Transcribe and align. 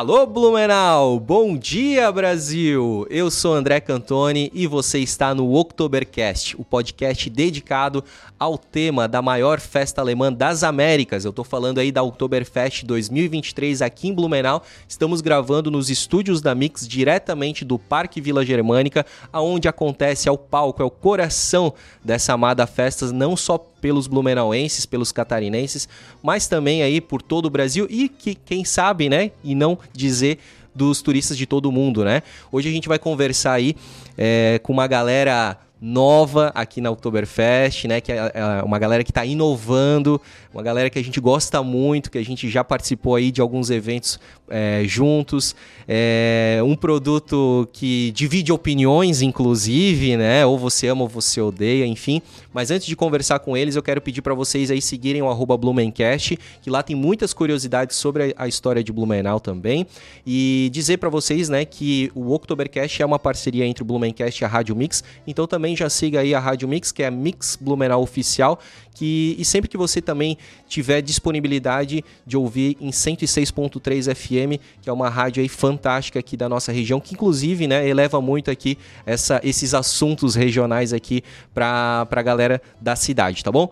Alô 0.00 0.24
Blumenau, 0.24 1.20
bom 1.20 1.54
dia 1.58 2.10
Brasil! 2.10 3.06
Eu 3.10 3.30
sou 3.30 3.52
André 3.52 3.80
Cantoni 3.80 4.50
e 4.54 4.66
você 4.66 4.98
está 5.00 5.34
no 5.34 5.52
Oktobercast, 5.54 6.56
o 6.58 6.64
podcast 6.64 7.28
dedicado 7.28 8.02
ao 8.38 8.56
tema 8.56 9.06
da 9.06 9.20
maior 9.20 9.60
festa 9.60 10.00
alemã 10.00 10.32
das 10.32 10.62
Américas. 10.62 11.24
Eu 11.26 11.28
estou 11.30 11.44
falando 11.44 11.80
aí 11.80 11.92
da 11.92 12.02
Oktoberfest 12.02 12.84
2023 12.84 13.82
aqui 13.82 14.08
em 14.08 14.14
Blumenau. 14.14 14.62
Estamos 14.88 15.20
gravando 15.20 15.70
nos 15.70 15.90
estúdios 15.90 16.40
da 16.40 16.54
Mix 16.54 16.88
diretamente 16.88 17.62
do 17.62 17.78
Parque 17.78 18.22
Vila 18.22 18.42
Germânica, 18.42 19.04
aonde 19.30 19.68
acontece, 19.68 20.30
é 20.30 20.32
o 20.32 20.38
palco, 20.38 20.80
é 20.80 20.84
o 20.84 20.90
coração 20.90 21.74
dessa 22.02 22.32
amada 22.32 22.66
festa, 22.66 23.12
não 23.12 23.36
só 23.36 23.58
pelos 23.80 24.06
blumenauenses, 24.06 24.86
pelos 24.86 25.12
catarinenses, 25.12 25.88
mas 26.22 26.46
também 26.46 26.82
aí 26.82 27.00
por 27.00 27.22
todo 27.22 27.46
o 27.46 27.50
Brasil 27.50 27.86
e 27.88 28.08
que 28.08 28.34
quem 28.34 28.64
sabe, 28.64 29.08
né, 29.08 29.30
e 29.42 29.54
não 29.54 29.78
dizer 29.92 30.38
dos 30.74 31.02
turistas 31.02 31.36
de 31.36 31.46
todo 31.46 31.66
o 31.66 31.72
mundo, 31.72 32.04
né? 32.04 32.22
Hoje 32.50 32.68
a 32.68 32.72
gente 32.72 32.88
vai 32.88 32.98
conversar 32.98 33.54
aí 33.54 33.74
é, 34.16 34.60
com 34.62 34.72
uma 34.72 34.86
galera 34.86 35.58
nova 35.80 36.52
aqui 36.54 36.80
na 36.80 36.90
Oktoberfest, 36.90 37.86
né? 37.86 38.00
Que 38.00 38.12
é, 38.12 38.32
é 38.34 38.62
uma 38.62 38.78
galera 38.78 39.02
que 39.02 39.10
está 39.10 39.24
inovando, 39.24 40.20
uma 40.52 40.62
galera 40.62 40.90
que 40.90 40.98
a 40.98 41.02
gente 41.02 41.18
gosta 41.20 41.62
muito, 41.62 42.10
que 42.10 42.18
a 42.18 42.24
gente 42.24 42.48
já 42.48 42.62
participou 42.62 43.14
aí 43.14 43.32
de 43.32 43.40
alguns 43.40 43.70
eventos 43.70 44.20
é, 44.50 44.82
juntos. 44.84 45.54
É 45.88 46.60
um 46.64 46.76
produto 46.76 47.68
que 47.72 48.12
divide 48.12 48.52
opiniões, 48.52 49.22
inclusive, 49.22 50.16
né? 50.16 50.46
Ou 50.46 50.58
você 50.58 50.86
ama 50.86 51.02
ou 51.02 51.08
você 51.08 51.40
odeia, 51.40 51.86
enfim. 51.86 52.22
Mas 52.52 52.70
antes 52.70 52.86
de 52.86 52.94
conversar 52.94 53.38
com 53.40 53.56
eles, 53.56 53.76
eu 53.76 53.82
quero 53.82 54.00
pedir 54.00 54.22
para 54.22 54.34
vocês 54.34 54.70
aí 54.70 54.80
seguirem 54.80 55.22
o 55.22 55.56
Blumencast, 55.56 56.38
que 56.62 56.70
lá 56.70 56.82
tem 56.82 56.94
muitas 56.94 57.32
curiosidades 57.32 57.96
sobre 57.96 58.34
a 58.36 58.46
história 58.46 58.84
de 58.84 58.92
Blumenau 58.92 59.40
também. 59.40 59.86
E 60.26 60.68
dizer 60.72 60.98
para 60.98 61.08
vocês, 61.08 61.48
né, 61.48 61.64
que 61.64 62.10
o 62.14 62.32
Oktobercast 62.32 63.02
é 63.02 63.06
uma 63.06 63.18
parceria 63.18 63.66
entre 63.66 63.82
o 63.82 63.86
Blumencast 63.86 64.42
e 64.42 64.44
a 64.44 64.48
Rádio 64.48 64.76
Mix. 64.76 65.02
Então 65.26 65.46
também 65.46 65.76
já 65.76 65.88
siga 65.90 66.20
aí 66.20 66.34
a 66.34 66.40
Rádio 66.40 66.68
Mix, 66.68 66.92
que 66.92 67.02
é 67.02 67.06
a 67.06 67.10
Mix 67.10 67.58
Blumenau 67.60 68.02
Oficial, 68.02 68.58
que, 68.94 69.34
e 69.38 69.44
sempre 69.44 69.68
que 69.68 69.76
você 69.76 70.00
também 70.00 70.36
tiver 70.68 71.00
disponibilidade 71.00 72.04
de 72.26 72.36
ouvir 72.36 72.76
em 72.80 72.90
106.3 72.90 74.14
FM, 74.14 74.39
que 74.80 74.88
é 74.88 74.92
uma 74.92 75.08
rádio 75.08 75.42
aí 75.42 75.48
fantástica 75.48 76.18
aqui 76.18 76.36
da 76.36 76.48
nossa 76.48 76.72
região, 76.72 77.00
que 77.00 77.14
inclusive 77.14 77.66
né, 77.66 77.86
eleva 77.88 78.20
muito 78.20 78.50
aqui 78.50 78.78
essa, 79.04 79.40
esses 79.42 79.74
assuntos 79.74 80.34
regionais 80.34 80.92
aqui 80.92 81.22
para 81.54 82.06
a 82.10 82.22
galera 82.22 82.60
da 82.80 82.96
cidade, 82.96 83.42
tá 83.42 83.50
bom? 83.52 83.70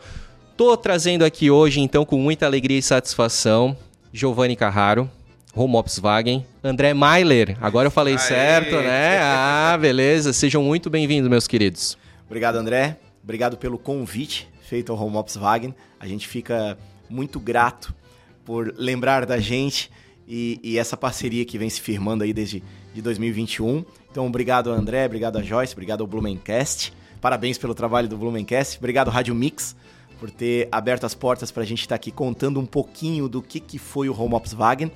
Tô 0.57 0.77
trazendo 0.77 1.25
aqui 1.25 1.51
hoje, 1.51 1.81
então, 1.81 2.05
com 2.05 2.19
muita 2.19 2.45
alegria 2.45 2.79
e 2.79 2.83
satisfação, 2.83 3.77
Giovanni 4.13 4.57
Carraro, 4.57 5.09
Volkswagen, 5.55 6.45
André 6.63 6.95
Mailer. 6.95 7.57
Agora 7.61 7.87
eu 7.87 7.91
falei 7.91 8.15
Aê. 8.15 8.19
certo, 8.19 8.77
né? 8.77 9.19
Ah, 9.21 9.77
beleza. 9.81 10.33
Sejam 10.33 10.63
muito 10.63 10.91
bem-vindos, 10.91 11.29
meus 11.31 11.47
queridos. 11.47 11.97
Obrigado, 12.27 12.57
André. 12.57 12.97
Obrigado 13.23 13.57
pelo 13.57 13.79
convite 13.79 14.49
feito 14.63 14.93
ao 14.93 14.99
Volkswagen. 14.99 15.75
A 15.99 16.07
gente 16.07 16.29
fica 16.29 16.77
muito 17.09 17.41
grato 17.41 17.95
por 18.45 18.75
lembrar 18.77 19.27
da 19.27 19.39
gente 19.39 19.91
e, 20.29 20.61
e, 20.63 20.79
essa 20.79 20.97
parceria 20.97 21.45
que 21.45 21.57
vem 21.57 21.71
se 21.71 21.81
firmando 21.81 22.23
aí 22.23 22.35
desde 22.35 22.63
de 22.95 23.01
2021. 23.01 23.85
Então, 24.11 24.27
obrigado 24.27 24.71
André, 24.71 25.07
obrigado 25.07 25.39
a 25.39 25.43
Joyce, 25.43 25.73
obrigado 25.73 26.03
ao 26.03 26.07
Blumencast. 26.07 26.93
Parabéns 27.21 27.57
pelo 27.57 27.75
trabalho 27.75 28.09
do 28.09 28.17
Blumencast. 28.17 28.77
Obrigado 28.79 29.11
Rádio 29.11 29.35
Mix 29.35 29.75
por 30.21 30.31
ter 30.31 30.69
aberto 30.71 31.05
as 31.05 31.15
portas 31.15 31.51
para 31.51 31.63
a 31.63 31.67
gente 31.67 31.81
estar 31.81 31.95
tá 31.95 31.97
aqui 31.97 32.11
contando 32.11 32.61
um 32.61 32.67
pouquinho 32.67 33.29
do 33.29 33.41
que, 33.41 33.59
que 33.59 33.79
foi 33.79 34.09
o 34.09 34.15
Volkswagen. 34.15 34.91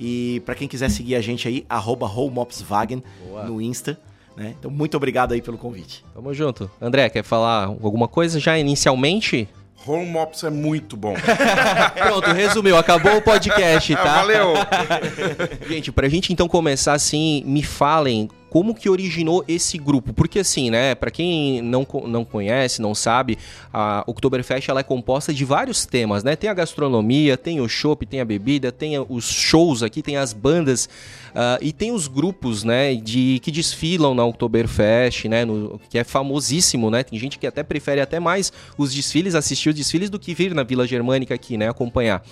E 0.00 0.42
para 0.44 0.54
quem 0.54 0.66
quiser 0.66 0.90
seguir 0.90 1.14
a 1.14 1.20
gente 1.20 1.46
aí, 1.46 1.66
arroba 1.68 2.10
no 3.46 3.60
Insta. 3.60 4.00
Né? 4.36 4.54
Então, 4.58 4.70
muito 4.70 4.96
obrigado 4.96 5.32
aí 5.32 5.42
pelo 5.42 5.58
convite. 5.58 6.04
Tamo 6.14 6.32
junto. 6.32 6.70
André, 6.80 7.08
quer 7.10 7.22
falar 7.22 7.66
alguma 7.66 8.08
coisa 8.08 8.40
já 8.40 8.58
inicialmente? 8.58 9.48
Home 9.86 10.16
Ops 10.16 10.44
é 10.44 10.50
muito 10.50 10.96
bom. 10.96 11.14
Pronto, 11.96 12.30
resumiu, 12.32 12.76
acabou 12.76 13.16
o 13.16 13.22
podcast, 13.22 13.94
tá? 13.94 14.02
Valeu! 14.02 14.54
gente, 15.68 15.90
pra 15.90 16.08
gente 16.08 16.32
então 16.32 16.48
começar 16.48 16.92
assim, 16.92 17.42
me 17.44 17.62
falem 17.62 18.28
como 18.52 18.74
que 18.74 18.86
originou 18.86 19.42
esse 19.48 19.78
grupo? 19.78 20.12
Porque 20.12 20.38
assim, 20.40 20.68
né, 20.68 20.94
para 20.94 21.10
quem 21.10 21.62
não, 21.62 21.86
não 22.06 22.22
conhece, 22.22 22.82
não 22.82 22.94
sabe, 22.94 23.38
a 23.72 24.04
Oktoberfest 24.06 24.68
ela 24.68 24.80
é 24.80 24.82
composta 24.82 25.32
de 25.32 25.42
vários 25.42 25.86
temas, 25.86 26.22
né? 26.22 26.36
Tem 26.36 26.50
a 26.50 26.52
gastronomia, 26.52 27.38
tem 27.38 27.62
o 27.62 27.66
shopping, 27.66 28.04
tem 28.04 28.20
a 28.20 28.26
bebida, 28.26 28.70
tem 28.70 28.98
os 29.08 29.24
shows 29.24 29.82
aqui, 29.82 30.02
tem 30.02 30.18
as 30.18 30.34
bandas 30.34 30.84
uh, 31.30 31.62
e 31.62 31.72
tem 31.72 31.92
os 31.92 32.06
grupos, 32.06 32.62
né, 32.62 32.94
de 32.94 33.40
que 33.42 33.50
desfilam 33.50 34.14
na 34.14 34.22
Oktoberfest, 34.26 35.28
né, 35.28 35.46
no, 35.46 35.80
que 35.88 35.96
é 35.96 36.04
famosíssimo, 36.04 36.90
né? 36.90 37.02
Tem 37.02 37.18
gente 37.18 37.38
que 37.38 37.46
até 37.46 37.62
prefere 37.62 38.02
até 38.02 38.20
mais 38.20 38.52
os 38.76 38.92
desfiles, 38.92 39.34
assistir 39.34 39.70
os 39.70 39.74
desfiles 39.74 40.10
do 40.10 40.18
que 40.18 40.34
vir 40.34 40.54
na 40.54 40.62
Vila 40.62 40.86
Germânica 40.86 41.34
aqui, 41.34 41.56
né, 41.56 41.70
acompanhar. 41.70 42.22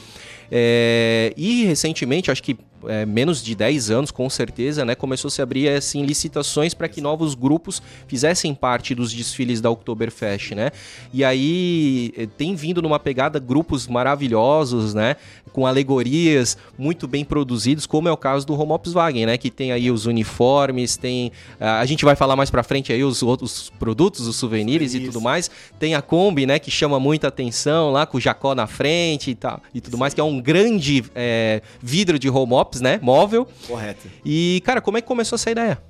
É, 0.51 1.33
e 1.35 1.65
recentemente, 1.65 2.31
acho 2.31 2.43
que 2.43 2.59
é, 2.87 3.05
menos 3.05 3.43
de 3.43 3.55
10 3.55 3.91
anos, 3.91 4.11
com 4.11 4.29
certeza, 4.31 4.85
né, 4.85 4.95
começou 4.95 5.29
a 5.29 5.31
se 5.31 5.43
abrir 5.43 5.69
assim, 5.69 6.05
licitações 6.05 6.75
para 6.75 6.89
que 6.89 7.01
novos 7.01 7.35
grupos 7.35 7.83
fizessem 8.07 8.55
parte 8.55 8.95
dos 8.95 9.13
desfiles 9.13 9.61
da 9.61 9.71
Oktoberfest, 9.71 10.55
né? 10.55 10.71
E 11.13 11.25
aí 11.25 12.13
eh, 12.17 12.27
tem 12.27 12.55
vindo 12.55 12.83
numa 12.83 12.99
pegada 12.99 13.39
grupos 13.39 13.87
maravilhosos, 13.87 14.95
né? 14.95 15.17
Com 15.53 15.67
alegorias 15.67 16.57
muito 16.79 17.07
bem 17.09 17.25
produzidos, 17.25 17.87
como 17.87 18.09
é 18.09 18.13
o 18.13 18.17
caso 18.17 18.47
do 18.47 18.57
Volkswagen, 18.57 19.27
né? 19.27 19.37
Que 19.37 19.51
tem 19.51 19.73
aí 19.73 19.91
os 19.91 20.07
uniformes, 20.07 20.97
tem... 20.97 21.33
A 21.59 21.85
gente 21.87 22.05
vai 22.05 22.17
falar 22.17 22.37
mais 22.37 22.51
para 22.51 22.63
frente 22.63 22.93
aí 22.93 23.03
os 23.03 23.23
outros 23.23 23.71
produtos, 23.79 24.27
os 24.27 24.37
souvenirs 24.37 24.95
e 24.95 25.01
tudo 25.01 25.21
mais. 25.21 25.51
Tem 25.79 25.95
a 25.95 26.03
Kombi, 26.03 26.47
né? 26.47 26.59
Que 26.59 26.71
chama 26.71 27.01
muita 27.01 27.29
atenção 27.29 27.91
lá, 27.91 28.07
com 28.07 28.19
o 28.19 28.21
Jacó 28.21 28.55
na 28.55 28.67
frente 28.67 29.31
e, 29.31 29.35
tal, 29.35 29.61
e 29.75 29.81
tudo 29.81 29.95
Sim. 29.95 30.01
mais, 30.01 30.15
que 30.15 30.21
é 30.21 30.25
um 30.25 30.41
grande 30.41 31.05
é, 31.15 31.63
vidro 31.81 32.19
de 32.19 32.29
home 32.29 32.53
ops, 32.53 32.81
né? 32.81 32.99
Móvel. 33.03 33.47
Correto. 33.67 34.09
E, 34.25 34.63
cara, 34.65 34.81
como 34.81 34.99
é 34.99 35.01
que 35.01 35.09
começou 35.09 35.37
essa 35.37 35.51
ideia? 35.51 35.83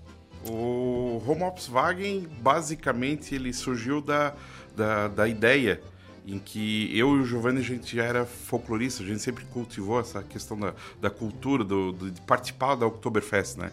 O 0.49 1.22
Home 1.26 1.43
Ops 1.43 1.69
Wagen, 1.69 2.26
basicamente, 2.41 3.34
ele 3.34 3.53
surgiu 3.53 4.00
da, 4.00 4.32
da, 4.75 5.09
da 5.09 5.28
ideia 5.28 5.81
em 6.26 6.38
que 6.38 6.97
eu 6.97 7.16
e 7.16 7.20
o 7.20 7.25
Giovanni 7.25 7.60
a 7.60 7.62
gente 7.62 7.97
já 7.97 8.04
era 8.04 8.25
folclorista, 8.25 9.03
a 9.03 9.06
gente 9.06 9.20
sempre 9.20 9.44
cultivou 9.47 10.00
essa 10.00 10.22
questão 10.22 10.58
da, 10.58 10.75
da 11.00 11.10
cultura, 11.10 11.64
do, 11.64 11.92
do, 11.92 12.10
de 12.10 12.20
participar 12.22 12.75
da 12.75 12.86
Oktoberfest, 12.86 13.58
né? 13.58 13.72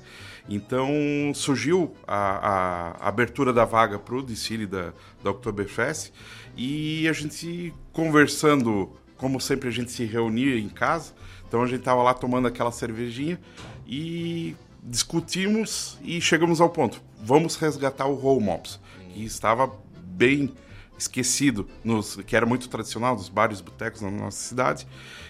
Então 0.50 0.90
surgiu 1.36 1.94
a, 2.08 2.96
a 3.00 3.08
abertura 3.08 3.52
da 3.52 3.66
vaga 3.66 4.00
para 4.00 4.16
o 4.16 4.24
desfile 4.24 4.66
da, 4.66 4.94
da 5.24 5.32
Oktoberfest 5.32 6.12
e 6.56 7.08
a 7.08 7.14
gente 7.14 7.74
conversando, 7.92 8.92
como 9.18 9.40
sempre 9.42 9.68
a 9.68 9.72
gente 9.72 9.92
se 9.92 10.06
reunia 10.06 10.58
em 10.58 10.70
casa, 10.70 11.14
então 11.48 11.62
a 11.62 11.68
gente 11.68 11.82
tava 11.82 12.02
lá 12.02 12.14
tomando 12.14 12.48
aquela 12.48 12.72
cervejinha 12.72 13.40
e 13.86 14.56
discutimos 14.82 15.98
e 16.02 16.22
chegamos 16.22 16.62
ao 16.62 16.70
ponto. 16.70 17.02
Vamos 17.22 17.56
resgatar 17.58 18.06
o 18.06 18.16
Roll 18.16 18.40
Mops, 18.40 18.80
que 19.14 19.24
estava 19.24 19.72
bem 20.02 20.54
esquecido, 20.98 21.68
nos, 21.84 22.16
que 22.26 22.36
era 22.36 22.46
muito 22.46 22.68
tradicional 22.70 23.16
nos 23.16 23.30
bares, 23.30 23.62
botecos 23.62 24.02
na 24.02 24.12
nossa 24.12 24.38
cidade, 24.38 24.88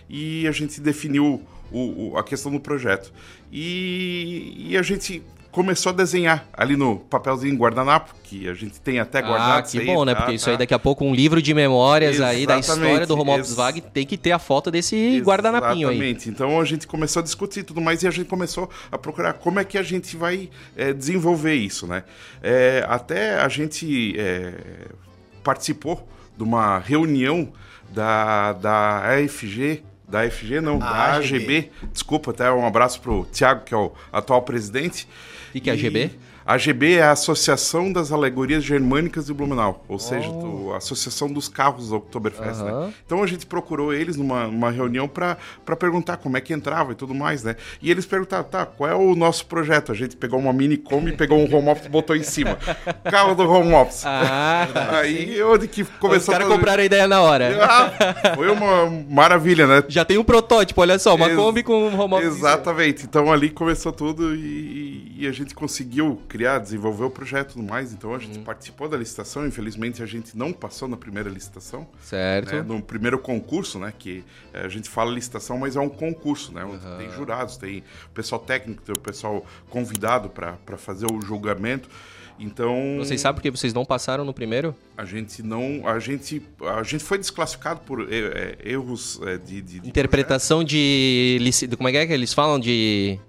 e 0.10 0.48
a 0.48 0.52
gente 0.52 0.80
definiu 0.80 1.42
o, 1.72 2.12
o, 2.12 2.18
a 2.18 2.24
questão 2.24 2.52
do 2.52 2.60
projeto. 2.60 3.12
E, 3.52 4.68
e, 4.70 4.78
a 4.78 4.82
gente 4.82 5.24
começou 5.52 5.92
a 5.92 5.96
desenhar 5.96 6.46
ali 6.54 6.76
no 6.76 6.98
papelzinho 6.98 7.56
guardanapo, 7.56 8.14
que 8.24 8.48
a 8.48 8.54
gente 8.54 8.80
tem 8.80 9.00
até 9.00 9.22
guardado. 9.22 9.60
Ah, 9.60 9.62
que 9.64 9.80
bom, 9.80 10.06
né? 10.06 10.14
Tá, 10.14 10.22
Porque 10.22 10.34
tá. 10.34 10.36
isso 10.36 10.50
aí 10.50 10.58
daqui 10.58 10.74
a 10.74 10.80
pouco 10.80 11.04
um 11.04 11.16
livro 11.16 11.42
de 11.42 11.54
memórias 11.54 12.16
Exatamente. 12.16 12.40
aí 12.40 12.46
da 12.46 12.60
história 12.60 13.08
do 13.08 13.16
Romovsvag 13.16 13.82
tem 13.82 14.06
que 14.06 14.18
ter 14.18 14.34
a 14.34 14.40
foto 14.40 14.70
desse 14.70 14.96
Exatamente. 14.96 15.26
guardanapinho 15.26 15.90
aí. 15.90 15.96
Exatamente. 15.96 16.30
Então 16.30 16.60
a 16.60 16.66
gente 16.66 16.86
começou 16.86 17.22
a 17.22 17.24
discutir 17.24 17.64
tudo 17.64 17.82
mais 17.82 18.04
e 18.04 18.08
a 18.08 18.12
gente 18.12 18.28
começou 18.28 18.70
a 18.92 18.98
procurar 18.98 19.34
como 19.34 19.60
é 19.60 19.64
que 19.64 19.78
a 19.78 19.84
gente 19.84 20.16
vai 20.16 20.50
é, 20.76 20.94
desenvolver 20.94 21.56
isso, 21.56 21.88
né? 21.88 22.04
É, 22.44 22.86
até 22.88 23.36
a 23.36 23.48
gente 23.48 24.16
é, 24.18 24.54
participou 25.48 26.06
de 26.36 26.44
uma 26.44 26.78
reunião 26.78 27.54
da, 27.90 28.52
da 28.52 29.02
AFG 29.14 29.82
da 30.08 30.22
AFG, 30.22 30.62
não, 30.62 30.76
a 30.76 30.80
da 30.80 31.16
AGB. 31.16 31.36
AGB. 31.36 31.72
Desculpa, 31.92 32.32
até 32.32 32.50
um 32.50 32.66
abraço 32.66 33.02
pro 33.02 33.26
Thiago, 33.26 33.66
que 33.66 33.74
é 33.74 33.78
o 33.78 33.92
atual 34.12 34.42
presidente. 34.42 35.08
O 35.50 35.52
que, 35.54 35.60
que 35.60 35.70
é 35.70 35.74
a 35.74 35.76
AGB? 35.76 36.12
AGB 36.48 36.94
é 36.96 37.04
a 37.04 37.12
Associação 37.12 37.92
das 37.92 38.12
Alegorias 38.12 38.64
Germânicas 38.64 39.26
de 39.26 39.34
Blumenau, 39.34 39.84
ou 39.88 40.00
seja, 40.00 40.30
Oh. 40.30 40.42
do- 40.68 40.74
a 40.74 40.78
Associação 40.78 41.32
dos 41.32 41.48
Carros 41.50 41.90
do 41.90 41.96
Oktoberfest, 41.98 42.62
Aham. 42.62 42.88
né? 42.88 42.94
Então 43.06 43.22
a 43.22 43.28
gente 43.28 43.46
procurou 43.46 43.94
eles 43.94 44.16
numa, 44.16 44.48
numa 44.48 44.72
reunião 44.72 45.08
para 45.08 45.38
perguntar 45.78 46.18
como 46.18 46.38
é 46.38 46.42
que 46.42 46.54
entrava 46.54 46.94
e 46.94 46.96
tudo 46.96 47.14
mais, 47.14 47.44
né? 47.44 47.56
E 47.82 47.92
eles 47.92 48.06
perguntaram, 48.06 48.44
tá, 48.46 48.66
qual 48.66 48.90
é 48.90 48.96
o 48.96 49.14
nosso 49.16 49.46
projeto? 49.46 49.92
A 49.92 49.96
gente 49.96 50.16
pegou 50.16 50.40
uma 50.40 50.54
mini 50.54 50.78
Kombi, 50.78 51.12
pegou 51.14 51.38
um 51.38 51.54
home 51.54 51.70
office 51.70 51.86
e 51.86 51.90
botou 51.90 52.16
em 52.16 52.24
cima. 52.24 52.58
Carro 53.04 53.36
do 53.36 53.44
home 53.50 53.74
office. 53.74 54.04
Ah, 54.06 54.68
Aí 55.00 55.42
onde 55.44 55.68
que 55.68 55.82
os 55.82 55.90
começou 56.00 56.32
caras 56.34 56.48
todo- 56.48 56.58
compraram 56.58 56.82
a 56.82 56.86
ideia 56.86 57.08
na 57.08 57.22
hora. 57.22 57.58
Ah, 57.64 58.34
foi 58.36 58.50
uma 58.50 58.90
maravilha, 59.10 59.68
né? 59.68 59.84
Já 59.88 60.06
tem 60.06 60.18
um 60.18 60.24
protótipo, 60.24 60.80
olha 60.82 60.98
só, 61.00 61.16
uma 61.16 61.28
Ex- 61.28 61.36
Kombi 61.36 61.64
com 61.64 61.88
um 61.90 62.00
home 62.00 62.14
office. 62.16 62.28
Exatamente. 62.38 63.04
Então 63.04 63.32
ali 63.32 63.50
começou 63.50 63.92
tudo 63.92 64.34
e, 64.36 65.14
e 65.20 65.28
a 65.28 65.32
gente 65.32 65.54
conseguiu 65.56 66.22
criar, 66.38 66.60
desenvolver 66.60 67.04
o 67.06 67.10
projeto 67.10 67.50
e 67.50 67.54
tudo 67.54 67.64
mais. 67.68 67.92
Então 67.92 68.12
a 68.12 68.14
Uhum. 68.14 68.20
gente 68.20 68.40
participou 68.40 68.88
da 68.88 68.96
licitação. 68.96 69.46
Infelizmente 69.48 70.04
a 70.04 70.06
gente 70.06 70.38
não 70.38 70.54
passou 70.54 70.88
na 70.88 70.96
primeira 70.96 71.30
licitação. 71.30 71.88
Certo. 72.02 72.54
né? 72.56 72.62
No 72.62 72.80
primeiro 72.82 73.18
concurso, 73.18 73.80
né? 73.80 73.92
Que 73.98 74.24
eh, 74.54 74.62
a 74.66 74.70
gente 74.70 74.88
fala 74.88 75.12
licitação, 75.12 75.58
mas 75.58 75.76
é 75.76 75.80
um 75.80 75.90
concurso, 75.90 76.54
né? 76.54 76.64
Onde 76.64 76.86
tem 76.98 77.12
jurados, 77.12 77.58
tem 77.58 77.80
o 78.06 78.10
pessoal 78.14 78.40
técnico, 78.40 78.82
tem 78.84 78.94
o 78.96 79.00
pessoal 79.00 79.44
convidado 79.70 80.30
para 80.30 80.78
fazer 80.78 81.08
o 81.12 81.20
julgamento. 81.22 81.90
Então 82.40 82.98
Vocês 83.00 83.20
sabem 83.20 83.36
por 83.38 83.42
que 83.42 83.50
vocês 83.50 83.74
não 83.74 83.84
passaram 83.84 84.24
no 84.24 84.32
primeiro? 84.34 84.76
a 84.96 85.04
gente 85.06 85.42
não, 85.42 85.88
a 85.88 85.98
gente, 85.98 86.42
a 86.78 86.84
gente 86.84 87.04
foi 87.04 87.18
desclassificado 87.18 87.80
por 87.82 88.02
eh, 88.02 88.56
eh, 88.64 88.72
erros 88.74 89.20
de, 89.44 89.60
de, 89.62 89.80
de 89.80 89.90
Interpretação 89.90 90.62
lici- 90.62 91.66
de. 91.66 91.76
Como 91.76 91.90
é 91.90 91.92
que 91.92 91.98
é 91.98 92.06
que 92.08 92.14
eles 92.14 92.34
falam? 92.34 92.60
De. 92.60 93.20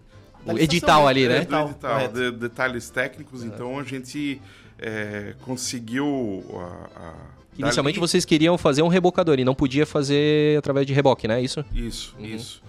O 0.46 0.58
edital 0.58 1.06
ali, 1.06 1.24
É, 1.24 1.28
né? 1.28 1.34
do 1.36 1.40
Edital, 1.42 1.68
edital, 1.70 2.08
de- 2.08 2.30
detalhes 2.32 2.88
técnicos, 2.90 3.44
então 3.44 3.78
a 3.78 3.82
gente 3.84 4.40
é, 4.78 5.34
conseguiu. 5.42 6.44
A, 6.54 7.00
a, 7.00 7.14
Inicialmente 7.58 7.96
dali- 7.98 8.08
vocês 8.08 8.24
queriam 8.24 8.56
fazer 8.56 8.82
um 8.82 8.88
rebocador 8.88 9.38
e 9.40 9.44
não 9.44 9.54
podia 9.54 9.84
fazer 9.84 10.56
através 10.58 10.86
de 10.86 10.92
reboque, 10.92 11.26
né? 11.26 11.42
Isso? 11.42 11.64
Isso, 11.74 12.14
isso. 12.20 12.62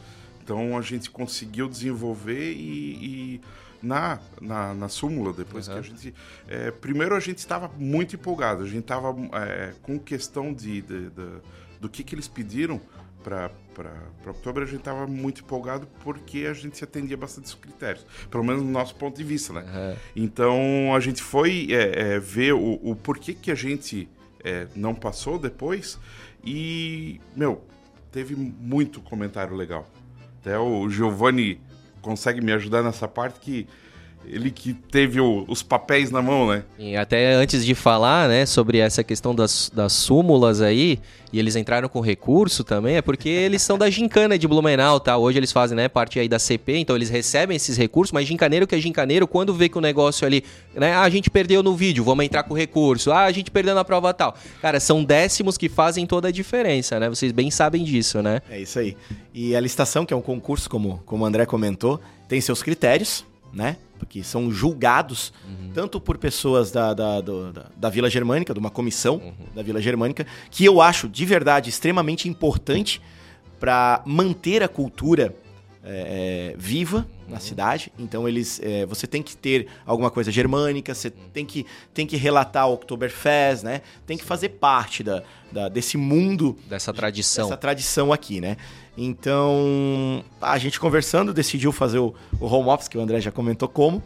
Então 0.43 0.77
a 0.77 0.81
gente 0.81 1.09
conseguiu 1.09 1.67
desenvolver 1.69 2.51
e. 2.53 3.35
e 3.35 3.41
na, 3.81 4.19
na, 4.41 4.73
na 4.73 4.89
súmula, 4.89 5.31
depois 5.31 5.67
Uhum. 5.69 5.73
que 5.75 5.79
a 5.79 5.83
gente. 5.83 6.13
é, 6.49 6.69
primeiro 6.71 7.15
a 7.15 7.19
gente 7.21 7.37
estava 7.37 7.71
muito 7.77 8.13
empolgado, 8.15 8.63
a 8.63 8.67
gente 8.67 8.79
estava 8.79 9.15
com 9.83 9.97
questão 9.97 10.53
de, 10.53 10.81
de- 10.81 11.09
de- 11.11 11.41
do 11.79 11.87
que, 11.87 12.03
que 12.03 12.13
eles 12.13 12.27
pediram 12.27 12.81
para 13.23 13.49
outubro, 14.25 14.63
a 14.63 14.65
gente 14.65 14.79
estava 14.79 15.07
muito 15.07 15.41
empolgado 15.41 15.87
porque 16.03 16.45
a 16.45 16.53
gente 16.53 16.83
atendia 16.83 17.17
bastante 17.17 17.45
os 17.45 17.55
critérios, 17.55 18.05
pelo 18.29 18.43
menos 18.43 18.63
no 18.63 18.69
nosso 18.69 18.95
ponto 18.95 19.17
de 19.17 19.23
vista, 19.23 19.53
né? 19.53 19.61
Aham. 19.67 19.95
Então 20.15 20.95
a 20.95 20.99
gente 20.99 21.21
foi 21.21 21.67
é, 21.71 22.15
é, 22.15 22.19
ver 22.19 22.53
o, 22.53 22.79
o 22.81 22.95
porquê 22.95 23.33
que 23.33 23.51
a 23.51 23.55
gente 23.55 24.09
é, 24.43 24.67
não 24.75 24.95
passou 24.95 25.37
depois 25.37 25.99
e, 26.43 27.19
meu, 27.35 27.63
teve 28.11 28.35
muito 28.35 29.01
comentário 29.01 29.55
legal. 29.55 29.87
Até 30.39 30.57
o 30.57 30.89
Giovanni 30.89 31.61
consegue 32.01 32.41
me 32.41 32.51
ajudar 32.53 32.81
nessa 32.81 33.07
parte 33.07 33.39
que 33.39 33.67
ele 34.25 34.51
que 34.51 34.73
teve 34.73 35.19
o- 35.19 35.43
os 35.47 35.63
papéis 35.63 36.11
na 36.11 36.21
mão, 36.21 36.47
né? 36.47 36.63
E 36.77 36.95
até 36.95 37.33
antes 37.33 37.65
de 37.65 37.73
falar, 37.73 38.29
né, 38.29 38.45
sobre 38.45 38.77
essa 38.77 39.03
questão 39.03 39.33
das, 39.33 39.71
das 39.73 39.91
súmulas 39.93 40.61
aí, 40.61 40.99
e 41.33 41.39
eles 41.39 41.55
entraram 41.55 41.87
com 41.89 41.99
recurso 41.99 42.63
também, 42.63 42.97
é 42.97 43.01
porque 43.01 43.27
eles 43.29 43.61
são 43.61 43.77
da 43.77 43.89
gincana 43.89 44.37
de 44.37 44.47
Blumenau, 44.47 44.99
tá? 44.99 45.17
Hoje 45.17 45.39
eles 45.39 45.51
fazem, 45.51 45.75
né, 45.75 45.87
parte 45.87 46.19
aí 46.19 46.27
da 46.27 46.37
CP, 46.37 46.77
então 46.77 46.95
eles 46.95 47.09
recebem 47.09 47.55
esses 47.55 47.75
recursos, 47.77 48.11
mas 48.11 48.27
gincaneiro 48.27 48.67
que 48.67 48.75
é 48.75 48.79
gincaneiro, 48.79 49.27
quando 49.27 49.53
vê 49.53 49.67
que 49.67 49.77
o 49.77 49.81
negócio 49.81 50.27
ali, 50.27 50.43
né, 50.75 50.93
ah, 50.93 51.01
a 51.01 51.09
gente 51.09 51.29
perdeu 51.29 51.63
no 51.63 51.75
vídeo, 51.75 52.03
vamos 52.03 52.23
entrar 52.25 52.43
com 52.43 52.53
recurso, 52.53 53.11
ah, 53.11 53.23
a 53.25 53.31
gente 53.31 53.49
perdeu 53.49 53.73
na 53.73 53.83
prova 53.83 54.13
tal. 54.13 54.35
Cara, 54.61 54.79
são 54.79 55.03
décimos 55.03 55.57
que 55.57 55.67
fazem 55.69 56.05
toda 56.05 56.27
a 56.27 56.31
diferença, 56.31 56.99
né? 56.99 57.09
Vocês 57.09 57.31
bem 57.31 57.49
sabem 57.49 57.83
disso, 57.83 58.21
né? 58.21 58.41
É 58.49 58.59
isso 58.61 58.77
aí. 58.77 58.95
E 59.33 59.55
a 59.55 59.59
licitação, 59.59 60.05
que 60.05 60.13
é 60.13 60.17
um 60.17 60.21
concurso, 60.21 60.69
como, 60.69 61.01
como 61.05 61.23
o 61.23 61.27
André 61.27 61.45
comentou, 61.45 61.99
tem 62.27 62.39
seus 62.41 62.61
critérios, 62.61 63.25
né? 63.59 63.75
Porque 63.99 64.23
são 64.23 64.49
julgados 64.49 65.33
tanto 65.73 65.99
por 65.99 66.17
pessoas 66.17 66.71
da, 66.71 66.93
da, 66.93 67.19
do- 67.21 67.51
da, 67.51 67.65
da 67.75 67.89
Vila 67.89 68.09
Germânica, 68.09 68.53
de 68.53 68.59
uma 68.59 68.69
comissão 68.69 69.33
da 69.53 69.61
Vila 69.61 69.81
Germânica, 69.81 70.25
que 70.49 70.63
eu 70.63 70.79
acho 70.81 71.09
de 71.09 71.25
verdade 71.25 71.69
extremamente 71.69 72.27
importante 72.29 73.01
para 73.59 74.01
manter 74.05 74.63
a 74.63 74.69
cultura 74.69 75.35
é, 75.83 76.51
é, 76.53 76.57
viva 76.57 77.07
na 77.27 77.39
cidade. 77.39 77.91
Então 77.97 78.27
eles, 78.27 78.59
é, 78.63 78.85
você 78.85 79.07
tem 79.07 79.21
que 79.23 79.35
ter 79.37 79.67
alguma 79.85 80.11
coisa 80.11 80.31
germânica, 80.31 80.93
você 80.93 81.09
tem 81.09 81.45
que, 81.45 81.65
tem 81.93 82.05
que 82.05 82.17
relatar 82.17 82.67
o 82.67 82.73
Oktoberfest, 82.73 83.63
né? 83.63 83.81
Tem 84.05 84.17
que 84.17 84.23
fazer 84.23 84.49
parte 84.49 85.03
da, 85.03 85.23
da- 85.51 85.69
desse 85.69 85.97
mundo 85.97 86.57
Dessa 86.67 86.91
tradição. 86.93 87.45
essa 87.47 87.57
tradição 87.57 88.11
aqui, 88.11 88.41
né? 88.41 88.57
Então, 88.97 90.23
a 90.41 90.57
gente 90.57 90.79
conversando 90.79 91.33
decidiu 91.33 91.71
fazer 91.71 91.99
o, 91.99 92.13
o 92.39 92.45
home 92.45 92.69
office, 92.69 92.87
que 92.87 92.97
o 92.97 93.01
André 93.01 93.21
já 93.21 93.31
comentou 93.31 93.67
como. 93.69 94.03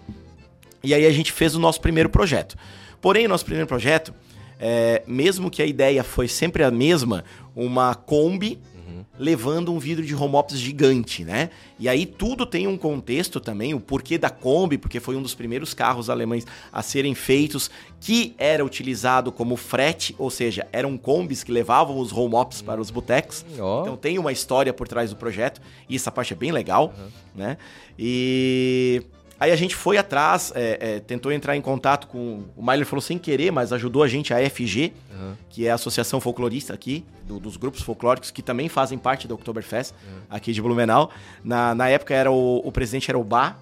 E 0.84 0.94
aí 0.94 1.06
a 1.06 1.12
gente 1.12 1.31
fez 1.31 1.56
o 1.56 1.60
nosso 1.60 1.81
primeiro 1.81 2.10
projeto. 2.10 2.56
Porém, 3.02 3.25
o 3.25 3.30
nosso 3.30 3.44
primeiro 3.46 3.68
projeto, 3.68 4.14
é, 4.60 5.02
mesmo 5.08 5.50
que 5.50 5.62
a 5.62 5.66
ideia 5.66 6.04
foi 6.04 6.28
sempre 6.28 6.64
a 6.64 6.70
mesma, 6.72 7.24
uma 7.56 7.96
Kombi 7.96 8.60
levando 9.18 9.74
um 9.74 9.80
vidro 9.80 10.06
de 10.06 10.16
home 10.16 10.36
office 10.36 10.57
gigante, 10.57 11.24
né? 11.24 11.50
E 11.80 11.90
aí 11.90 12.06
tudo 12.06 12.45
tem 12.45 12.68
um 12.68 12.78
contexto 12.78 13.40
também, 13.40 13.74
o 13.74 13.80
porquê 13.80 14.18
da 14.18 14.30
Kombi, 14.30 14.78
porque 14.78 15.00
foi 15.00 15.16
um 15.16 15.22
dos 15.22 15.36
primeiros 15.36 15.74
carros 15.74 16.10
alemães 16.10 16.45
a 16.72 16.81
serem 16.81 17.13
feitos, 17.16 17.69
que 18.00 18.34
era 18.38 18.63
utilizado 18.63 19.31
como 19.31 19.56
frete, 19.56 20.16
ou 20.18 20.30
seja, 20.30 20.68
eram 20.72 20.98
Kombis 20.98 21.44
que 21.44 21.51
levavam 21.51 21.98
os 21.98 22.12
home 22.12 22.36
office 22.36 22.62
para 22.62 22.81
os 22.81 22.90
botecos. 22.90 23.45
Ó. 23.60 23.81
Então 23.81 23.98
tem 23.98 24.18
uma 24.19 24.31
história 24.31 24.74
por 24.74 24.88
trás 24.88 25.10
do 25.10 25.16
projeto, 25.16 25.62
e 25.88 25.96
essa 25.96 26.12
parte 26.12 26.34
é 26.34 26.36
bem 26.36 26.51
legal, 26.51 26.94
né? 27.36 27.57
E 27.98 29.04
aí 29.44 29.51
a 29.51 29.56
gente 29.56 29.75
foi 29.75 29.98
atrás, 29.98 30.51
é, 30.56 30.78
é, 30.80 31.00
tentou 31.00 31.31
entrar 31.31 31.56
em 31.56 31.62
contato 31.62 32.07
com. 32.07 32.44
O 32.56 32.63
Myler 32.66 32.86
falou 32.86 33.01
sem 33.01 33.18
querer, 33.18 33.51
mas 33.51 33.72
ajudou 33.74 34.04
a 34.04 34.07
gente, 34.07 34.34
a 34.34 34.38
FG, 34.50 34.94
Aham. 35.13 35.38
que 35.50 35.66
é 35.68 35.72
a 35.72 35.75
associação 35.75 36.19
folclorista 36.22 36.74
aqui, 36.74 37.06
do- 37.28 37.40
dos 37.40 37.57
grupos 37.57 37.81
folclóricos, 37.81 38.31
que 38.31 38.42
também 38.42 38.69
fazem 38.69 38.98
parte 38.98 39.28
da 39.28 39.36
Oktoberfest, 39.36 39.94
aqui 40.30 40.51
de 40.54 40.62
Blumenau. 40.62 41.10
Na, 41.44 41.74
na 41.75 41.88
época 41.90 42.13
era 42.13 42.31
o, 42.31 42.57
o 42.66 42.72
presidente 42.72 43.10
era 43.10 43.18
o 43.19 43.24
Bá. 43.24 43.56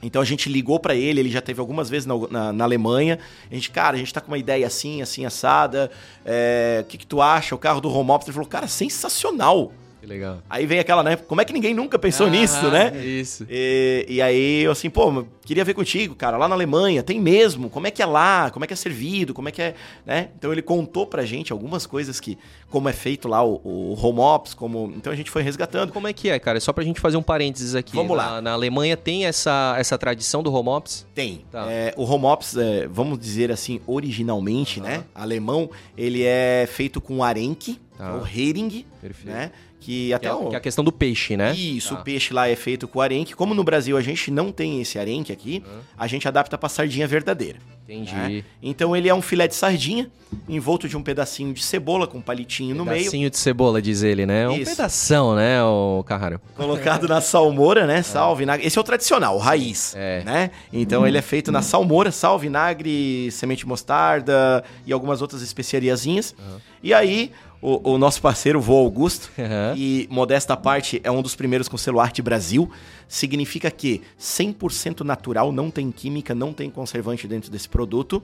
Então 0.00 0.22
a 0.22 0.24
gente 0.24 0.48
ligou 0.48 0.78
pra 0.78 0.94
ele, 0.94 1.18
ele 1.18 1.28
já 1.30 1.40
teve 1.40 1.58
algumas 1.60 1.90
vezes 1.90 2.06
na, 2.06 2.14
na- 2.30 2.52
na 2.52 2.64
Alemanha. 2.64 3.18
A 3.50 3.54
gente, 3.54 3.68
cara, 3.70 3.96
a 3.96 3.98
gente 3.98 4.14
tá 4.14 4.20
com 4.20 4.28
uma 4.28 4.38
ideia 4.38 4.64
assim, 4.66 5.02
assim, 5.02 5.24
assada. 5.26 5.90
é, 6.24 6.82
O 6.84 6.88
que, 6.88 6.98
que 6.98 7.06
tu 7.06 7.20
acha? 7.20 7.52
O 7.54 7.58
carro 7.58 7.80
do 7.80 7.90
home 7.92 8.10
office. 8.12 8.28
Ele 8.28 8.34
falou, 8.34 8.48
cara, 8.48 8.68
sensacional. 8.68 9.72
Que 10.00 10.06
legal. 10.06 10.38
Aí 10.48 10.64
vem 10.64 10.78
aquela, 10.78 11.02
né? 11.02 11.16
Como 11.16 11.40
é 11.40 11.44
que 11.44 11.52
ninguém 11.52 11.74
nunca 11.74 11.98
pensou 11.98 12.30
nisso, 12.30 12.68
né? 12.70 12.92
Isso. 13.04 13.44
E, 13.50 14.06
e 14.08 14.22
aí 14.22 14.62
eu 14.62 14.70
assim, 14.70 14.88
pô, 14.88 15.24
queria 15.44 15.64
ver 15.64 15.74
contigo, 15.74 16.14
cara, 16.14 16.36
lá 16.36 16.46
na 16.46 16.54
Alemanha, 16.54 17.02
tem 17.02 17.20
mesmo, 17.20 17.68
como 17.68 17.86
é 17.86 17.90
que 17.90 18.00
é 18.00 18.06
lá, 18.06 18.50
como 18.50 18.64
é 18.64 18.68
que 18.68 18.72
é 18.74 18.76
servido, 18.76 19.34
como 19.34 19.48
é 19.48 19.52
que 19.52 19.60
é, 19.60 19.74
né? 20.06 20.28
Então 20.38 20.52
ele 20.52 20.62
contou 20.62 21.06
pra 21.06 21.24
gente 21.24 21.52
algumas 21.52 21.84
coisas 21.86 22.20
que, 22.20 22.38
como 22.70 22.88
é 22.88 22.92
feito 22.92 23.26
lá 23.26 23.42
o, 23.44 23.60
o 23.64 23.98
home 24.00 24.20
ops, 24.20 24.54
como, 24.54 24.92
então 24.96 25.12
a 25.12 25.16
gente 25.16 25.30
foi 25.30 25.42
resgatando. 25.42 25.92
Como 25.92 26.06
é 26.06 26.12
que 26.12 26.28
é, 26.30 26.38
cara? 26.38 26.60
Só 26.60 26.72
pra 26.72 26.84
gente 26.84 27.00
fazer 27.00 27.16
um 27.16 27.22
parênteses 27.22 27.74
aqui. 27.74 27.96
Vamos 27.96 28.16
na, 28.16 28.30
lá. 28.34 28.40
Na 28.40 28.52
Alemanha 28.52 28.96
tem 28.96 29.26
essa, 29.26 29.74
essa 29.78 29.98
tradição 29.98 30.42
do 30.42 30.52
home 30.52 30.68
office? 30.68 31.06
Tem. 31.14 31.44
Tá. 31.50 31.66
É, 31.70 31.92
o 31.96 32.04
home 32.04 32.26
ops, 32.26 32.56
é, 32.56 32.86
vamos 32.86 33.18
dizer 33.18 33.50
assim, 33.50 33.80
originalmente, 33.86 34.80
né? 34.80 35.04
Alemão, 35.14 35.68
ele 35.96 36.22
é 36.24 36.68
feito 36.70 37.00
com 37.00 37.24
arenque, 37.24 37.80
Tá. 37.96 38.14
ou 38.14 38.24
hering, 38.24 38.86
Perfeito. 39.02 39.26
né? 39.34 39.50
Que 39.80 40.08
Que 40.08 40.12
até 40.12 40.28
é, 40.28 40.32
o- 40.34 40.48
que 40.48 40.54
é 40.54 40.58
a 40.58 40.60
questão 40.60 40.84
do 40.84 40.90
peixe, 40.92 41.36
né? 41.36 41.54
Isso, 41.54 41.94
Tá. 41.94 42.00
o 42.00 42.04
peixe 42.04 42.34
lá 42.34 42.48
é 42.48 42.56
feito 42.56 42.86
com 42.88 43.00
arenque. 43.00 43.34
Como 43.34 43.54
no 43.54 43.62
Brasil 43.64 43.96
a 43.96 44.02
gente 44.02 44.30
não 44.30 44.50
tem 44.52 44.80
esse 44.80 44.98
arenque 44.98 45.32
aqui, 45.32 45.62
a 45.96 46.06
gente 46.06 46.26
adapta 46.26 46.58
pra 46.58 46.68
sardinha 46.68 47.06
verdadeira. 47.06 47.58
Entendi. 47.90 48.14
né? 48.14 48.44
Então 48.62 48.94
ele 48.94 49.08
é 49.08 49.14
um 49.14 49.22
filé 49.22 49.48
de 49.48 49.54
sardinha, 49.54 50.10
envolto 50.46 50.86
de 50.86 50.94
um 50.94 51.02
pedacinho 51.02 51.54
de 51.54 51.62
cebola 51.64 52.06
com 52.06 52.18
um 52.18 52.20
palitinho 52.20 52.74
no 52.74 52.84
meio, 52.84 52.98
Pedacinho 52.98 53.30
de 53.30 53.38
cebola, 53.38 53.80
diz 53.80 54.02
ele, 54.02 54.26
né? 54.26 54.46
Um 54.46 54.56
Isso. 54.58 54.72
pedação, 54.72 55.34
né, 55.34 55.62
o 55.64 56.04
Carraro? 56.06 56.38
colocado 56.54 57.08
na 57.08 57.22
salmoura, 57.22 57.86
né? 57.86 58.02
Sal, 58.02 58.36
vinagre. 58.36 58.66
Esse 58.66 58.76
é 58.76 58.80
o 58.82 58.84
tradicional, 58.84 59.36
o 59.36 59.38
raiz, 59.38 59.94
É. 59.96 60.22
né? 60.22 60.50
Então 60.70 61.06
ele 61.06 61.16
é 61.16 61.22
feito 61.22 61.50
na 61.50 61.62
salmoura, 61.62 62.12
sal, 62.12 62.38
vinagre, 62.38 63.30
semente 63.30 63.60
de 63.60 63.66
mostarda 63.66 64.62
e 64.86 64.92
algumas 64.92 65.22
outras 65.22 65.40
especiariazinhas. 65.40 66.34
E 66.82 66.92
aí 66.92 67.32
o, 67.60 67.92
o 67.92 67.98
nosso 67.98 68.20
parceiro, 68.22 68.58
o 68.58 68.62
Vô 68.62 68.76
Augusto, 68.76 69.30
Aham. 69.38 69.74
e 69.76 70.06
modesta 70.10 70.56
parte 70.56 71.00
é 71.02 71.10
um 71.10 71.20
dos 71.22 71.34
primeiros 71.34 71.68
com 71.68 71.76
selo 71.76 71.98
Arte 72.00 72.22
Brasil, 72.22 72.70
significa 73.08 73.70
que 73.70 74.02
100% 74.20 75.00
natural, 75.00 75.50
não 75.52 75.70
tem 75.70 75.90
química, 75.90 76.34
não 76.34 76.52
tem 76.52 76.70
conservante 76.70 77.26
dentro 77.26 77.50
desse 77.50 77.68
produto 77.68 78.22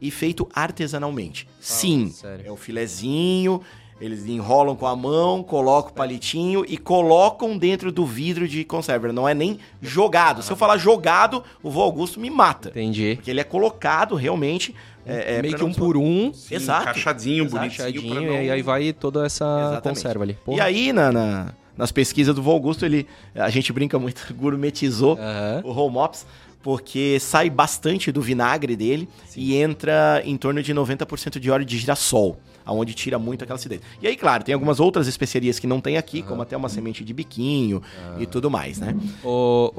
e 0.00 0.10
feito 0.10 0.48
artesanalmente. 0.54 1.48
Sim, 1.60 2.10
sério. 2.10 2.44
é 2.46 2.50
o 2.52 2.56
filezinho, 2.56 3.60
Eles 3.98 4.26
enrolam 4.26 4.76
com 4.76 4.86
a 4.86 4.94
mão, 4.94 5.42
colocam 5.42 5.90
o 5.90 5.94
palitinho 5.94 6.64
e 6.68 6.76
colocam 6.76 7.56
dentro 7.56 7.90
do 7.90 8.04
vidro 8.04 8.46
de 8.46 8.62
conserva. 8.62 9.10
Não 9.10 9.26
é 9.26 9.32
nem 9.32 9.58
jogado. 9.80 10.42
Se 10.42 10.52
eu 10.52 10.56
falar 10.56 10.76
jogado, 10.76 11.42
o 11.62 11.70
vô 11.70 11.80
Augusto 11.80 12.20
me 12.20 12.28
mata. 12.28 12.68
Entendi. 12.68 13.14
Porque 13.16 13.30
ele 13.30 13.40
é 13.40 13.44
colocado 13.44 14.14
realmente. 14.14 14.74
É, 15.06 15.36
é, 15.36 15.42
Meio 15.42 15.56
que 15.56 15.64
um 15.64 15.72
por 15.72 15.96
um, 15.96 16.32
Sim, 16.34 16.54
Exato. 16.56 16.82
Encaixadinho, 16.82 17.44
Exato. 17.44 17.68
bonitinho. 17.76 18.14
não- 18.32 18.42
e 18.42 18.50
aí 18.50 18.60
vai 18.62 18.92
toda 18.92 19.24
essa 19.24 19.44
Exatamente. 19.44 19.82
conserva 20.02 20.24
ali. 20.24 20.36
E 20.48 20.60
aí, 20.60 20.92
na, 20.92 21.12
na- 21.12 21.54
nas 21.76 21.92
pesquisas 21.92 22.34
do 22.34 22.42
vô 22.42 22.50
Augusto, 22.52 22.84
ele, 22.84 23.06
a 23.34 23.48
gente 23.50 23.72
brinca 23.72 23.98
muito, 23.98 24.20
gourmetizou 24.34 25.18
Aham. 25.18 25.62
o 25.64 25.70
Home 25.70 25.98
Ops, 25.98 26.26
porque 26.62 27.18
sai 27.20 27.48
bastante 27.48 28.10
do 28.10 28.20
vinagre 28.20 28.74
dele 28.74 29.08
e 29.36 29.54
entra 29.56 30.20
em 30.24 30.36
torno 30.36 30.60
de 30.62 30.74
90% 30.74 31.38
de 31.38 31.48
óleo 31.48 31.64
de 31.64 31.78
girassol, 31.78 32.40
aonde 32.64 32.92
tira 32.92 33.16
muito 33.20 33.44
aquela 33.44 33.56
acidez. 33.56 33.80
E 34.02 34.08
aí, 34.08 34.16
claro, 34.16 34.42
tem 34.42 34.52
algumas 34.52 34.80
outras 34.80 35.06
especiarias 35.06 35.60
que 35.60 35.66
não 35.68 35.80
tem 35.80 35.96
aqui, 35.96 36.22
como 36.22 36.42
até 36.42 36.56
uma 36.56 36.68
semente 36.68 37.04
de 37.04 37.14
biquinho 37.14 37.80
e 38.18 38.26
tudo 38.26 38.50
mais, 38.50 38.80
né? 38.80 38.96
O, 39.22 39.70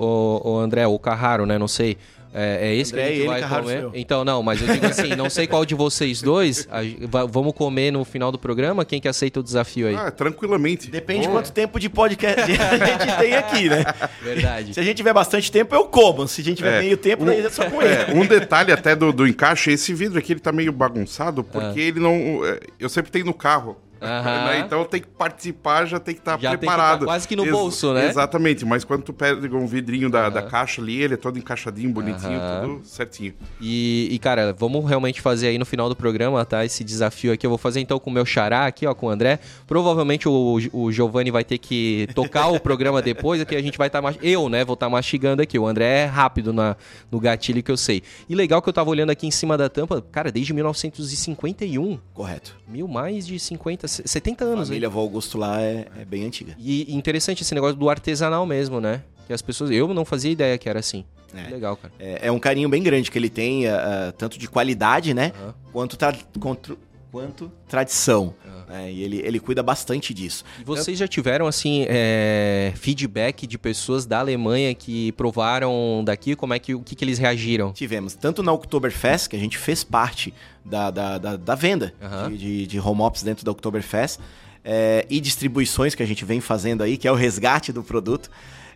o, 0.45 0.51
o 0.51 0.57
André, 0.59 0.87
o 0.87 0.97
Carraro, 0.97 1.45
né? 1.45 1.57
Não 1.57 1.67
sei. 1.67 1.97
É, 2.39 2.67
é 2.69 2.75
esse 2.75 2.93
André, 2.93 3.07
que 3.07 3.11
a 3.11 3.15
gente 3.15 3.25
vai 3.27 3.41
Carraro 3.41 3.63
comer? 3.63 3.89
Então, 3.95 4.23
não, 4.23 4.43
mas 4.43 4.61
eu 4.61 4.67
digo 4.67 4.85
assim, 4.85 5.15
não 5.15 5.27
sei 5.29 5.47
qual 5.47 5.65
de 5.65 5.73
vocês 5.73 6.21
dois. 6.21 6.67
a- 6.71 6.81
va- 7.07 7.25
vamos 7.25 7.53
comer 7.53 7.89
no 7.91 8.05
final 8.05 8.31
do 8.31 8.37
programa? 8.37 8.85
Quem 8.85 9.01
que 9.01 9.07
aceita 9.07 9.39
o 9.39 9.43
desafio 9.43 9.87
aí? 9.87 9.95
Ah, 9.95 10.11
tranquilamente. 10.11 10.91
Depende 10.91 11.21
de 11.21 11.27
Pô, 11.27 11.33
quanto 11.33 11.51
tempo 11.51 11.79
de 11.79 11.89
podcast 11.89 12.41
a 12.51 12.77
gente 12.77 13.17
tem 13.17 13.33
aqui, 13.35 13.69
né? 13.69 13.83
Verdade. 14.21 14.73
Se 14.73 14.79
a 14.79 14.83
gente 14.83 14.97
tiver 14.97 15.13
bastante 15.13 15.51
tempo, 15.51 15.73
eu 15.73 15.85
como. 15.85 16.27
Se 16.27 16.41
a 16.41 16.43
gente 16.43 16.57
tiver 16.57 16.77
É. 16.77 16.79
meio 16.81 16.97
tempo, 16.97 17.25
daí 17.25 17.43
é 17.43 17.49
só 17.49 17.67
com 17.69 17.81
ele. 17.81 17.93
É, 17.93 18.13
um 18.13 18.25
detalhe 18.25 18.71
até 18.71 18.95
do, 18.95 19.11
do 19.11 19.27
encaixe, 19.27 19.71
esse 19.71 19.93
vidro 19.93 20.19
aqui 20.19 20.33
ele 20.33 20.39
tá 20.39 20.51
meio 20.51 20.71
bagunçado, 20.71 21.43
porque 21.43 21.79
ele 21.79 21.99
não. 21.99 22.45
é, 22.45 22.59
Eu 22.79 22.89
sempre 22.89 23.09
tenho 23.11 23.25
no 23.25 23.33
carro. 23.33 23.77
Né? 24.01 24.59
Então 24.65 24.83
tem 24.85 25.01
que 25.01 25.07
participar, 25.07 25.85
já 25.85 25.99
tem 25.99 26.13
que 26.15 26.21
estar 26.21 26.39
Já 26.39 26.49
tem 26.49 26.51
que 26.51 26.57
preparado. 26.65 26.99
tá 26.99 27.05
quase 27.05 27.27
que 27.27 27.35
no 27.35 27.43
Ex- 27.43 27.51
bolso, 27.51 27.93
né? 27.93 28.07
Exatamente, 28.07 28.65
mas 28.65 28.83
quando 28.83 29.03
tu 29.03 29.13
pega 29.13 29.55
um 29.55 29.65
vidrinho 29.67 30.09
da, 30.09 30.29
da 30.29 30.41
caixa 30.43 30.81
ali, 30.81 31.01
ele 31.01 31.13
é 31.15 31.17
todo 31.17 31.37
encaixadinho, 31.37 31.89
bonitinho, 31.91 32.39
Aham. 32.39 32.61
tudo 32.61 32.85
certinho. 32.85 33.33
E, 33.61 34.07
e, 34.11 34.19
cara, 34.19 34.53
vamos 34.53 34.85
realmente 34.87 35.21
fazer 35.21 35.47
aí 35.47 35.57
no 35.57 35.65
final 35.65 35.89
do 35.89 35.95
programa, 35.95 36.43
tá? 36.45 36.63
Esse 36.65 36.83
desafio 36.83 37.31
aqui. 37.33 37.45
Eu 37.45 37.49
vou 37.49 37.57
fazer 37.57 37.79
então 37.79 37.99
com 37.99 38.09
o 38.09 38.13
meu 38.13 38.25
xará 38.25 38.65
aqui, 38.65 38.85
ó, 38.85 38.93
com 38.93 39.07
o 39.07 39.09
André. 39.09 39.39
Provavelmente 39.65 40.27
o, 40.27 40.59
o 40.73 40.91
Giovanni 40.91 41.31
vai 41.31 41.43
ter 41.43 41.57
que 41.57 42.07
tocar 42.13 42.47
o 42.47 42.59
programa 42.59 43.01
depois, 43.01 43.41
aqui 43.41 43.55
a 43.55 43.61
gente 43.61 43.77
vai 43.77 43.87
estar... 43.87 44.01
eu, 44.21 44.49
né, 44.49 44.63
vou 44.63 44.73
estar 44.75 44.89
mastigando 44.89 45.41
aqui. 45.41 45.57
O 45.57 45.65
André 45.67 45.85
é 46.01 46.05
rápido 46.05 46.53
na, 46.53 46.75
no 47.11 47.19
gatilho 47.19 47.61
que 47.63 47.71
eu 47.71 47.77
sei. 47.77 48.03
E 48.29 48.35
legal 48.35 48.61
que 48.61 48.69
eu 48.69 48.73
tava 48.73 48.89
olhando 48.89 49.09
aqui 49.09 49.25
em 49.27 49.31
cima 49.31 49.57
da 49.57 49.69
tampa, 49.69 50.01
cara, 50.11 50.31
desde 50.31 50.53
1951. 50.53 51.99
Correto. 52.13 52.55
Mil, 52.67 52.87
mais 52.87 53.25
de 53.25 53.39
50, 53.39 53.86
70 53.87 54.43
A 54.43 54.47
anos. 54.47 54.59
hein? 54.61 54.65
família 54.67 54.89
Vô 54.89 54.99
Augusto 54.99 55.37
lá 55.37 55.61
é, 55.61 55.87
é 55.99 56.05
bem 56.05 56.25
antiga. 56.25 56.55
E 56.59 56.93
interessante 56.95 57.41
esse 57.43 57.53
negócio 57.55 57.75
do 57.77 57.89
artesanal 57.89 58.45
mesmo, 58.45 58.79
né? 58.81 59.01
Que 59.25 59.33
as 59.33 59.41
pessoas... 59.41 59.71
Eu 59.71 59.93
não 59.93 60.05
fazia 60.05 60.31
ideia 60.31 60.57
que 60.57 60.69
era 60.69 60.79
assim. 60.79 61.03
É. 61.35 61.49
Legal, 61.49 61.75
cara. 61.75 61.93
É, 61.99 62.27
é 62.27 62.31
um 62.31 62.39
carinho 62.39 62.69
bem 62.69 62.81
grande 62.81 63.11
que 63.11 63.17
ele 63.19 63.29
tem, 63.29 63.67
ah, 63.67 64.13
tanto 64.17 64.39
de 64.39 64.47
qualidade, 64.47 65.13
né? 65.13 65.33
Aham. 65.41 65.53
Quanto, 65.73 65.97
tra- 65.97 66.15
quanto, 66.39 66.77
quanto 67.17 67.51
tradição. 67.67 68.35
Aham. 68.45 68.65
né? 68.69 68.91
E 68.91 69.01
ele, 69.01 69.17
ele 69.23 69.39
cuida 69.39 69.63
bastante 69.63 70.13
disso. 70.13 70.43
E 70.59 70.63
vocês 70.63 70.99
já 70.99 71.07
tiveram, 71.07 71.47
assim, 71.47 71.85
é, 71.89 72.71
feedback 72.75 73.47
de 73.47 73.57
pessoas 73.57 74.05
da 74.05 74.19
Alemanha 74.19 74.75
que 74.75 75.11
provaram 75.13 76.03
daqui? 76.05 76.35
Como 76.35 76.53
é 76.53 76.59
que, 76.59 76.75
o 76.75 76.81
que, 76.81 76.93
que 76.93 77.03
eles 77.03 77.17
reagiram? 77.17 77.73
Tivemos 77.73 78.13
tanto 78.13 78.43
na 78.43 78.51
Oktoberfest, 78.51 79.29
que 79.29 79.35
a 79.35 79.39
gente 79.39 79.57
fez 79.57 79.83
parte 79.83 80.31
da, 80.63 80.91
da, 80.91 81.17
da, 81.17 81.35
da 81.35 81.55
venda 81.55 81.91
de, 82.29 82.37
de, 82.37 82.67
de 82.67 82.79
home 82.79 83.01
ops 83.01 83.23
dentro 83.23 83.43
da 83.43 83.51
Oktoberfest, 83.51 84.19
é, 84.63 85.03
e 85.09 85.19
distribuições 85.19 85.95
que 85.95 86.03
a 86.03 86.05
gente 86.05 86.23
vem 86.23 86.39
fazendo 86.39 86.83
aí, 86.83 86.97
que 86.97 87.07
é 87.07 87.11
o 87.11 87.15
resgate 87.15 87.73
do 87.73 87.81
produto. 87.81 88.29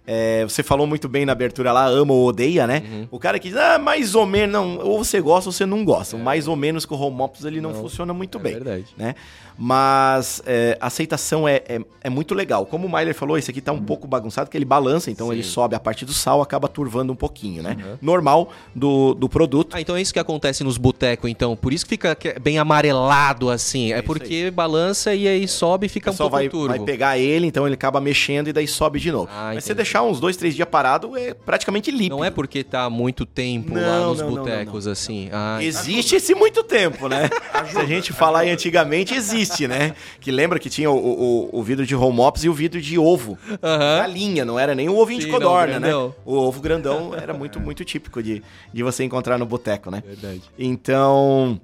É, 0.05 0.43
você 0.43 0.63
falou 0.63 0.87
muito 0.87 1.07
bem 1.07 1.25
na 1.25 1.31
abertura 1.31 1.71
lá, 1.71 1.85
ama 1.85 2.11
ou 2.13 2.25
odeia, 2.27 2.65
né? 2.65 2.81
Uhum. 2.91 3.07
O 3.11 3.19
cara 3.19 3.37
que 3.39 3.49
diz, 3.49 3.57
ah, 3.57 3.77
mais 3.77 4.15
ou 4.15 4.25
menos, 4.25 4.51
não, 4.53 4.79
ou 4.79 5.03
você 5.03 5.21
gosta 5.21 5.49
ou 5.49 5.53
você 5.53 5.65
não 5.65 5.85
gosta. 5.85 6.15
O 6.15 6.19
mais 6.19 6.47
ou 6.47 6.55
menos 6.55 6.85
com 6.85 6.95
o 6.95 6.99
home 6.99 7.21
ops 7.21 7.45
ele 7.45 7.61
não, 7.61 7.69
É. 7.69 7.73
Não, 7.73 7.81
funciona 7.81 8.13
muito 8.13 8.37
é 8.39 8.41
bem. 8.41 8.53
verdade. 8.53 8.85
né? 8.97 9.15
Mas 9.57 10.41
é, 10.45 10.75
a 10.81 10.87
aceitação 10.87 11.47
é, 11.47 11.61
é, 11.69 11.79
é 12.01 12.09
muito 12.09 12.33
legal. 12.33 12.65
Como 12.65 12.87
o 12.87 12.91
Myler 12.91 13.13
falou, 13.13 13.37
esse 13.37 13.51
aqui 13.51 13.61
tá 13.61 13.71
um 13.71 13.81
pouco 13.81 14.07
bagunçado, 14.07 14.49
que 14.49 14.57
ele 14.57 14.65
balança, 14.65 15.11
então 15.11 15.27
Sim. 15.27 15.33
ele 15.33 15.43
sobe 15.43 15.75
a 15.75 15.79
parte 15.79 16.03
do 16.03 16.13
sal, 16.13 16.41
acaba 16.41 16.67
turvando 16.67 17.13
um 17.13 17.15
pouquinho, 17.15 17.61
né? 17.61 17.77
Uhum. 17.79 17.97
Normal 18.01 18.49
do, 18.73 19.13
do 19.13 19.29
produto. 19.29 19.75
Ah, 19.75 19.79
então 19.81 19.95
é 19.95 20.01
isso 20.01 20.11
que 20.11 20.19
acontece 20.19 20.63
nos 20.63 20.77
botecos, 20.77 21.29
então. 21.29 21.55
Por 21.55 21.71
isso 21.73 21.85
que 21.85 21.89
fica 21.91 22.15
que- 22.15 22.39
bem 22.39 22.57
amarelado, 22.57 23.49
assim. 23.51 23.93
É, 23.93 23.97
isso 23.97 24.05
porque 24.05 24.49
balança 24.49 25.13
e 25.13 25.27
aí 25.27 25.47
sobe 25.47 25.85
e 25.85 25.89
fica 25.89 26.09
um 26.11 26.15
pouco 26.15 26.31
vai, 26.31 26.49
turvo. 26.49 26.67
vai 26.69 26.79
pegar 26.79 27.17
ele, 27.19 27.45
então 27.45 27.65
ele 27.67 27.75
acaba 27.75 28.01
mexendo 28.01 28.47
e 28.47 28.53
daí 28.53 28.67
sobe 28.67 28.99
de 28.99 29.11
novo. 29.11 29.29
Ah, 29.31 29.51
Mas 29.53 29.63
você 29.63 29.73
entendi. 29.73 29.87
Deixar 29.91 30.03
uns 30.03 30.21
dois, 30.21 30.37
três 30.37 30.55
dias 30.55 30.67
parado, 30.69 31.17
é 31.17 31.33
praticamente 31.33 31.91
líquido. 31.91 32.15
Não 32.15 32.23
é 32.23 32.29
porque 32.31 32.63
tá 32.63 32.83
há 32.83 32.89
muito 32.89 33.25
tempo 33.25 33.73
lá 33.75 33.81
Não, 33.99 34.09
nos 34.09 34.19
não, 34.19 34.31
não, 34.31 34.35
botecos, 34.37 34.87
assim. 34.87 35.29
Ah, 35.31 35.61
Existe 35.61 36.15
esse 36.15 36.33
muito 36.33 36.63
tempo, 36.63 37.09
né? 37.09 37.29
Se 37.69 37.77
a 37.77 37.85
gente 37.85 38.13
falar 38.13 38.45
em 38.45 38.51
antigamente, 38.51 39.13
existe, 39.13 39.67
né? 39.67 39.93
Que 40.21 40.31
lembra 40.31 40.59
que 40.59 40.69
tinha 40.69 40.89
o, 40.89 40.95
o, 40.95 41.59
o 41.59 41.63
vidro 41.63 41.85
de 41.85 41.93
home 41.93 42.21
ops 42.21 42.45
e 42.45 42.49
o 42.49 42.53
vidro 42.53 42.79
de 42.79 42.97
ovo. 42.97 43.37
Aham. 43.61 43.97
Galinha, 43.97 44.45
não 44.45 44.57
era 44.57 44.73
nem 44.73 44.87
o 44.87 44.97
ovinho 44.97 45.19
Sim, 45.19 45.27
de 45.27 45.31
não, 45.33 45.39
codorna, 45.39 45.79
né? 45.79 45.93
O 45.93 46.13
ovo 46.37 46.61
grandão 46.61 47.13
era 47.13 47.33
muito, 47.33 47.59
muito 47.59 47.83
típico 47.83 48.23
de, 48.23 48.41
de 48.73 48.83
você 48.83 49.03
encontrar 49.03 49.37
no 49.37 49.45
boteco, 49.45 49.91
né? 49.91 50.01
Verdade. 50.05 50.41
Então, 50.57 51.59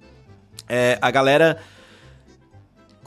é, 0.68 0.98
a 1.02 1.10
galera. 1.10 1.58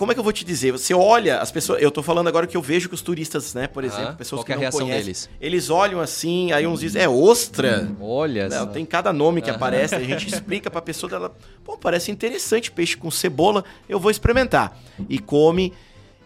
Como 0.01 0.13
é 0.13 0.15
que 0.15 0.19
eu 0.19 0.25
vou 0.25 0.33
te 0.33 0.47
dizer? 0.47 0.73
Você 0.73 0.95
olha, 0.95 1.41
as 1.41 1.53
pessoas. 1.53 1.83
Eu 1.83 1.91
tô 1.91 2.03
falando 2.03 2.27
agora 2.27 2.47
que 2.47 2.57
eu 2.57 2.63
vejo 2.63 2.89
que 2.89 2.95
os 2.95 3.03
turistas, 3.03 3.53
né, 3.53 3.67
por 3.67 3.85
exemplo, 3.85 4.05
Aham. 4.05 4.17
pessoas 4.17 4.43
que 4.43 4.51
é 4.51 4.55
não 4.55 4.63
reação 4.63 4.81
conhecem, 4.81 5.05
deles? 5.05 5.29
eles 5.39 5.69
olham 5.69 6.01
assim, 6.01 6.53
aí 6.53 6.67
uns 6.67 6.81
dizem, 6.81 7.03
é 7.03 7.07
ostra. 7.07 7.87
Olha 8.01 8.49
Não, 8.49 8.67
tem 8.67 8.87
cada 8.87 9.13
nome 9.13 9.43
que 9.43 9.51
aparece, 9.51 9.95
a 9.95 10.03
gente 10.03 10.27
explica 10.27 10.71
pra 10.71 10.81
pessoa 10.81 11.11
dela, 11.11 11.37
pô, 11.63 11.77
parece 11.77 12.11
interessante 12.11 12.73
peixe 12.73 12.97
com 12.97 13.11
cebola, 13.11 13.63
eu 13.87 14.01
vou 14.01 14.11
experimentar. 14.11 14.75
E 15.07 15.19
come 15.19 15.71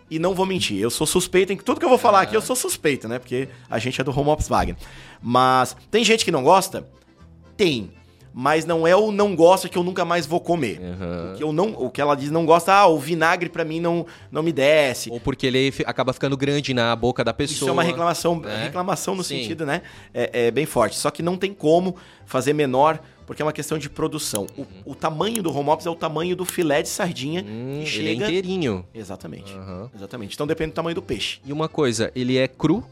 e 0.08 0.20
não 0.20 0.36
vou 0.36 0.46
mentir, 0.46 0.78
eu 0.78 0.88
sou 0.88 1.04
suspeito 1.04 1.52
em 1.52 1.56
tudo 1.56 1.80
que 1.80 1.84
eu 1.84 1.90
vou 1.90 1.98
falar 1.98 2.20
aqui, 2.20 2.36
eu 2.36 2.42
sou 2.42 2.54
suspeito, 2.54 3.08
né? 3.08 3.18
Porque 3.18 3.48
a 3.68 3.80
gente 3.80 4.00
é 4.00 4.04
do 4.04 4.16
Home 4.16 4.30
Ops 4.30 4.46
Wagner. 4.46 4.76
Mas 5.20 5.76
tem 5.90 6.04
gente 6.04 6.24
que 6.24 6.30
não 6.30 6.44
gosta? 6.44 6.86
Tem. 7.56 7.90
Mas 8.36 8.64
não 8.64 8.84
é 8.84 8.96
o 8.96 9.12
não 9.12 9.36
gosta 9.36 9.68
que 9.68 9.78
eu 9.78 9.84
nunca 9.84 10.04
mais 10.04 10.26
vou 10.26 10.40
comer. 10.40 10.80
Aham. 10.82 11.30
O 11.32 11.36
que 11.36 11.42
eu 11.44 11.52
não, 11.52 11.68
o 11.68 11.88
que 11.88 12.00
ela 12.00 12.16
diz 12.16 12.32
não 12.32 12.44
gosta, 12.44 12.72
ah, 12.74 12.88
o 12.88 12.98
vinagre 12.98 13.48
pra 13.48 13.64
mim 13.64 13.78
não, 13.78 14.04
não 14.28 14.42
me 14.42 14.50
desce. 14.50 15.08
Ou 15.08 15.20
porque 15.20 15.46
ele 15.46 15.72
acaba 15.86 16.12
ficando 16.12 16.36
grande 16.36 16.74
na 16.74 16.96
boca 16.96 17.22
da 17.22 17.32
pessoa. 17.32 17.54
Isso 17.54 17.68
é 17.68 17.72
uma 17.72 17.84
reclamação, 17.84 18.40
né? 18.40 18.64
reclamação 18.64 19.14
no 19.14 19.22
Sim. 19.22 19.38
sentido, 19.40 19.64
né? 19.64 19.82
É, 20.12 20.46
é 20.46 20.50
bem 20.50 20.66
forte. 20.66 20.96
Só 20.96 21.12
que 21.12 21.22
não 21.22 21.36
tem 21.36 21.54
como 21.54 21.94
fazer 22.26 22.52
menor, 22.52 22.98
porque 23.24 23.40
é 23.40 23.44
uma 23.44 23.52
questão 23.52 23.78
de 23.78 23.88
produção. 23.88 24.48
O, 24.58 24.66
o 24.90 24.94
tamanho 24.96 25.40
do 25.40 25.56
home 25.56 25.68
ops 25.70 25.86
é 25.86 25.90
o 25.90 25.94
tamanho 25.94 26.34
do 26.34 26.44
filé 26.44 26.82
de 26.82 26.88
sardinha 26.88 27.40
Hum, 27.46 27.84
que 27.86 27.98
ele 27.98 28.08
é 28.08 28.12
chega. 28.14 28.24
inteirinho. 28.26 28.84
Exatamente. 28.92 29.52
Aham. 29.54 29.90
Exatamente. 29.94 30.34
Então 30.34 30.44
depende 30.44 30.72
do 30.72 30.74
tamanho 30.74 30.96
do 30.96 31.02
peixe. 31.02 31.38
E 31.46 31.52
uma 31.52 31.68
coisa, 31.68 32.10
ele 32.16 32.36
é 32.36 32.48
cru? 32.48 32.82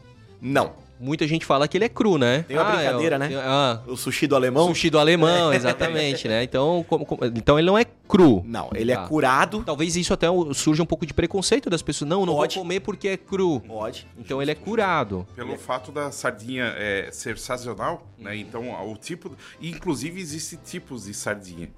Não. 0.41 0.71
Muita 1.03 1.27
gente 1.27 1.45
fala 1.45 1.67
que 1.67 1.77
ele 1.77 1.83
é 1.85 1.89
cru, 1.89 2.17
né? 2.17 2.43
Tem 2.47 2.55
uma 2.57 2.65
Ah, 2.65 2.75
brincadeira, 2.75 3.15
é 3.15 3.17
o- 3.17 3.19
né? 3.19 3.27
tem- 3.27 3.37
Ah, 3.37 3.81
O 3.87 3.97
sushi 3.97 4.25
do 4.25 4.35
alemão? 4.35 4.67
sushi 4.69 4.89
do 4.89 4.97
alemão, 4.97 5.51
exatamente, 5.53 6.27
né? 6.29 6.43
Então, 6.43 6.85
como- 6.87 7.05
como- 7.05 7.25
então 7.25 7.59
ele 7.59 7.67
não 7.67 7.77
é 7.77 7.85
cru. 8.07 8.41
Não, 8.45 8.69
ele 8.73 8.93
Tá. 8.95 9.03
é 9.03 9.07
curado. 9.07 9.63
Talvez 9.65 9.95
isso 9.97 10.13
até 10.13 10.27
surja 10.53 10.81
um 10.81 10.85
pouco 10.85 11.05
de 11.05 11.13
preconceito 11.13 11.69
das 11.69 11.81
pessoas. 11.81 12.09
Não, 12.09 12.25
não 12.25 12.35
Pode. 12.35 12.55
vou 12.55 12.63
comer 12.63 12.79
porque 12.79 13.07
é 13.09 13.17
cru. 13.17 13.59
Pode. 13.59 14.07
Então 14.17 14.41
ele 14.41 14.51
é 14.51 14.55
curado. 14.55 15.27
Pelo 15.35 15.57
fato 15.57 15.91
da 15.91 16.09
sardinha 16.11 16.73
é, 16.77 17.09
ser 17.11 17.37
sazonal, 17.37 18.07
né? 18.17 18.35
Então 18.37 18.69
o 18.89 18.95
tipo. 18.95 19.35
E 19.59 19.69
inclusive 19.69 20.21
existem 20.21 20.57
tipos 20.63 21.05
de 21.05 21.13
sardinha, 21.13 21.69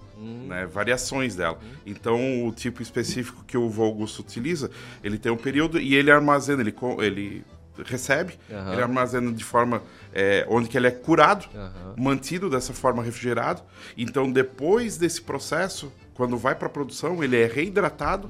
né? 0.48 0.66
Variações 0.68 1.36
dela. 1.36 1.58
Então 1.86 2.46
o 2.48 2.52
tipo 2.52 2.82
específico 2.82 3.44
que 3.46 3.58
o 3.58 3.70
vô 3.70 3.84
Augusto 3.86 4.20
utiliza, 4.20 4.70
ele 5.04 5.18
tem 5.18 5.32
um 5.32 5.38
período 5.38 5.80
e 5.80 5.96
ele 5.96 6.12
armazena, 6.12 6.62
ele, 6.62 6.76
ele 7.00 7.44
recebe, 7.84 8.38
Aham. 8.52 8.74
ele 8.74 8.82
armazena 8.82 9.32
de 9.32 9.44
forma 9.44 9.82
é, 10.14 10.46
onde 10.50 10.70
que 10.70 10.78
ele 10.78 10.88
é 10.88 10.92
curado, 10.92 11.46
Aham. 11.56 11.96
mantido 11.98 12.50
dessa 12.50 12.74
forma 12.74 13.04
refrigerado. 13.04 13.62
Então 13.98 14.32
depois 14.32 14.98
desse 14.98 15.22
processo, 15.22 15.92
quando 16.14 16.38
vai 16.38 16.56
para 16.56 16.70
produção, 16.70 17.24
ele 17.24 17.36
é 17.40 17.46
reidratado, 17.48 18.30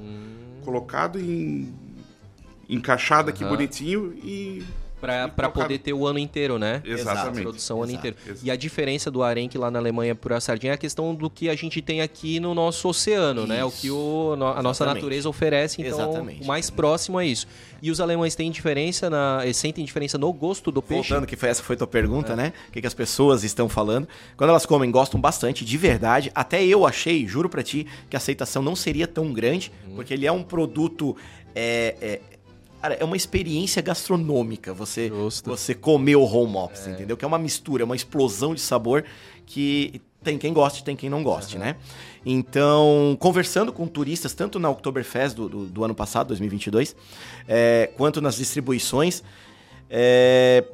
colocado 0.64 1.18
em 1.20 1.72
encaixado 2.68 3.30
aqui 3.30 3.44
Aham. 3.44 3.52
bonitinho 3.52 4.12
e 4.22 4.64
Pra 5.00 5.28
colocar- 5.28 5.50
poder 5.62 5.78
ter 5.78 5.92
o 5.92 6.06
ano 6.06 6.18
inteiro, 6.18 6.58
né? 6.58 6.80
Exatamente. 6.84 7.42
Produção 7.42 7.78
o 7.78 7.82
ano 7.82 7.92
Exato. 7.92 8.08
inteiro. 8.08 8.16
Exato. 8.26 8.46
E 8.46 8.50
a 8.50 8.56
diferença 8.56 9.10
do 9.10 9.22
arenque 9.22 9.58
lá 9.58 9.70
na 9.70 9.78
Alemanha 9.78 10.14
para 10.14 10.36
a 10.38 10.40
sardinha 10.40 10.72
é 10.72 10.74
a 10.74 10.78
questão 10.78 11.14
do 11.14 11.28
que 11.28 11.48
a 11.50 11.54
gente 11.54 11.82
tem 11.82 12.00
aqui 12.00 12.40
no 12.40 12.54
nosso 12.54 12.88
oceano, 12.88 13.46
né? 13.46 13.64
O 13.64 13.70
que 13.70 13.90
o, 13.90 14.32
a 14.56 14.62
nossa 14.62 14.86
natureza 14.86 15.28
oferece, 15.28 15.82
então 15.82 15.98
Exatamente. 15.98 16.42
o 16.42 16.46
mais 16.46 16.70
próximo 16.70 17.20
é 17.20 17.26
isso. 17.26 17.46
E 17.82 17.90
os 17.90 18.00
alemães 18.00 18.34
têm 18.34 18.50
diferença, 18.50 19.10
na, 19.10 19.40
eles 19.44 19.58
sentem 19.58 19.84
diferença 19.84 20.16
no 20.16 20.32
gosto 20.32 20.72
do 20.72 20.80
peixe? 20.80 21.10
Voltando, 21.10 21.26
que 21.26 21.36
foi, 21.36 21.50
essa 21.50 21.62
foi 21.62 21.74
a 21.74 21.78
tua 21.78 21.86
pergunta, 21.86 22.34
né? 22.34 22.52
O 22.68 22.72
que, 22.72 22.80
que 22.80 22.86
as 22.86 22.94
pessoas 22.94 23.44
estão 23.44 23.68
falando. 23.68 24.08
Quando 24.36 24.50
elas 24.50 24.64
comem, 24.64 24.90
gostam 24.90 25.20
bastante, 25.20 25.64
de 25.64 25.76
verdade. 25.76 26.32
Até 26.34 26.64
eu 26.64 26.86
achei, 26.86 27.26
juro 27.26 27.48
pra 27.50 27.62
ti, 27.62 27.86
que 28.08 28.16
a 28.16 28.18
aceitação 28.18 28.62
não 28.62 28.74
seria 28.74 29.06
tão 29.06 29.30
grande, 29.32 29.70
porque 29.94 30.14
ele 30.14 30.26
é 30.26 30.32
um 30.32 30.42
produto. 30.42 31.14
É, 31.54 31.96
é, 32.02 32.20
cara, 32.86 32.94
é 33.00 33.04
uma 33.04 33.16
experiência 33.16 33.82
gastronômica 33.82 34.72
você, 34.72 35.08
Justo. 35.08 35.50
você 35.50 35.74
comer 35.74 36.16
o 36.16 36.22
home 36.22 36.56
ops, 36.56 36.86
entendeu? 36.86 37.16
Que 37.16 37.24
é 37.24 37.28
uma 37.28 37.38
mistura, 37.38 37.82
é 37.82 37.84
uma 37.84 37.96
explosão 37.96 38.54
de 38.54 38.60
sabor 38.60 39.04
que 39.44 40.00
tem 40.22 40.38
quem 40.38 40.52
goste, 40.52 40.84
tem 40.84 40.96
quem 40.96 41.10
não 41.10 41.22
goste, 41.22 41.58
né? 41.58 41.76
Então, 42.24 43.16
conversando 43.20 43.72
com 43.72 43.86
turistas, 43.86 44.34
tanto 44.34 44.58
na 44.58 44.68
Oktoberfest 44.70 45.36
do, 45.36 45.48
do, 45.48 45.66
do 45.66 45.84
ano 45.84 45.94
passado, 45.94 46.28
2022, 46.28 46.96
é, 47.46 47.90
quanto 47.96 48.20
nas 48.20 48.36
distribuições, 48.36 49.22
é, 49.88 50.64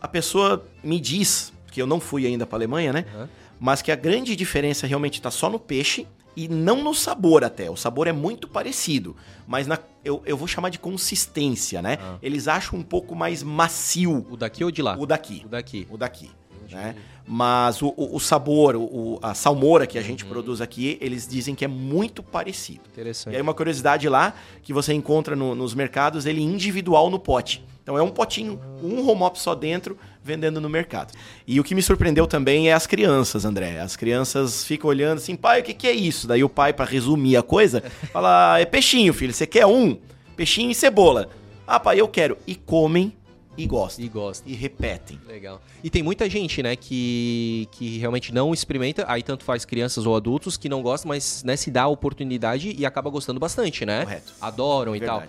a 0.00 0.08
pessoa 0.08 0.64
me 0.82 0.98
diz, 0.98 1.52
que 1.70 1.80
eu 1.80 1.86
não 1.86 2.00
fui 2.00 2.26
ainda 2.26 2.46
para 2.46 2.58
Alemanha, 2.58 2.92
né? 2.92 3.04
Aham. 3.14 3.28
Mas 3.58 3.80
que 3.80 3.90
a 3.90 3.96
grande 3.96 4.36
diferença 4.36 4.86
realmente 4.86 5.14
está 5.14 5.30
só 5.30 5.48
no 5.48 5.58
peixe 5.58 6.06
e 6.36 6.46
não 6.48 6.82
no 6.84 6.94
sabor 6.94 7.42
até. 7.42 7.70
O 7.70 7.76
sabor 7.76 8.06
é 8.06 8.12
muito 8.12 8.46
parecido, 8.46 9.16
mas 9.46 9.66
na, 9.66 9.78
eu, 10.04 10.22
eu 10.26 10.36
vou 10.36 10.46
chamar 10.46 10.68
de 10.68 10.78
consistência, 10.78 11.80
né? 11.80 11.98
Ah. 12.00 12.16
Eles 12.22 12.46
acham 12.46 12.78
um 12.78 12.82
pouco 12.82 13.14
mais 13.14 13.42
macio 13.42 14.26
O 14.30 14.36
daqui 14.36 14.62
ou 14.62 14.70
de 14.70 14.82
lá? 14.82 14.96
o 14.98 15.06
daqui. 15.06 15.42
O 15.44 15.48
daqui. 15.48 15.86
O 15.90 15.96
daqui. 15.96 16.30
Né? 16.70 16.96
Mas 17.24 17.80
o, 17.80 17.94
o, 17.96 18.16
o 18.16 18.20
sabor, 18.20 18.74
o, 18.74 18.82
o- 18.82 19.18
a 19.22 19.34
salmoura 19.34 19.86
que 19.86 19.96
a 19.98 20.02
gente 20.02 20.24
Uhum. 20.24 20.30
produz 20.30 20.60
aqui, 20.60 20.98
eles 21.00 21.26
dizem 21.26 21.54
que 21.54 21.64
é 21.64 21.68
muito 21.68 22.22
parecido. 22.24 22.80
Interessante. 22.92 23.32
E 23.32 23.36
aí 23.36 23.42
uma 23.42 23.54
curiosidade 23.54 24.08
lá, 24.08 24.34
que 24.62 24.72
você 24.72 24.92
encontra 24.92 25.36
no- 25.36 25.54
nos 25.54 25.74
mercados, 25.74 26.26
ele 26.26 26.42
individual 26.42 27.08
no 27.08 27.20
pote. 27.20 27.64
Então 27.86 27.96
é 27.96 28.02
um 28.02 28.10
potinho, 28.10 28.60
um 28.82 29.08
home 29.08 29.22
op 29.22 29.38
só 29.38 29.54
dentro, 29.54 29.96
vendendo 30.20 30.60
no 30.60 30.68
mercado. 30.68 31.14
E 31.46 31.60
o 31.60 31.62
que 31.62 31.72
me 31.72 31.80
surpreendeu 31.80 32.26
também 32.26 32.68
é 32.68 32.72
as 32.72 32.84
crianças, 32.84 33.44
André. 33.44 33.78
As 33.78 33.94
crianças 33.94 34.64
ficam 34.64 34.90
olhando 34.90 35.18
assim, 35.18 35.36
pai, 35.36 35.60
o 35.60 35.62
que, 35.62 35.72
que 35.72 35.86
é 35.86 35.92
isso? 35.92 36.26
Daí 36.26 36.42
o 36.42 36.48
pai, 36.48 36.72
pra 36.72 36.84
resumir 36.84 37.36
a 37.36 37.44
coisa, 37.44 37.80
fala, 38.12 38.58
é 38.58 38.64
peixinho, 38.64 39.14
filho, 39.14 39.32
você 39.32 39.46
quer 39.46 39.66
um? 39.66 39.96
Peixinho 40.34 40.68
e 40.68 40.74
cebola. 40.74 41.28
Ah, 41.64 41.78
pai, 41.78 42.00
eu 42.00 42.08
quero. 42.08 42.36
E 42.44 42.56
comem 42.56 43.12
e 43.56 43.66
gostam. 43.68 44.04
E 44.04 44.08
gosta. 44.08 44.50
E 44.50 44.54
repetem. 44.54 45.20
Legal. 45.24 45.62
E 45.84 45.88
tem 45.88 46.02
muita 46.02 46.28
gente, 46.28 46.64
né, 46.64 46.74
que, 46.74 47.68
que 47.70 47.98
realmente 47.98 48.34
não 48.34 48.52
experimenta, 48.52 49.04
aí 49.06 49.22
tanto 49.22 49.44
faz 49.44 49.64
crianças 49.64 50.04
ou 50.06 50.16
adultos 50.16 50.56
que 50.56 50.68
não 50.68 50.82
gostam, 50.82 51.10
mas 51.10 51.44
né, 51.44 51.54
se 51.54 51.70
dá 51.70 51.84
a 51.84 51.88
oportunidade 51.88 52.74
e 52.76 52.84
acaba 52.84 53.08
gostando 53.10 53.38
bastante, 53.38 53.86
né? 53.86 54.02
Correto. 54.02 54.32
Adoram 54.40 54.96
e 54.96 55.00
tal. 55.00 55.22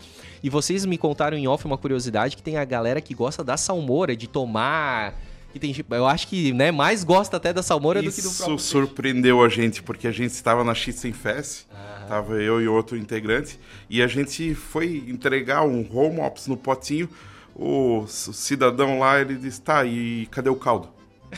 E 0.43 0.49
vocês 0.49 0.85
me 0.85 0.97
contaram 0.97 1.37
em 1.37 1.47
off 1.47 1.65
uma 1.65 1.77
curiosidade 1.77 2.35
que 2.35 2.43
tem 2.43 2.57
a 2.57 2.65
galera 2.65 3.01
que 3.01 3.13
gosta 3.13 3.43
da 3.43 3.57
salmoura, 3.57 4.15
de 4.15 4.27
tomar. 4.27 5.13
Que 5.51 5.59
tem, 5.59 5.71
tipo, 5.71 5.93
eu 5.95 6.05
acho 6.05 6.27
que 6.27 6.51
né, 6.53 6.71
mais 6.71 7.03
gosta 7.03 7.37
até 7.37 7.53
da 7.53 7.63
salmoura 7.63 8.01
do 8.01 8.11
que 8.11 8.21
do 8.21 8.27
Isso 8.27 8.37
próprio. 8.37 8.59
surpreendeu 8.59 9.41
a 9.43 9.49
gente, 9.49 9.81
porque 9.81 10.07
a 10.07 10.11
gente 10.11 10.31
estava 10.31 10.63
na 10.63 10.75
Fest, 10.75 11.65
tava 12.07 12.35
eu 12.35 12.61
e 12.61 12.67
outro 12.67 12.97
integrante, 12.97 13.59
e 13.89 14.01
a 14.01 14.07
gente 14.07 14.53
foi 14.53 15.03
entregar 15.07 15.63
um 15.63 15.87
home 15.91 16.19
ops 16.19 16.47
no 16.47 16.57
potinho. 16.57 17.09
O 17.55 18.05
cidadão 18.07 18.99
lá, 18.99 19.19
ele 19.19 19.35
disse: 19.35 19.61
tá, 19.61 19.83
e 19.83 20.27
cadê 20.29 20.49
o 20.49 20.55
caldo? 20.55 20.89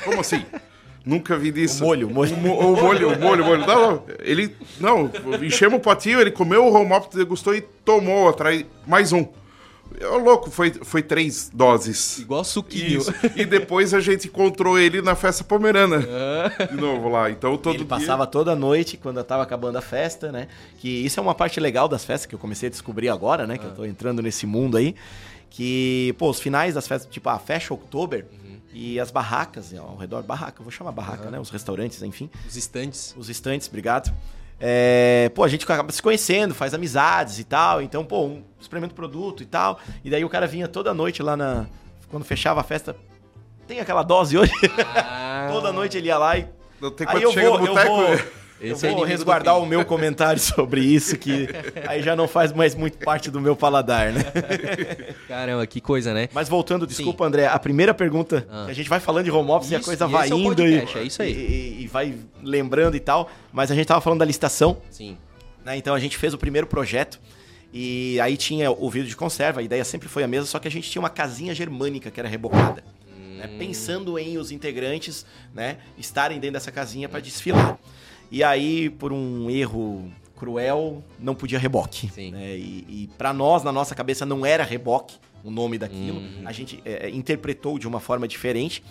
Como 0.04 0.20
assim? 0.20 0.44
Nunca 1.10 1.38
vi 1.38 1.52
disso. 1.52 1.84
O 1.84 1.88
molho, 1.88 2.08
o 2.08 2.14
molho. 2.14 2.34
O, 2.36 2.38
mo- 2.38 2.60
o 2.60 2.76
molho, 2.82 3.10
o 3.14 3.20
molho, 3.20 3.44
o 3.44 3.48
molho. 3.48 3.66
Não, 3.66 3.92
não. 3.92 4.04
Ele, 4.20 4.56
não, 4.80 5.12
enchemos 5.42 5.78
o 5.80 5.82
potinho, 5.82 6.22
ele 6.22 6.32
comeu 6.32 6.66
o 6.66 6.74
home 6.74 6.94
ops, 6.94 7.18
degustou 7.18 7.56
e 7.56 7.62
tomou 7.62 8.30
atrás 8.30 8.64
mais 8.86 9.12
um. 9.12 9.28
Ô, 10.14 10.18
louco, 10.20 10.52
foi, 10.52 10.72
foi 10.72 11.02
três 11.02 11.50
doses. 11.52 12.20
Igual 12.20 12.44
suquinho. 12.44 13.00
Isso. 13.00 13.12
E 13.36 13.44
depois 13.44 13.92
a 13.92 14.00
gente 14.00 14.28
encontrou 14.28 14.78
ele 14.78 15.02
na 15.02 15.16
festa 15.16 15.44
pomerana. 15.44 16.06
De 16.70 16.78
novo 16.78 17.10
lá. 17.10 17.32
Então 17.32 17.58
todo 17.58 17.74
Ele 17.74 17.80
dia... 17.80 17.88
passava 17.88 18.28
toda 18.28 18.56
noite 18.56 18.98
quando 18.98 19.22
tava 19.24 19.42
acabando 19.42 19.78
a 19.78 19.82
festa, 19.82 20.32
né? 20.32 20.48
Que 20.78 20.88
isso 20.88 21.20
é 21.20 21.24
uma 21.24 21.34
parte 21.34 21.60
legal 21.60 21.88
das 21.88 22.06
festas 22.06 22.28
que 22.28 22.36
eu 22.36 22.40
comecei 22.40 22.68
a 22.68 22.70
descobrir 22.70 23.10
agora, 23.10 23.48
né? 23.48 23.58
Que 23.58 23.66
eu 23.66 23.72
tô 23.72 23.84
entrando 23.84 24.22
nesse 24.22 24.46
mundo 24.46 24.78
aí. 24.78 24.94
Que, 25.50 26.14
pô, 26.20 26.30
os 26.30 26.40
finais 26.40 26.76
das 26.76 26.88
festas, 26.88 27.12
tipo 27.12 27.28
a 27.28 27.40
Fecha 27.40 27.74
Oktober 27.74 28.26
e 28.74 29.00
as 29.00 29.12
barracas 29.12 29.74
ao 29.74 29.98
redor, 29.98 30.24
barraca, 30.24 30.62
vou 30.62 30.72
chamar 30.72 30.92
barraca, 30.92 31.30
né? 31.32 31.40
Os 31.40 31.50
restaurantes, 31.50 32.02
enfim. 32.04 32.30
Os 32.48 32.56
estandes. 32.56 33.16
Os 33.18 33.30
estantes, 33.30 33.68
obrigado. 33.68 34.14
É, 34.60 35.32
pô, 35.34 35.44
a 35.44 35.48
gente 35.48 35.64
acaba 35.64 35.92
se 35.92 36.02
conhecendo, 36.02 36.54
faz 36.54 36.74
amizades 36.74 37.40
e 37.40 37.44
tal. 37.44 37.82
Então, 37.82 38.04
pô, 38.04 38.26
um 38.26 38.44
experimenta 38.60 38.94
o 38.94 38.96
produto 38.96 39.42
e 39.42 39.46
tal. 39.46 39.80
E 40.04 40.10
daí 40.10 40.24
o 40.24 40.30
cara 40.30 40.46
vinha 40.46 40.68
toda 40.68 40.94
noite 40.94 41.24
lá 41.24 41.36
na. 41.36 41.66
Quando 42.10 42.26
fechava 42.26 42.60
a 42.60 42.64
festa. 42.64 42.96
Tem 43.68 43.80
aquela 43.80 44.04
dose 44.04 44.38
hoje? 44.38 44.52
Ah, 44.96 45.48
toda 45.54 45.72
noite 45.72 45.96
ele 45.96 46.08
ia 46.08 46.18
lá 46.18 46.38
e 46.38 46.48
Não 46.82 46.90
tem 46.90 47.06
Aí 47.08 47.22
eu 47.22 47.32
vou, 47.32 47.44
eu 47.44 47.76
vou, 47.76 48.04
eu 48.04 48.20
Esse 48.62 48.88
é 48.88 48.90
vou 48.92 49.00
do 49.00 49.06
resguardar 49.06 49.58
o 49.58 49.66
meu 49.66 49.86
comentário 49.86 50.40
sobre 50.42 50.82
isso, 50.82 51.18
que 51.18 51.48
aí 51.88 52.02
já 52.04 52.16
não 52.16 52.28
faz 52.28 52.52
mais 52.52 52.76
muito 52.76 52.98
parte 52.98 53.32
do 53.32 53.40
meu 53.40 53.56
paladar, 53.56 54.12
né? 54.12 54.22
Caramba, 55.28 55.66
que 55.66 55.80
coisa, 55.80 56.14
né? 56.14 56.28
Mas 56.34 56.50
voltando, 56.50 56.86
desculpa, 56.86 57.26
André, 57.26 57.48
a 57.48 57.58
primeira 57.60 57.94
pergunta, 57.94 58.46
Ah. 58.50 58.66
a 58.66 58.74
gente 58.74 58.90
vai 58.90 59.00
falando 59.00 59.26
de 59.26 59.32
home 59.32 59.50
office 59.52 59.72
e 59.72 59.76
a 59.76 59.80
Isso, 59.80 59.86
coisa 59.88 60.08
vai 60.08 60.30
é 60.30 60.34
indo 60.34 60.44
podcast, 60.56 60.98
e, 60.98 61.02
é 61.02 61.04
isso 61.04 61.22
aí. 61.22 61.32
E, 61.34 61.84
e 61.84 61.88
vai 61.88 62.16
lembrando 62.44 62.96
e 62.96 63.00
tal, 63.00 63.30
mas 63.52 63.72
a 63.72 63.76
gente 63.76 63.88
tava 63.88 64.02
falando 64.02 64.20
da 64.20 64.26
licitação, 64.26 64.78
Sim. 64.90 65.18
né? 65.64 65.78
Então 65.78 65.96
a 65.96 66.00
gente 66.00 66.18
fez 66.18 66.34
o 66.34 66.38
primeiro 66.38 66.68
projeto 66.68 67.20
e 67.74 68.20
aí 68.20 68.36
tinha 68.36 68.72
o 68.72 68.90
vidro 68.90 69.08
de 69.08 69.16
conserva, 69.16 69.60
a 69.62 69.64
ideia 69.64 69.86
sempre 69.86 70.10
foi 70.10 70.24
a 70.24 70.28
mesma, 70.28 70.46
só 70.48 70.60
que 70.60 70.68
a 70.68 70.72
gente 70.72 70.90
tinha 70.90 71.02
uma 71.02 71.10
casinha 71.10 71.54
germânica 71.54 72.10
que 72.12 72.20
era 72.20 72.28
rebocada. 72.28 72.84
né? 73.38 73.50
Hum. 73.54 73.58
Pensando 73.58 74.18
em 74.20 74.38
os 74.38 74.52
integrantes 74.52 75.26
né, 75.54 75.78
estarem 75.98 76.40
dentro 76.40 76.56
dessa 76.56 76.72
casinha 76.72 77.08
para 77.08 77.20
desfilar. 77.20 77.78
E 78.32 78.44
aí, 78.44 78.90
por 78.90 79.12
um 79.12 79.50
erro 79.50 80.12
cruel, 80.36 81.04
não 81.20 81.36
podia 81.36 81.60
reboque. 81.60 82.10
Sim. 82.10 82.32
né? 82.32 82.56
E, 82.56 82.86
e 82.88 83.10
para 83.18 83.34
nós, 83.34 83.64
na 83.64 83.72
nossa 83.72 83.94
cabeça, 83.94 84.26
não 84.26 84.46
era 84.46 84.64
reboque 84.64 85.18
o 85.44 85.52
nome 85.52 85.78
daquilo. 85.78 86.20
Uhum. 86.20 86.42
A 86.46 86.52
gente 86.52 86.82
é, 86.86 87.10
interpretou 87.10 87.78
de 87.78 87.88
uma 87.88 88.00
forma 88.00 88.28
diferente. 88.28 88.84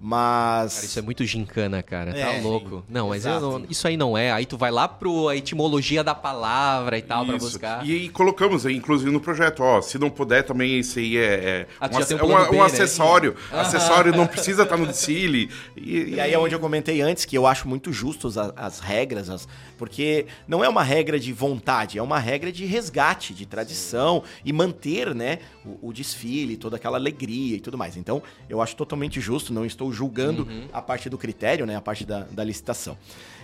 Mas. 0.00 0.74
Cara, 0.74 0.86
isso 0.86 0.98
é 0.98 1.02
muito 1.02 1.24
gincana, 1.24 1.82
cara. 1.82 2.12
Tá 2.12 2.18
É, 2.18 2.40
louco. 2.40 2.78
sim. 2.78 2.82
Não, 2.88 3.08
mas 3.08 3.24
não- 3.24 3.64
isso 3.70 3.86
aí 3.88 3.96
não 3.96 4.16
é. 4.16 4.32
Aí 4.32 4.44
tu 4.46 4.56
vai 4.56 4.70
lá 4.70 4.86
pro 4.86 5.28
a 5.28 5.36
etimologia 5.36 6.04
da 6.04 6.14
palavra 6.14 6.98
e 6.98 7.02
tal 7.02 7.24
pra 7.24 7.36
Isso. 7.36 7.46
buscar. 7.46 7.86
E, 7.86 8.04
e 8.04 8.08
colocamos 8.08 8.66
aí, 8.66 8.76
inclusive, 8.76 9.10
no 9.10 9.20
projeto, 9.20 9.60
ó, 9.62 9.80
se 9.80 9.98
não 9.98 10.10
puder 10.10 10.42
também, 10.44 10.78
isso 10.78 10.98
aí 10.98 11.16
é, 11.16 11.22
é 11.22 11.66
Ah, 11.80 11.88
um, 11.92 11.96
ac- 11.98 12.14
um 12.14 12.18
é 12.18 12.22
um- 12.22 12.26
plano 12.26 12.44
um 12.46 12.50
B, 12.50 12.56
né? 12.58 12.62
acessório. 12.64 13.34
Acessório 13.50 14.14
não 14.16 14.26
precisa 14.26 14.62
estar 14.64 14.76
no 14.76 14.86
desfile. 14.86 15.50
E, 15.76 16.14
E 16.14 16.20
aí 16.20 16.32
é 16.32 16.38
onde 16.38 16.54
eu 16.54 16.60
comentei 16.60 17.00
antes 17.00 17.24
que 17.24 17.36
eu 17.36 17.46
acho 17.46 17.66
muito 17.68 17.92
justos 17.92 18.36
a- 18.36 18.52
as, 18.56 18.80
regras, 18.80 19.30
as- 19.30 19.48
porque 19.78 20.26
não 20.46 20.62
é 20.64 20.68
uma 20.68 20.82
regra 20.82 21.18
de 21.18 21.32
vontade, 21.32 21.98
é 21.98 22.02
uma 22.02 22.18
regra 22.18 22.52
de 22.52 22.64
resgate, 22.64 23.34
de 23.34 23.46
tradição 23.46 24.22
e 24.44 24.52
manter, 24.52 25.14
né, 25.14 25.38
o, 25.64 25.88
o 25.88 25.92
desfile, 25.92 26.56
toda 26.56 26.76
aquela 26.76 26.96
alegria 26.98 27.56
e 27.56 27.60
tudo 27.60 27.76
mais. 27.76 27.96
Então, 27.96 28.22
eu 28.48 28.60
acho 28.62 28.76
totalmente 28.76 29.20
justo, 29.20 29.52
não 29.52 29.64
estou 29.64 29.83
julgando 29.92 30.42
Uhum. 30.44 30.68
a 30.72 30.80
parte 30.82 31.08
do 31.10 31.16
critério, 31.18 31.64
né, 31.66 31.76
a 31.76 31.80
parte 31.80 32.04
da, 32.04 32.20
da 32.30 32.42
licitação. 32.44 32.96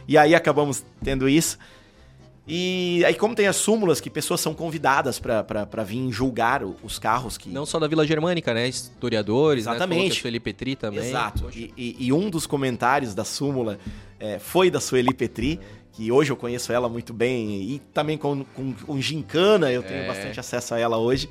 E 0.08 0.16
aí 0.18 0.34
acabamos 0.34 0.84
tendo 1.02 1.28
isso. 1.28 1.58
E 2.52 3.04
aí, 3.04 3.14
como 3.14 3.34
tem 3.34 3.46
as 3.46 3.54
súmulas 3.56 4.00
que 4.00 4.10
pessoas 4.10 4.40
são 4.40 4.52
convidadas 4.54 5.20
para 5.20 5.84
vir 5.84 6.10
julgar 6.10 6.64
os 6.64 6.98
carros 6.98 7.38
que, 7.38 7.48
Não 7.48 7.64
só 7.64 7.78
da 7.78 7.86
Vila 7.86 8.04
Germânica, 8.04 8.52
né? 8.52 8.66
Historiadores, 8.66 9.64
Exatamente. 9.64 10.02
né? 10.04 10.10
Que 10.10 10.18
a 10.18 10.22
Sueli 10.22 10.40
Petri 10.40 10.74
também. 10.74 11.00
Exato. 11.08 11.48
E, 11.54 11.72
e- 11.76 11.96
e 12.06 12.12
um 12.12 12.28
dos 12.28 12.46
comentários 12.46 13.14
da 13.14 13.24
súmula 13.24 13.78
é, 14.18 14.38
foi 14.40 14.68
da 14.70 14.80
Sueli 14.80 15.14
Petri, 15.14 15.60
que 15.92 16.10
hoje 16.10 16.32
eu 16.32 16.36
conheço 16.36 16.72
ela 16.72 16.88
muito 16.88 17.12
bem, 17.12 17.62
e 17.62 17.78
também 17.94 18.18
com, 18.18 18.42
com, 18.44 18.72
com 18.72 19.00
gincana 19.00 19.70
eu 19.70 19.82
tenho 19.82 20.00
É. 20.00 20.06
bastante 20.08 20.40
acesso 20.40 20.74
a 20.74 20.78
ela 20.78 20.96
hoje. 20.98 21.28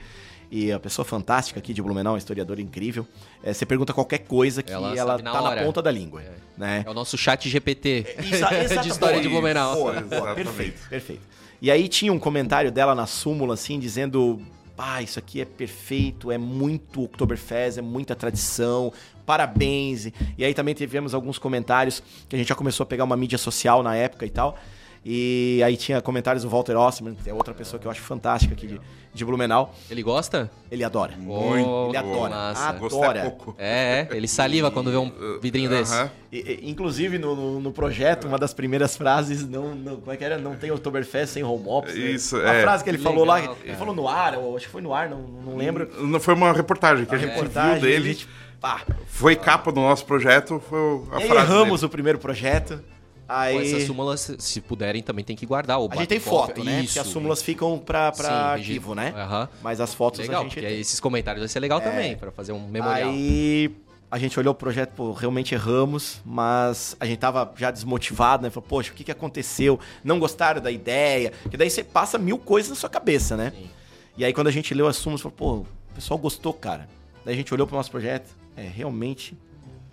E 0.52 0.72
a 0.72 0.80
pessoa 0.80 1.06
fantástica 1.06 1.60
aqui 1.60 1.74
de 1.74 1.82
Blumenau, 1.82 2.14
uma 2.14 2.18
historiadora 2.18 2.60
incrível. 2.62 3.06
É, 3.44 3.54
você 3.54 3.66
pergunta 3.66 3.94
qualquer 3.94 4.20
coisa 4.20 4.64
que 4.64 4.72
Ela 4.72 4.96
ela, 4.98 5.18
na 5.20 5.32
tá 5.32 5.42
hora. 5.42 5.56
na 5.62 5.66
ponta 5.68 5.82
da 5.82 5.92
língua. 5.92 6.24
É. 6.24 6.32
Né? 6.58 6.84
É 6.86 6.90
o 6.90 6.94
nosso 6.94 7.18
chat 7.18 7.48
GPT 7.48 8.16
Exa- 8.18 8.54
exata- 8.64 8.82
de 8.82 8.90
história 8.90 9.22
de 9.22 9.30
Blumenau. 9.30 9.76
Boa, 9.76 10.02
boa, 10.02 10.34
perfeito, 10.36 10.90
perfeito. 10.90 11.22
E 11.62 11.70
aí 11.70 11.88
tinha 11.88 12.12
um 12.12 12.18
comentário 12.20 12.72
dela 12.72 12.96
na 12.96 13.06
súmula, 13.06 13.54
assim, 13.54 13.80
dizendo: 13.80 14.42
Ah, 14.78 15.02
isso 15.04 15.20
aqui 15.20 15.40
é 15.40 15.46
perfeito, 15.46 16.32
é 16.32 16.38
muito 16.38 17.04
Oktoberfest, 17.04 17.78
é 17.78 17.82
muita 17.82 18.16
tradição, 18.16 18.92
parabéns. 19.26 20.08
E 20.38 20.44
aí 20.44 20.54
também 20.54 20.74
tivemos 20.74 21.14
alguns 21.14 21.38
comentários 21.38 22.02
que 22.28 22.36
a 22.36 22.40
gente 22.40 22.48
já 22.50 22.56
começou 22.56 22.84
a 22.84 22.88
pegar 22.88 23.04
uma 23.04 23.16
mídia 23.16 23.38
social 23.38 23.84
na 23.84 23.96
época 23.96 24.26
e 24.26 24.30
tal. 24.30 24.58
E 25.04 25.62
aí 25.66 25.78
tinha 25.78 26.02
comentários 26.02 26.44
do 26.44 26.50
Walter 26.50 26.76
Ossman, 26.76 27.16
que 27.16 27.30
é 27.30 27.34
outra 27.34 27.54
pessoa 27.54 27.80
que 27.80 27.88
eu 27.88 27.92
acho 27.92 28.02
fantástica 28.02 28.54
aqui 28.54 28.68
de, 28.68 28.82
de 29.14 29.26
Blumenau. 29.26 29.74
Ele 29.90 30.04
gosta? 30.04 30.52
Ele 30.70 30.84
adora. 30.84 31.14
Muito. 31.18 31.68
Oh, 31.70 31.88
Ele 31.90 31.98
adora. 31.98 32.30
massa. 32.36 32.74
Gostar 32.74 32.98
Adora. 33.06 33.20
é 33.20 33.24
pouco. 33.24 33.56
É, 33.58 34.08
é, 34.12 34.16
ele 34.18 34.28
saliva 34.28 34.70
quando 34.70 34.92
vê 34.92 34.98
um 34.98 35.12
vidrinho 35.42 35.70
desse. 35.70 35.94
Aham. 35.94 36.12
E- 36.32 36.38
e- 36.38 36.70
inclusive, 36.70 37.18
no, 37.18 37.34
no- 37.36 37.60
no 37.62 37.72
projeto, 37.72 38.28
uma 38.28 38.38
das 38.38 38.54
primeiras 38.54 38.98
frases, 38.98 39.48
não, 39.48 39.74
não- 39.74 39.96
como 40.02 40.12
é 40.12 40.18
que 40.18 40.24
era? 40.24 40.38
Não 40.38 40.56
tem 40.56 40.70
Oktoberfest 40.70 41.34
sem 41.34 41.44
home 41.44 41.64
ops. 41.66 41.96
né? 41.96 42.00
Isso, 42.02 42.36
Uma 42.38 42.54
é. 42.54 42.62
frase 42.62 42.84
que 42.84 42.90
ele 42.90 42.98
falou 42.98 43.24
lá, 43.26 43.36
Legal, 43.36 43.56
ele 43.62 43.66
cara. 43.68 43.78
falou 43.80 43.96
no 43.96 44.08
ar, 44.08 44.34
acho 44.56 44.66
que 44.66 44.72
foi 44.72 44.82
no 44.82 44.94
ar, 44.94 45.10
não, 45.10 45.22
não 45.22 45.56
lembro. 45.56 45.90
Não 46.06 46.20
foi 46.20 46.34
uma 46.34 46.52
reportagem 46.52 47.06
que 47.06 47.16
a, 47.16 47.18
A 47.18 47.22
gente 47.22 47.32
reportagem, 47.32 47.80
viu 47.80 47.90
dele. 47.90 48.10
a 48.10 48.14
gente- 48.14 48.28
pá. 48.60 48.82
Foi 49.08 49.36
capa 49.36 49.72
do 49.72 49.80
nosso 49.80 50.06
projeto, 50.06 50.62
foi 50.70 50.80
a 51.14 51.22
E 51.24 51.28
frase 51.28 51.52
erramos 51.52 51.80
dele. 51.80 51.86
o 51.88 51.90
primeiro 51.90 52.20
projeto. 52.20 52.84
Aí 53.30 53.54
Pô, 53.54 53.62
essas 53.62 53.84
súmulas, 53.84 54.32
se- 54.40 54.60
puderem, 54.62 55.04
também 55.04 55.24
tem 55.24 55.36
que 55.36 55.46
guardar. 55.46 55.80
O 55.80 55.88
a 55.92 55.96
gente 55.98 56.08
tem 56.08 56.18
bate-copo. 56.18 56.48
foto, 56.48 56.64
né? 56.64 56.80
Isso. 56.80 56.88
Porque 56.88 57.00
as 57.00 57.08
súmulas 57.08 57.42
ficam 57.44 57.78
pra, 57.78 58.12
pra 58.12 58.28
Sim, 58.28 58.34
arquivo, 58.62 58.96
né? 58.96 59.14
Aham. 59.16 59.48
Mas 59.62 59.80
as 59.80 59.94
fotos 59.94 60.20
Legal, 60.20 60.42
a 60.42 60.44
gente 60.46 60.60
tem. 60.60 60.80
esses 60.80 61.00
comentários 61.00 61.42
vai 61.42 61.48
ser 61.48 61.60
legal 61.60 61.80
também, 61.80 62.18
pra 62.18 62.32
fazer 62.32 62.52
um 62.54 62.68
memorial. 62.68 63.10
Aí 63.12 63.72
a 64.10 64.18
gente 64.18 64.40
olhou 64.40 64.52
o 64.52 64.56
projeto, 64.56 64.90
pô, 64.96 65.12
realmente 65.12 65.54
erramos, 65.54 66.20
mas 66.26 66.96
a 67.00 67.06
gente 67.06 67.20
tava 67.20 67.54
já 67.56 67.70
desmotivado, 67.70 68.42
né? 68.42 68.50
Falou, 68.50 68.68
poxa, 68.68 68.92
o 68.92 68.96
que, 68.96 69.04
que 69.04 69.12
aconteceu? 69.12 69.80
Não 70.04 70.18
gostaram 70.18 70.60
da 70.60 70.72
ideia? 70.72 71.32
Porque 71.44 71.56
daí 71.56 71.70
você 71.70 71.84
passa 71.84 72.18
mil 72.18 72.40
coisas 72.40 72.72
na 72.72 72.76
sua 72.76 72.90
cabeça, 72.90 73.38
né? 73.38 73.54
Sim. 73.56 73.70
E 74.18 74.26
aí 74.26 74.34
quando 74.34 74.48
a 74.48 74.52
gente 74.52 74.74
leu 74.74 74.88
as 74.88 74.96
súmulas, 74.98 75.22
falou, 75.22 75.36
pô, 75.38 75.54
o 75.58 75.68
pessoal 75.94 76.18
gostou, 76.18 76.52
cara. 76.52 76.90
Daí 77.24 77.36
a 77.36 77.38
gente 77.38 77.54
olhou 77.54 77.68
pro 77.68 77.76
nosso 77.78 77.92
projeto, 77.92 78.36
é, 78.58 78.64
realmente 78.64 79.38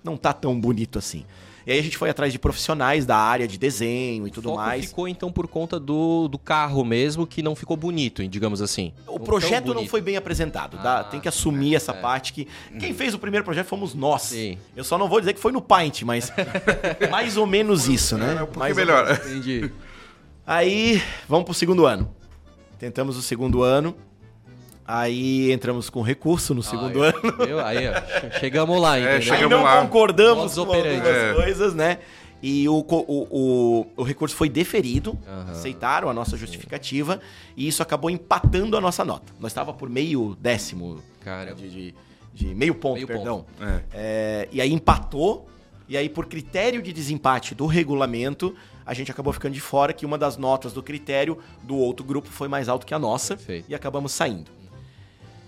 não 0.02 0.16
tá 0.16 0.32
tão 0.32 0.58
bonito 0.58 0.98
assim. 0.98 1.26
E 1.66 1.72
aí 1.72 1.80
a 1.80 1.82
gente 1.82 1.96
foi 1.98 2.08
atrás 2.08 2.32
de 2.32 2.38
profissionais 2.38 3.04
da 3.04 3.16
área 3.16 3.48
de 3.48 3.58
desenho 3.58 4.28
e 4.28 4.30
tudo 4.30 4.50
foco 4.50 4.60
mais. 4.60 4.84
ficou 4.86 5.08
então 5.08 5.32
por 5.32 5.48
conta 5.48 5.80
do, 5.80 6.28
do 6.28 6.38
carro 6.38 6.84
mesmo, 6.84 7.26
que 7.26 7.42
não 7.42 7.56
ficou 7.56 7.76
bonito, 7.76 8.26
digamos 8.28 8.62
assim. 8.62 8.92
O 9.06 9.18
Não 9.18 9.18
projeto 9.18 9.74
não 9.74 9.84
foi 9.84 10.00
bem 10.00 10.16
apresentado, 10.16 10.76
dá- 10.80 11.00
Ah, 11.00 11.04
tem 11.04 11.18
que 11.18 11.26
assumir 11.28 11.74
essa 11.74 11.90
é. 11.90 12.00
parte 12.00 12.32
que 12.32 12.46
quem 12.78 12.94
fez 12.94 13.14
o 13.14 13.18
primeiro 13.18 13.44
projeto 13.44 13.66
fomos 13.66 13.94
nós. 13.94 14.22
Sim. 14.22 14.56
Eu 14.76 14.84
só 14.84 14.96
não 14.96 15.08
vou 15.08 15.18
dizer 15.18 15.32
que 15.34 15.40
foi 15.40 15.50
no 15.50 15.60
Paint, 15.60 16.02
mas 16.02 16.32
mais 17.10 17.36
ou 17.36 17.46
menos 17.46 17.88
isso, 17.88 18.16
né? 18.16 18.30
É 18.30 18.34
um 18.34 18.46
pouquinho 18.46 18.58
Mais 18.60 18.76
ou 18.78 18.84
melhor. 18.84 19.04
menos. 19.06 19.26
Entendi. 19.26 19.70
Aí, 20.46 21.02
vamos 21.28 21.44
pro 21.46 21.54
segundo 21.54 21.84
ano. 21.84 22.08
Tentamos 22.78 23.16
o 23.16 23.22
segundo 23.22 23.62
ano. 23.64 23.96
Aí 24.86 25.50
entramos 25.50 25.90
com 25.90 26.00
recurso 26.02 26.54
no 26.54 26.62
segundo 26.62 27.02
Aí, 27.02 27.08
ano. 27.10 27.46
viu? 27.46 27.60
Aí, 27.60 27.88
ó, 27.88 28.38
chegamos 28.38 28.80
lá, 28.80 28.98
entendeu? 28.98 29.16
Aí 29.16 29.22
chegamos 29.22 29.50
não 29.50 29.64
lá. 29.64 29.80
concordamos 29.82 30.38
Modus 30.38 30.54
com 30.54 30.62
operandi. 30.62 30.96
algumas 31.08 31.16
É. 31.16 31.34
coisas, 31.34 31.74
né? 31.74 31.98
E 32.42 32.68
o, 32.68 32.74
o, 32.88 33.26
o, 33.30 33.86
o 33.96 34.02
recurso 34.04 34.36
foi 34.36 34.48
deferido, 34.48 35.18
Aham. 35.26 35.50
aceitaram 35.52 36.08
a 36.08 36.14
nossa 36.14 36.36
justificativa 36.36 37.18
e 37.56 37.66
isso 37.66 37.82
acabou 37.82 38.10
empatando 38.10 38.76
a 38.76 38.80
nossa 38.80 39.04
nota. 39.04 39.32
Nós 39.40 39.50
estava 39.50 39.72
por 39.72 39.88
meio 39.88 40.36
décimo 40.40 41.02
Cara, 41.20 41.54
de, 41.54 41.68
de- 41.68 41.94
de 42.34 42.54
meio 42.54 42.74
ponto, 42.74 42.96
Meio 42.96 43.06
perdão. 43.06 43.46
É. 43.58 43.80
É, 43.94 44.48
e 44.52 44.60
aí 44.60 44.70
empatou, 44.70 45.48
e 45.88 45.96
aí 45.96 46.06
por 46.08 46.26
critério 46.26 46.82
de 46.82 46.92
desempate 46.92 47.54
do 47.54 47.64
regulamento, 47.66 48.54
a 48.84 48.92
gente 48.92 49.10
acabou 49.10 49.32
ficando 49.32 49.54
de 49.54 49.60
fora 49.60 49.92
que 49.94 50.04
uma 50.04 50.18
das 50.18 50.36
notas 50.36 50.74
do 50.74 50.82
critério 50.82 51.38
do 51.62 51.74
outro 51.76 52.04
grupo 52.04 52.28
foi 52.28 52.46
mais 52.46 52.68
alto 52.68 52.84
que 52.86 52.92
a 52.92 52.98
nossa 52.98 53.34
Perfeito. 53.36 53.64
e 53.70 53.74
acabamos 53.74 54.12
saindo. 54.12 54.50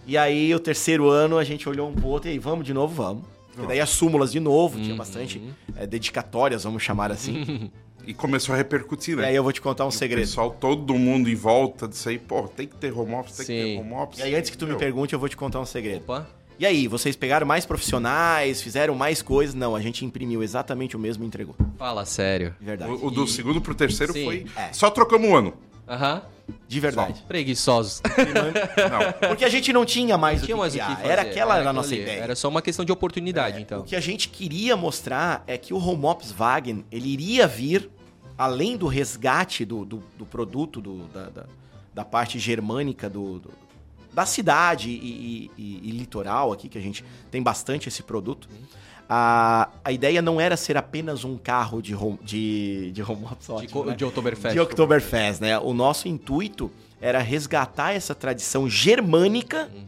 E 0.09 0.17
aí 0.17 0.55
o 0.55 0.59
terceiro 0.59 1.09
ano 1.11 1.37
a 1.39 1.45
gente 1.45 1.69
olhou 1.69 1.89
um 1.89 1.93
pro 1.95 2.09
outro 2.09 2.29
e 2.29 2.33
aí, 2.33 2.39
vamos 2.39 2.65
de 2.67 2.73
novo, 2.73 2.95
vamos. 2.95 3.25
E 3.63 3.67
daí 3.67 3.79
as 3.81 3.91
súmulas 3.91 4.33
de 4.33 4.41
novo, 4.41 4.81
tinha 4.81 4.97
bastante 4.97 5.41
é, 5.77 5.87
dedicatórias, 5.87 6.65
vamos 6.65 6.83
chamar 6.83 7.13
assim. 7.13 7.71
E 8.07 8.15
começou 8.15 8.55
a 8.55 8.57
repercutir, 8.59 9.13
e 9.19 9.21
né? 9.21 9.27
aí 9.29 9.37
eu 9.37 9.43
vou 9.43 9.53
te 9.53 9.61
contar 9.61 9.85
um 9.85 9.89
O 9.89 9.93
segredo. 9.93 10.21
pessoal, 10.21 10.51
todo 10.59 10.95
mundo 10.95 11.29
em 11.29 11.35
volta 11.35 11.87
disso 11.87 12.09
aí, 12.09 12.19
pô, 12.19 12.49
tem 12.49 12.67
que 12.67 12.75
ter 12.75 12.91
home 12.91 13.13
office, 13.15 13.37
tem 13.37 13.45
Sim. 13.45 13.53
que 13.53 13.63
ter 13.75 13.81
home 13.81 13.93
office. 14.03 14.19
E 14.21 14.23
aí 14.23 14.35
antes 14.35 14.49
que 14.49 14.57
tu 14.57 14.67
me 14.67 14.77
pergunte, 14.77 15.13
eu 15.13 15.19
vou 15.19 15.29
te 15.29 15.37
contar 15.37 15.61
um 15.61 15.67
segredo. 15.67 15.99
Opa. 16.05 16.27
E 16.59 16.65
aí, 16.65 16.89
vocês 16.89 17.15
pegaram 17.17 17.47
mais 17.47 17.67
profissionais, 17.67 18.63
fizeram 18.63 18.95
mais 18.95 19.21
coisas? 19.21 19.55
Não, 19.55 19.77
a 19.77 19.83
gente 19.83 20.07
imprimiu 20.07 20.43
exatamente 20.43 20.97
o 20.97 20.99
mesmo 20.99 21.23
e 21.23 21.27
entregou. 21.27 21.55
Fala 21.77 22.07
sério. 22.07 22.55
De 22.59 22.65
verdade. 22.65 22.91
O, 22.93 23.09
o 23.09 23.11
do 23.11 23.25
E- 23.25 23.29
segundo 23.29 23.61
pro 23.61 23.75
terceiro 23.75 24.13
Sim. 24.15 24.25
foi. 24.25 24.47
É. 24.57 24.73
Só 24.73 24.89
trocamos 24.91 25.29
um 25.29 25.37
ano. 25.37 25.53
Aham. 25.89 26.23
De 26.67 26.81
verdade. 26.81 27.23
Preguiçosos. 27.29 28.01
Não. 29.23 29.29
Porque 29.29 29.45
a 29.45 29.49
gente 29.51 29.71
não 29.73 29.85
tinha 29.85 30.17
mais 30.17 30.39
Não 30.39 30.45
o 30.45 30.47
tinha 30.47 30.57
que 30.57 30.61
mais 30.61 30.75
o 30.75 30.79
que 30.79 30.83
fazer. 30.85 31.09
Era 31.09 31.23
aquela 31.23 31.55
a 31.55 31.57
aquilo 31.59 31.73
nossa 31.75 31.93
ali. 31.95 32.03
ideia. 32.03 32.21
Era 32.23 32.35
só 32.37 32.49
uma 32.49 32.63
questão 32.63 32.85
de 32.85 32.93
oportunidade, 32.93 33.61
então. 33.61 33.81
O 33.81 33.85
que 33.85 33.95
a 33.95 34.01
gente 34.01 34.29
queria 34.31 34.77
mostrar 34.77 35.45
é 35.47 35.59
que 35.59 35.75
o 35.75 35.79
Home 35.79 36.07
Ops 36.07 36.33
Wagen 36.33 36.85
ele 36.91 37.09
iria 37.11 37.47
vir, 37.47 37.91
além 38.37 38.77
do 38.79 38.87
resgate 38.87 39.65
do, 39.67 39.85
do, 39.85 40.03
do 40.17 40.25
produto, 40.25 40.81
do- 40.81 41.05
da, 41.09 41.29
da, 41.29 41.45
da 41.95 42.05
parte 42.05 42.39
germânica 42.39 43.11
do, 43.11 43.41
do- 43.41 43.53
da 44.13 44.25
cidade 44.25 44.89
e, 44.89 44.95
e- 44.95 45.51
e- 45.59 45.81
e 45.85 45.91
litoral 45.91 46.51
aqui, 46.53 46.67
que 46.69 46.79
a 46.79 46.83
gente 46.83 47.05
tem 47.31 47.43
bastante 47.43 47.89
esse 47.89 48.03
produto. 48.03 48.49
A, 49.09 49.69
a 49.83 49.91
ideia 49.91 50.21
não 50.21 50.39
era 50.41 50.57
ser 50.57 50.77
apenas 50.77 51.25
um 51.25 51.39
carro 51.39 51.81
de 51.81 51.95
home, 51.95 52.19
de, 52.23 52.91
de 52.93 53.03
home 53.03 53.23
De, 53.41 53.51
ótimo, 53.53 53.71
co- 53.73 53.85
né? 53.87 53.97
de 53.97 54.05
Oktoberfest. 54.05 54.53
de 54.53 54.61
Oktoberfest, 54.61 55.41
né? 55.41 55.59
O 55.59 55.73
nosso 55.73 56.09
intuito 56.09 56.71
era 57.01 57.19
resgatar 57.21 57.93
essa 57.95 58.15
tradição 58.15 58.69
germânica 58.69 59.69
Uhum. 59.75 59.85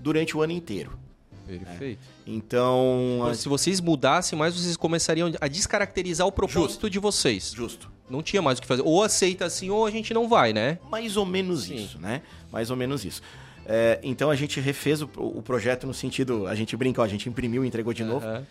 durante 0.00 0.36
o 0.36 0.42
ano 0.42 0.52
inteiro. 0.52 0.98
Perfeito. 1.46 2.00
Então, 2.26 3.18
Então, 3.20 3.34
se 3.34 3.48
vocês 3.48 3.80
mudassem 3.80 4.36
mais, 4.36 4.54
vocês 4.56 4.76
começariam 4.76 5.30
a 5.40 5.46
descaracterizar 5.46 6.26
o 6.26 6.32
propósito 6.32 6.90
de 6.90 6.98
vocês. 6.98 7.52
justo. 7.54 7.88
Não 8.10 8.20
tinha 8.22 8.42
mais 8.42 8.58
o 8.58 8.62
que 8.62 8.66
fazer. 8.68 8.82
Ou 8.84 9.02
aceita 9.02 9.44
assim, 9.44 9.70
ou 9.70 9.86
a 9.86 9.90
gente 9.92 10.12
não 10.14 10.28
vai, 10.28 10.52
né? 10.52 10.78
Mais 10.90 11.16
ou 11.16 11.24
menos 11.24 11.64
Sim. 11.64 11.76
isso, 11.76 11.98
né? 12.00 12.22
Mais 12.52 12.68
ou 12.70 12.76
menos 12.76 13.04
isso. 13.04 13.22
É, 13.68 13.98
então 14.02 14.30
a 14.30 14.36
gente 14.36 14.60
refez 14.60 15.02
o, 15.02 15.10
o 15.16 15.42
projeto 15.42 15.86
no 15.86 15.94
sentido, 15.94 16.46
a 16.46 16.54
gente 16.54 16.76
brinca, 16.76 17.02
ó, 17.02 17.04
a 17.04 17.08
gente 17.08 17.28
imprimiu 17.28 17.64
e 17.64 17.68
entregou 17.68 17.92
de 17.92 18.04
novo. 18.04 18.26
Aham. 18.26 18.46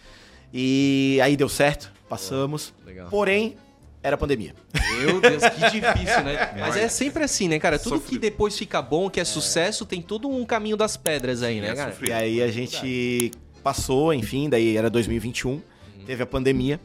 E 0.53 1.19
aí 1.21 1.35
deu 1.35 1.49
certo, 1.49 1.91
passamos. 2.07 2.73
Legal. 2.85 3.09
Porém, 3.09 3.57
era 4.03 4.15
pandemia. 4.17 4.53
Meu 4.99 5.19
Deus, 5.19 5.41
que 5.43 5.61
difícil, 5.71 6.23
né? 6.23 6.53
Mas 6.59 6.77
é 6.77 6.87
sempre 6.87 7.23
assim, 7.23 7.47
né, 7.47 7.57
cara? 7.59 7.79
Tudo 7.79 7.95
que 7.95 8.01
Sofrido. 8.03 8.21
depois 8.21 8.57
fica 8.57 8.81
bom, 8.81 9.09
que 9.09 9.19
é 9.19 9.25
sucesso, 9.25 9.85
tem 9.85 10.01
todo 10.01 10.29
um 10.29 10.45
caminho 10.45 10.77
das 10.77 10.95
pedras 10.95 11.41
aí, 11.41 11.59
né, 11.59 11.71
É 11.71 11.75
cara? 11.75 11.95
E 12.07 12.11
aí 12.11 12.41
a 12.41 12.51
gente 12.51 13.31
passou, 13.63 14.13
enfim, 14.13 14.47
daí 14.47 14.77
era 14.77 14.89
2021, 14.89 15.59
teve 16.05 16.21
a 16.21 16.25
pandemia. 16.25 16.79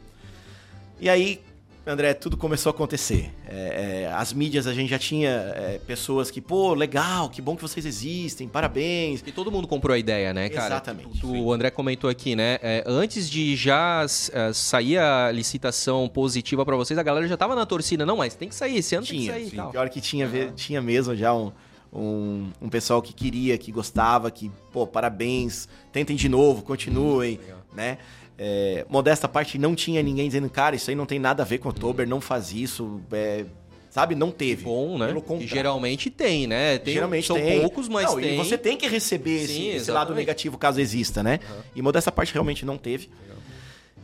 E 0.99 1.09
aí, 1.09 1.41
André, 1.85 2.13
tudo 2.13 2.37
começou 2.37 2.69
a 2.69 2.73
acontecer. 2.75 3.31
É, 3.47 4.03
é, 4.03 4.13
as 4.13 4.31
mídias, 4.33 4.67
a 4.67 4.73
gente 4.73 4.89
já 4.91 4.99
tinha 4.99 5.29
é, 5.29 5.79
pessoas 5.87 6.29
que, 6.29 6.39
pô, 6.39 6.75
legal, 6.75 7.27
que 7.27 7.41
bom 7.41 7.55
que 7.55 7.61
vocês 7.63 7.83
existem, 7.87 8.47
parabéns. 8.47 9.23
E 9.25 9.31
todo 9.31 9.51
mundo 9.51 9.67
comprou 9.67 9.95
a 9.95 9.97
ideia, 9.97 10.31
né, 10.31 10.47
cara? 10.49 10.75
Exatamente. 10.75 11.25
O, 11.25 11.45
o 11.45 11.51
André 11.53 11.71
comentou 11.71 12.07
aqui, 12.07 12.35
né? 12.35 12.59
é, 12.61 12.83
antes 12.85 13.27
de 13.27 13.55
já 13.55 14.05
é, 14.31 14.53
sair 14.53 14.99
a 14.99 15.31
licitação 15.31 16.07
positiva 16.07 16.63
pra 16.63 16.75
vocês, 16.75 16.99
a 16.99 17.03
galera 17.03 17.27
já 17.27 17.35
tava 17.35 17.55
na 17.55 17.65
torcida. 17.65 18.05
Não, 18.05 18.17
mas 18.17 18.35
tem 18.35 18.47
que 18.47 18.53
sair, 18.55 18.77
esse 18.77 18.93
ano 18.93 19.07
tem 19.07 19.19
Tinha, 19.21 19.33
que 19.33 19.39
sair 19.39 19.49
sim. 19.49 19.55
tal. 19.55 19.71
pior 19.71 19.89
que 19.89 19.99
tinha, 19.99 20.27
ve- 20.27 20.51
tinha 20.55 20.79
mesmo 20.83 21.15
já 21.15 21.33
um, 21.33 21.51
um, 21.91 22.47
um 22.61 22.69
pessoal 22.69 23.01
que 23.01 23.11
queria, 23.11 23.57
que 23.57 23.71
gostava, 23.71 24.29
que, 24.29 24.51
pô, 24.71 24.85
parabéns, 24.85 25.67
tentem 25.91 26.15
de 26.15 26.29
novo, 26.29 26.61
continuem, 26.61 27.39
Legal. 27.41 27.57
né? 27.73 27.97
É, 28.43 28.87
modesta 28.89 29.27
parte, 29.27 29.59
não 29.59 29.75
tinha 29.75 30.01
ninguém 30.01 30.25
dizendo, 30.27 30.49
cara, 30.49 30.75
isso 30.75 30.89
aí 30.89 30.95
não 30.95 31.05
tem 31.05 31.19
nada 31.19 31.43
a 31.43 31.45
ver 31.45 31.59
com 31.59 31.67
o 31.67 31.71
Oktober, 31.71 32.07
não 32.07 32.19
faz 32.19 32.51
isso, 32.51 32.99
é, 33.11 33.45
sabe? 33.91 34.15
Não 34.15 34.31
teve. 34.31 34.63
Bom, 34.63 34.97
né? 34.97 35.13
Pelo 35.13 35.39
E 35.39 35.45
geralmente 35.45 36.09
tem, 36.09 36.47
né? 36.47 36.79
Tem, 36.79 36.91
Geralmente 36.91 37.27
são 37.27 37.35
tem. 37.35 37.59
poucos, 37.59 37.87
mas 37.87 38.05
Não, 38.05 38.19
tem. 38.19 38.33
E 38.33 38.37
você 38.37 38.57
tem 38.57 38.75
que 38.75 38.87
receber 38.87 39.43
esse, 39.43 39.53
Sim, 39.53 39.67
esse 39.67 39.91
lado 39.91 40.05
exatamente. 40.05 40.15
negativo 40.15 40.57
caso 40.57 40.81
exista, 40.81 41.21
né? 41.21 41.39
E 41.75 41.83
modesta 41.83 42.11
parte 42.11 42.33
realmente 42.33 42.65
não 42.65 42.79
teve. 42.79 43.11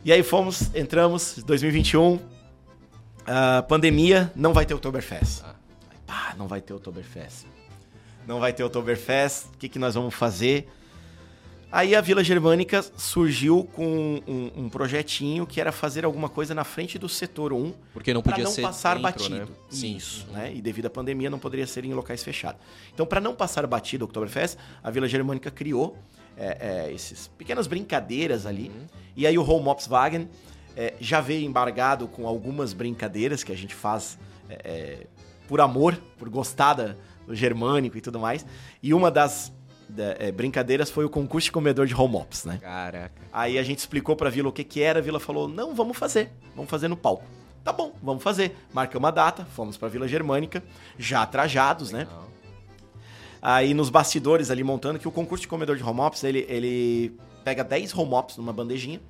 E 0.04 0.12
aí 0.12 0.22
fomos, 0.22 0.72
entramos, 0.72 1.42
2021, 1.44 2.20
a 3.26 3.62
pandemia, 3.62 4.30
não 4.36 4.52
vai 4.52 4.64
ter 4.64 4.72
Oktoberfest. 4.72 5.42
Ah. 5.42 5.56
Pá, 6.06 6.34
não 6.38 6.46
vai 6.46 6.60
ter 6.60 6.74
Oktoberfest. 6.74 7.44
Não 8.24 8.38
vai 8.38 8.52
ter 8.52 8.62
Oktoberfest, 8.62 9.46
o 9.46 9.58
que, 9.58 9.68
que 9.68 9.80
nós 9.80 9.96
vamos 9.96 10.14
fazer? 10.14 10.68
Aí 11.70 11.94
a 11.94 12.00
Vila 12.00 12.24
Germânica 12.24 12.82
surgiu 12.96 13.64
com 13.74 14.22
um, 14.26 14.50
um 14.56 14.68
projetinho 14.70 15.46
que 15.46 15.60
era 15.60 15.70
fazer 15.70 16.02
alguma 16.04 16.28
coisa 16.30 16.54
na 16.54 16.64
frente 16.64 16.98
do 16.98 17.08
setor 17.10 17.52
1 17.52 17.74
Porque 17.92 18.14
não 18.14 18.22
para 18.22 18.32
podia 18.32 18.44
não 18.44 18.50
ser 18.50 18.62
passar 18.62 18.94
dentro, 18.96 19.12
batido. 19.12 19.34
né? 19.40 19.46
Sim. 19.68 19.96
Isso, 19.96 20.26
né? 20.32 20.50
E 20.54 20.62
devido 20.62 20.86
à 20.86 20.90
pandemia 20.90 21.28
não 21.28 21.38
poderia 21.38 21.66
ser 21.66 21.84
em 21.84 21.92
locais 21.92 22.24
fechados. 22.24 22.58
Então, 22.94 23.04
para 23.04 23.20
não 23.20 23.34
passar 23.34 23.66
batido 23.66 24.04
o 24.04 24.06
Oktoberfest, 24.06 24.56
a 24.82 24.90
Vila 24.90 25.06
Germânica 25.06 25.50
criou 25.50 25.98
é, 26.38 26.86
é, 26.88 26.92
esses 26.92 27.28
pequenas 27.36 27.66
brincadeiras 27.66 28.46
ali. 28.46 28.68
Uhum. 28.74 28.86
E 29.14 29.26
aí 29.26 29.36
o 29.36 29.42
Home 29.46 29.68
Ops 29.68 29.86
Wagen 29.86 30.26
é, 30.74 30.94
já 30.98 31.20
veio 31.20 31.44
embargado 31.46 32.08
com 32.08 32.26
algumas 32.26 32.72
brincadeiras 32.72 33.44
que 33.44 33.52
a 33.52 33.56
gente 33.56 33.74
faz 33.74 34.18
é, 34.48 34.54
é, 34.64 35.06
por 35.46 35.60
amor, 35.60 36.00
por 36.16 36.30
gostar 36.30 36.72
da- 36.72 36.94
do 37.26 37.34
germânico 37.34 37.98
e 37.98 38.00
tudo 38.00 38.18
mais. 38.18 38.46
E 38.82 38.94
uma 38.94 39.10
das 39.10 39.52
da- 39.88 40.16
é, 40.18 40.30
brincadeiras 40.32 40.90
foi 40.90 41.04
o 41.04 41.10
concurso 41.10 41.46
de 41.46 41.52
comedor 41.52 41.86
de 41.86 41.94
Home 41.94 42.16
Ops, 42.16 42.44
né? 42.44 42.58
Caraca. 42.60 43.12
Aí 43.32 43.58
a 43.58 43.62
gente 43.62 43.78
explicou 43.78 44.14
pra 44.16 44.28
Vila 44.30 44.48
o 44.48 44.52
que 44.52 44.62
que 44.64 44.82
era, 44.82 44.98
a 44.98 45.02
Vila 45.02 45.18
falou: 45.20 45.48
"Não, 45.48 45.74
vamos 45.74 45.96
fazer. 45.96 46.30
Vamos 46.54 46.70
fazer 46.70 46.88
no 46.88 46.96
palco". 46.96 47.24
tá 47.64 47.72
bom, 47.72 47.92
vamos 48.02 48.22
fazer. 48.22 48.56
Marcamos 48.72 49.04
uma 49.04 49.12
data, 49.12 49.44
fomos 49.54 49.76
pra 49.76 49.88
Vila 49.88 50.08
Germânica, 50.08 50.62
já 50.98 51.26
trajados, 51.26 51.90
né? 51.92 52.06
Aí 53.42 53.74
nos 53.74 53.90
bastidores 53.90 54.50
ali 54.50 54.64
montando 54.64 54.98
que 54.98 55.06
o 55.06 55.10
concurso 55.12 55.42
de 55.42 55.48
comedor 55.48 55.76
de 55.76 55.82
home 55.84 56.00
ops, 56.00 56.24
ele, 56.24 56.46
ele 56.48 57.14
pega 57.44 57.62
10 57.62 57.94
home 57.94 58.14
ops 58.14 58.36
numa 58.38 58.52
bandejinha. 58.52 59.00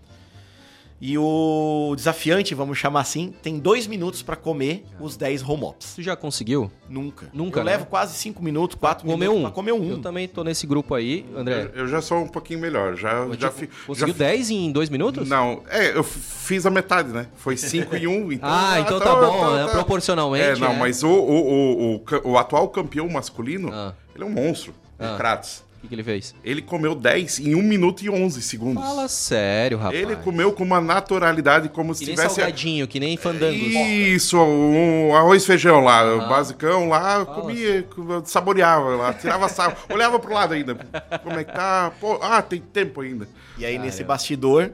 E 1.00 1.16
o 1.16 1.92
desafiante, 1.96 2.54
vamos 2.56 2.76
chamar 2.76 3.02
assim, 3.02 3.32
tem 3.40 3.58
dois 3.60 3.86
minutos 3.86 4.20
pra 4.20 4.34
comer 4.34 4.84
os 4.98 5.16
10 5.16 5.48
home 5.48 5.62
ops. 5.62 5.94
Tu 5.94 6.02
já 6.02 6.16
conseguiu? 6.16 6.70
Nunca. 6.88 7.30
Nunca, 7.32 7.60
Eu 7.60 7.64
né? 7.64 7.72
levo 7.72 7.86
quase 7.86 8.14
5 8.14 8.42
minutos, 8.42 8.76
4 8.80 9.06
Comer 9.06 9.16
minutos 9.26 9.38
um. 9.38 9.42
pra 9.42 9.50
comer 9.52 9.72
um. 9.72 9.88
Eu 9.90 9.98
também 9.98 10.26
tô 10.26 10.42
nesse 10.42 10.66
grupo 10.66 10.94
aí, 10.96 11.24
André. 11.36 11.70
Eu, 11.72 11.82
eu 11.82 11.88
já 11.88 12.00
sou 12.02 12.18
um 12.18 12.26
pouquinho 12.28 12.58
melhor. 12.58 12.96
Já, 12.96 13.24
Mas, 13.26 13.38
já, 13.38 13.48
tipo, 13.48 13.60
fi- 13.60 13.70
conseguiu 13.86 14.12
já 14.14 14.18
10 14.18 14.50
em 14.50 14.72
dois 14.72 14.90
minutos? 14.90 15.28
Não, 15.28 15.62
é, 15.70 15.96
eu 15.96 16.02
fiz 16.02 16.66
a 16.66 16.70
metade, 16.70 17.10
né? 17.10 17.28
Foi 17.36 17.56
5 17.56 17.94
e 17.96 18.08
1. 18.08 18.10
Um, 18.10 18.32
então, 18.32 18.48
Ah, 18.50 18.80
então 18.80 18.98
tá 18.98 19.14
bom, 19.14 19.54
né? 19.54 19.68
Proporcionalmente, 19.70 20.44
É, 20.44 20.56
não, 20.56 20.72
né? 20.72 20.78
mas 20.80 21.04
o, 21.04 21.08
o, 21.08 21.94
o, 21.96 22.30
o 22.32 22.38
atual 22.38 22.68
campeão 22.70 23.08
masculino, 23.08 23.70
Ah. 23.72 23.94
ele 24.16 24.24
é 24.24 24.26
um 24.26 24.30
monstro, 24.30 24.74
Ah. 24.98 25.14
o 25.14 25.16
Kratos. 25.16 25.62
O 25.78 25.80
que, 25.80 25.86
que 25.86 25.94
ele 25.94 26.02
fez? 26.02 26.34
Ele 26.42 26.60
comeu 26.60 26.92
10 26.92 27.38
em 27.38 27.54
1 27.54 27.62
minuto 27.62 28.04
e 28.04 28.10
11 28.10 28.42
segundos. 28.42 28.82
Fala 28.82 29.06
sério, 29.06 29.78
rapaz. 29.78 29.96
Ele 29.96 30.16
comeu 30.16 30.52
com 30.52 30.64
uma 30.64 30.80
naturalidade 30.80 31.68
como 31.68 31.94
se 31.94 32.00
Que 32.00 32.06
nem 32.06 32.16
tivesse. 32.16 32.34
salgadinho, 32.34 32.88
que 32.88 32.98
nem 32.98 33.16
fandangos. 33.16 33.62
Isso, 33.62 34.36
um 34.36 35.14
arroz 35.14 35.44
e 35.44 35.46
feijão 35.46 35.78
lá, 35.84 36.16
o 36.16 36.28
basicão 36.28 36.88
lá, 36.88 37.24
comia, 37.24 37.86
saboreava 38.24 38.88
lá, 38.96 39.14
tirava 39.14 39.48
sal, 39.48 39.72
olhava 39.88 40.18
pro 40.18 40.34
lado 40.34 40.52
ainda. 40.54 40.74
Como 41.22 41.38
é 41.38 41.44
que 41.44 41.52
tá? 41.52 41.92
Pô, 42.00 42.18
ah, 42.20 42.42
tem 42.42 42.60
tempo 42.60 43.00
ainda. 43.00 43.28
E 43.56 43.64
aí, 43.64 43.78
nesse 43.78 44.02
bastidor, 44.02 44.72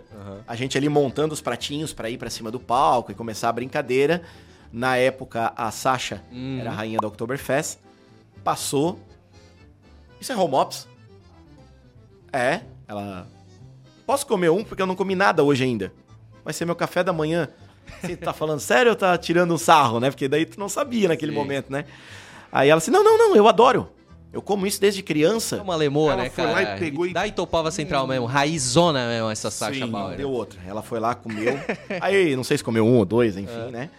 a 0.48 0.56
gente 0.56 0.78
ali 0.78 0.88
montando 0.88 1.34
os 1.34 1.40
pratinhos 1.42 1.92
pra 1.92 2.08
ir 2.08 2.16
pra 2.16 2.30
cima 2.30 2.50
do 2.50 2.58
palco 2.58 3.12
e 3.12 3.14
começar 3.14 3.50
a 3.50 3.52
brincadeira. 3.52 4.22
Na 4.72 4.96
época, 4.96 5.52
a 5.54 5.70
Sasha 5.70 6.22
era 6.58 6.70
a 6.70 6.72
rainha 6.74 6.98
da 6.98 7.06
Oktoberfest. 7.06 7.76
Passou. 8.42 8.98
Isso 10.18 10.32
é 10.32 10.36
home 10.36 10.54
ops? 10.54 10.88
É. 12.34 12.60
Ela. 12.88 13.26
Posso 14.06 14.26
comer 14.26 14.50
um? 14.50 14.62
Porque 14.64 14.82
eu 14.82 14.86
não 14.86 14.94
comi 14.96 15.14
nada 15.14 15.42
hoje 15.42 15.64
ainda. 15.64 15.92
Vai 16.44 16.52
ser 16.52 16.64
meu 16.66 16.74
café 16.76 17.02
da 17.02 17.12
manhã. 17.12 17.48
Você 18.02 18.16
tá 18.16 18.32
falando 18.34 18.60
sério 18.60 18.90
ou 18.90 18.96
tá 18.96 19.16
tirando 19.16 19.54
um 19.54 19.58
sarro, 19.58 20.00
né? 20.00 20.10
Porque 20.10 20.28
daí 20.28 20.44
tu 20.44 20.58
não 20.60 20.68
sabia 20.68 21.08
naquele 21.08 21.32
Sim. 21.32 21.38
momento, 21.38 21.70
né? 21.72 21.84
Aí 22.52 22.68
ela 22.68 22.78
assim: 22.78 22.90
não, 22.90 23.02
não, 23.02 23.16
não, 23.16 23.36
eu 23.36 23.48
adoro. 23.48 23.88
Eu 24.32 24.42
como 24.42 24.66
isso 24.66 24.80
desde 24.80 25.00
criança. 25.00 25.56
É 25.58 25.62
uma 25.62 25.76
lemoa, 25.76 26.12
Ela 26.14 26.22
né, 26.24 26.30
foi 26.30 26.44
cara? 26.44 26.56
lá 26.56 26.74
e 26.74 26.78
pegou 26.80 27.06
e- 27.06 27.12
Da 27.12 27.24
Itopava 27.24 27.70
Central 27.70 28.04
mesmo, 28.06 28.26
raizona 28.26 29.06
mesmo, 29.06 29.30
essa 29.30 29.48
Sasha 29.48 29.84
Sim, 29.86 29.90
Bauer. 29.92 30.16
Deu 30.16 30.28
outra. 30.28 30.60
Ela 30.66 30.82
foi 30.82 30.98
lá, 30.98 31.14
comeu. 31.14 31.56
Aí, 32.00 32.34
não 32.34 32.42
sei 32.42 32.58
se 32.58 32.64
comeu 32.64 32.84
um 32.84 32.96
ou 32.98 33.04
dois, 33.04 33.36
enfim, 33.36 33.70
né? 33.70 33.90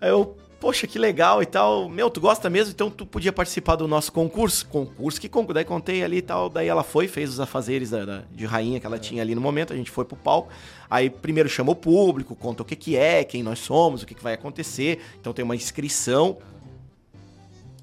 Aí 0.00 0.08
eu, 0.10 0.36
poxa, 0.60 0.86
que 0.86 0.98
legal 0.98 1.42
e 1.42 1.46
tal. 1.46 1.88
Meu, 1.88 2.10
tu 2.10 2.20
gosta 2.20 2.50
mesmo? 2.50 2.72
Então 2.72 2.90
tu 2.90 3.06
podia 3.06 3.32
participar 3.32 3.76
do 3.76 3.86
nosso 3.88 4.12
concurso. 4.12 4.66
Concurso, 4.66 5.20
que 5.20 5.28
concurso? 5.28 5.54
Daí 5.54 5.64
contei 5.64 6.02
ali 6.02 6.18
e 6.18 6.22
tal. 6.22 6.48
Daí 6.48 6.68
ela 6.68 6.82
foi, 6.82 7.06
fez 7.08 7.30
os 7.30 7.40
afazeres 7.40 7.90
da, 7.90 8.04
da- 8.04 8.22
de 8.32 8.44
rainha 8.44 8.80
que 8.80 8.86
ela 8.86 8.98
tinha 8.98 9.22
ali 9.22 9.34
no 9.34 9.40
momento. 9.40 9.72
A 9.72 9.76
gente 9.76 9.90
foi 9.90 10.04
pro 10.04 10.16
palco. 10.16 10.48
Aí 10.90 11.08
primeiro 11.10 11.48
chama 11.48 11.72
o 11.72 11.76
público, 11.76 12.34
conta 12.34 12.62
o 12.62 12.64
que 12.64 12.74
que 12.76 12.96
é, 12.96 13.22
quem 13.24 13.42
nós 13.42 13.58
somos, 13.60 14.02
o 14.02 14.06
que 14.06 14.14
que 14.14 14.22
vai 14.22 14.34
acontecer. 14.34 15.00
Então 15.20 15.32
tem 15.32 15.44
uma 15.44 15.54
inscrição. 15.56 16.38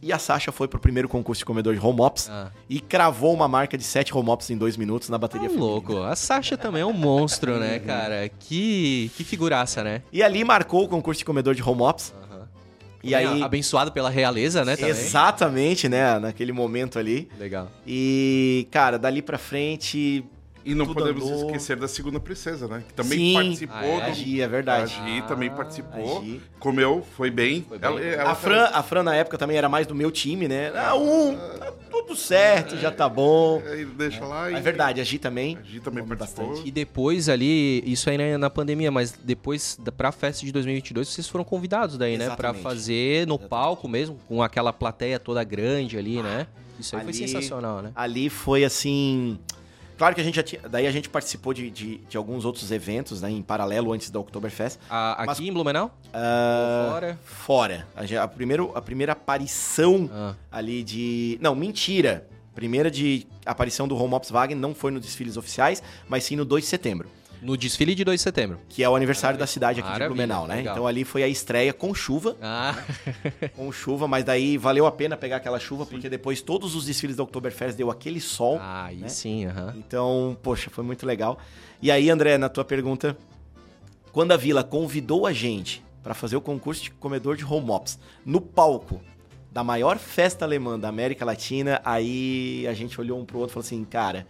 E 0.01 0.13
a 0.13 0.19
Sasha 0.19 0.51
foi 0.51 0.67
pro 0.67 0.79
primeiro 0.79 1.09
concurso 1.09 1.39
de 1.39 1.45
comedor 1.45 1.73
de 1.73 1.83
home 1.83 1.99
ops 2.01 2.29
Ah. 2.29 2.51
e 2.69 2.79
cravou 2.79 3.33
uma 3.33 3.47
marca 3.47 3.75
de 3.75 3.83
7 3.83 4.15
home 4.15 4.29
ops 4.29 4.51
em 4.51 4.57
dois 4.57 4.77
minutos 4.77 5.09
na 5.09 5.17
bateria 5.17 5.49
Tá 5.49 5.55
louco. 5.55 5.97
A 6.03 6.15
Sasha 6.15 6.55
também 6.55 6.83
é 6.83 6.85
um 6.85 6.93
monstro, 6.93 7.57
né, 7.59 7.79
cara? 7.85 8.29
Que, 8.29 9.09
que 9.17 9.23
figuraça, 9.23 9.83
né? 9.83 10.03
E 10.13 10.21
ali 10.21 10.43
marcou 10.43 10.83
o 10.83 10.87
concurso 10.87 11.17
de 11.19 11.25
comedor 11.25 11.55
de 11.55 11.63
home 11.63 11.81
ops. 11.81 12.13
E 13.05 13.15
aí, 13.15 13.41
Abençoado 13.43 13.91
pela 13.91 14.09
realeza, 14.09 14.65
né, 14.65 14.75
também. 14.75 14.91
exatamente, 14.91 15.87
né, 15.87 16.17
naquele 16.19 16.51
momento 16.51 16.97
ali. 16.97 17.29
Legal. 17.39 17.71
E, 17.85 18.67
cara, 18.71 18.97
dali 18.97 19.21
pra 19.21 19.37
frente, 19.37 20.25
E 20.65 20.73
não 20.73 20.87
Tudo 20.87 20.97
podemos 20.99 21.23
andou. 21.23 21.45
esquecer 21.45 21.77
da 21.77 21.87
segunda 21.87 22.19
princesa, 22.19 22.67
né? 22.67 22.83
Que 22.87 22.93
também 22.95 23.19
Sim. 23.19 23.33
participou. 23.35 23.77
Ah, 23.77 23.85
é? 23.85 23.99
do- 23.99 24.05
a 24.07 24.11
Gi, 24.11 24.41
é 24.41 24.47
verdade. 24.47 24.95
A 24.99 25.05
Gi 25.05 25.21
também 25.27 25.51
participou, 25.51 26.17
a 26.17 26.21
Gi. 26.23 26.41
comeu, 26.59 27.05
foi 27.15 27.29
bem. 27.29 27.63
Foi 27.69 27.77
bem. 27.77 27.87
Ela- 27.87 28.01
ela- 28.01 28.31
A 28.31 28.35
Fran, 28.35 28.63
a 28.73 28.81
Fran, 28.81 29.03
na 29.03 29.15
época, 29.15 29.37
também 29.37 29.57
era 29.57 29.69
mais 29.69 29.85
do 29.85 29.93
meu 29.93 30.09
time, 30.09 30.47
né? 30.47 30.71
Ah, 30.75 30.95
um, 30.95 31.37
tá 31.37 31.71
tudo 31.91 32.15
certo, 32.15 32.75
já 32.77 32.89
tá 32.91 33.07
bom. 33.07 33.61
Aí 33.63 33.85
deixa 33.85 34.25
lá 34.25 34.49
e... 34.49 34.55
É 34.55 34.59
verdade, 34.59 34.99
a 34.99 35.03
Gi 35.03 35.19
também. 35.19 35.55
A 35.55 35.61
Gi 35.63 35.79
também 35.81 36.03
participou. 36.03 36.47
bastante. 36.47 36.67
E 36.67 36.71
depois 36.71 37.29
ali, 37.29 37.83
isso 37.85 38.09
aí 38.09 38.17
na, 38.17 38.35
na 38.39 38.49
pandemia, 38.49 38.89
mas 38.89 39.11
depois 39.23 39.77
da, 39.79 39.91
pra 39.91 40.11
festa 40.11 40.43
de 40.47 40.51
2022, 40.51 41.07
vocês 41.07 41.29
foram 41.29 41.43
convidados 41.45 41.95
daí, 41.95 42.13
né? 42.17 42.25
Pra 42.25 42.49
Exatamente. 42.49 42.63
fazer 42.63 43.27
no 43.27 43.37
palco 43.37 43.87
mesmo, 43.87 44.17
com 44.27 44.41
aquela 44.41 44.73
plateia 44.73 45.19
toda 45.19 45.43
grande 45.43 45.95
ali, 45.95 46.23
né? 46.23 46.47
Isso 46.79 46.95
aí 46.95 47.03
foi 47.03 47.11
Ali- 47.11 47.17
sensacional, 47.19 47.83
né? 47.83 47.91
Ali 47.95 48.29
foi 48.31 48.63
assim. 48.65 49.37
Claro 49.97 50.13
que 50.15 50.21
a 50.21 50.23
gente 50.23 50.35
já 50.35 50.43
tinha. 50.43 50.61
Daí 50.69 50.85
a 50.87 50.91
gente 50.91 51.07
participou 51.09 51.53
de, 51.53 51.69
de, 51.69 51.97
de 51.97 52.17
alguns 52.17 52.43
outros 52.45 52.71
eventos, 52.71 53.21
né? 53.21 53.29
Em 53.31 53.41
paralelo 53.41 53.91
antes 53.93 54.09
da 54.09 54.19
Oktoberfest. 54.19 54.77
A- 54.89 55.13
aqui 55.13 55.25
Mas- 55.27 55.39
em 55.39 55.51
Blumenau? 55.53 55.97
Ah, 56.13 56.89
Fora? 56.91 57.19
Fora. 57.23 57.87
A, 57.95 58.23
a, 58.23 58.27
primeiro, 58.27 58.71
a 58.75 58.81
primeira 58.81 59.11
aparição 59.13 60.09
Ah, 60.13 60.33
ali 60.51 60.83
de. 60.83 61.37
Não, 61.41 61.55
mentira. 61.55 62.27
Primeira 62.53 62.89
de 62.89 63.27
aparição 63.45 63.85
do 63.85 63.97
Home 63.97 64.13
Ops 64.13 64.31
Wagen 64.31 64.55
não 64.55 64.73
foi 64.73 64.89
nos 64.89 65.01
desfiles 65.01 65.35
oficiais, 65.35 65.83
mas 66.07 66.23
sim 66.23 66.37
no 66.37 66.45
2 66.45 66.63
de 66.63 66.69
setembro, 66.69 67.09
no 67.45 67.55
desfile 67.55 67.93
de 67.93 68.03
2 68.03 68.19
de 68.19 68.23
setembro. 68.23 68.59
que 68.67 68.83
é 68.83 68.89
o 68.89 68.95
aniversário 68.95 69.37
da 69.37 69.45
cidade 69.47 69.79
aqui 69.79 69.87
Maravilha, 69.89 70.09
de 70.09 70.13
Blumenau, 70.15 70.47
né? 70.47 70.55
legal. 70.55 70.73
Então 70.73 70.87
ali 70.87 71.03
foi 71.03 71.21
a 71.23 71.27
estreia 71.27 71.71
com 71.71 71.93
chuva, 71.93 72.35
Ah, 72.41 72.75
com 73.55 73.71
chuva, 73.71 74.07
mas 74.07 74.23
daí 74.23 74.57
valeu 74.57 74.85
a 74.85 74.91
pena 74.91 75.15
pegar 75.15 75.37
aquela 75.37 75.59
chuva, 75.59 75.85
porque 75.85 76.09
depois 76.09 76.41
todos 76.41 76.75
os 76.75 76.85
desfiles 76.85 77.15
da 77.15 77.23
Oktoberfest 77.23 77.77
deu 77.77 77.91
aquele 77.91 78.19
sol. 78.19 78.57
ah, 78.59 78.85
aí 78.85 78.97
né? 78.97 79.07
sim, 79.07 79.45
aham. 79.45 79.73
Então, 79.77 80.37
poxa, 80.41 80.69
foi 80.69 80.83
muito 80.83 81.05
legal. 81.05 81.37
E 81.81 81.91
aí, 81.91 82.09
André, 82.09 82.37
na 82.37 82.49
tua 82.49 82.65
pergunta, 82.65 83.17
quando 84.11 84.31
a 84.31 84.37
Vila 84.37 84.63
convidou 84.63 85.25
a 85.27 85.33
gente 85.33 85.83
para 86.01 86.13
fazer 86.13 86.35
o 86.35 86.41
concurso 86.41 86.83
de 86.83 86.91
comedor 86.91 87.35
de 87.35 87.43
home 87.45 87.69
ops 87.71 87.99
no 88.25 88.39
palco 88.41 89.01
da 89.51 89.63
maior 89.63 89.97
festa 89.97 90.43
alemã 90.45 90.77
da 90.79 90.87
América 90.89 91.23
Latina, 91.25 91.81
aí 91.83 92.65
a 92.67 92.73
gente 92.73 92.99
olhou 92.99 93.19
um 93.19 93.25
pro 93.25 93.39
outro 93.39 93.51
e 93.51 93.53
falou 93.53 93.65
assim, 93.65 93.83
cara, 93.85 94.27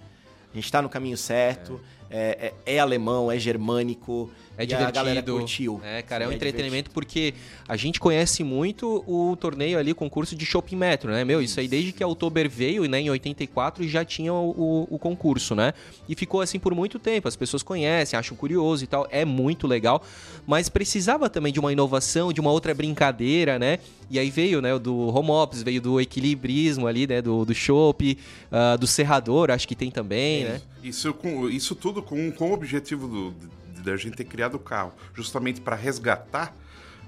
a 0.52 0.56
gente 0.56 0.72
tá 0.72 0.82
no 0.82 0.88
caminho 0.90 1.18
certo, 1.18 1.82
é, 2.05 2.05
é- 2.10 2.54
é 2.66 2.80
alemão, 2.80 3.32
é 3.32 3.38
germânico, 3.40 4.30
É 4.58 4.66
divertido. 4.66 4.88
a 4.88 4.92
galera 4.92 5.22
curtiu. 5.24 5.82
É, 5.84 6.02
cara, 6.02 6.24
é 6.24 6.28
um 6.28 6.32
É 6.32 6.36
entretenimento 6.36 6.90
porque 6.92 7.34
a 7.68 7.76
gente 7.76 8.00
conhece 8.00 8.44
muito 8.44 9.04
o 9.08 9.36
torneio 9.36 9.78
ali, 9.78 9.94
concurso 9.94 10.36
de 10.36 10.46
Shopping 10.46 10.76
Metro, 10.78 11.12
né? 11.12 11.26
Meu, 11.26 11.42
isso 11.42 11.60
aí 11.60 11.68
desde 11.68 11.92
que 11.92 12.02
a 12.04 12.08
Oktober 12.08 12.50
veio, 12.50 12.86
né, 12.88 13.02
em 13.02 13.10
84, 13.10 13.84
e 13.84 13.88
já 13.90 14.06
tinha 14.06 14.34
o, 14.34 14.52
o- 14.52 14.88
o 14.96 15.00
concurso, 15.00 15.56
né? 15.56 15.74
E 16.08 16.16
ficou 16.16 16.40
assim 16.42 16.58
por 16.60 16.74
muito 16.74 16.98
tempo. 17.00 17.28
As 17.28 17.36
pessoas 17.36 17.64
conhecem, 17.64 18.18
acham 18.18 18.38
curioso 18.38 18.84
e 18.84 18.88
tal. 18.88 19.08
É 19.12 19.26
muito 19.26 19.68
legal. 19.68 20.02
Mas 20.48 20.70
precisava 20.70 21.30
também 21.30 21.52
de 21.52 21.60
uma 21.60 21.74
inovação, 21.74 22.32
de 22.32 22.40
uma 22.40 22.52
outra 22.52 22.74
brincadeira, 22.74 23.60
né? 23.60 23.80
E 24.10 24.20
aí 24.20 24.30
veio, 24.30 24.62
né, 24.62 24.74
o 24.74 24.80
do 24.80 24.96
home 25.14 25.32
ops, 25.32 25.64
veio 25.64 25.82
do 25.82 26.00
equilibrismo 26.00 26.88
ali, 26.88 27.08
né? 27.08 27.22
Do, 27.22 27.44
do 27.44 27.54
chopp, 27.56 28.18
ah, 28.52 28.76
do 28.78 28.88
serrador, 28.88 29.52
acho 29.52 29.68
que 29.68 29.76
tem 29.76 29.90
também, 29.92 30.44
né? 30.46 30.62
Isso, 30.88 31.14
com- 31.14 31.50
isso 31.50 31.76
tudo 31.76 32.02
com, 32.04 32.32
com 32.32 32.50
o 32.52 32.54
objetivo 32.54 33.08
do- 33.08 33.32
de- 33.74 33.82
da 33.82 33.96
gente 33.98 34.16
ter 34.18 34.24
criado 34.26 34.56
o 34.56 34.60
carro, 34.60 34.94
justamente 35.14 35.62
para 35.62 35.76
resgatar. 35.76 36.56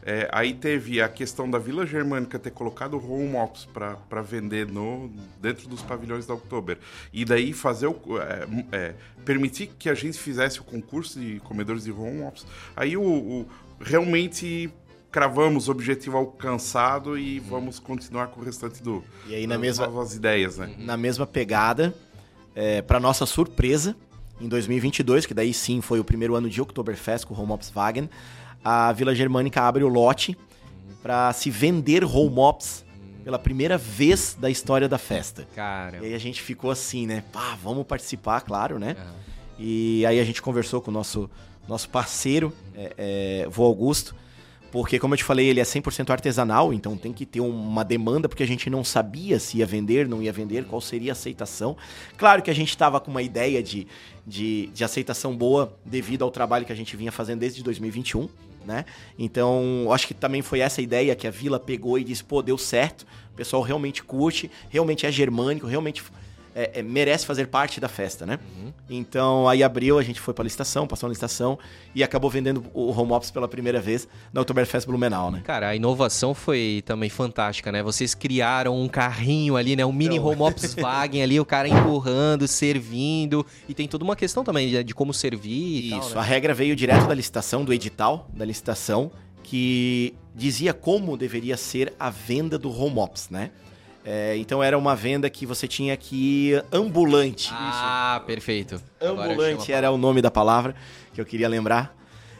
É, 0.09 0.29
aí 0.31 0.53
teve 0.53 1.01
a 1.01 1.09
questão 1.09 1.49
da 1.51 1.59
Vila 1.59 1.85
Germânica 1.85 2.39
ter 2.39 2.51
colocado 2.51 2.93
o 2.93 3.11
home 3.11 3.35
ops 3.35 3.65
para 3.65 4.21
vender 4.21 4.65
no, 4.65 5.11
dentro 5.41 5.67
dos 5.67 5.81
pavilhões 5.81 6.25
da 6.25 6.33
Oktober. 6.33 6.77
E 7.11 7.25
daí 7.25 7.51
fazer 7.51 7.87
o, 7.87 7.97
é, 8.17 8.47
é, 8.71 8.95
permitir 9.25 9.67
que 9.77 9.89
a 9.89 9.93
gente 9.93 10.17
fizesse 10.17 10.61
o 10.61 10.63
concurso 10.63 11.19
de 11.19 11.39
comedores 11.41 11.83
de 11.83 11.91
home 11.91 12.21
ops. 12.21 12.45
Aí 12.75 12.95
o, 12.95 13.01
o- 13.03 13.45
realmente 13.81 14.69
cravamos 15.11 15.67
o 15.67 15.71
objetivo 15.71 16.15
alcançado 16.17 17.17
e 17.17 17.39
vamos 17.39 17.79
continuar 17.79 18.27
com 18.27 18.39
o 18.39 18.43
restante 18.43 18.81
do 18.83 19.03
E 19.27 19.35
aí, 19.35 19.47
na 19.47 19.57
mesma, 19.57 19.89
ideias, 20.13 20.57
né? 20.57 20.73
na 20.77 20.95
mesma 20.95 21.25
pegada, 21.25 21.93
é, 22.58 22.82
para 22.82 23.00
nossa 23.00 23.24
surpresa, 23.28 23.96
em 24.41 24.48
2022, 24.48 25.28
que 25.28 25.34
daí 25.34 25.54
sim 25.54 25.80
foi 25.80 26.00
o 26.00 26.04
primeiro 26.04 26.34
ano 26.34 26.50
de 26.50 26.60
Oktoberfest 26.60 27.24
com 27.24 27.36
o 27.36 27.39
Home 27.39 27.52
Ops 27.52 27.70
Wagen, 27.70 28.10
a 28.63 28.91
Vila 28.91 29.13
Germânica 29.13 29.62
abre 29.62 29.84
o 29.84 29.88
lote 29.88 30.36
para 31.04 31.32
se 31.34 31.52
vender 31.52 32.04
Home 32.04 32.39
Ops 32.39 32.84
pela 33.24 33.38
primeira 33.38 33.78
vez 33.78 34.36
da 34.39 34.50
história 34.50 34.89
da 34.89 34.98
festa. 34.98 35.48
Cara. 35.54 36.00
E 36.02 36.08
aí 36.08 36.15
a 36.15 36.17
gente 36.17 36.41
ficou 36.41 36.72
assim, 36.72 37.06
né? 37.06 37.24
Pá, 37.32 37.56
vamos 37.62 37.86
participar, 37.86 38.41
claro, 38.41 38.80
né? 38.80 38.96
aham. 38.98 39.28
E 39.60 40.06
aí 40.06 40.20
a 40.20 40.24
gente 40.24 40.41
conversou 40.41 40.82
com 40.82 40.89
o 40.89 40.93
nosso, 40.93 41.30
nosso 41.67 41.89
parceiro, 41.89 42.54
é, 42.76 42.93
é, 42.98 43.48
vô 43.50 43.63
Augusto. 43.65 44.15
Porque, 44.71 44.99
como 44.99 45.13
eu 45.13 45.17
te 45.17 45.23
falei, 45.23 45.47
ele 45.47 45.60
é 45.60 45.63
100% 45.63 46.10
artesanal, 46.10 46.73
então 46.73 46.97
tem 46.97 47.13
que 47.13 47.25
ter 47.25 47.39
uma 47.39 47.84
demanda, 47.84 48.27
porque 48.27 48.43
a 48.43 48.47
gente 48.47 48.69
não 48.69 48.84
sabia 48.84 49.39
se 49.39 49.58
ia 49.58 49.65
vender, 49.65 50.08
não 50.08 50.21
ia 50.21 50.34
vender, 50.34 50.65
qual 50.65 50.82
seria 50.82 51.12
a 51.12 51.13
aceitação. 51.13 51.77
Claro 52.17 52.41
que 52.41 52.51
a 52.51 52.56
gente 52.56 52.69
estava 52.69 52.99
com 52.99 53.10
uma 53.10 53.21
ideia 53.21 53.63
de, 53.63 53.88
de, 54.25 54.67
de 54.67 54.84
aceitação 54.84 55.36
boa 55.36 55.77
devido 55.86 56.23
ao 56.23 56.32
trabalho 56.32 56.65
que 56.65 56.73
a 56.73 56.75
gente 56.75 56.95
vinha 56.97 57.12
fazendo 57.12 57.39
desde 57.39 57.63
2021, 57.63 58.27
né? 58.65 58.84
Então, 59.17 59.88
acho 59.91 60.06
que 60.06 60.13
também 60.13 60.41
foi 60.41 60.60
essa 60.60 60.82
ideia 60.82 61.15
que 61.15 61.25
a 61.25 61.32
Vila 61.32 61.60
pegou 61.60 61.97
e 61.97 62.03
disse, 62.03 62.23
pô, 62.23 62.41
deu 62.41 62.58
certo, 62.58 63.06
o 63.32 63.36
pessoal 63.38 63.62
realmente 63.62 64.03
curte, 64.03 64.51
realmente 64.69 65.06
é 65.06 65.12
germânico, 65.12 65.65
realmente 65.65 66.03
é, 66.58 66.80
é, 66.80 66.82
merece 66.82 67.24
fazer 67.24 67.46
parte 67.46 67.80
da 67.80 67.88
festa, 67.88 68.26
né? 68.26 68.39
Uhum. 68.58 68.74
Então, 68.89 69.48
aí 69.48 69.62
abriu, 69.62 70.00
a 70.00 70.04
gente 70.04 70.20
foi 70.20 70.34
pra 70.34 70.43
licitação, 70.43 70.88
passou 70.88 71.08
na 71.08 71.12
licitação 71.12 71.60
e 71.93 72.04
acabou 72.04 72.32
vendendo 72.32 72.65
o 72.74 72.89
home 72.91 73.12
office 73.12 73.30
pela 73.30 73.48
primeira 73.48 73.80
vez 73.80 74.08
na 74.34 74.41
Oktoberfest 74.41 74.88
Blumenau, 74.88 75.30
né? 75.30 75.41
Cara, 75.43 75.70
a 75.70 75.76
inovação 75.76 76.34
foi 76.34 76.82
também 76.84 77.12
fantástica, 77.12 77.72
né? 77.72 77.84
Vocês 77.84 78.15
criaram 78.15 78.76
um 78.76 78.88
carrinho 78.88 79.56
ali, 79.56 79.76
né? 79.76 79.86
Um 79.86 79.93
mini 79.93 80.15
então... 80.15 80.30
home 80.30 80.41
office 80.41 80.74
Wagen 80.82 81.22
ali, 81.22 81.39
o 81.39 81.46
cara 81.46 81.67
empurrando, 81.67 82.48
servindo. 82.48 83.46
E 83.70 83.76
tem 83.76 83.88
toda 83.88 84.04
uma 84.04 84.15
questão 84.15 84.43
também 84.43 84.67
de, 84.67 84.84
de 84.84 84.96
como 84.96 85.13
servir 85.13 85.89
Isso, 85.89 86.00
tal, 86.00 86.10
né? 86.10 86.20
a 86.22 86.24
regra 86.24 86.56
veio 86.56 86.76
direto 86.76 87.06
da 87.06 87.13
licitação, 87.13 87.63
do 87.63 87.72
edital 87.72 88.28
da 88.34 88.43
licitação, 88.43 89.12
que 89.43 90.15
dizia 90.34 90.74
como 90.74 91.15
deveria 91.15 91.56
ser 91.56 91.93
a 92.00 92.10
venda 92.10 92.58
do 92.58 92.72
home 92.72 92.98
office, 92.98 93.30
né? 93.30 93.52
É, 94.10 94.38
então 94.38 94.63
era 94.63 94.78
uma 94.78 94.96
venda 94.96 95.30
que 95.30 95.46
você 95.46 95.67
tinha 95.67 95.98
que 95.98 96.15
ir 96.15 96.65
ambulante. 96.72 97.50
Ah, 97.52 98.15
Isso. 98.15 98.26
perfeito. 98.26 98.82
Ambulante 99.02 99.74
era 99.74 99.91
o 99.91 99.98
nome 99.98 100.22
da 100.22 100.32
palavra 100.32 100.74
que 101.13 101.20
eu 101.20 101.26
queria 101.26 101.50
lembrar. 101.50 101.93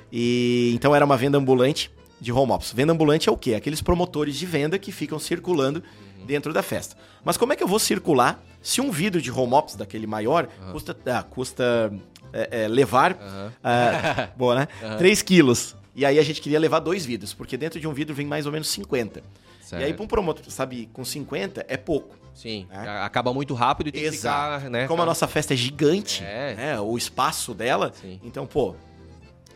E 0.10 0.72
então 0.74 0.96
era 0.96 1.04
uma 1.04 1.18
venda 1.18 1.38
ambulante 1.38 1.92
de 2.22 2.32
home 2.32 2.54
office. 2.54 2.72
Venda 2.72 2.94
ambulante 2.94 3.28
é 3.28 3.32
o 3.34 3.36
quê? 3.36 3.54
Aqueles 3.54 3.82
promotores 3.82 4.38
de 4.38 4.46
venda 4.46 4.80
que 4.80 4.94
ficam 4.94 5.20
circulando 5.20 5.84
uhum. 6.18 6.26
dentro 6.26 6.54
da 6.54 6.64
festa. 6.64 6.96
Mas 7.22 7.36
como 7.36 7.52
é 7.52 7.56
que 7.58 7.64
eu 7.64 7.68
vou 7.68 7.80
circular 7.80 8.42
se 8.62 8.80
um 8.80 8.90
vidro 8.90 9.22
de 9.22 9.30
home 9.30 9.54
office 9.54 9.76
daquele 9.76 10.08
maior 10.08 10.48
uhum. 10.62 10.72
custa, 10.72 10.98
ah, 11.06 11.24
custa 11.24 11.94
é, 12.32 12.64
é, 12.64 12.68
levar. 12.70 13.12
Uhum. 13.12 13.52
Ah, 13.62 14.30
boa, 14.38 14.56
né? 14.56 14.68
Uhum. 14.82 14.98
3 15.00 15.22
quilos. 15.22 15.76
E 15.94 16.06
aí 16.06 16.18
a 16.18 16.24
gente 16.24 16.42
queria 16.42 16.62
levar 16.62 16.80
dois 16.80 17.06
vidros, 17.06 17.34
porque 17.34 17.58
dentro 17.58 17.78
de 17.78 17.88
um 17.90 17.94
vidro 17.94 18.16
vem 18.16 18.26
mais 18.26 18.46
ou 18.46 18.54
menos 18.54 18.70
50. 18.70 19.22
Certo. 19.68 19.82
E 19.82 19.86
aí, 19.86 19.94
para 19.94 20.04
um 20.04 20.08
promotor, 20.08 20.50
sabe, 20.50 20.90
com 20.94 21.04
50 21.04 21.66
é 21.68 21.76
pouco. 21.76 22.16
Sim, 22.34 22.68
né? 22.70 23.02
acaba 23.02 23.34
muito 23.34 23.54
rápido 23.54 23.88
e 23.88 23.92
tem 23.92 24.04
Exato. 24.04 24.14
que 24.14 24.58
ficar, 24.60 24.70
né? 24.70 24.88
Como 24.88 25.02
a 25.02 25.06
nossa 25.06 25.28
festa 25.28 25.54
é 25.54 25.58
gigante, 25.58 26.24
é. 26.24 26.56
Né, 26.56 26.80
o 26.80 26.96
espaço 26.96 27.54
dela, 27.54 27.92
Sim. 28.00 28.20
então, 28.24 28.46
pô, 28.46 28.76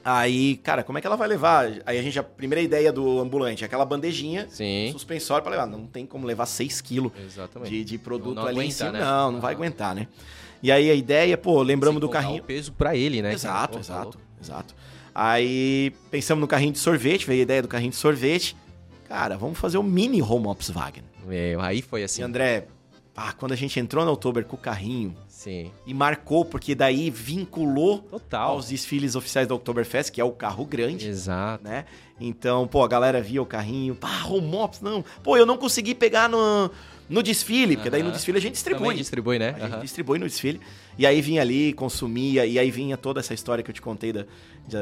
Aí, 0.03 0.57
cara, 0.57 0.83
como 0.83 0.97
é 0.97 1.01
que 1.01 1.05
ela 1.05 1.15
vai 1.15 1.27
levar? 1.27 1.71
Aí 1.85 1.99
a 1.99 2.01
gente, 2.01 2.17
a 2.17 2.23
primeira 2.23 2.59
ideia 2.59 2.91
do 2.91 3.19
ambulante, 3.19 3.63
aquela 3.63 3.85
bandejinha, 3.85 4.47
Sim. 4.49 4.89
suspensório 4.91 5.43
para 5.43 5.51
levar. 5.51 5.67
Não 5.67 5.85
tem 5.85 6.07
como 6.07 6.25
levar 6.25 6.47
6 6.47 6.81
quilos 6.81 7.11
de, 7.63 7.83
de 7.83 7.97
produto 7.99 8.33
não, 8.33 8.41
não 8.41 8.49
ali 8.49 8.57
aguenta, 8.61 8.67
em 8.67 8.71
cima. 8.71 8.91
Né? 8.93 8.99
Não, 8.99 9.31
não 9.33 9.39
vai 9.39 9.53
aguentar, 9.53 9.93
né? 9.93 10.07
E 10.63 10.71
aí 10.71 10.89
a 10.89 10.95
ideia, 10.95 11.37
pô, 11.37 11.61
lembramos 11.61 11.99
Sem 11.99 12.07
do 12.07 12.09
carrinho. 12.09 12.41
o 12.41 12.45
peso 12.45 12.71
para 12.71 12.95
ele, 12.95 13.21
né? 13.21 13.31
Exato, 13.31 13.77
exato, 13.77 14.17
exato. 14.41 14.75
Aí 15.13 15.93
pensamos 16.09 16.41
no 16.41 16.47
carrinho 16.47 16.71
de 16.71 16.79
sorvete, 16.79 17.27
veio 17.27 17.41
a 17.41 17.43
ideia 17.43 17.61
do 17.61 17.67
carrinho 17.67 17.91
de 17.91 17.97
sorvete. 17.97 18.55
Cara, 19.11 19.37
vamos 19.37 19.59
fazer 19.59 19.77
o 19.77 19.83
mini 19.83 20.21
home 20.21 20.47
office 20.47 20.69
Wagen. 20.69 21.03
Meu, 21.25 21.59
aí 21.59 21.81
foi 21.81 22.01
assim. 22.01 22.21
E 22.21 22.23
André, 22.23 22.67
ah, 23.13 23.33
quando 23.33 23.51
a 23.51 23.57
gente 23.57 23.77
entrou 23.77 24.05
no 24.05 24.11
Oktober 24.13 24.45
com 24.45 24.55
o 24.55 24.57
carrinho 24.57 25.13
Sim. 25.27 25.69
e 25.85 25.93
marcou, 25.93 26.45
porque 26.45 26.73
daí 26.73 27.09
vinculou 27.09 27.99
Total. 27.99 28.51
aos 28.51 28.69
desfiles 28.69 29.13
oficiais 29.13 29.49
da 29.49 29.53
Oktoberfest, 29.53 30.13
que 30.13 30.21
é 30.21 30.23
o 30.23 30.31
carro 30.31 30.63
grande. 30.63 31.09
Exato. 31.09 31.61
Né? 31.61 31.83
Então, 32.21 32.65
pô, 32.65 32.85
a 32.85 32.87
galera 32.87 33.21
via 33.21 33.41
o 33.41 33.45
carrinho, 33.45 33.95
pá, 33.95 34.23
home 34.23 34.55
office, 34.55 34.79
não. 34.79 35.03
Pô, 35.21 35.35
eu 35.35 35.45
não 35.45 35.57
consegui 35.57 35.93
pegar 35.93 36.29
no, 36.29 36.71
no 37.09 37.21
desfile, 37.21 37.75
porque 37.75 37.89
daí 37.89 38.01
no 38.01 38.13
desfile 38.13 38.37
a 38.37 38.41
gente 38.41 38.53
distribui. 38.53 38.81
Também 38.81 38.97
distribui, 38.97 39.37
né? 39.37 39.57
A 39.59 39.67
gente 39.67 39.81
distribui 39.81 40.19
no 40.19 40.25
desfile. 40.25 40.61
E 40.97 41.05
aí 41.05 41.21
vinha 41.21 41.41
ali, 41.41 41.73
consumia, 41.73 42.45
e 42.45 42.57
aí 42.57 42.71
vinha 42.71 42.95
toda 42.95 43.19
essa 43.19 43.33
história 43.33 43.61
que 43.61 43.69
eu 43.71 43.75
te 43.75 43.81
contei 43.81 44.13
da, 44.13 44.25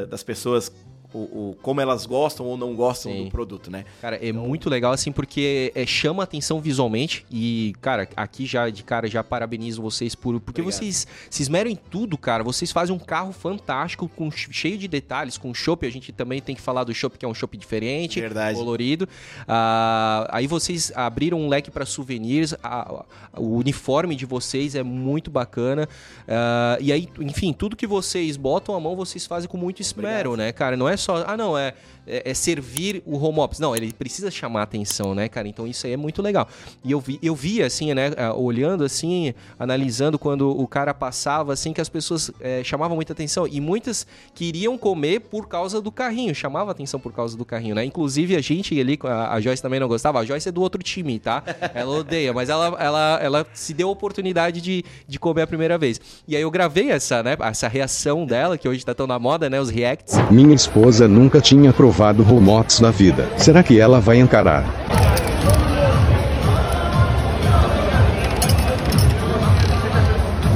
das 0.06 0.22
pessoas 0.22 0.72
o, 1.14 1.18
o, 1.18 1.58
como 1.62 1.82
elas 1.82 2.06
gostam 2.06 2.46
ou 2.46 2.56
não 2.56 2.76
gostam 2.76 3.12
Sim. 3.12 3.26
do 3.26 3.32
produto, 3.32 3.72
né? 3.72 3.86
Cara, 4.02 4.18
é 4.18 4.30
então... 4.30 4.44
muito 4.44 4.70
legal 4.70 4.92
assim 4.92 5.12
porque 5.12 5.72
é, 5.74 5.86
chama 5.86 6.24
atenção 6.24 6.62
visualmente 6.62 7.26
e, 7.32 7.74
cara, 7.82 8.08
aqui 8.16 8.46
já 8.46 8.70
de 8.70 8.84
cara 8.84 9.08
já 9.08 9.24
parabenizo 9.24 9.82
vocês 9.82 10.14
por 10.14 10.40
porque 10.40 10.62
Obrigado. 10.62 10.80
vocês 10.80 11.08
se 11.30 11.42
esmeram 11.42 11.70
em 11.70 11.76
tudo, 11.76 12.18
cara. 12.18 12.44
Vocês 12.44 12.72
fazem 12.72 12.96
um 12.96 13.00
carro 13.00 13.32
fantástico 13.32 14.08
com 14.08 14.30
cheio 14.30 14.78
de 14.78 14.88
detalhes, 14.88 15.38
com 15.38 15.54
chopp. 15.54 15.86
A 15.86 15.90
gente 15.90 16.12
também 16.12 16.42
tem 16.42 16.56
que 16.56 16.62
falar 16.62 16.84
do 16.84 16.94
chopp 16.94 17.18
que 17.18 17.26
é 17.26 17.28
um 17.28 17.34
chopp 17.34 17.58
diferente, 17.58 18.20
Verdade. 18.20 18.58
colorido. 18.58 19.10
Ah, 19.48 20.28
aí 20.32 20.46
vocês 20.46 20.92
abriram 20.96 21.40
um 21.40 21.48
leque 21.48 21.72
para 21.72 21.86
souvenirs. 21.86 22.54
Ah, 22.64 23.04
o 23.36 23.58
uniforme 23.58 24.16
de 24.16 24.26
vocês 24.26 24.76
é 24.76 24.84
muito 24.84 25.32
bacana. 25.32 25.90
Ah, 26.28 26.78
e 26.80 26.92
aí, 26.92 27.10
enfim, 27.20 27.52
tudo 27.52 27.76
que 27.76 27.88
vocês 27.88 28.38
botam 28.38 28.76
a 28.76 28.80
mão, 28.80 28.96
vocês 28.96 29.26
fazem 29.26 29.50
com 29.50 29.58
muito 29.58 29.82
esmero, 29.82 30.32
Obrigado. 30.32 30.38
né, 30.38 30.52
cara? 30.52 30.78
Não 30.78 30.88
é 30.88 30.99
só, 31.00 31.24
ah, 31.26 31.36
não, 31.36 31.58
é, 31.58 31.74
é, 32.10 32.32
é, 32.32 32.34
servir 32.34 33.04
o 33.06 33.18
home 33.18 33.40
office. 33.40 33.60
Não, 33.60 33.76
ele 33.76 33.94
precisa 33.94 34.32
chamar 34.32 34.64
atenção, 34.64 35.14
né, 35.14 35.30
cara? 35.30 35.48
Então 35.48 35.68
isso 35.68 35.86
aí 35.86 35.94
é 35.94 35.98
muito 35.98 36.22
legal. 36.22 36.48
E 36.84 36.92
eu 36.92 37.00
vi, 37.00 37.20
eu 37.22 37.36
vi 37.36 37.62
assim, 37.62 37.94
né, 37.94 38.12
olhando 38.36 38.84
assim, 38.84 39.34
analisando 39.60 40.18
quando 40.18 40.50
o 40.50 40.68
cara 40.68 40.94
passava, 40.94 41.54
assim, 41.54 41.72
que 41.72 41.80
as 41.80 41.88
pessoas 41.88 42.32
é, 42.42 42.64
chamavam 42.64 42.96
muita 42.96 43.14
atenção. 43.14 43.48
E 43.48 43.62
muitas 43.62 44.08
queriam 44.34 44.78
comer 44.78 45.20
por 45.22 45.48
causa 45.48 45.80
do 45.80 45.92
carrinho, 45.92 46.34
chamava 46.34 46.72
atenção 46.72 47.00
por 47.00 47.14
causa 47.14 47.38
do 47.38 47.46
carrinho, 47.46 47.76
né? 47.76 47.86
Inclusive 47.86 48.36
a 48.36 48.42
gente 48.42 48.80
ali, 48.80 48.98
a, 49.04 49.36
a 49.36 49.42
Joyce 49.42 49.62
também 49.62 49.80
não 49.80 49.88
gostava. 49.88 50.20
A 50.20 50.26
Joyce 50.26 50.50
é 50.50 50.52
do 50.52 50.62
outro 50.62 50.82
time, 50.82 51.20
tá? 51.20 51.44
Ela 51.76 51.98
odeia, 51.98 52.34
mas 52.34 52.50
ela, 52.50 52.76
ela, 52.80 53.20
ela 53.22 53.48
se 53.54 53.74
deu 53.74 53.88
a 53.90 53.92
oportunidade 53.92 54.60
de, 54.62 54.84
de 55.08 55.20
comer 55.20 55.44
a 55.44 55.48
primeira 55.48 55.78
vez. 55.78 56.02
E 56.28 56.36
aí 56.36 56.42
eu 56.42 56.50
gravei 56.50 56.90
essa, 56.90 57.22
né, 57.22 57.38
essa 57.40 57.68
reação 57.68 58.26
dela, 58.26 58.58
que 58.58 58.68
hoje 58.68 58.84
tá 58.84 58.96
tão 58.96 59.06
na 59.06 59.20
moda, 59.20 59.50
né, 59.50 59.62
os 59.62 59.70
reacts. 59.70 60.16
Minha 60.32 60.56
esposa 60.56 61.08
nunca 61.08 61.40
tinha 61.40 61.72
provado 61.72 61.99
Romots 62.00 62.80
na 62.80 62.92
vida. 62.92 63.28
Será 63.36 63.62
que 63.62 63.78
ela 63.78 64.00
vai 64.00 64.20
encarar? 64.20 64.64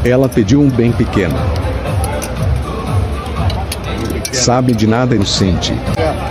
Ela 0.06 0.30
pediu 0.30 0.62
um 0.62 0.70
bem 0.70 0.92
pequeno. 0.92 1.36
Sabe 4.32 4.74
de 4.74 4.88
nada 4.88 5.16
inocente. 5.16 5.74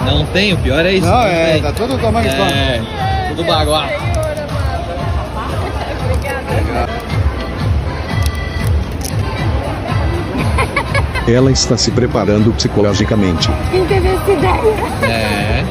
Não 0.06 0.24
tem, 0.26 0.54
o 0.54 0.58
pior 0.58 0.84
é 0.84 0.94
isso. 0.94 1.06
Não, 1.06 1.22
é, 1.22 1.58
tá 1.60 1.72
tudo 1.72 1.98
tamanho 1.98 2.28
É, 2.28 2.82
tudo 3.28 3.44
baguá. 3.44 3.88
Ela 11.26 11.52
está 11.52 11.76
se 11.76 11.90
preparando 11.92 12.52
psicologicamente. 12.52 13.48
Quem 13.70 13.86
teve 13.86 14.08
essa 14.08 14.30
ideia? 14.30 14.62
É. 15.04 15.64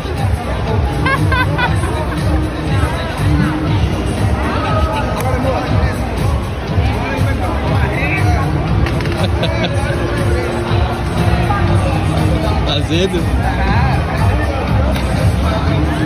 Azedo. 12.72 13.20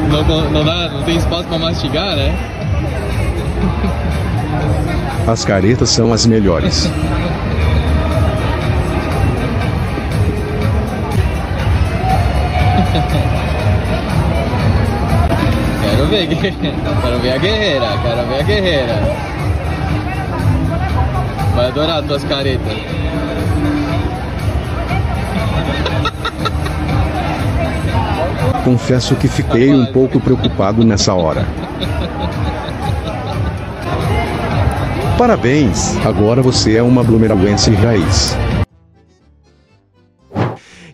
Não, 0.10 0.52
não, 0.52 0.64
dá, 0.64 0.90
não 0.90 1.04
tem 1.04 1.18
espaço 1.18 1.44
para 1.46 1.60
mastigar, 1.60 2.16
né? 2.16 2.36
As 5.28 5.46
caretas 5.46 5.90
são 5.90 6.12
as 6.12 6.26
melhores. 6.26 6.90
Ver, 16.16 16.28
quero 16.28 17.20
ver 17.20 17.34
a 17.34 17.38
guerreira, 17.38 17.88
quero 18.02 18.28
ver 18.28 18.40
a 18.40 18.44
guerreira. 18.44 18.94
Vai 21.56 21.68
adorar 21.68 22.04
tuas 22.04 22.24
caretas. 22.24 22.74
Confesso 28.64 29.16
que 29.16 29.28
fiquei 29.28 29.74
um 29.74 29.86
pouco 29.88 30.20
preocupado 30.20 30.84
nessa 30.84 31.14
hora. 31.14 31.46
Parabéns, 35.18 35.96
agora 36.06 36.42
você 36.42 36.78
é 36.78 36.84
uma 36.84 37.04
blumenauense 37.04 37.72
raiz. 37.72 38.36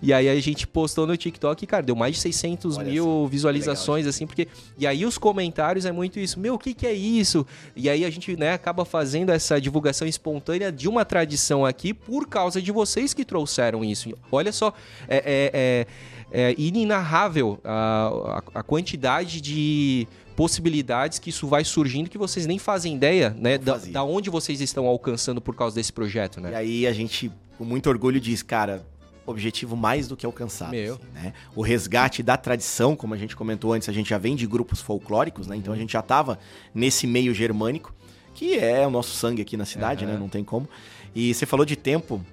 E 0.02 0.12
aí 0.12 0.28
a 0.28 0.40
gente 0.42 0.66
postou 0.66 1.06
no 1.06 1.16
TikTok 1.16 1.64
e, 1.64 1.68
cara, 1.68 1.84
deu 1.84 1.96
mais 1.96 2.16
de 2.16 2.22
600 2.22 2.78
Olha 2.78 2.90
mil 2.90 3.04
só, 3.04 3.28
visualizações, 3.28 4.08
assim, 4.08 4.26
porque... 4.26 4.48
E 4.78 4.88
aí 4.88 5.06
os 5.06 5.18
comentários 5.18 5.86
é 5.86 5.92
muito 5.92 6.20
isso. 6.20 6.40
Meu, 6.40 6.56
o 6.56 6.60
que 6.60 6.74
que 6.74 6.88
é 6.88 6.94
isso? 6.94 7.46
E 7.76 7.90
aí 7.90 8.04
a 8.04 8.10
gente, 8.10 8.36
né, 8.36 8.54
acaba 8.54 8.84
fazendo 8.84 9.30
essa 9.30 9.62
divulgação 9.62 10.08
espontânea 10.08 10.72
de 10.72 10.90
uma 10.90 11.06
tradição 11.06 11.66
aqui 11.66 11.94
por 11.94 12.28
causa 12.28 12.62
de 12.62 12.72
vocês 12.72 13.14
que 13.14 13.24
trouxeram 13.24 13.84
isso. 13.84 14.12
Olha 14.32 14.52
só, 14.52 14.74
é, 15.08 15.18
é, 15.18 15.88
é, 16.32 16.52
é 16.52 16.56
inenarrável 16.58 17.60
a, 17.64 18.42
a, 18.56 18.60
a 18.60 18.64
quantidade 18.64 19.40
de 19.40 20.08
possibilidades 20.36 21.20
que 21.20 21.30
isso 21.30 21.46
vai 21.46 21.64
surgindo 21.64 22.10
que 22.10 22.18
vocês 22.18 22.48
nem 22.48 22.58
fazem 22.58 22.96
ideia, 22.96 23.36
né? 23.38 23.58
Da, 23.58 23.78
da 23.78 24.04
onde 24.04 24.30
vocês 24.30 24.60
estão 24.62 24.88
alcançando 24.88 25.40
por 25.40 25.56
causa 25.56 25.76
desse 25.76 25.94
projeto, 25.94 26.40
E 26.40 26.44
né? 26.44 26.56
aí 26.56 26.88
a 26.88 26.94
gente, 26.94 27.32
com 27.58 27.64
muito 27.64 27.88
orgulho, 27.90 28.20
diz, 28.20 28.42
cara, 28.42 28.84
objetivo 29.26 29.76
mais 29.76 30.08
do 30.08 30.18
que 30.18 30.26
alcançado. 30.26 30.72
Meu. 30.72 30.96
assim, 30.96 31.04
né? 31.14 31.34
O 31.56 31.62
resgate 31.62 32.24
da 32.24 32.38
tradição, 32.38 32.96
como 32.96 33.14
a 33.14 33.18
gente 33.18 33.36
comentou 33.36 33.74
antes, 33.74 33.88
a 33.88 33.94
gente 33.94 34.10
já 34.10 34.18
vem 34.18 34.36
de 34.36 34.48
grupos 34.48 34.82
folclóricos, 34.82 35.48
né? 35.48 35.56
Então 35.56 35.74
a 35.74 35.78
gente 35.78 35.94
já 35.94 36.00
estava 36.00 36.40
nesse 36.74 37.06
meio 37.08 37.34
germânico, 37.34 37.94
que 38.34 38.58
é 38.58 38.86
o 38.86 38.90
nosso 38.90 39.16
sangue 39.16 39.42
aqui 39.42 39.56
na 39.56 39.66
cidade, 39.66 40.04
Aham. 40.04 40.14
né? 40.14 40.20
Não 40.20 40.30
tem 40.30 40.44
como. 40.44 40.68
E 41.14 41.34
você 41.34 41.46
falou 41.46 41.66
de 41.66 41.76
tempo. 41.76 42.24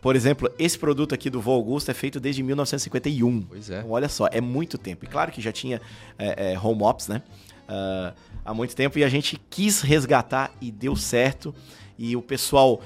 Por 0.00 0.14
exemplo, 0.14 0.50
esse 0.58 0.78
produto 0.78 1.14
aqui 1.14 1.30
do 1.30 1.40
Vô 1.40 1.52
Augusto 1.52 1.90
é 1.90 1.94
feito 1.94 2.20
desde 2.20 2.42
1951. 2.42 3.42
Pois 3.42 3.70
é. 3.70 3.78
Então, 3.78 3.90
olha 3.90 4.08
só, 4.08 4.28
é 4.30 4.40
muito 4.40 4.76
tempo. 4.76 5.06
E 5.06 5.08
claro 5.08 5.32
que 5.32 5.40
já 5.40 5.50
tinha 5.50 5.80
é, 6.18 6.52
é, 6.52 6.58
home 6.58 6.82
ops, 6.82 7.08
né? 7.08 7.22
Ah, 7.66 8.12
há 8.44 8.54
muito 8.54 8.74
tempo. 8.76 8.98
E 8.98 9.04
a 9.04 9.08
gente 9.08 9.40
quis 9.50 9.80
resgatar 9.80 10.52
e 10.60 10.70
deu 10.70 10.94
certo. 10.94 11.54
E 11.98 12.16
o 12.16 12.22
pessoal 12.22 12.82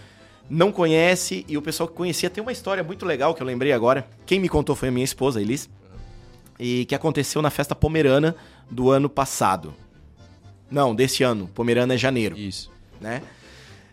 não 0.49 0.71
conhece. 0.73 1.45
E 1.49 1.57
o 1.57 1.63
pessoal 1.63 1.89
que 1.89 1.95
conhecia 1.95 2.29
tem 2.31 2.43
uma 2.43 2.53
história 2.53 2.83
muito 2.83 3.05
legal 3.07 3.35
que 3.35 3.43
eu 3.43 3.47
lembrei 3.47 3.73
agora. 3.73 4.07
Quem 4.27 4.39
me 4.41 4.49
contou 4.49 4.75
foi 4.77 4.89
a 4.89 4.93
minha 4.93 5.05
esposa, 5.05 5.41
Elis. 5.41 5.69
E 6.59 6.85
que 6.87 6.95
aconteceu 6.95 7.41
na 7.41 7.51
festa 7.51 7.75
pomerana 7.75 8.35
do 8.71 8.91
ano 8.91 9.09
passado. 9.09 9.73
Não, 10.71 10.95
desse 10.95 11.23
ano. 11.23 11.49
Pomerana 11.55 11.95
é 11.95 11.97
janeiro 11.99 12.37
Isso. 12.37 12.71
né? 13.01 13.23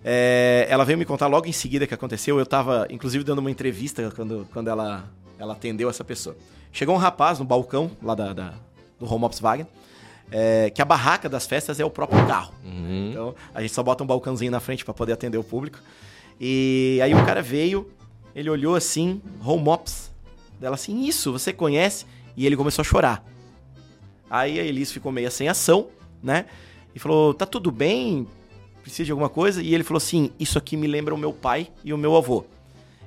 É, 0.04 0.68
ela 0.70 0.84
veio 0.86 0.98
me 1.00 1.06
contar 1.06 1.28
logo 1.28 1.48
em 1.48 1.52
seguida 1.52 1.88
que 1.88 1.94
aconteceu. 1.94 2.38
Eu 2.38 2.46
tava, 2.46 2.86
inclusive, 2.90 3.24
dando 3.24 3.40
uma 3.40 3.50
entrevista 3.52 4.12
quando, 4.16 4.48
quando 4.54 4.68
ela, 4.68 5.10
ela 5.40 5.54
atendeu 5.54 5.90
essa 5.90 6.04
pessoa. 6.04 6.36
Chegou 6.72 6.94
um 6.94 6.98
rapaz 6.98 7.40
no 7.40 7.46
balcão 7.46 7.90
lá 8.04 8.14
da, 8.14 8.34
da- 8.34 8.54
do 9.00 9.12
Home 9.12 9.26
Ops 9.26 9.40
Wagen, 9.40 9.66
é, 10.32 10.70
que 10.70 10.82
a 10.82 10.86
barraca 10.86 11.28
das 11.30 11.46
festas 11.48 11.80
é 11.80 11.86
o 11.86 11.90
próprio 11.90 12.26
carro. 12.28 12.54
Uhum. 12.64 13.10
Então, 13.12 13.36
a 13.54 13.62
gente 13.62 13.74
só 13.74 13.82
bota 13.82 14.04
um 14.04 14.08
balcãozinho 14.08 14.52
na 14.52 14.60
frente 14.60 14.84
para 14.86 14.94
poder 14.94 15.14
atender 15.14 15.38
o 15.38 15.44
público. 15.44 15.80
E 16.40 17.00
aí 17.02 17.14
o 17.14 17.26
cara 17.26 17.42
veio, 17.42 17.90
ele 18.36 18.50
olhou 18.50 18.76
assim, 18.76 19.22
Home 19.44 19.68
Ops. 19.70 20.12
Dela 20.60 20.76
assim, 20.76 21.04
isso, 21.06 21.32
você 21.32 21.52
conhece? 21.54 22.06
E 22.36 22.46
ele 22.46 22.56
começou 22.56 22.82
a 22.82 22.86
chorar. 22.86 23.24
Aí 24.30 24.60
a 24.60 24.64
Elis 24.64 24.92
ficou 24.92 25.12
meio 25.12 25.30
sem 25.32 25.48
ação, 25.48 25.88
né? 26.22 26.46
E 26.94 27.00
falou, 27.00 27.34
tá 27.34 27.46
tudo 27.46 27.72
bem? 27.72 28.28
Precisa 28.82 29.06
de 29.06 29.12
alguma 29.12 29.30
coisa? 29.30 29.62
E 29.62 29.74
ele 29.74 29.84
falou 29.84 29.98
assim, 29.98 30.32
isso 30.40 30.58
aqui 30.58 30.78
me 30.78 30.88
lembra 30.88 31.14
o 31.14 31.18
meu 31.18 31.34
pai 31.34 31.70
e 31.84 31.94
o 31.94 31.98
meu 31.98 32.16
avô. 32.16 32.46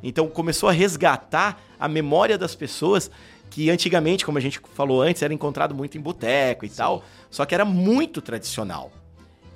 Então 0.02 0.28
começou 0.28 0.68
a 0.68 0.72
resgatar 0.72 1.60
a 1.78 1.88
memória 1.88 2.38
das 2.38 2.54
pessoas 2.54 3.10
que 3.50 3.70
antigamente, 3.70 4.24
como 4.26 4.36
a 4.38 4.40
gente 4.40 4.60
falou 4.74 5.00
antes, 5.00 5.22
era 5.22 5.32
encontrado 5.32 5.74
muito 5.74 5.96
em 5.96 6.00
boteco 6.00 6.66
e 6.66 6.68
tal, 6.68 7.02
só 7.30 7.44
que 7.46 7.54
era 7.54 7.64
muito 7.64 8.20
tradicional. 8.20 8.92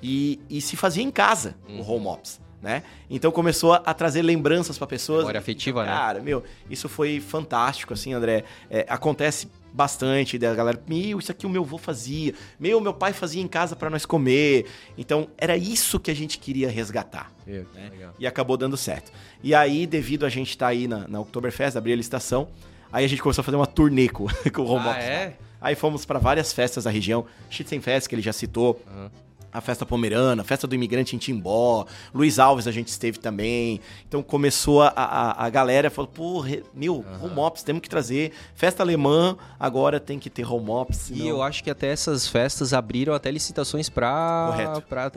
E, 0.01 0.39
e 0.49 0.59
se 0.61 0.75
fazia 0.75 1.03
em 1.03 1.11
casa, 1.11 1.55
Uhum. 1.69 1.79
o 1.79 1.91
home 1.91 2.07
ops, 2.07 2.41
né? 2.63 2.81
Então 3.09 3.29
começou 3.29 3.73
a, 3.73 3.93
trazer 3.93 4.21
lembranças 4.21 4.77
para 4.77 4.87
pessoas. 4.87 5.19
Memória 5.19 5.39
afetiva, 5.39 5.83
né? 5.83 5.91
Cara, 5.91 6.21
meu, 6.21 6.41
isso 6.69 6.87
foi 6.87 7.19
fantástico, 7.19 7.93
assim, 7.93 8.13
André. 8.13 8.45
É, 8.71 8.85
acontece 8.87 9.49
bastante 9.73 10.37
da 10.37 10.53
galera, 10.53 10.81
meu, 10.87 11.19
isso 11.19 11.31
aqui 11.31 11.45
o 11.45 11.49
meu 11.49 11.63
avô 11.63 11.79
fazia, 11.79 12.33
meu, 12.59 12.79
meu 12.79 12.93
pai 12.93 13.11
fazia 13.11 13.41
em 13.41 13.47
casa 13.47 13.75
para 13.75 13.89
nós 13.89 14.05
comer. 14.05 14.67
Então, 14.97 15.27
era 15.37 15.57
isso 15.57 15.99
que 15.99 16.09
a 16.09 16.13
gente 16.13 16.37
queria 16.37 16.69
resgatar. 16.69 17.31
Que 17.43 17.65
né? 17.73 17.91
E 18.17 18.25
acabou 18.25 18.55
dando 18.55 18.77
certo. 18.77 19.11
E 19.43 19.53
aí, 19.53 19.85
devido 19.85 20.25
a 20.25 20.29
gente 20.29 20.51
estar 20.51 20.67
aí 20.67 20.87
na, 20.87 21.05
na 21.07 21.19
Oktoberfest, 21.19 21.75
abrir 21.75 21.93
a 21.93 21.95
licitação, 21.97 22.47
aí 22.93 23.03
a 23.03 23.07
gente 23.09 23.21
começou 23.21 23.41
a 23.41 23.43
fazer 23.43 23.57
uma 23.57 23.67
turnê 23.67 24.07
com, 24.07 24.27
com 24.53 24.61
o 24.61 24.67
Home 24.69 24.87
Ah, 24.87 24.97
é? 24.97 25.09
né? 25.09 25.33
Aí 25.59 25.75
fomos 25.75 26.05
para 26.05 26.19
várias 26.19 26.53
festas 26.53 26.83
da 26.83 26.89
região, 26.89 27.25
Schützenfest, 27.49 28.07
que 28.07 28.15
ele 28.15 28.21
já 28.21 28.33
citou, 28.33 28.81
Aham. 28.87 29.11
A 29.53 29.61
festa 29.61 29.85
pomerana, 29.85 30.41
a 30.41 30.45
festa 30.45 30.65
do 30.65 30.73
imigrante 30.75 31.15
em 31.15 31.19
Timbó, 31.19 31.85
Luiz 32.13 32.39
Alves 32.39 32.67
a 32.67 32.71
gente 32.71 32.87
esteve 32.87 33.19
também. 33.19 33.79
Então 34.07 34.23
começou 34.23 34.81
a, 34.81 34.87
a, 34.95 35.45
a 35.45 35.49
galera, 35.49 35.89
falou, 35.89 36.09
pô, 36.13 36.43
meu, 36.73 37.05
home 37.21 37.37
ops, 37.39 37.63
temos 37.63 37.81
que 37.81 37.89
trazer. 37.89 38.31
Festa 38.55 38.81
alemã, 38.83 39.37
agora 39.59 39.99
tem 39.99 40.17
que 40.19 40.29
ter 40.29 40.45
home 40.51 40.69
ops. 40.69 41.09
E 41.11 41.15
senão- 41.17 41.27
eu 41.27 41.41
acho 41.43 41.63
que 41.63 41.69
até 41.69 41.87
essas 41.87 42.27
festas 42.27 42.73
abriram 42.73 43.13
até 43.13 43.29
licitações 43.29 43.89
para 43.89 44.55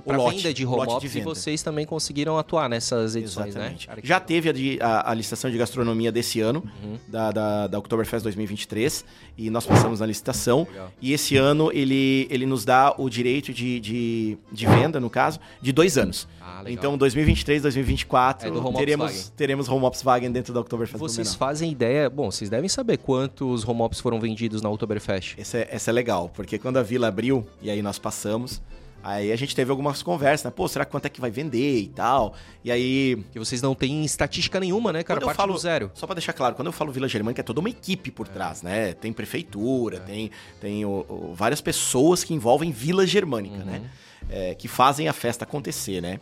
lote, 0.07 0.37
venda 0.37 0.55
de 0.55 0.67
home 0.67 0.87
de 0.87 0.93
ops 0.93 1.15
e 1.17 1.21
vocês 1.21 1.63
também 1.63 1.87
conseguiram 1.87 2.39
atuar 2.39 2.69
nessas 2.69 3.17
edições, 3.17 3.49
Exatamente. 3.49 3.81
né? 3.81 3.87
Cara, 3.87 4.01
que 4.03 4.09
Já 4.09 4.21
teve 4.21 4.79
a, 4.81 4.87
a- 4.87 5.11
a 5.11 5.15
licitação 5.15 5.51
de 5.51 5.57
gastronomia 5.59 6.13
desse 6.13 6.41
ano, 6.41 6.63
Uhum. 6.83 6.99
da, 7.09 7.31
da, 7.31 7.67
da 7.67 7.79
Oktoberfest 7.79 8.23
2023, 8.23 9.05
e 9.37 9.51
nós 9.51 9.67
passamos 9.67 10.01
na 10.01 10.07
licitação. 10.07 10.67
Legal. 10.71 10.93
E 11.01 11.13
esse 11.13 11.37
ano 11.37 11.71
ele, 11.73 12.27
ele 12.31 12.47
nos 12.47 12.65
dá 12.65 12.95
o 12.97 13.09
direito 13.09 13.53
de, 13.53 13.81
de, 13.81 14.39
de 14.51 14.67
venda, 14.67 14.99
no 14.99 15.11
caso, 15.11 15.39
de 15.61 15.73
dois 15.73 15.99
anos. 15.99 16.27
Ah. 16.41 16.63
Então, 16.67 16.97
2023, 16.97 17.63
2024, 17.63 18.49
É 18.49 18.73
teremos, 18.73 19.33
teremos 19.37 19.69
Home 19.69 19.85
Ops 19.85 20.03
Wagen 20.03 20.31
dentro 20.31 20.55
da 20.55 20.61
Oktoberfest 20.61 20.99
Vocês 20.99 21.35
fazem 21.35 21.71
ideia... 21.71 22.09
Bom, 22.09 22.31
vocês 22.31 22.49
devem 22.49 22.69
saber 22.69 22.99
quantos 22.99 23.67
home 23.67 23.83
ops 23.83 24.01
foram 24.01 24.19
vendidos 24.19 24.63
na 24.63 24.71
Oktoberfest. 24.71 25.35
Essa 25.39 25.59
é, 25.59 25.69
essa 25.71 25.91
é 25.91 25.93
legal, 25.93 26.31
porque 26.35 26.59
quando 26.59 26.79
a 26.79 26.83
vila 26.83 27.09
abriu, 27.09 27.47
e 27.61 27.71
aí 27.71 27.83
nós 27.83 27.99
passamos, 27.99 28.63
aí 29.03 29.31
a 29.33 29.37
gente 29.37 29.55
teve 29.55 29.71
algumas 29.71 30.03
conversas, 30.03 30.45
né? 30.45 30.51
Pô, 30.51 30.67
será 30.69 30.85
quanto 30.85 31.07
é 31.07 31.09
que 31.09 31.21
vai 31.21 31.31
vender 31.31 31.79
e 31.81 31.89
tal? 31.89 32.35
E 32.65 32.71
aí, 32.71 33.23
Que 33.33 33.39
vocês 33.39 33.63
não 33.63 33.75
têm 33.75 34.05
estatística 34.05 34.59
nenhuma, 34.61 34.93
né, 34.93 35.03
cara? 35.03 35.19
Quando 35.21 35.23
eu 35.23 35.27
Parte 35.29 35.37
falo- 35.37 35.53
do 35.53 35.59
zero. 35.59 35.91
Só 35.95 36.07
pra 36.07 36.15
deixar 36.15 36.33
claro, 36.33 36.55
quando 36.55 36.67
eu 36.67 36.73
falo 36.73 36.91
Vila 36.93 37.09
Germânica, 37.09 37.41
é 37.41 37.45
toda 37.45 37.61
uma 37.61 37.69
equipe 37.71 38.11
É. 38.11 38.13
por 38.13 38.27
trás, 38.29 38.63
né? 38.63 38.93
Tem 38.95 39.13
prefeitura, 39.13 40.01
tem, 40.01 40.31
tem 40.61 40.85
o- 40.85 41.07
o- 41.09 41.35
várias 41.35 41.61
pessoas 41.61 42.25
que 42.25 42.35
envolvem 42.35 42.71
Vila 42.73 43.07
Germânica, 43.07 43.65
né? 43.65 43.79
Uhum. 43.79 43.87
É, 44.29 44.55
que 44.55 44.67
fazem 44.67 45.07
a 45.09 45.13
festa 45.13 45.45
acontecer, 45.45 46.01
né? 46.01 46.19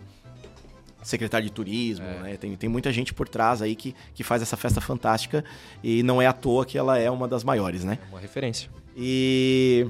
Secretário 1.03 1.47
de 1.47 1.53
Turismo, 1.53 2.05
É. 2.07 2.19
né? 2.23 2.37
Tem, 2.39 2.57
tem 2.57 2.69
muita 2.69 2.91
gente 2.93 3.13
por 3.13 3.29
trás 3.29 3.61
aí 3.61 3.75
que, 3.77 3.95
que 4.15 4.23
faz 4.25 4.41
essa 4.41 4.57
festa 4.57 4.81
fantástica 4.81 5.45
e 5.83 6.03
não 6.03 6.21
é 6.21 6.27
à 6.27 6.33
toa 6.33 6.65
que 6.65 6.79
ela 6.79 6.99
é 6.99 7.11
uma 7.11 7.29
das 7.29 7.45
maiores, 7.45 7.85
né? 7.85 7.99
É 8.03 8.09
uma 8.11 8.21
referência. 8.21 8.71
E 8.97 9.87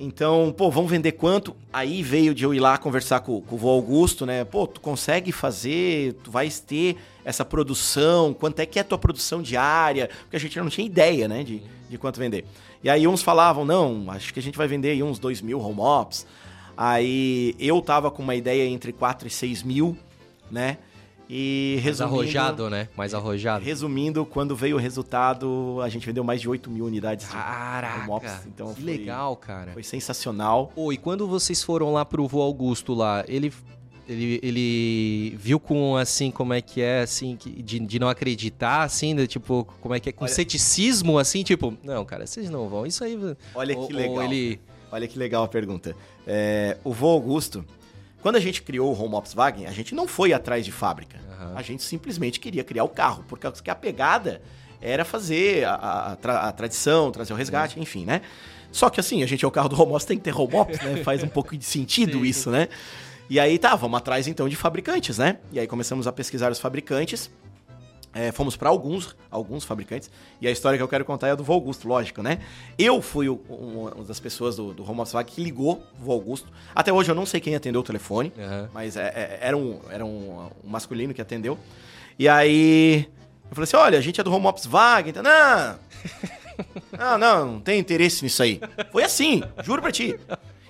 então, 0.00 0.54
pô, 0.56 0.70
vamos 0.70 0.90
vender 0.90 1.12
quanto? 1.12 1.56
Aí 1.72 2.02
veio 2.02 2.32
de 2.32 2.44
eu 2.44 2.54
ir 2.54 2.60
lá 2.60 2.78
conversar 2.78 3.20
com, 3.20 3.40
com 3.40 3.56
o 3.56 3.58
vô 3.58 3.70
Augusto, 3.70 4.24
né? 4.24 4.44
Pô, 4.44 4.66
tu 4.66 4.80
consegue 4.80 5.32
fazer, 5.32 6.14
tu 6.22 6.30
vais 6.30 6.60
ter 6.60 6.96
essa 7.24 7.44
produção, 7.44 8.32
quanto 8.32 8.60
é 8.60 8.66
que 8.66 8.78
é 8.78 8.82
a 8.82 8.84
tua 8.84 8.96
produção 8.98 9.42
diária? 9.42 10.08
Porque 10.20 10.36
a 10.36 10.40
gente 10.40 10.56
não 10.58 10.68
tinha 10.68 10.86
ideia, 10.86 11.26
né, 11.26 11.42
de, 11.42 11.60
de 11.90 11.98
quanto 11.98 12.20
vender. 12.20 12.44
E 12.82 12.88
aí 12.88 13.08
uns 13.08 13.22
falavam, 13.22 13.64
não, 13.64 14.08
acho 14.10 14.32
que 14.32 14.38
a 14.38 14.42
gente 14.42 14.56
vai 14.56 14.68
vender 14.68 14.90
aí 14.90 15.02
uns 15.02 15.18
2 15.18 15.42
mil 15.42 15.60
home 15.60 15.80
ops. 15.80 16.24
Aí 16.76 17.56
eu 17.58 17.82
tava 17.82 18.08
com 18.08 18.22
uma 18.22 18.36
ideia 18.36 18.68
entre 18.68 18.92
4 18.92 19.26
e 19.26 19.30
6 19.30 19.64
mil, 19.64 19.96
né? 20.48 20.78
E 21.30 21.72
Mais 21.74 21.84
resumindo... 21.84 22.14
arrojado, 22.14 22.70
né? 22.70 22.88
Mais 22.96 23.12
arrojado. 23.14 23.64
Resumindo, 23.64 24.24
quando 24.24 24.56
veio 24.56 24.76
o 24.76 24.78
resultado, 24.78 25.78
a 25.82 25.88
gente 25.88 26.06
vendeu 26.06 26.24
mais 26.24 26.40
de 26.40 26.48
8 26.48 26.70
mil 26.70 26.86
unidades 26.86 27.26
de 27.26 27.32
Caraca, 27.32 28.10
ops. 28.10 28.46
Então 28.46 28.68
que 28.72 28.82
foi- 28.82 28.84
legal, 28.96 29.36
cara. 29.36 29.72
Foi 29.72 29.82
sensacional. 29.82 30.72
Pô, 30.74 30.92
e 30.92 30.96
quando 30.96 31.26
vocês 31.28 31.62
foram 31.62 31.92
lá 31.92 32.04
pro 32.04 32.26
vô 32.26 32.40
Augusto 32.40 32.94
lá, 32.94 33.24
ele, 33.28 33.52
ele, 34.08 34.40
ele 34.42 35.36
viu 35.38 35.60
com, 35.60 35.96
assim, 35.96 36.30
como 36.30 36.54
é 36.54 36.62
que 36.62 36.80
é, 36.80 37.02
assim, 37.02 37.36
de, 37.38 37.78
de 37.78 37.98
não 37.98 38.08
acreditar, 38.08 38.82
assim, 38.84 39.14
de, 39.14 39.26
tipo, 39.26 39.68
como 39.82 39.94
é 39.94 40.00
que 40.00 40.08
é, 40.08 40.12
com 40.12 40.24
Olha- 40.24 40.32
ceticismo, 40.32 41.18
assim, 41.18 41.42
tipo, 41.42 41.76
não, 41.84 42.04
cara, 42.06 42.26
vocês 42.26 42.48
não 42.48 42.68
vão, 42.70 42.86
isso 42.86 43.04
aí... 43.04 43.18
Olha 43.54 43.76
ou- 43.76 43.86
que 43.86 43.92
legal. 43.92 44.22
ele... 44.22 44.58
Olha 44.90 45.06
que 45.06 45.18
legal 45.18 45.44
a 45.44 45.48
pergunta. 45.48 45.94
É, 46.26 46.78
o 46.82 46.94
vô 46.94 47.08
Augusto, 47.08 47.62
quando 48.22 48.36
a 48.36 48.40
gente 48.40 48.62
criou 48.62 48.92
o 48.94 49.00
Home 49.02 49.14
Ops 49.14 49.34
Wagen, 49.34 49.66
a 49.66 49.72
gente 49.72 49.94
não 49.94 50.06
foi 50.08 50.32
atrás 50.32 50.64
de 50.64 50.72
fábrica. 50.72 51.18
Aham. 51.40 51.52
A 51.56 51.62
gente 51.62 51.82
simplesmente 51.82 52.40
queria 52.40 52.64
criar 52.64 52.84
o 52.84 52.88
carro, 52.88 53.24
porque 53.28 53.70
a 53.70 53.74
pegada 53.74 54.40
era 54.80 55.04
fazer 55.04 55.64
a, 55.64 55.74
a- 56.12 56.16
tra- 56.16 56.40
a 56.40 56.52
tradição, 56.52 57.10
trazer 57.10 57.32
o 57.32 57.36
resgate, 57.36 57.78
enfim, 57.80 58.04
né? 58.04 58.20
Só 58.70 58.90
que 58.90 59.00
assim, 59.00 59.22
a 59.22 59.26
gente 59.26 59.44
é 59.44 59.48
o 59.48 59.50
carro 59.50 59.68
do 59.68 59.80
Home 59.80 59.92
Ops, 59.92 60.04
tem 60.04 60.16
que 60.18 60.22
ter 60.24 60.34
Home 60.38 60.54
Ops, 60.56 60.78
né? 60.80 61.02
Faz 61.02 61.22
um 61.22 61.28
pouco 61.28 61.56
de 61.56 61.64
sentido 61.64 62.24
isso, 62.24 62.50
né? 62.50 62.68
E 63.30 63.38
aí 63.40 63.58
tá, 63.58 63.74
vamos 63.74 63.98
atrás 63.98 64.26
então 64.26 64.48
de 64.48 64.56
fabricantes, 64.56 65.18
né? 65.18 65.38
E 65.52 65.58
aí 65.60 65.66
começamos 65.66 66.06
a 66.06 66.12
pesquisar 66.12 66.50
os 66.52 66.58
fabricantes. 66.58 67.30
É, 68.20 68.32
fomos 68.32 68.56
para 68.56 68.68
alguns, 68.68 69.14
alguns 69.30 69.62
fabricantes. 69.64 70.10
E 70.40 70.48
a 70.48 70.50
história 70.50 70.76
que 70.76 70.82
eu 70.82 70.88
quero 70.88 71.04
contar 71.04 71.28
é 71.28 71.30
a 71.30 71.34
do 71.36 71.52
Augusto, 71.52 71.86
lógico, 71.86 72.20
né? 72.22 72.40
Eu 72.76 73.00
fui 73.00 73.28
o- 73.28 73.36
uma 73.48 74.02
das 74.04 74.18
pessoas 74.18 74.56
do, 74.56 74.72
do 74.74 74.82
Home 74.90 75.00
Ops 75.02 75.12
Wagen 75.12 75.32
que 75.32 75.40
ligou 75.42 75.84
o 76.00 76.04
Vô 76.04 76.12
Augusto. 76.12 76.48
Até 76.74 76.92
hoje 76.92 77.10
eu 77.10 77.14
não 77.14 77.24
sei 77.24 77.40
quem 77.40 77.54
atendeu 77.54 77.80
o 77.80 77.84
telefone. 77.84 78.32
Aham. 78.36 78.68
Mas 78.74 78.96
é- 78.96 79.06
é- 79.14 79.38
era, 79.40 79.56
um, 79.56 79.78
era 79.90 80.04
um, 80.04 80.48
um 80.64 80.68
masculino 80.68 81.14
que 81.14 81.22
atendeu. 81.22 81.56
E 82.18 82.28
aí 82.28 83.08
Eu 83.50 83.54
falei 83.54 83.64
assim: 83.64 83.76
olha, 83.76 83.98
a 83.98 84.02
gente 84.02 84.20
é 84.20 84.24
do 84.24 84.34
Home 84.34 84.46
Ops 84.46 84.66
Wagner. 84.66 85.10
Então, 85.10 85.22
não, 85.22 85.78
não, 86.98 87.18
não, 87.18 87.52
não 87.52 87.60
tem 87.60 87.78
interesse 87.78 88.22
nisso 88.24 88.42
aí. 88.42 88.60
Foi 88.92 89.02
assim, 89.04 89.42
juro 89.62 89.80
pra 89.80 89.92
ti. 89.92 90.18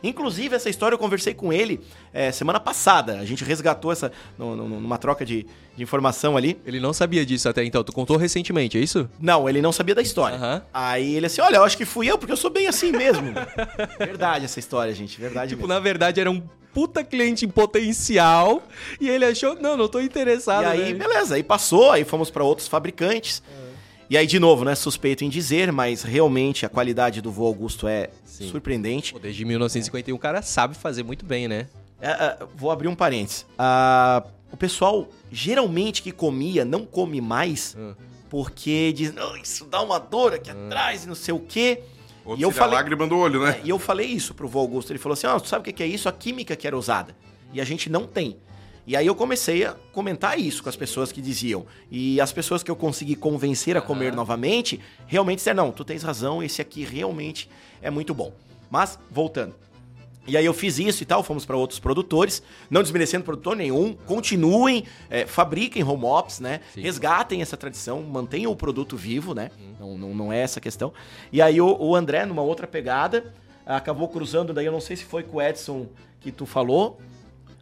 Inclusive, 0.03 0.55
essa 0.55 0.68
história 0.68 0.94
eu 0.94 0.99
conversei 0.99 1.34
com 1.34 1.53
ele 1.53 1.80
é, 2.12 2.30
semana 2.32 2.61
passada. 2.61 3.18
A 3.18 3.24
gente 3.24 3.44
resgatou 3.44 3.92
essa 3.92 4.12
no, 4.38 4.55
no, 4.57 4.68
numa 4.68 4.99
troca 4.99 5.24
de, 5.24 5.46
de, 5.76 5.82
informação 5.82 6.36
ali. 6.36 6.59
Ele 6.66 6.80
não 6.80 6.92
sabia 6.92 7.24
disso 7.24 7.49
até 7.49 7.64
então. 7.64 7.82
Tu 7.82 7.92
contou 7.92 8.16
recentemente, 8.16 8.78
é 8.78 8.80
isso? 8.80 9.09
Não, 9.20 9.49
ele 9.49 9.61
não 9.61 9.72
sabia 9.72 9.94
da 9.94 10.03
história. 10.03 10.38
Uhum. 10.38 10.61
Aí 10.72 11.14
ele 11.14 11.26
assim: 11.26 11.40
olha, 11.40 11.57
eu 11.57 11.64
acho 11.64 11.76
que 11.76 11.84
fui 11.84 12.11
eu, 12.11 12.18
porque 12.18 12.32
eu 12.32 12.36
sou 12.36 12.51
bem 12.51 12.66
assim 12.66 12.92
mesmo. 12.92 13.32
verdade 13.99 14.44
essa 14.44 14.59
história, 14.59 14.94
gente. 14.94 15.20
Verdade 15.20 15.51
tipo, 15.51 15.62
mesmo. 15.62 15.74
na 15.74 15.80
verdade, 15.80 16.20
era 16.20 16.30
um 16.30 16.42
puta 16.72 17.03
cliente 17.03 17.44
em 17.44 17.49
potencial 17.49 18.62
e 19.01 19.09
ele 19.09 19.24
achou, 19.24 19.57
não, 19.57 19.76
não 19.76 19.88
tô 19.88 20.01
interessado. 20.01 20.62
E 20.62 20.66
aí, 20.66 20.92
né? 20.92 21.07
beleza, 21.07 21.34
aí 21.34 21.42
passou, 21.42 21.90
aí 21.90 22.05
fomos 22.05 22.30
para 22.30 22.44
outros 22.44 22.68
fabricantes. 22.68 23.42
Uhum. 23.49 23.68
E 24.11 24.17
aí, 24.17 24.27
de 24.27 24.39
novo, 24.41 24.65
né? 24.65 24.75
Suspeito 24.75 25.23
em 25.23 25.29
dizer, 25.29 25.71
mas 25.71 26.03
realmente 26.03 26.65
a 26.65 26.69
qualidade 26.69 27.21
do 27.21 27.31
voo 27.31 27.47
Augusto 27.47 27.87
é 27.87 28.09
Sim. 28.25 28.51
surpreendente. 28.51 29.13
Pô, 29.13 29.19
desde 29.19 29.45
1951 29.45 30.17
o 30.17 30.19
cara 30.19 30.41
sabe 30.41 30.75
fazer 30.75 31.03
muito 31.03 31.27
bem, 31.27 31.47
né? 31.47 31.67
É, 32.01 32.11
é, 32.11 32.39
vou 32.57 32.71
abrir 32.71 32.89
um 32.89 32.95
parênteses. 32.95 33.43
Uh, 33.59 34.27
o 34.51 34.57
pessoal, 34.57 35.09
geralmente 35.31 36.03
que 36.03 36.11
comia, 36.11 36.65
não 36.65 36.87
come 36.87 37.21
mais, 37.21 37.77
uh. 37.79 37.95
porque 38.31 38.93
diz, 38.95 39.13
não, 39.13 39.37
isso 39.37 39.67
dá 39.67 39.83
uma 39.83 39.99
dor 39.99 40.33
aqui 40.33 40.51
uh. 40.51 40.67
atrás 40.67 41.05
e 41.05 41.07
não 41.07 41.15
sei 41.15 41.35
o 41.35 41.41
quê. 41.41 41.83
Ou 42.25 42.37
e 42.37 42.43
eu 42.43 42.51
falei, 42.51 42.77
a 42.77 42.81
lágrima 42.81 43.07
do 43.07 43.17
olho, 43.17 43.45
né? 43.45 43.61
É, 43.63 43.67
e 43.67 43.69
eu 43.69 43.79
falei 43.79 44.07
isso 44.07 44.33
pro 44.33 44.49
vô 44.49 44.61
Augusto. 44.61 44.91
Ele 44.91 44.99
falou 44.99 45.15
assim: 45.15 45.27
oh, 45.27 45.39
tu 45.41 45.49
sabe 45.49 45.69
o 45.69 45.73
que 45.73 45.83
é 45.83 45.87
isso? 45.87 46.09
A 46.09 46.13
química 46.13 46.57
que 46.57 46.67
era 46.67 46.77
usada. 46.77 47.15
E 47.53 47.61
a 47.61 47.65
gente 47.65 47.91
não 47.91 48.07
tem. 48.07 48.37
E 48.89 48.97
aí 48.97 49.07
eu 49.07 49.14
comecei 49.14 49.66
a 49.66 49.74
comentar 49.93 50.41
isso 50.41 50.62
com 50.62 50.70
as 50.70 50.74
pessoas 50.74 51.12
que 51.12 51.20
diziam. 51.20 51.66
E 51.91 52.18
as 52.22 52.32
pessoas 52.32 52.62
que 52.62 52.70
eu 52.70 52.74
consegui 52.74 53.14
convencer 53.14 53.76
a 53.76 53.82
comer 53.82 54.12
uhum. 54.12 54.16
novamente, 54.16 54.80
realmente 55.07 55.41
disseram, 55.41 55.66
não, 55.66 55.70
tu 55.70 55.84
tens 55.84 56.03
razão, 56.03 56.43
esse 56.43 56.62
aqui 56.62 56.84
realmente 56.84 57.51
é 57.82 57.91
muito 57.91 58.14
bom. 58.14 58.32
Mas, 58.70 58.99
voltando. 59.11 59.55
E 60.26 60.39
aí 60.39 60.45
eu 60.47 60.55
fiz 60.55 60.78
isso 60.78 61.03
e 61.03 61.07
tal, 61.07 61.22
fomos 61.22 61.45
para 61.45 61.55
outros 61.55 61.78
produtores, 61.78 62.43
não 62.70 62.80
desmerecendo 62.80 63.24
produtor 63.24 63.55
nenhum, 63.55 63.93
continuem, 63.93 64.84
é, 65.11 65.26
fabriquem 65.26 65.84
home 65.84 66.07
ops, 66.07 66.41
né? 66.41 66.62
Sim. 66.72 66.80
Resgatem 66.80 67.43
essa 67.43 67.59
tradição, 67.59 68.01
mantenham 68.03 68.51
o 68.51 68.57
produto 68.57 68.97
vivo, 68.97 69.34
né? 69.34 69.51
Hum. 69.61 69.74
Não, 69.78 69.99
não, 69.99 70.14
não, 70.14 70.32
é 70.32 70.41
essa 70.41 70.61
a 70.61 70.62
questão. 70.62 70.95
E 71.30 71.43
aí 71.43 71.61
o, 71.61 71.76
o 71.78 71.95
André, 71.95 72.24
numa 72.24 72.43
outra 72.43 72.66
pegada, 72.66 73.34
acabou 73.66 74.09
cruzando, 74.09 74.55
daí 74.55 74.64
eu 74.64 74.72
não 74.72 74.80
sei 74.80 74.97
se 74.97 75.05
foi 75.05 75.22
com 75.22 75.36
o 75.36 75.43
Edson 75.43 75.89
que 76.22 76.32
tu 76.32 76.47
falou, 76.47 76.99
é. 77.01 77.05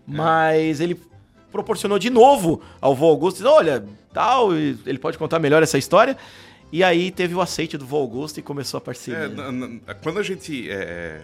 mas 0.07 0.79
ele 0.79 1.01
proporcionou 1.51 1.99
de 1.99 2.11
novo 2.11 2.61
ao 2.81 2.95
vô 2.95 3.07
Augusto, 3.07 3.39
disse, 3.39 3.49
olha, 3.49 3.85
tal, 4.13 4.55
ele 4.55 4.99
pode 4.99 5.19
contar 5.19 5.39
melhor 5.39 5.63
essa 5.63 5.79
história. 5.79 6.17
E 6.73 6.83
aí 6.83 7.11
teve 7.11 7.35
o 7.35 7.41
aceite 7.41 7.79
do 7.79 7.87
vô 7.87 7.99
Augusto 7.99 8.39
e 8.39 8.43
começou 8.43 8.79
a 8.79 8.81
parceria. 8.81 9.33
É, 9.87 9.95
quando 9.95 10.19
a 10.19 10.23
gente 10.23 10.69
é, 10.69 11.23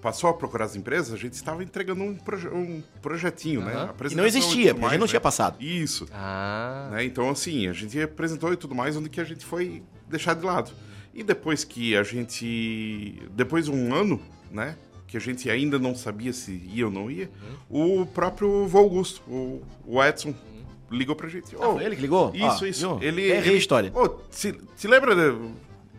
passou 0.00 0.30
a 0.30 0.34
procurar 0.34 0.64
as 0.64 0.74
empresas, 0.74 1.12
a 1.12 1.16
gente 1.16 1.34
estava 1.34 1.62
entregando 1.62 2.02
um, 2.02 2.14
proje 2.14 2.48
um 2.48 2.82
projetinho, 3.02 3.60
uhum. 3.60 3.66
né? 3.66 3.90
E 4.10 4.14
não 4.14 4.26
existia, 4.26 4.74
porque 4.74 4.80
mais, 4.80 4.92
a 4.92 4.94
gente 4.94 5.00
não 5.00 5.06
né? 5.06 5.10
tinha 5.10 5.20
passado. 5.20 5.62
Isso. 5.62 6.08
Ah. 6.12 6.88
Né? 6.92 7.04
Então, 7.04 7.28
assim, 7.28 7.68
a 7.68 7.72
gente 7.72 8.00
apresentou 8.00 8.52
e 8.52 8.56
tudo 8.56 8.74
mais, 8.74 8.96
onde 8.96 9.08
que 9.08 9.20
a 9.20 9.24
gente 9.24 9.44
foi 9.44 9.82
deixar 10.08 10.34
de 10.34 10.44
lado. 10.44 10.72
E 11.12 11.22
depois 11.22 11.64
que 11.64 11.96
a 11.96 12.02
gente... 12.02 13.22
Depois 13.32 13.66
de 13.66 13.70
um 13.70 13.92
ano, 13.94 14.20
né? 14.50 14.76
Que 15.08 15.16
a 15.16 15.20
gente 15.20 15.50
ainda 15.50 15.78
não 15.78 15.94
sabia 15.94 16.32
se 16.32 16.52
ia 16.72 16.86
ou 16.86 16.92
não 16.92 17.10
ia, 17.10 17.30
uhum. 17.70 18.02
o 18.02 18.06
próprio 18.06 18.66
Vô 18.66 18.78
Augusto, 18.78 19.22
o, 19.26 19.62
o 19.86 20.04
Edson, 20.04 20.28
uhum. 20.28 20.36
ligou 20.90 21.16
pra 21.16 21.28
gente. 21.28 21.56
Oh, 21.56 21.62
ah, 21.62 21.72
foi 21.72 21.84
ele 21.84 21.96
que 21.96 22.02
ligou? 22.02 22.30
Isso, 22.34 22.64
ah, 22.64 22.68
isso. 22.68 22.96
Viu? 22.96 23.08
Ele, 23.08 23.22
Errei 23.30 23.54
a 23.54 23.58
história. 23.58 23.90
Oh, 23.94 24.20
se, 24.30 24.54
se 24.76 24.86
lembra 24.86 25.16
de... 25.16 25.36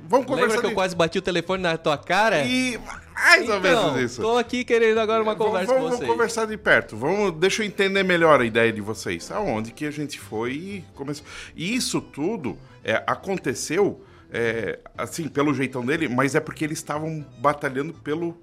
Vamos 0.07 0.25
conversar. 0.25 0.47
Lembra 0.47 0.57
que 0.57 0.67
de... 0.67 0.71
eu 0.71 0.75
quase 0.75 0.95
bati 0.95 1.17
o 1.17 1.21
telefone 1.21 1.61
na 1.61 1.77
tua 1.77 1.97
cara? 1.97 2.43
E 2.43 2.79
mais 3.13 3.43
então, 3.43 3.55
ou 3.55 3.61
menos 3.61 3.95
isso. 4.01 4.21
Tô 4.21 4.37
aqui 4.37 4.63
querendo 4.63 4.99
agora 4.99 5.21
uma 5.21 5.35
conversa 5.35 5.67
vamos, 5.67 5.81
com 5.81 5.89
vocês. 5.89 5.99
Vamos 5.99 6.15
conversar 6.15 6.45
de 6.45 6.57
perto. 6.57 6.95
Vamos, 6.95 7.33
deixa 7.33 7.63
eu 7.63 7.67
entender 7.67 8.01
melhor 8.03 8.41
a 8.41 8.45
ideia 8.45 8.71
de 8.71 8.81
vocês. 8.81 9.29
Aonde 9.29 9.71
que 9.71 9.85
a 9.85 9.91
gente 9.91 10.19
foi 10.19 10.51
e 10.53 10.85
começou. 10.95 11.25
E 11.55 11.75
isso 11.75 11.99
tudo 11.99 12.57
é, 12.83 13.03
aconteceu 13.05 14.01
é, 14.31 14.79
assim, 14.97 15.27
pelo 15.27 15.53
jeitão 15.53 15.85
dele, 15.85 16.07
mas 16.07 16.35
é 16.35 16.39
porque 16.39 16.63
eles 16.63 16.77
estavam 16.77 17.25
batalhando 17.39 17.93
pela 17.93 18.33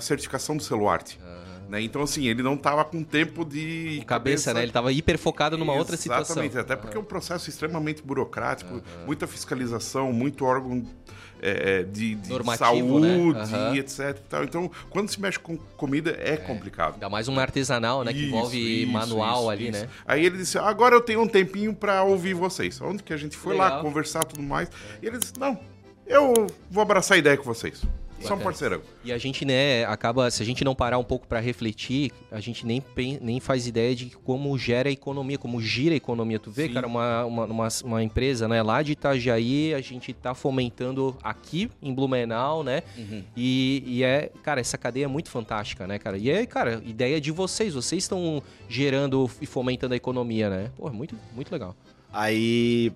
certificação 0.00 0.56
do 0.56 0.62
Celuarte. 0.62 1.18
Uhum. 1.22 1.70
Né? 1.70 1.82
Então, 1.82 2.02
assim, 2.02 2.26
ele 2.26 2.42
não 2.42 2.54
estava 2.54 2.84
com 2.84 3.02
tempo 3.02 3.44
de. 3.44 3.98
Com 4.00 4.06
cabeça, 4.06 4.06
cabeça, 4.06 4.54
né? 4.54 4.60
Ele 4.60 4.70
estava 4.70 4.92
hiper 4.92 5.18
focado 5.18 5.56
numa 5.56 5.74
outra 5.74 5.96
situação. 5.96 6.42
Exatamente, 6.42 6.58
até 6.58 6.76
porque 6.76 6.96
é 6.96 7.00
um 7.00 7.04
processo 7.04 7.48
extremamente 7.48 8.02
burocrático, 8.02 8.74
uhum. 8.74 8.82
muita 9.06 9.26
fiscalização, 9.26 10.12
muito 10.12 10.44
órgão 10.44 10.84
é, 11.44 11.80
é, 11.80 11.82
de, 11.82 12.14
de 12.14 12.56
saúde, 12.56 13.06
né? 13.06 13.68
uhum. 13.68 13.74
etc. 13.76 14.16
Então, 14.42 14.70
quando 14.88 15.10
se 15.10 15.20
mexe 15.20 15.38
com 15.38 15.58
comida, 15.76 16.16
é, 16.18 16.32
é 16.32 16.36
complicado. 16.38 16.94
Ainda 16.94 17.10
mais 17.10 17.28
um 17.28 17.38
artesanal, 17.38 18.02
né? 18.02 18.12
Isso, 18.12 18.20
que 18.20 18.26
envolve 18.28 18.82
isso, 18.82 18.92
manual 18.92 19.40
isso, 19.40 19.50
ali, 19.50 19.70
né? 19.70 19.88
Aí 20.06 20.24
ele 20.24 20.38
disse: 20.38 20.56
agora 20.56 20.94
eu 20.94 21.02
tenho 21.02 21.20
um 21.20 21.28
tempinho 21.28 21.74
para 21.74 22.02
ouvir 22.02 22.32
vocês. 22.32 22.80
Onde 22.80 23.02
que 23.02 23.12
a 23.12 23.16
gente 23.18 23.36
foi 23.36 23.52
Legal. 23.52 23.76
lá 23.76 23.82
conversar 23.82 24.24
tudo 24.24 24.42
mais. 24.42 24.70
E 25.02 25.06
ele 25.06 25.18
disse: 25.18 25.34
não, 25.38 25.58
eu 26.06 26.46
vou 26.70 26.82
abraçar 26.82 27.16
a 27.16 27.18
ideia 27.18 27.36
com 27.36 27.44
vocês. 27.44 27.82
Só 28.28 28.34
um 28.34 28.38
parceirão. 28.38 28.80
E 29.04 29.12
a 29.12 29.18
gente, 29.18 29.44
né, 29.44 29.84
acaba, 29.84 30.30
se 30.30 30.42
a 30.42 30.46
gente 30.46 30.64
não 30.64 30.74
parar 30.74 30.98
um 30.98 31.04
pouco 31.04 31.26
para 31.26 31.40
refletir, 31.40 32.10
a 32.30 32.40
gente 32.40 32.66
nem, 32.66 32.82
nem 33.20 33.40
faz 33.40 33.66
ideia 33.66 33.94
de 33.94 34.10
como 34.24 34.56
gera 34.58 34.88
a 34.88 34.92
economia, 34.92 35.38
como 35.38 35.60
gira 35.60 35.94
a 35.94 35.96
economia. 35.96 36.38
Tu 36.38 36.50
vê, 36.50 36.66
Sim. 36.68 36.74
cara, 36.74 36.86
uma, 36.86 37.24
uma, 37.24 37.44
uma, 37.44 37.68
uma, 37.84 38.02
empresa, 38.02 38.48
né, 38.48 38.62
lá 38.62 38.82
de 38.82 38.92
Itajaí, 38.92 39.74
a 39.74 39.80
gente 39.80 40.12
tá 40.12 40.34
fomentando 40.34 41.16
aqui 41.22 41.70
em 41.82 41.92
Blumenau, 41.92 42.62
né? 42.62 42.82
Uhum. 42.96 43.22
E, 43.36 43.82
e 43.86 44.02
é, 44.02 44.30
cara, 44.42 44.60
essa 44.60 44.78
cadeia 44.78 45.04
é 45.04 45.08
muito 45.08 45.30
fantástica, 45.30 45.86
né, 45.86 45.98
cara? 45.98 46.16
E 46.16 46.30
é, 46.30 46.46
cara, 46.46 46.82
ideia 46.84 47.20
de 47.20 47.30
vocês, 47.30 47.74
vocês 47.74 48.04
estão 48.04 48.42
gerando 48.68 49.30
e 49.40 49.46
fomentando 49.46 49.94
a 49.94 49.96
economia, 49.96 50.50
né? 50.50 50.70
Pô, 50.76 50.88
é 50.88 50.92
muito, 50.92 51.16
muito 51.34 51.50
legal. 51.52 51.76
Aí, 52.12 52.92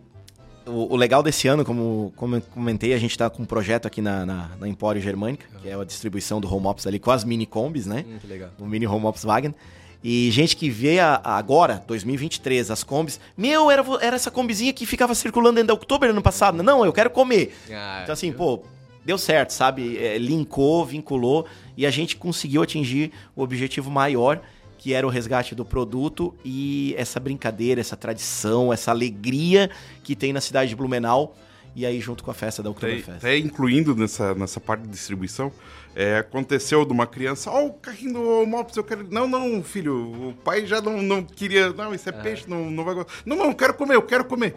o, 0.68 0.92
o, 0.92 0.96
legal 0.96 1.22
desse 1.22 1.48
ano, 1.48 1.64
como, 1.64 2.12
como 2.16 2.36
eu 2.36 2.40
comentei, 2.40 2.92
a 2.92 2.98
gente 2.98 3.10
está 3.12 3.28
com 3.28 3.42
um 3.42 3.46
projeto 3.46 3.86
aqui 3.86 4.00
na, 4.00 4.24
na, 4.24 4.50
na 4.60 4.68
Empório 4.68 5.00
Germânica, 5.00 5.46
que 5.60 5.68
é 5.68 5.74
a 5.74 5.84
distribuição 5.84 6.40
do 6.40 6.52
Home 6.52 6.66
Ops 6.66 6.86
ali 6.86 6.98
com 6.98 7.10
as 7.10 7.24
mini 7.24 7.46
combis, 7.46 7.86
né? 7.86 8.04
Hum, 8.06 8.18
que 8.20 8.26
legal. 8.26 8.50
O 8.58 8.66
mini 8.66 8.86
Home 8.86 9.06
Ops 9.06 9.24
Wagen. 9.24 9.54
E 10.02 10.30
gente 10.30 10.56
que 10.56 10.70
vê 10.70 11.00
a, 11.00 11.20
a 11.24 11.36
agora, 11.36 11.82
2023, 11.86 12.70
as 12.70 12.84
combis. 12.84 13.18
Meu, 13.36 13.70
era, 13.70 13.84
era 14.00 14.16
essa 14.16 14.30
combizinha 14.30 14.72
que 14.72 14.86
ficava 14.86 15.14
circulando 15.14 15.56
dentro 15.56 15.68
da 15.68 15.74
outubro 15.74 16.08
ano 16.08 16.22
passado. 16.22 16.62
Não, 16.62 16.84
eu 16.84 16.92
quero 16.92 17.10
comer. 17.10 17.52
Ah, 17.70 18.00
então, 18.02 18.12
assim, 18.12 18.28
eu... 18.28 18.34
pô, 18.34 18.62
deu 19.04 19.18
certo, 19.18 19.50
sabe? 19.50 19.96
É, 19.96 20.18
linkou, 20.18 20.84
vinculou 20.84 21.46
e 21.76 21.84
a 21.86 21.90
gente 21.90 22.16
conseguiu 22.16 22.62
atingir 22.62 23.10
o 23.34 23.42
objetivo 23.42 23.90
maior 23.90 24.40
que 24.78 24.94
era 24.94 25.06
o 25.06 25.10
resgate 25.10 25.54
do 25.54 25.64
produto 25.64 26.34
e 26.44 26.94
essa 26.96 27.18
brincadeira, 27.18 27.80
essa 27.80 27.96
tradição, 27.96 28.72
essa 28.72 28.92
alegria 28.92 29.68
que 30.04 30.14
tem 30.14 30.32
na 30.32 30.40
cidade 30.40 30.70
de 30.70 30.76
Blumenau. 30.76 31.36
E 31.74 31.84
aí, 31.84 32.00
junto 32.00 32.24
com 32.24 32.30
a 32.30 32.34
festa 32.34 32.62
da 32.62 32.70
Oktoberfest. 32.70 33.08
Até, 33.08 33.16
até 33.16 33.38
incluindo 33.38 33.94
nessa, 33.94 34.34
nessa 34.34 34.58
parte 34.58 34.82
de 34.82 34.88
distribuição, 34.88 35.52
é, 35.94 36.18
aconteceu 36.18 36.84
de 36.84 36.92
uma 36.92 37.06
criança, 37.06 37.50
ó, 37.50 37.62
oh, 37.62 37.66
o 37.66 37.72
carrinho 37.74 38.14
do 38.14 38.46
Mops, 38.46 38.76
eu 38.76 38.82
quero. 38.82 39.06
Não, 39.10 39.28
não, 39.28 39.62
filho, 39.62 40.28
o 40.28 40.34
pai 40.44 40.66
já 40.66 40.80
não, 40.80 41.02
não 41.02 41.22
queria. 41.22 41.72
Não, 41.72 41.94
isso 41.94 42.08
é, 42.08 42.12
é. 42.12 42.20
peixe, 42.20 42.48
não, 42.48 42.70
não 42.70 42.84
vai 42.84 42.94
gostar. 42.94 43.12
Não, 43.24 43.36
não, 43.36 43.46
eu 43.46 43.54
quero 43.54 43.74
comer, 43.74 43.94
eu 43.94 44.02
quero 44.02 44.24
comer. 44.24 44.56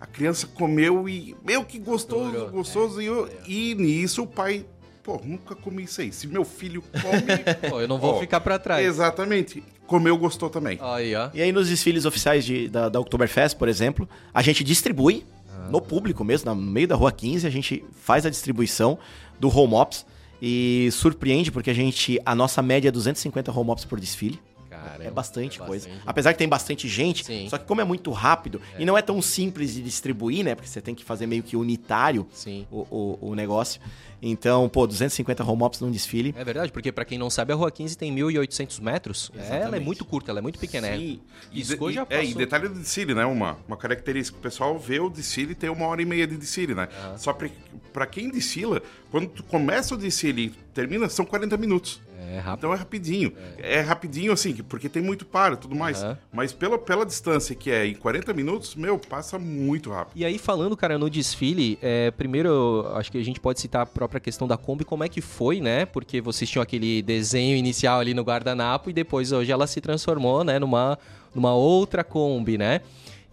A 0.00 0.06
criança 0.06 0.46
comeu 0.46 1.08
e. 1.08 1.36
Meu, 1.44 1.64
que 1.64 1.78
gostoso, 1.78 2.48
gostoso. 2.48 3.00
É, 3.00 3.04
e, 3.04 3.06
eu, 3.06 3.28
e 3.46 3.74
nisso 3.74 4.22
o 4.22 4.26
pai 4.26 4.64
pô, 5.02 5.20
nunca 5.24 5.54
comi 5.54 5.84
isso 5.84 6.00
aí. 6.00 6.12
Se 6.12 6.26
meu 6.26 6.44
filho 6.44 6.82
come. 6.82 7.22
pô, 7.68 7.80
eu 7.80 7.88
não 7.88 7.98
vou 7.98 8.14
ó, 8.14 8.20
ficar 8.20 8.40
para 8.40 8.58
trás. 8.58 8.86
Exatamente. 8.86 9.62
Comeu, 9.86 10.16
gostou 10.16 10.48
também. 10.48 10.78
Aí, 10.80 11.14
ó. 11.14 11.30
E 11.34 11.42
aí, 11.42 11.52
nos 11.52 11.68
desfiles 11.68 12.04
oficiais 12.04 12.44
de, 12.44 12.68
da, 12.68 12.88
da 12.88 13.00
Oktoberfest, 13.00 13.56
por 13.56 13.68
exemplo, 13.68 14.08
a 14.32 14.40
gente 14.40 14.64
distribui 14.64 15.26
ah. 15.50 15.68
no 15.70 15.80
público 15.80 16.24
mesmo, 16.24 16.54
no 16.54 16.60
meio 16.60 16.88
da 16.88 16.94
rua 16.94 17.12
15, 17.12 17.46
a 17.46 17.50
gente 17.50 17.84
faz 17.92 18.24
a 18.24 18.30
distribuição 18.30 18.98
do 19.38 19.48
home 19.54 19.74
ops. 19.74 20.06
E 20.44 20.88
surpreende 20.90 21.52
porque 21.52 21.70
a 21.70 21.74
gente. 21.74 22.20
A 22.26 22.34
nossa 22.34 22.60
média 22.60 22.88
é 22.88 22.92
250 22.92 23.52
home 23.52 23.70
ops 23.70 23.84
por 23.84 24.00
desfile. 24.00 24.40
Caramba, 24.68 25.04
é 25.04 25.10
bastante 25.10 25.62
é 25.62 25.64
coisa. 25.64 25.86
Bastante. 25.86 26.08
Apesar 26.08 26.32
que 26.32 26.38
tem 26.38 26.48
bastante 26.48 26.88
gente, 26.88 27.24
Sim. 27.24 27.46
só 27.48 27.58
que 27.58 27.64
como 27.64 27.80
é 27.80 27.84
muito 27.84 28.10
rápido 28.10 28.60
é. 28.74 28.82
e 28.82 28.84
não 28.84 28.96
é 28.96 29.02
tão 29.02 29.20
simples 29.22 29.74
de 29.74 29.82
distribuir, 29.82 30.44
né? 30.44 30.54
Porque 30.54 30.68
você 30.68 30.80
tem 30.80 30.94
que 30.94 31.04
fazer 31.04 31.26
meio 31.26 31.42
que 31.42 31.56
unitário 31.56 32.26
o, 32.70 32.86
o, 32.90 33.18
o, 33.20 33.34
negócio. 33.34 33.80
Então, 34.22 34.68
pô, 34.68 34.86
250 34.86 35.42
home 35.44 35.62
ops 35.64 35.80
num 35.80 35.90
desfile. 35.90 36.32
É 36.38 36.44
verdade, 36.44 36.70
porque 36.70 36.92
pra 36.92 37.04
quem 37.04 37.18
não 37.18 37.28
sabe, 37.28 37.52
a 37.52 37.56
Rua 37.56 37.70
15 37.72 37.98
tem 37.98 38.14
1.800 38.14 38.80
metros. 38.80 39.30
Ela 39.34 39.42
é 39.44 39.56
Exatamente. 39.58 39.84
muito 39.84 40.04
curta, 40.04 40.30
ela 40.30 40.38
é 40.38 40.42
muito 40.42 40.58
pequena. 40.58 40.86
é. 40.86 40.96
Sim. 40.96 41.20
E, 41.50 41.56
Piscou, 41.56 41.88
de- 41.88 41.94
já 41.96 42.06
e- 42.08 42.14
é, 42.14 42.24
e 42.24 42.34
detalhe 42.34 42.68
do 42.68 42.74
desfile, 42.78 43.14
né? 43.14 43.24
Uma, 43.26 43.58
uma 43.66 43.76
característica. 43.76 44.38
O 44.38 44.40
pessoal 44.40 44.78
vê 44.78 45.00
o 45.00 45.10
desfile 45.10 45.52
e 45.52 45.54
tem 45.56 45.68
uma 45.70 45.86
hora 45.86 46.00
e 46.00 46.04
meia 46.06 46.26
de 46.26 46.36
desfile, 46.36 46.74
né? 46.74 46.88
Só 47.18 47.32
pra, 47.32 47.48
pra 47.92 48.06
quem 48.06 48.30
desfila, 48.30 48.80
quando 49.10 49.26
tu 49.28 49.42
começa 49.42 49.94
o 49.94 49.98
desfile 49.98 50.46
e 50.46 50.50
termina, 50.72 51.08
são 51.08 51.24
40 51.24 51.56
minutos. 51.56 52.00
É 52.34 52.38
rápido. 52.38 52.58
Então 52.60 52.72
é 52.72 52.76
rapidinho. 52.76 53.32
É, 53.58 53.80
rapidinho, 53.80 54.32
assim, 54.32 54.54
porque 54.54 54.88
tem 54.88 55.02
muito 55.02 55.26
para 55.26 55.54
e 55.54 55.56
tudo 55.56 55.74
mais. 55.74 56.02
Aham. 56.02 56.16
Mas 56.32 56.52
pela, 56.52 56.78
pela 56.78 57.04
distância 57.04 57.52
que 57.54 57.68
é 57.70 57.84
em 57.84 57.94
40 57.94 58.32
minutos, 58.32 58.74
meu, 58.76 58.96
passa 58.98 59.38
muito 59.40 59.90
rápido. 59.90 60.12
E 60.16 60.24
aí, 60.24 60.38
falando, 60.38 60.74
cara, 60.76 60.96
no 60.96 61.10
desfile, 61.10 61.78
é, 61.82 62.10
primeiro, 62.12 62.86
acho 62.94 63.10
que 63.12 63.18
a 63.18 63.24
gente 63.24 63.40
pode 63.40 63.60
citar 63.60 63.82
a 63.82 63.86
própria 63.86 64.11
questão 64.20 64.46
da 64.48 64.56
Kombi, 64.56 64.84
como 64.84 65.04
é 65.04 65.08
que 65.08 65.20
foi, 65.20 65.60
né? 65.60 65.86
Porque 65.86 66.20
vocês 66.20 66.48
tinham 66.48 66.62
aquele 66.62 67.02
desenho 67.02 67.56
inicial 67.56 68.00
ali 68.00 68.14
no 68.14 68.22
guardanapo 68.22 68.90
e 68.90 68.92
depois 68.92 69.32
hoje 69.32 69.52
ela 69.52 69.66
se 69.66 69.80
transformou, 69.80 70.44
né, 70.44 70.58
numa, 70.58 70.98
numa 71.34 71.54
outra 71.54 72.02
Kombi, 72.04 72.58
né? 72.58 72.80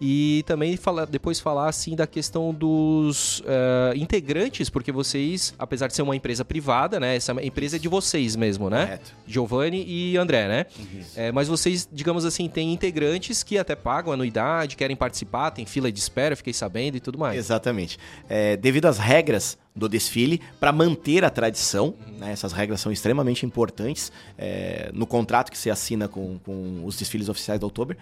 E 0.00 0.42
também 0.46 0.78
fala, 0.78 1.04
depois 1.04 1.38
falar 1.38 1.68
assim 1.68 1.94
da 1.94 2.06
questão 2.06 2.54
dos 2.54 3.42
eh, 3.46 3.92
integrantes, 3.96 4.70
porque 4.70 4.90
vocês, 4.90 5.52
apesar 5.58 5.88
de 5.88 5.94
ser 5.94 6.00
uma 6.00 6.16
empresa 6.16 6.42
privada, 6.42 6.98
né? 6.98 7.16
Essa 7.16 7.32
empresa 7.44 7.76
é 7.76 7.78
de 7.78 7.86
vocês 7.86 8.34
mesmo, 8.34 8.70
né? 8.70 8.86
Correto. 8.86 9.14
Giovanni 9.26 9.84
e 9.86 10.16
André, 10.16 10.48
né? 10.48 10.66
É, 11.14 11.30
mas 11.30 11.48
vocês, 11.48 11.86
digamos 11.92 12.24
assim, 12.24 12.48
têm 12.48 12.72
integrantes 12.72 13.42
que 13.42 13.58
até 13.58 13.76
pagam 13.76 14.10
anuidade, 14.10 14.74
querem 14.74 14.96
participar, 14.96 15.50
tem 15.50 15.66
fila 15.66 15.92
de 15.92 15.98
espera, 15.98 16.34
fiquei 16.34 16.54
sabendo 16.54 16.96
e 16.96 17.00
tudo 17.00 17.18
mais. 17.18 17.36
Exatamente. 17.36 17.98
É, 18.26 18.56
devido 18.56 18.86
às 18.86 18.96
regras 18.96 19.58
do 19.74 19.88
desfile, 19.88 20.40
para 20.58 20.72
manter 20.72 21.24
a 21.24 21.30
tradição, 21.30 21.94
né, 22.18 22.32
essas 22.32 22.52
regras 22.52 22.80
são 22.80 22.90
extremamente 22.90 23.46
importantes 23.46 24.10
é, 24.36 24.90
no 24.92 25.06
contrato 25.06 25.50
que 25.50 25.56
se 25.56 25.70
assina 25.70 26.08
com, 26.08 26.38
com 26.44 26.84
os 26.84 26.96
desfiles 26.96 27.28
oficiais 27.28 27.60
da 27.60 27.66
Oktober. 27.66 27.96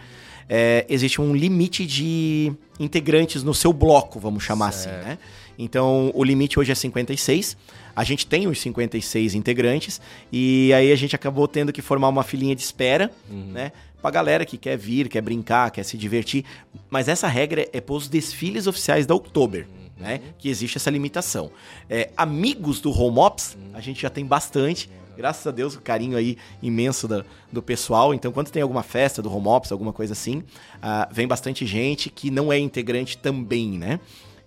é, 0.48 0.86
existe 0.88 1.20
um 1.20 1.34
limite 1.34 1.86
de 1.86 2.52
integrantes 2.80 3.42
no 3.42 3.52
seu 3.52 3.72
bloco, 3.72 4.18
vamos 4.18 4.42
chamar 4.42 4.68
assim, 4.68 4.88
né? 4.88 5.18
Então, 5.58 6.10
o 6.14 6.22
limite 6.22 6.58
hoje 6.58 6.70
é 6.70 6.74
56. 6.74 7.56
A 7.94 8.04
gente 8.04 8.26
tem 8.26 8.46
os 8.46 8.60
56 8.60 9.34
integrantes 9.34 10.00
e 10.32 10.72
aí 10.72 10.92
a 10.92 10.96
gente 10.96 11.16
acabou 11.16 11.48
tendo 11.48 11.72
que 11.72 11.82
formar 11.82 12.08
uma 12.08 12.22
filinha 12.22 12.54
de 12.54 12.62
espera, 12.62 13.10
né? 13.28 13.72
Pra 14.00 14.12
galera 14.12 14.46
que 14.46 14.56
quer 14.56 14.78
vir, 14.78 15.08
quer 15.08 15.20
brincar, 15.20 15.72
quer 15.72 15.82
se 15.82 15.98
divertir. 15.98 16.44
Mas 16.88 17.08
essa 17.08 17.26
regra 17.26 17.68
é 17.72 17.80
pros 17.80 18.08
desfiles 18.08 18.68
oficiais 18.68 19.04
da 19.04 19.14
Oktober, 19.16 19.66
né? 19.98 20.20
Que 20.38 20.48
existe 20.48 20.76
essa 20.78 20.90
limitação. 20.90 21.50
É, 21.88 22.10
amigos 22.16 22.80
do 22.80 22.90
Home 22.90 23.18
Ops, 23.18 23.56
a 23.74 23.80
gente 23.80 24.00
já 24.02 24.10
tem 24.10 24.24
bastante. 24.24 24.88
Graças 25.16 25.44
a 25.46 25.50
Deus, 25.50 25.74
o 25.74 25.80
carinho 25.80 26.16
aí 26.16 26.38
imenso 26.62 27.08
da- 27.08 27.24
do 27.52 27.60
pessoal. 27.60 28.14
Então, 28.14 28.30
quando 28.30 28.50
tem 28.50 28.62
alguma 28.62 28.84
festa 28.84 29.20
do 29.20 29.34
Home 29.34 29.48
Ops, 29.48 29.72
alguma 29.72 29.92
coisa 29.92 30.12
assim, 30.12 30.44
ah, 30.80 31.08
vem 31.10 31.26
bastante 31.26 31.66
gente 31.66 32.08
que 32.08 32.30
não 32.30 32.52
é 32.52 32.58
integrante 32.58 33.18
também, 33.18 33.70
né? 33.76 33.98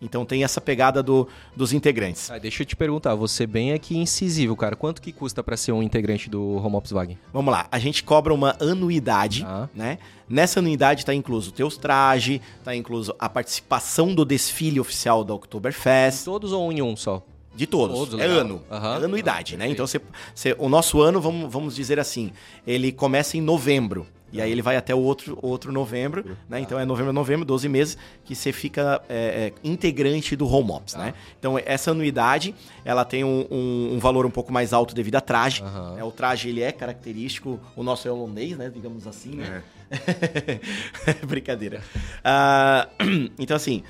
Então 0.02 0.26
tem 0.26 0.44
essa 0.44 0.60
pegada 0.60 1.04
do- 1.04 1.28
dos 1.56 1.74
integrantes. 1.74 2.32
Ah, 2.32 2.38
deixa 2.40 2.64
eu 2.64 2.66
te 2.66 2.76
perguntar, 2.76 3.14
você 3.14 3.46
bem 3.46 3.72
aqui 3.74 3.96
incisivo, 3.98 4.56
cara. 4.56 4.76
Quanto 4.76 5.02
que 5.02 5.12
custa 5.12 5.44
pra 5.44 5.56
ser 5.56 5.72
um 5.72 5.84
integrante 5.84 6.30
do 6.30 6.56
Home 6.58 6.76
Ops 6.76 6.92
Wagen? 6.92 7.18
Vamos 7.32 7.52
lá, 7.52 7.68
a 7.72 7.78
gente 7.78 8.04
cobra 8.04 8.34
uma 8.34 8.56
anuidade, 8.60 9.44
Tá. 9.44 9.70
né? 9.76 10.00
Nessa 10.28 10.60
anuidade 10.60 11.06
tá 11.06 11.14
incluso 11.14 11.50
o 11.50 11.54
teus 11.54 11.78
traje, 11.78 12.42
tá 12.64 12.76
incluso 12.76 13.14
a 13.20 13.30
participação 13.30 14.16
do 14.16 14.26
desfile 14.26 14.80
oficial 14.80 15.24
da 15.24 15.34
Oktoberfest, 15.34 16.26
Todos 16.26 16.52
ou 16.52 16.68
um 16.68 16.72
em 16.72 16.82
um 16.82 16.96
só? 16.96 17.22
de 17.54 17.68
todos. 17.68 17.98
Todos, 17.98 18.20
é 18.20 18.26
ano, 18.26 18.64
é 18.72 19.06
anuidade, 19.06 19.56
Ah, 19.56 19.58
né? 19.58 19.68
Então 19.70 19.86
você, 19.86 20.00
você- 20.34 20.56
o 20.58 20.70
nosso 20.70 21.02
ano, 21.02 21.20
vamos, 21.20 21.52
vamos 21.52 21.76
dizer 21.76 22.00
assim, 22.00 22.32
ele 22.66 22.92
começa 22.94 23.36
em 23.38 23.42
novembro. 23.42 24.08
E 24.32 24.42
aí 24.42 24.52
ele 24.52 24.62
vai 24.62 24.78
até 24.78 24.96
o 24.96 25.00
outro, 25.00 25.38
outro 25.42 25.72
novembro, 25.72 26.38
né? 26.48 26.60
Então 26.60 26.80
é 26.80 26.86
novembro, 26.86 27.12
novembro, 27.12 27.46
12 27.46 27.68
meses, 27.68 27.98
que 28.24 28.34
você 28.36 28.52
fica 28.52 29.02
é, 29.10 29.16
é, 29.16 29.54
integrante 29.64 30.36
do 30.36 30.48
Home 30.48 30.72
Ops, 30.72 30.94
Tá. 30.94 31.00
né? 31.00 31.14
Então 31.40 31.60
essa 31.66 31.92
anuidade, 31.92 32.56
ela 32.86 33.04
tem 33.04 33.24
um, 33.24 33.46
um- 33.52 33.90
um 33.96 34.00
valor 34.00 34.26
um 34.26 34.32
pouco 34.32 34.52
mais 34.54 34.72
alto 34.74 34.96
devido 34.96 35.16
a 35.16 35.22
traje. 35.22 35.62
Aham. 35.64 35.96
É, 36.00 36.04
o 36.04 36.12
traje, 36.12 36.50
ele 36.50 36.62
é 36.62 36.72
característico, 36.72 37.60
o 37.76 37.84
nosso 37.84 38.08
é 38.08 38.12
holandês, 38.12 38.58
né? 38.58 38.72
Digamos 38.74 39.06
assim, 39.08 39.32
né? 39.36 39.64
Brincadeira. 41.28 41.82
Ah, 42.24 42.88
então, 43.38 43.56
assim, 43.56 43.84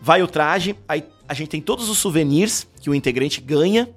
vai 0.00 0.22
o 0.22 0.26
traje, 0.26 0.76
aí 0.88 1.04
a 1.28 1.34
gente 1.34 1.48
tem 1.48 1.60
todos 1.60 1.88
os 1.88 1.98
souvenirs 1.98 2.66
que 2.80 2.88
o 2.90 2.94
integrante 2.94 3.40
ganha 3.40 3.88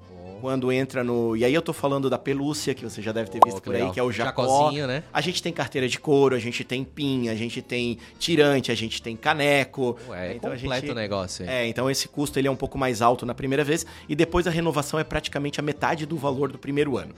quando 0.42 0.72
entra 0.72 1.04
no. 1.04 1.38
E 1.38 1.46
aí 1.46 1.54
eu 1.54 1.62
tô 1.62 1.72
falando 1.72 2.10
da 2.10 2.18
pelúcia, 2.18 2.74
que 2.74 2.84
você 2.84 3.02
já 3.02 3.12
deve 3.12 3.30
ter 3.30 3.40
visto 3.46 3.62
por 3.62 3.76
aí, 3.76 3.90
que 3.92 4.00
é 4.00 4.04
o 4.04 4.12
jacó. 4.12 4.44
Jacozinho, 4.46 4.88
né? 4.88 5.04
A 5.14 5.22
gente 5.22 5.42
tem 5.42 5.54
carteira 5.54 5.88
de 5.88 6.00
couro, 6.00 6.36
a 6.36 6.40
gente 6.40 6.64
tem 6.64 6.84
pin, 6.84 7.30
a 7.30 7.36
gente 7.36 7.62
tem 7.62 7.98
tirante, 8.20 8.72
a 8.72 8.76
gente 8.76 9.02
tem 9.02 9.16
caneco. 9.16 9.98
Ué, 10.10 10.32
é 10.32 10.36
Então 10.36 10.52
a 10.52 10.56
completo 10.56 10.82
gente- 10.82 10.92
o 10.92 10.96
negócio. 10.96 11.50
É, 11.50 11.68
então 11.68 11.90
esse 11.90 12.08
custo 12.08 12.40
ele 12.40 12.48
é 12.48 12.52
um 12.52 12.56
pouco 12.56 12.78
mais 12.78 13.02
alto 13.02 13.26
na 13.26 13.34
primeira 13.34 13.64
vez 13.64 13.86
e 14.10 14.16
depois 14.16 14.48
a 14.48 14.50
renovação 14.52 15.00
é 15.00 15.04
praticamente 15.04 15.60
a 15.60 15.64
metade 15.64 16.06
do 16.06 16.18
valor 16.18 16.52
do 16.52 16.58
primeiro 16.58 16.98
ano. 16.98 17.14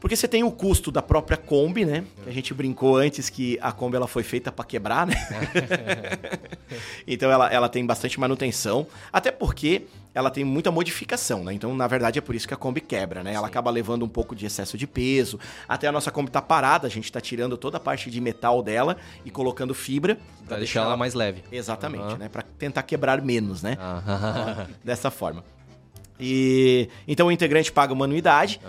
Porque 0.00 0.14
você 0.14 0.28
tem 0.28 0.44
o 0.44 0.50
custo 0.50 0.90
da 0.90 1.02
própria 1.02 1.36
Kombi, 1.36 1.84
né? 1.84 2.04
Que 2.22 2.28
a 2.28 2.32
gente 2.32 2.54
brincou 2.54 2.96
antes 2.96 3.28
que 3.28 3.58
a 3.60 3.72
Kombi 3.72 3.96
ela 3.96 4.08
foi 4.08 4.22
feita 4.22 4.52
para 4.52 4.64
quebrar, 4.64 5.06
né? 5.06 5.14
então 7.06 7.30
ela, 7.30 7.52
ela 7.52 7.68
tem 7.68 7.84
bastante 7.84 8.18
manutenção, 8.18 8.86
até 9.12 9.30
porque 9.30 9.86
ela 10.14 10.30
tem 10.30 10.44
muita 10.44 10.70
modificação, 10.70 11.44
né? 11.44 11.52
Então, 11.52 11.74
na 11.74 11.86
verdade, 11.86 12.18
é 12.18 12.22
por 12.22 12.34
isso 12.34 12.48
que 12.48 12.54
a 12.54 12.56
Kombi 12.56 12.80
quebra, 12.80 13.22
né? 13.22 13.34
Ela 13.34 13.46
acaba 13.46 13.70
levando 13.70 14.04
um 14.04 14.08
pouco 14.08 14.34
de 14.34 14.46
excesso 14.46 14.76
de 14.76 14.86
peso. 14.86 15.38
Até 15.68 15.86
a 15.86 15.92
nossa 15.92 16.10
Kombi 16.10 16.30
tá 16.30 16.42
parada, 16.42 16.86
a 16.86 16.90
gente 16.90 17.10
tá 17.10 17.20
tirando 17.20 17.56
toda 17.56 17.76
a 17.76 17.80
parte 17.80 18.10
de 18.10 18.20
metal 18.20 18.62
dela 18.62 18.96
e 19.24 19.30
colocando 19.30 19.74
fibra 19.74 20.18
Pra 20.46 20.56
deixar 20.56 20.80
ela 20.80 20.96
mais 20.96 21.14
leve. 21.14 21.44
Exatamente, 21.52 22.04
Aham. 22.04 22.16
né? 22.16 22.28
Para 22.28 22.42
tentar 22.42 22.82
quebrar 22.82 23.20
menos, 23.22 23.62
né? 23.62 23.76
Ah, 23.78 24.66
Dessa 24.82 25.10
forma. 25.10 25.44
E 26.18 26.88
então 27.06 27.28
o 27.28 27.32
integrante 27.32 27.70
paga 27.70 27.92
uma 27.92 28.06
anuidade. 28.06 28.60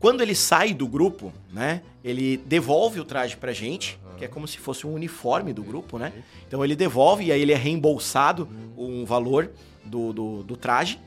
Quando 0.00 0.20
ele 0.20 0.34
sai 0.34 0.72
do 0.72 0.86
grupo, 0.86 1.32
né? 1.52 1.82
Ele 2.04 2.36
devolve 2.36 3.00
o 3.00 3.04
traje 3.04 3.36
pra 3.36 3.52
gente, 3.52 3.98
que 4.16 4.24
é 4.24 4.28
como 4.28 4.46
se 4.46 4.58
fosse 4.58 4.86
um 4.86 4.94
uniforme 4.94 5.52
do 5.52 5.62
grupo, 5.62 5.98
né? 5.98 6.12
Então 6.46 6.64
ele 6.64 6.76
devolve 6.76 7.24
e 7.24 7.32
aí 7.32 7.40
ele 7.42 7.52
é 7.52 7.56
reembolsado 7.56 8.48
um 8.76 9.04
valor 9.04 9.50
do, 9.84 10.12
do, 10.12 10.42
do 10.42 10.56
traje. 10.56 10.98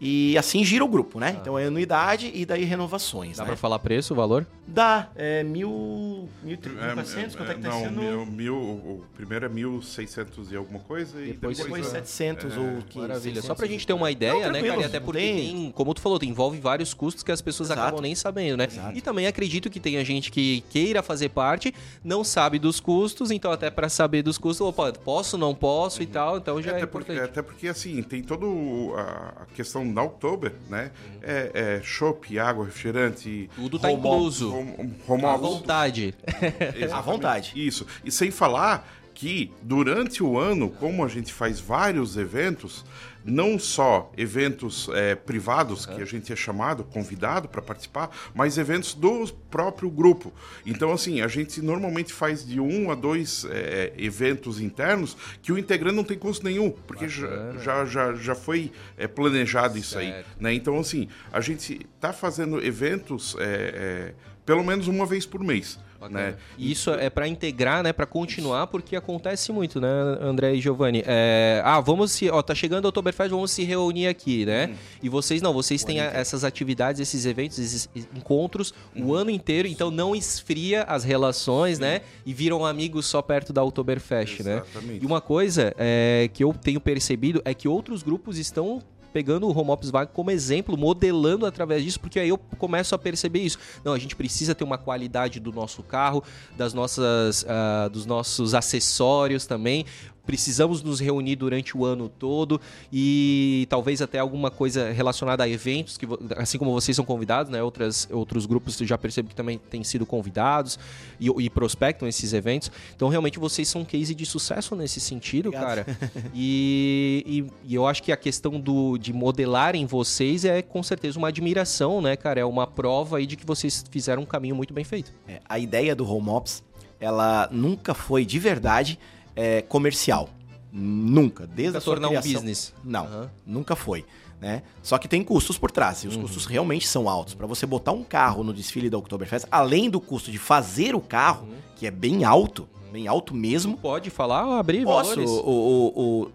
E 0.00 0.36
assim 0.38 0.64
gira 0.64 0.84
o 0.84 0.88
grupo, 0.88 1.20
né? 1.20 1.36
Então 1.40 1.58
é 1.58 1.66
anuidade 1.66 2.30
e 2.34 2.46
daí 2.46 2.64
renovações. 2.64 3.36
Dá 3.36 3.42
né? 3.42 3.48
pra 3.48 3.56
falar 3.56 3.78
preço, 3.80 4.14
o 4.14 4.16
valor? 4.16 4.46
Dá, 4.66 5.08
é 5.16 5.42
mil. 5.42 6.28
mil 6.42 6.56
quatrocentos, 6.56 7.36
quanto 7.36 7.50
é 7.52 7.54
que 7.56 7.60
tá 7.60 7.68
não, 7.68 7.80
sendo? 7.80 8.00
mil, 8.00 8.26
mil- 8.26 8.56
o 8.56 9.04
primeiro 9.14 9.44
é 9.44 9.48
1.600 9.48 10.52
e 10.52 10.56
alguma 10.56 10.78
coisa. 10.80 11.20
e 11.20 11.32
Depois- 11.32 11.58
Depois 11.58 11.86
é- 11.86 11.90
700 11.90 12.56
ou 12.56 12.64
15. 12.88 12.98
Maravilha. 12.98 13.34
Só 13.36 13.48
600. 13.48 13.56
pra 13.58 13.66
gente 13.66 13.86
ter 13.86 13.92
uma 13.92 14.10
ideia, 14.10 14.46
Não, 14.46 14.52
né, 14.52 14.62
cara? 14.62 14.80
E 14.80 14.84
até 14.84 15.00
porque 15.00 15.18
tem- 15.20 15.36
tem, 15.54 15.70
como 15.72 15.92
tu 15.92 16.00
falou, 16.00 16.18
tem- 16.18 16.30
envolve 16.30 16.58
vários 16.60 16.94
custos 16.94 17.22
que 17.22 17.32
as 17.32 17.40
pessoas 17.40 17.68
Exato. 17.68 17.80
acabam 17.82 18.00
nem 18.00 18.14
sabendo, 18.14 18.56
né? 18.58 18.64
Exato. 18.70 18.96
E 18.96 19.00
também 19.00 19.26
acredito 19.26 19.68
que 19.68 19.80
tenha 19.80 20.04
gente 20.04 20.30
que 20.30 20.62
queira 20.70 21.02
fazer 21.02 21.28
parte, 21.30 21.74
não 22.02 22.22
sabe 22.24 22.58
dos 22.58 22.80
custos, 22.80 23.30
então 23.30 23.50
até 23.52 23.70
pra 23.70 23.88
saber 23.88 24.22
dos 24.22 24.38
custos, 24.38 24.66
opa, 24.66 24.92
posso, 24.92 25.36
não 25.36 25.54
posso 25.54 26.02
e 26.02 26.06
tal, 26.06 26.38
então 26.38 26.62
já 26.62 26.72
é, 26.72 26.76
até, 26.76 26.86
porque, 26.86 27.12
importante. 27.12 27.30
até 27.30 27.42
porque, 27.42 27.68
assim, 27.68 28.02
tem 28.02 28.22
toda 28.22 28.46
a, 28.46 29.42
a 29.42 29.46
questão 29.90 29.94
da 29.94 30.02
Oktober, 30.02 30.52
né? 30.68 30.90
É, 31.22 31.78
é 31.78 31.80
chopp, 31.82 32.38
água, 32.38 32.64
refrigerante... 32.64 33.50
Tudo 33.56 33.78
tá 33.78 33.88
home- 33.88 33.98
incluso. 33.98 34.54
home- 34.54 34.94
home 35.06 35.24
À 35.24 35.36
vontade. 35.36 36.14
À 36.92 37.00
vontade. 37.00 37.52
Isso. 37.54 37.86
E 38.04 38.10
sem 38.10 38.30
falar 38.30 38.88
que 39.14 39.52
durante 39.62 40.22
o 40.22 40.38
ano, 40.38 40.70
como 40.70 41.04
a 41.04 41.08
gente 41.08 41.32
faz 41.32 41.60
vários 41.60 42.16
eventos, 42.16 42.84
não 43.24 43.58
só 43.58 44.10
eventos 44.16 44.88
é, 44.92 45.14
privados, 45.14 45.86
que 45.86 46.00
a 46.00 46.04
gente 46.04 46.32
é 46.32 46.36
chamado, 46.36 46.84
convidado 46.84 47.48
para 47.48 47.60
participar, 47.60 48.10
mas 48.34 48.58
eventos 48.58 48.94
do 48.94 49.26
próprio 49.50 49.90
grupo. 49.90 50.32
Então, 50.64 50.92
assim, 50.92 51.20
a 51.20 51.28
gente 51.28 51.60
normalmente 51.60 52.12
faz 52.12 52.46
de 52.46 52.60
um 52.60 52.90
a 52.90 52.94
dois 52.94 53.44
é, 53.50 53.92
eventos 53.96 54.60
internos 54.60 55.16
que 55.42 55.52
o 55.52 55.58
integrante 55.58 55.96
não 55.96 56.04
tem 56.04 56.18
custo 56.18 56.44
nenhum, 56.44 56.70
porque 56.70 57.08
já, 57.08 57.52
já, 57.58 57.84
já, 57.84 58.14
já 58.14 58.34
foi 58.34 58.72
é, 58.96 59.06
planejado 59.06 59.76
isso 59.76 59.98
aí. 59.98 60.08
Certo. 60.08 60.26
Né? 60.38 60.54
Então, 60.54 60.78
assim, 60.78 61.08
a 61.32 61.40
gente 61.40 61.86
está 61.94 62.12
fazendo 62.12 62.64
eventos 62.64 63.36
é, 63.38 63.44
é, 63.44 64.14
pelo 64.44 64.64
menos 64.64 64.88
uma 64.88 65.06
vez 65.06 65.26
por 65.26 65.42
mês. 65.42 65.78
Né? 66.08 66.36
E 66.56 66.70
isso 66.72 66.90
é 66.90 67.10
pra 67.10 67.28
integrar, 67.28 67.82
né, 67.82 67.92
Pra 67.92 68.06
continuar, 68.06 68.66
porque 68.68 68.96
acontece 68.96 69.52
muito, 69.52 69.80
né, 69.80 69.88
André 70.20 70.54
e 70.54 70.60
Giovanni. 70.60 71.02
É, 71.06 71.60
ah, 71.64 71.80
vamos 71.80 72.12
se, 72.12 72.30
ó, 72.30 72.40
tá 72.42 72.54
chegando 72.54 72.84
o 72.86 72.88
Oktoberfest, 72.88 73.30
vamos 73.30 73.50
se 73.50 73.62
reunir 73.64 74.06
aqui, 74.06 74.46
né? 74.46 74.74
E 75.02 75.08
vocês 75.08 75.42
não, 75.42 75.52
vocês 75.52 75.84
têm 75.84 76.00
a- 76.00 76.04
essas 76.06 76.44
atividades, 76.44 77.00
esses 77.00 77.26
eventos, 77.26 77.58
esses 77.58 77.88
encontros 78.16 78.72
o 78.96 79.14
ano 79.14 79.30
inteiro, 79.30 79.68
então 79.68 79.90
não 79.90 80.14
esfria 80.16 80.84
as 80.84 81.04
relações, 81.04 81.78
né? 81.78 82.00
E 82.24 82.32
viram 82.32 82.64
amigos 82.64 83.06
só 83.06 83.20
perto 83.20 83.52
da 83.52 83.62
Oktoberfest, 83.62 84.40
né? 84.42 84.62
Exatamente. 84.64 85.02
E 85.02 85.06
uma 85.06 85.20
coisa 85.20 85.74
é, 85.78 86.30
que 86.32 86.42
eu 86.42 86.54
tenho 86.54 86.80
percebido 86.80 87.42
é 87.44 87.52
que 87.54 87.68
outros 87.68 88.02
grupos 88.02 88.38
estão 88.38 88.82
pegando 89.12 89.46
o 89.46 89.56
home 89.56 89.70
office 89.70 89.90
como 90.12 90.30
exemplo, 90.30 90.76
modelando 90.76 91.46
através 91.46 91.82
disso, 91.82 92.00
porque 92.00 92.18
aí 92.18 92.28
eu 92.28 92.38
começo 92.38 92.94
a 92.94 92.98
perceber 92.98 93.40
isso. 93.40 93.58
Não, 93.84 93.92
a 93.92 93.98
gente 93.98 94.16
precisa 94.16 94.54
ter 94.54 94.64
uma 94.64 94.78
qualidade 94.78 95.40
do 95.40 95.52
nosso 95.52 95.82
carro, 95.82 96.22
das 96.56 96.74
nossas, 96.74 97.42
uh, 97.42 97.90
dos 97.90 98.06
nossos 98.06 98.54
acessórios 98.54 99.46
também 99.46 99.84
precisamos 100.30 100.80
nos 100.80 101.00
reunir 101.00 101.34
durante 101.34 101.76
o 101.76 101.84
ano 101.84 102.08
todo 102.08 102.60
e 102.92 103.66
talvez 103.68 104.00
até 104.00 104.20
alguma 104.20 104.48
coisa 104.48 104.92
relacionada 104.92 105.42
a 105.42 105.48
eventos, 105.48 105.98
que 105.98 106.06
assim 106.36 106.56
como 106.56 106.70
vocês 106.70 106.94
são 106.94 107.04
convidados, 107.04 107.50
né? 107.50 107.60
Outras, 107.60 108.08
outros 108.12 108.46
grupos 108.46 108.76
já 108.76 108.96
percebo 108.96 109.28
que 109.28 109.34
também 109.34 109.58
têm 109.58 109.82
sido 109.82 110.06
convidados 110.06 110.78
e, 111.18 111.26
e 111.26 111.50
prospectam 111.50 112.06
esses 112.06 112.32
eventos. 112.32 112.70
Então, 112.94 113.08
realmente, 113.08 113.40
vocês 113.40 113.66
são 113.66 113.80
um 113.80 113.84
case 113.84 114.14
de 114.14 114.24
sucesso 114.24 114.76
nesse 114.76 115.00
sentido, 115.00 115.48
Obrigado. 115.48 115.84
cara. 115.84 115.86
E, 116.32 117.24
e, 117.26 117.72
e, 117.72 117.74
eu 117.74 117.86
acho 117.86 118.02
que 118.02 118.12
a 118.12 118.16
questão 118.16 118.60
do, 118.60 118.96
de 118.96 119.12
modelar 119.12 119.74
em 119.74 119.84
vocês 119.84 120.44
é 120.44 120.62
com 120.62 120.80
certeza 120.82 121.18
uma 121.18 121.28
admiração, 121.28 122.00
né, 122.00 122.14
cara? 122.14 122.40
É 122.40 122.44
uma 122.44 122.68
prova 122.68 123.18
aí 123.18 123.26
de 123.26 123.36
que 123.36 123.44
vocês 123.44 123.84
fizeram 123.90 124.22
um 124.22 124.26
caminho 124.26 124.54
muito 124.54 124.72
bem 124.72 124.84
feito. 124.84 125.12
É, 125.26 125.40
a 125.48 125.58
ideia 125.58 125.94
do 125.94 126.08
Home 126.08 126.28
Ops, 126.28 126.62
ela 127.00 127.48
nunca 127.50 127.94
foi 127.94 128.24
de 128.24 128.38
verdade 128.38 128.98
é, 129.34 129.62
comercial. 129.62 130.28
Nunca. 130.72 131.46
Desde 131.46 131.78
a 131.78 131.80
sua 131.80 131.94
tornar 131.94 132.08
criação. 132.08 132.30
um 132.30 132.34
business. 132.34 132.74
Não, 132.84 133.04
uhum. 133.06 133.28
nunca 133.46 133.74
foi. 133.74 134.04
Né? 134.40 134.62
Só 134.82 134.96
que 134.96 135.06
tem 135.06 135.22
custos 135.22 135.58
por 135.58 135.70
trás, 135.70 136.02
e 136.02 136.08
os 136.08 136.16
uhum. 136.16 136.22
custos 136.22 136.46
realmente 136.46 136.88
são 136.88 137.08
altos. 137.08 137.34
Para 137.34 137.46
você 137.46 137.66
botar 137.66 137.92
um 137.92 138.02
carro 138.02 138.42
no 138.42 138.54
desfile 138.54 138.88
da 138.88 138.96
Oktoberfest, 138.96 139.46
além 139.50 139.90
do 139.90 140.00
custo 140.00 140.30
de 140.30 140.38
fazer 140.38 140.94
o 140.94 141.00
carro, 141.00 141.46
uhum. 141.46 141.56
que 141.76 141.86
é 141.86 141.90
bem 141.90 142.24
alto, 142.24 142.66
bem 142.90 143.06
alto 143.06 143.34
mesmo. 143.34 143.76
Pode 143.76 144.08
falar, 144.08 144.58
abrir 144.58 144.84
Posso, 144.84 145.10
valores. 145.10 145.30
O, 145.30 145.50
o, 145.50 146.22
o, 146.24 146.32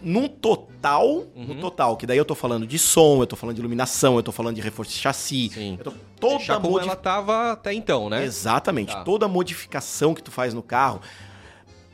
num 0.00 0.28
total, 0.28 1.06
uhum. 1.08 1.46
no 1.46 1.54
total, 1.56 1.96
que 1.96 2.06
daí 2.06 2.18
eu 2.18 2.24
tô 2.24 2.34
falando 2.34 2.66
de 2.66 2.78
som, 2.78 3.20
eu 3.20 3.26
tô 3.26 3.34
falando 3.34 3.56
de 3.56 3.60
iluminação, 3.60 4.16
eu 4.16 4.22
tô 4.22 4.30
falando 4.30 4.54
de 4.54 4.60
reforço 4.60 4.92
de 4.92 4.98
chassi. 4.98 5.50
Sim. 5.52 5.76
Eu 5.78 5.84
tô, 5.84 5.92
toda 6.20 6.36
Deixar 6.36 6.60
como 6.60 6.78
ela 6.78 6.94
tava 6.94 7.52
até 7.52 7.72
então, 7.72 8.08
né? 8.08 8.24
Exatamente. 8.24 8.92
Tá. 8.92 9.02
Toda 9.02 9.26
modificação 9.26 10.14
que 10.14 10.22
tu 10.22 10.30
faz 10.30 10.54
no 10.54 10.62
carro, 10.62 11.00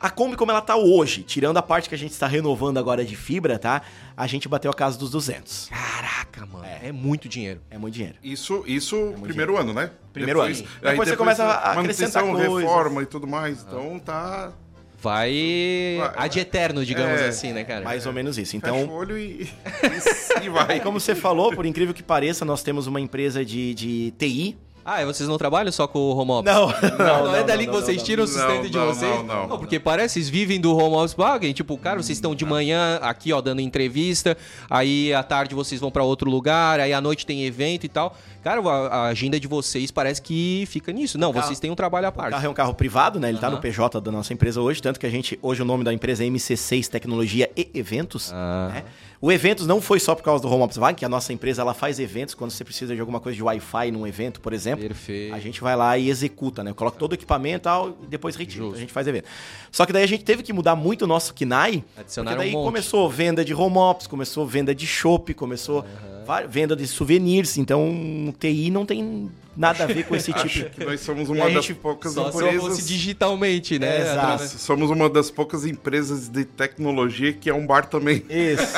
a 0.05 0.09
Kombi 0.11 0.35
como 0.35 0.51
ela 0.51 0.61
tá 0.61 0.75
hoje, 0.75 1.23
tirando 1.23 1.57
a 1.57 1.63
parte 1.63 1.89
que 1.89 1.95
a 1.95 1.97
gente 1.97 2.11
está 2.11 2.27
renovando 2.27 2.77
agora 2.77 3.03
de 3.03 3.15
fibra, 3.15 3.57
tá? 3.57 3.81
A 4.15 4.27
gente 4.27 4.47
bateu 4.47 4.69
a 4.69 4.73
casa 4.73 4.99
dos 4.99 5.09
200. 5.09 5.69
Caraca, 5.69 6.45
mano. 6.45 6.63
É, 6.63 6.89
é 6.89 6.91
muito 6.91 7.27
dinheiro. 7.27 7.59
É 7.71 7.77
muito 7.79 7.95
dinheiro. 7.95 8.15
Isso, 8.23 8.63
isso 8.67 8.95
é 8.95 9.21
primeiro 9.21 9.53
dinheiro. 9.53 9.57
ano, 9.57 9.73
né? 9.73 9.89
Primeiro 10.13 10.41
depois, 10.41 10.59
ano. 10.59 10.67
Depois, 10.67 10.91
depois 10.91 11.09
você 11.09 11.17
começa 11.17 11.43
a 11.43 11.71
acrescentar 11.71 12.23
coisas. 12.23 12.61
reforma 12.61 13.01
e 13.01 13.05
tudo 13.07 13.25
mais. 13.25 13.63
Então 13.63 13.97
tá 13.97 14.53
vai, 15.01 15.97
vai 15.97 16.13
ad 16.15 16.39
eterno, 16.39 16.85
digamos 16.85 17.21
é, 17.21 17.27
assim, 17.27 17.51
né, 17.51 17.63
cara? 17.63 17.83
Mais 17.83 18.05
ou 18.05 18.13
menos 18.13 18.37
isso. 18.37 18.55
Então, 18.55 18.81
Fecha 18.81 18.91
o 18.91 18.93
olho 18.93 19.17
e, 19.17 19.49
e 20.43 20.49
vai. 20.49 20.79
Como 20.81 20.99
você 20.99 21.15
falou, 21.15 21.51
por 21.51 21.65
incrível 21.65 21.95
que 21.95 22.03
pareça, 22.03 22.45
nós 22.45 22.61
temos 22.61 22.85
uma 22.85 23.01
empresa 23.01 23.43
de, 23.43 23.73
de 23.73 24.13
TI 24.19 24.55
ah, 24.87 25.01
e 25.01 25.05
vocês 25.05 25.27
não 25.27 25.35
trabalham 25.35 25.71
só 25.71 25.87
com 25.87 25.97
o 25.97 26.15
home 26.15 26.31
office? 26.31 26.53
Não. 26.53 26.67
Não, 26.67 26.97
não, 26.97 27.25
não 27.25 27.35
é 27.35 27.43
dali 27.43 27.65
que 27.65 27.73
vocês 27.73 28.03
tiram 28.03 28.23
o 28.23 28.27
sustento 28.27 28.69
de 28.69 28.77
vocês? 28.77 29.15
Não, 29.15 29.23
não, 29.23 29.47
não. 29.47 29.57
porque 29.57 29.79
parece 29.79 30.13
que 30.13 30.25
vocês 30.25 30.29
vivem 30.29 30.61
do 30.61 30.77
home 30.77 30.95
office 30.95 31.15
bagem. 31.15 31.53
Tipo, 31.53 31.75
cara, 31.75 32.01
vocês 32.01 32.17
estão 32.17 32.35
de 32.35 32.45
manhã 32.45 32.99
aqui, 33.01 33.33
ó, 33.33 33.41
dando 33.41 33.61
entrevista, 33.61 34.37
aí 34.69 35.11
à 35.11 35.23
tarde 35.23 35.55
vocês 35.55 35.81
vão 35.81 35.89
para 35.89 36.03
outro 36.03 36.29
lugar, 36.29 36.79
aí 36.79 36.93
à 36.93 37.01
noite 37.01 37.25
tem 37.25 37.45
evento 37.45 37.85
e 37.85 37.89
tal. 37.89 38.15
Cara, 38.45 38.61
a, 38.61 39.07
agenda 39.07 39.39
de 39.39 39.47
vocês 39.47 39.89
parece 39.89 40.21
que 40.21 40.65
fica 40.67 40.91
nisso. 40.91 41.17
Não, 41.17 41.33
carro, 41.33 41.47
vocês 41.47 41.59
têm 41.59 41.71
um 41.71 41.75
trabalho 41.75 42.05
à 42.05 42.11
parte. 42.11 42.27
O 42.27 42.31
carro 42.33 42.45
é 42.45 42.49
um 42.49 42.53
carro 42.53 42.73
privado, 42.75 43.19
né? 43.19 43.29
Ele 43.29 43.37
uhum. 43.37 43.41
tá 43.41 43.49
no 43.49 43.59
PJ 43.59 43.99
da 43.99 44.11
nossa 44.11 44.33
empresa 44.33 44.61
hoje, 44.61 44.79
tanto 44.79 44.99
que 44.99 45.05
a 45.07 45.09
gente, 45.09 45.39
hoje 45.41 45.63
o 45.63 45.65
nome 45.65 45.83
da 45.83 45.91
empresa 45.91 46.23
é 46.23 46.27
MC6 46.27 46.87
Tecnologia 46.87 47.49
e 47.57 47.71
Eventos, 47.73 48.31
ah. 48.31 48.69
né? 48.71 48.83
O 49.25 49.31
eventos 49.31 49.65
não 49.65 49.81
foi 49.81 49.99
só 49.99 50.13
por 50.13 50.21
causa 50.21 50.43
do 50.43 50.53
Home 50.53 50.61
Ops 50.61 50.77
Vai, 50.77 50.93
que 50.93 51.03
a 51.03 51.09
nossa 51.09 51.33
empresa 51.33 51.63
ela 51.63 51.73
faz 51.73 51.99
eventos 51.99 52.35
quando 52.35 52.51
você 52.51 52.63
precisa 52.63 52.93
de 52.93 52.99
alguma 52.99 53.19
coisa 53.19 53.35
de 53.35 53.41
Wi-Fi 53.41 53.89
num 53.89 54.05
evento, 54.05 54.39
por 54.39 54.53
exemplo. 54.53 54.85
Perfeito. 54.85 55.33
A 55.33 55.39
gente 55.39 55.61
vai 55.61 55.75
lá 55.75 55.97
e 55.97 56.11
executa, 56.11 56.63
né? 56.63 56.73
Coloca 56.73 56.99
todo 56.99 57.13
o 57.13 57.15
equipamento 57.15 57.57
e 57.57 57.63
tal, 57.63 57.97
e 58.03 58.05
depois 58.05 58.35
retira. 58.35 58.65
Justo. 58.65 58.77
A 58.77 58.79
gente 58.79 58.93
faz 58.93 59.07
evento. 59.07 59.25
Só 59.71 59.83
que 59.83 59.91
daí 59.91 60.03
a 60.03 60.07
gente 60.07 60.23
teve 60.23 60.43
que 60.43 60.53
mudar 60.53 60.75
muito 60.75 61.05
o 61.05 61.07
nosso 61.07 61.33
KNAI, 61.33 61.83
Adicionaram 61.97 62.37
porque 62.37 62.51
daí 62.51 62.61
um 62.61 62.63
começou 62.63 63.09
venda 63.09 63.43
de 63.43 63.51
home 63.51 63.77
ops, 63.77 64.05
começou 64.05 64.45
venda 64.45 64.75
de 64.75 64.85
shopping, 64.85 65.33
começou 65.33 65.79
uhum. 65.79 66.47
venda 66.47 66.75
de 66.75 66.85
souvenirs. 66.85 67.57
Então, 67.57 68.31
TI 68.35 68.69
não 68.69 68.85
tem 68.85 69.31
nada 69.55 69.83
a 69.83 69.87
ver 69.87 70.05
com 70.05 70.15
esse 70.15 70.31
tipo. 70.33 70.45
Acho 70.45 70.65
que 70.65 70.85
nós 70.85 70.99
somos 71.01 71.29
uma 71.29 71.49
das 71.49 71.67
poucas 71.71 72.13
só 72.13 72.29
empresas. 72.29 72.77
Se 72.77 72.87
digitalmente, 72.87 73.79
né? 73.79 73.97
É, 73.97 74.01
exato. 74.01 74.43
Somos 74.59 74.89
uma 74.89 75.09
das 75.09 75.31
poucas 75.31 75.65
empresas 75.65 76.27
de 76.27 76.45
tecnologia 76.45 77.33
que 77.33 77.49
é 77.49 77.53
um 77.53 77.65
bar 77.65 77.85
também. 77.85 78.23
Isso. 78.29 78.73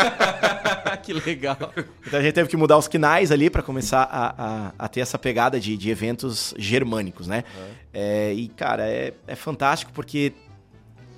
que 1.03 1.13
legal. 1.13 1.57
Então 2.05 2.19
a 2.19 2.23
gente 2.23 2.33
teve 2.33 2.49
que 2.49 2.57
mudar 2.57 2.77
os 2.77 2.87
quinais 2.87 3.31
ali 3.31 3.49
para 3.49 3.61
começar 3.61 4.03
a, 4.03 4.35
a, 4.37 4.73
a, 4.77 4.87
ter 4.87 5.01
essa 5.01 5.17
pegada 5.17 5.59
de, 5.59 5.77
de 5.77 5.89
eventos 5.89 6.53
germânicos, 6.57 7.27
né? 7.27 7.43
Uhum. 7.57 7.65
É, 7.93 8.33
e, 8.33 8.47
cara, 8.49 8.87
é, 8.87 9.13
é 9.25 9.35
fantástico 9.35 9.91
porque 9.93 10.33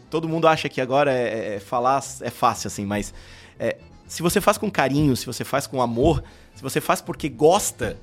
todo 0.10 0.28
mundo 0.28 0.48
acha 0.48 0.68
que 0.70 0.82
agora 0.82 1.12
é, 1.12 1.56
é 1.56 1.60
falar 1.60 2.04
é 2.22 2.30
fácil, 2.30 2.68
assim, 2.68 2.86
mas 2.86 3.14
é, 3.60 3.78
se 4.08 4.22
você 4.22 4.42
faz 4.42 4.58
com 4.58 4.70
carinho, 4.70 5.16
se 5.16 5.26
você 5.26 5.44
faz 5.44 5.68
com 5.68 5.82
amor, 5.82 6.24
se 6.56 6.64
você 6.64 6.82
faz 6.82 7.02
porque 7.02 7.30
gosta, 7.30 7.98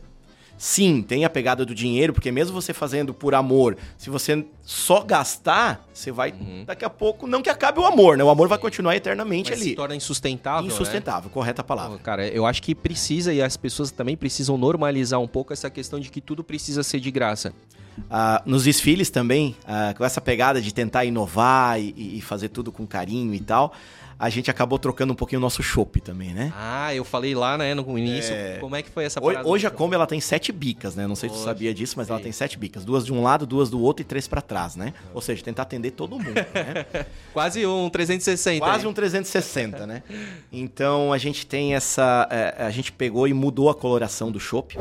Sim, 0.59 1.03
tem 1.03 1.25
a 1.25 1.31
pegada 1.31 1.65
do 1.65 1.75
dinheiro, 1.75 2.13
porque 2.13 2.33
mesmo 2.33 2.55
você 2.55 2.73
fazendo 2.73 3.13
por 3.13 3.35
amor, 3.35 3.77
se 3.99 4.09
você 4.09 4.45
só 4.63 5.03
gastar, 5.03 5.87
você 5.93 6.11
vai. 6.11 6.33
Uhum. 6.33 6.65
Daqui 6.65 6.85
a 6.85 6.91
pouco, 6.91 7.27
não 7.27 7.43
que 7.43 7.51
acabe 7.51 7.79
o 7.79 7.85
amor, 7.85 8.17
né? 8.17 8.25
O 8.25 8.31
amor 8.31 8.49
vai 8.49 8.59
continuar 8.59 8.97
eternamente 8.97 9.51
Mas 9.51 9.61
ali. 9.61 9.71
Se 9.71 9.77
torna 9.77 9.95
insustentável. 9.95 10.67
Insustentável, 10.67 11.29
né? 11.29 11.35
correta 11.35 11.63
palavra. 11.63 11.99
cara, 11.99 12.27
eu 12.29 12.47
acho 12.47 12.63
que 12.63 12.75
precisa, 12.75 13.33
e 13.33 13.43
as 13.43 13.57
pessoas 13.57 13.91
também 13.91 14.17
precisam 14.17 14.57
normalizar 14.57 15.21
um 15.21 15.29
pouco 15.29 15.53
essa 15.53 15.69
questão 15.69 16.01
de 16.01 16.11
que 16.11 16.21
tudo 16.21 16.43
precisa 16.43 16.83
ser 16.83 17.01
de 17.01 17.11
graça. 17.11 17.53
Uh, 17.99 18.43
nos 18.45 18.65
desfiles 18.65 19.09
também, 19.09 19.57
uh, 19.63 19.97
com 19.97 20.05
essa 20.05 20.21
pegada 20.21 20.61
de 20.61 20.73
tentar 20.73 21.05
inovar 21.05 21.81
e, 21.81 22.19
e 22.19 22.21
fazer 22.21 22.51
tudo 22.51 22.71
com 22.71 22.87
carinho 22.87 23.35
e 23.35 23.41
tal 23.41 23.73
a 24.19 24.31
gente 24.31 24.51
acabou 24.51 24.79
trocando 24.79 25.13
um 25.13 25.17
pouquinho 25.17 25.39
o 25.39 25.43
nosso 25.43 25.63
chopp 25.63 26.01
também, 26.01 26.33
né? 26.33 26.53
Ah, 26.57 26.95
eu 26.95 27.05
falei 27.05 27.35
lá, 27.35 27.59
né, 27.59 27.75
no 27.75 27.99
início. 27.99 28.35
É... 28.35 28.57
Como 28.59 28.75
é 28.75 28.83
que 28.83 28.91
foi 28.91 29.05
essa 29.05 29.21
parada? 29.21 29.47
Hoje 29.47 29.67
a 29.67 29.71
Kombi 29.71 29.95
ela 29.95 30.07
tem 30.07 30.21
sete 30.21 30.53
bicas, 30.53 30.97
né? 30.97 31.07
Não 31.07 31.15
sei 31.15 31.29
se 31.29 31.37
você 31.37 31.45
sabia 31.45 31.75
disso, 31.75 31.95
mas 31.97 32.09
ela 32.09 32.19
tem 32.19 32.33
sete 32.33 32.59
bicas. 32.59 32.85
Duas 32.85 33.05
de 33.05 33.13
um 33.13 33.23
lado, 33.23 33.47
duas 33.47 33.69
do 33.69 33.81
outro 33.81 34.03
e 34.03 34.05
três 34.05 34.27
para 34.27 34.41
trás, 34.41 34.75
né? 34.75 34.95
Ou 35.13 35.21
seja, 35.21 35.45
tentar 35.45 35.63
atender 35.63 35.91
todo 35.91 36.19
mundo, 36.19 36.33
né? 36.35 37.07
Quase 37.33 37.67
um 37.67 37.91
360. 37.91 38.65
Quase 38.65 38.85
aí. 38.85 38.91
um 38.91 38.93
360, 38.95 39.87
né? 39.87 40.03
Então 40.51 41.13
a 41.13 41.19
gente 41.19 41.47
tem 41.47 41.75
essa... 41.75 42.27
É, 42.31 42.65
a 42.65 42.71
gente 42.71 42.93
pegou 42.93 43.29
e 43.29 43.35
mudou 43.35 43.69
a 43.69 43.75
coloração 43.75 44.33
do 44.33 44.41
chopp. 44.41 44.77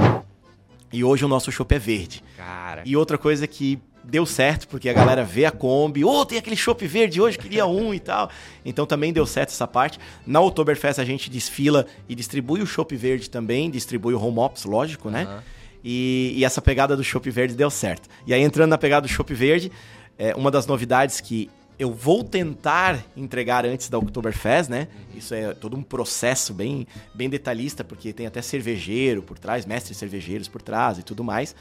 E 0.93 1.03
hoje 1.03 1.25
o 1.25 1.27
nosso 1.27 1.51
chopp 1.51 1.75
é 1.75 1.79
verde. 1.79 2.23
Cara. 2.37 2.83
E 2.85 2.95
outra 2.95 3.17
coisa 3.17 3.45
que 3.45 3.79
deu 4.07 4.25
certo, 4.25 4.67
porque 4.67 4.89
a 4.89 4.93
galera 4.93 5.23
vê 5.23 5.45
a 5.45 5.51
Kombi, 5.51 6.03
ô, 6.03 6.09
oh, 6.09 6.25
tem 6.25 6.37
aquele 6.37 6.55
chopp 6.55 6.85
verde 6.85 7.19
hoje, 7.19 7.37
queria 7.37 7.65
um 7.67 7.93
e 7.93 7.99
tal. 7.99 8.29
Então 8.63 8.85
também 8.85 9.11
deu 9.11 9.25
certo 9.25 9.49
essa 9.49 9.67
parte. 9.67 9.99
Na 10.25 10.39
Oktoberfest 10.41 10.99
a 10.99 11.05
gente 11.05 11.29
desfila 11.29 11.85
e 12.07 12.15
distribui 12.15 12.61
o 12.61 12.67
chopp 12.67 12.95
verde 12.95 13.29
também, 13.29 13.69
distribui 13.69 14.13
o 14.13 14.21
home 14.21 14.39
ops, 14.39 14.65
lógico, 14.65 15.09
né? 15.09 15.25
Uhum. 15.25 15.39
E, 15.83 16.33
e, 16.37 16.43
essa 16.43 16.61
pegada 16.61 16.97
do 16.97 17.03
chopp 17.03 17.29
verde 17.29 17.55
deu 17.55 17.69
certo. 17.69 18.09
E 18.25 18.33
aí 18.33 18.41
entrando 18.41 18.71
na 18.71 18.77
pegada 18.77 19.05
do 19.05 19.11
chopp 19.11 19.31
verde, 19.33 19.71
é 20.17 20.33
uma 20.35 20.49
das 20.49 20.65
novidades 20.65 21.21
que 21.21 21.49
eu 21.77 21.93
vou 21.93 22.23
tentar 22.23 23.03
entregar 23.15 23.65
antes 23.65 23.89
da 23.89 23.97
Oktoberfest, 23.97 24.69
né? 24.69 24.87
Uhum. 24.91 25.17
Isso 25.17 25.33
é 25.33 25.53
todo 25.53 25.75
um 25.75 25.83
processo 25.83 26.53
bem, 26.53 26.87
bem 27.13 27.29
detalhista, 27.29 27.83
porque 27.83 28.13
tem 28.13 28.25
até 28.25 28.41
cervejeiro 28.41 29.21
por 29.21 29.37
trás, 29.37 29.65
mestres 29.65 29.97
cervejeiros 29.97 30.47
por 30.47 30.61
trás 30.61 30.97
e 30.97 31.03
tudo 31.03 31.23
mais. 31.23 31.55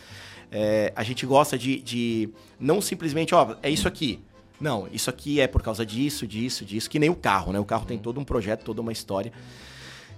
É, 0.57 0.93
a 0.95 1.03
gente 1.03 1.27
gosta 1.27 1.59
de, 1.59 1.81
de 1.81 2.29
não 2.61 2.81
simplesmente, 2.81 3.35
ó, 3.35 3.57
é 3.61 3.69
isso 3.69 3.89
aqui. 3.89 4.21
Não, 4.61 4.87
isso 4.93 5.11
aqui 5.11 5.41
é 5.41 5.49
por 5.49 5.61
causa 5.61 5.85
disso, 5.85 6.29
disso, 6.29 6.65
disso, 6.65 6.89
que 6.89 7.01
nem 7.01 7.11
o 7.11 7.17
carro, 7.17 7.53
né? 7.53 7.59
O 7.59 7.65
carro 7.65 7.85
tem 7.85 7.99
todo 7.99 8.21
um 8.21 8.25
projeto, 8.25 8.65
toda 8.65 8.81
uma 8.81 8.93
história. 8.93 9.33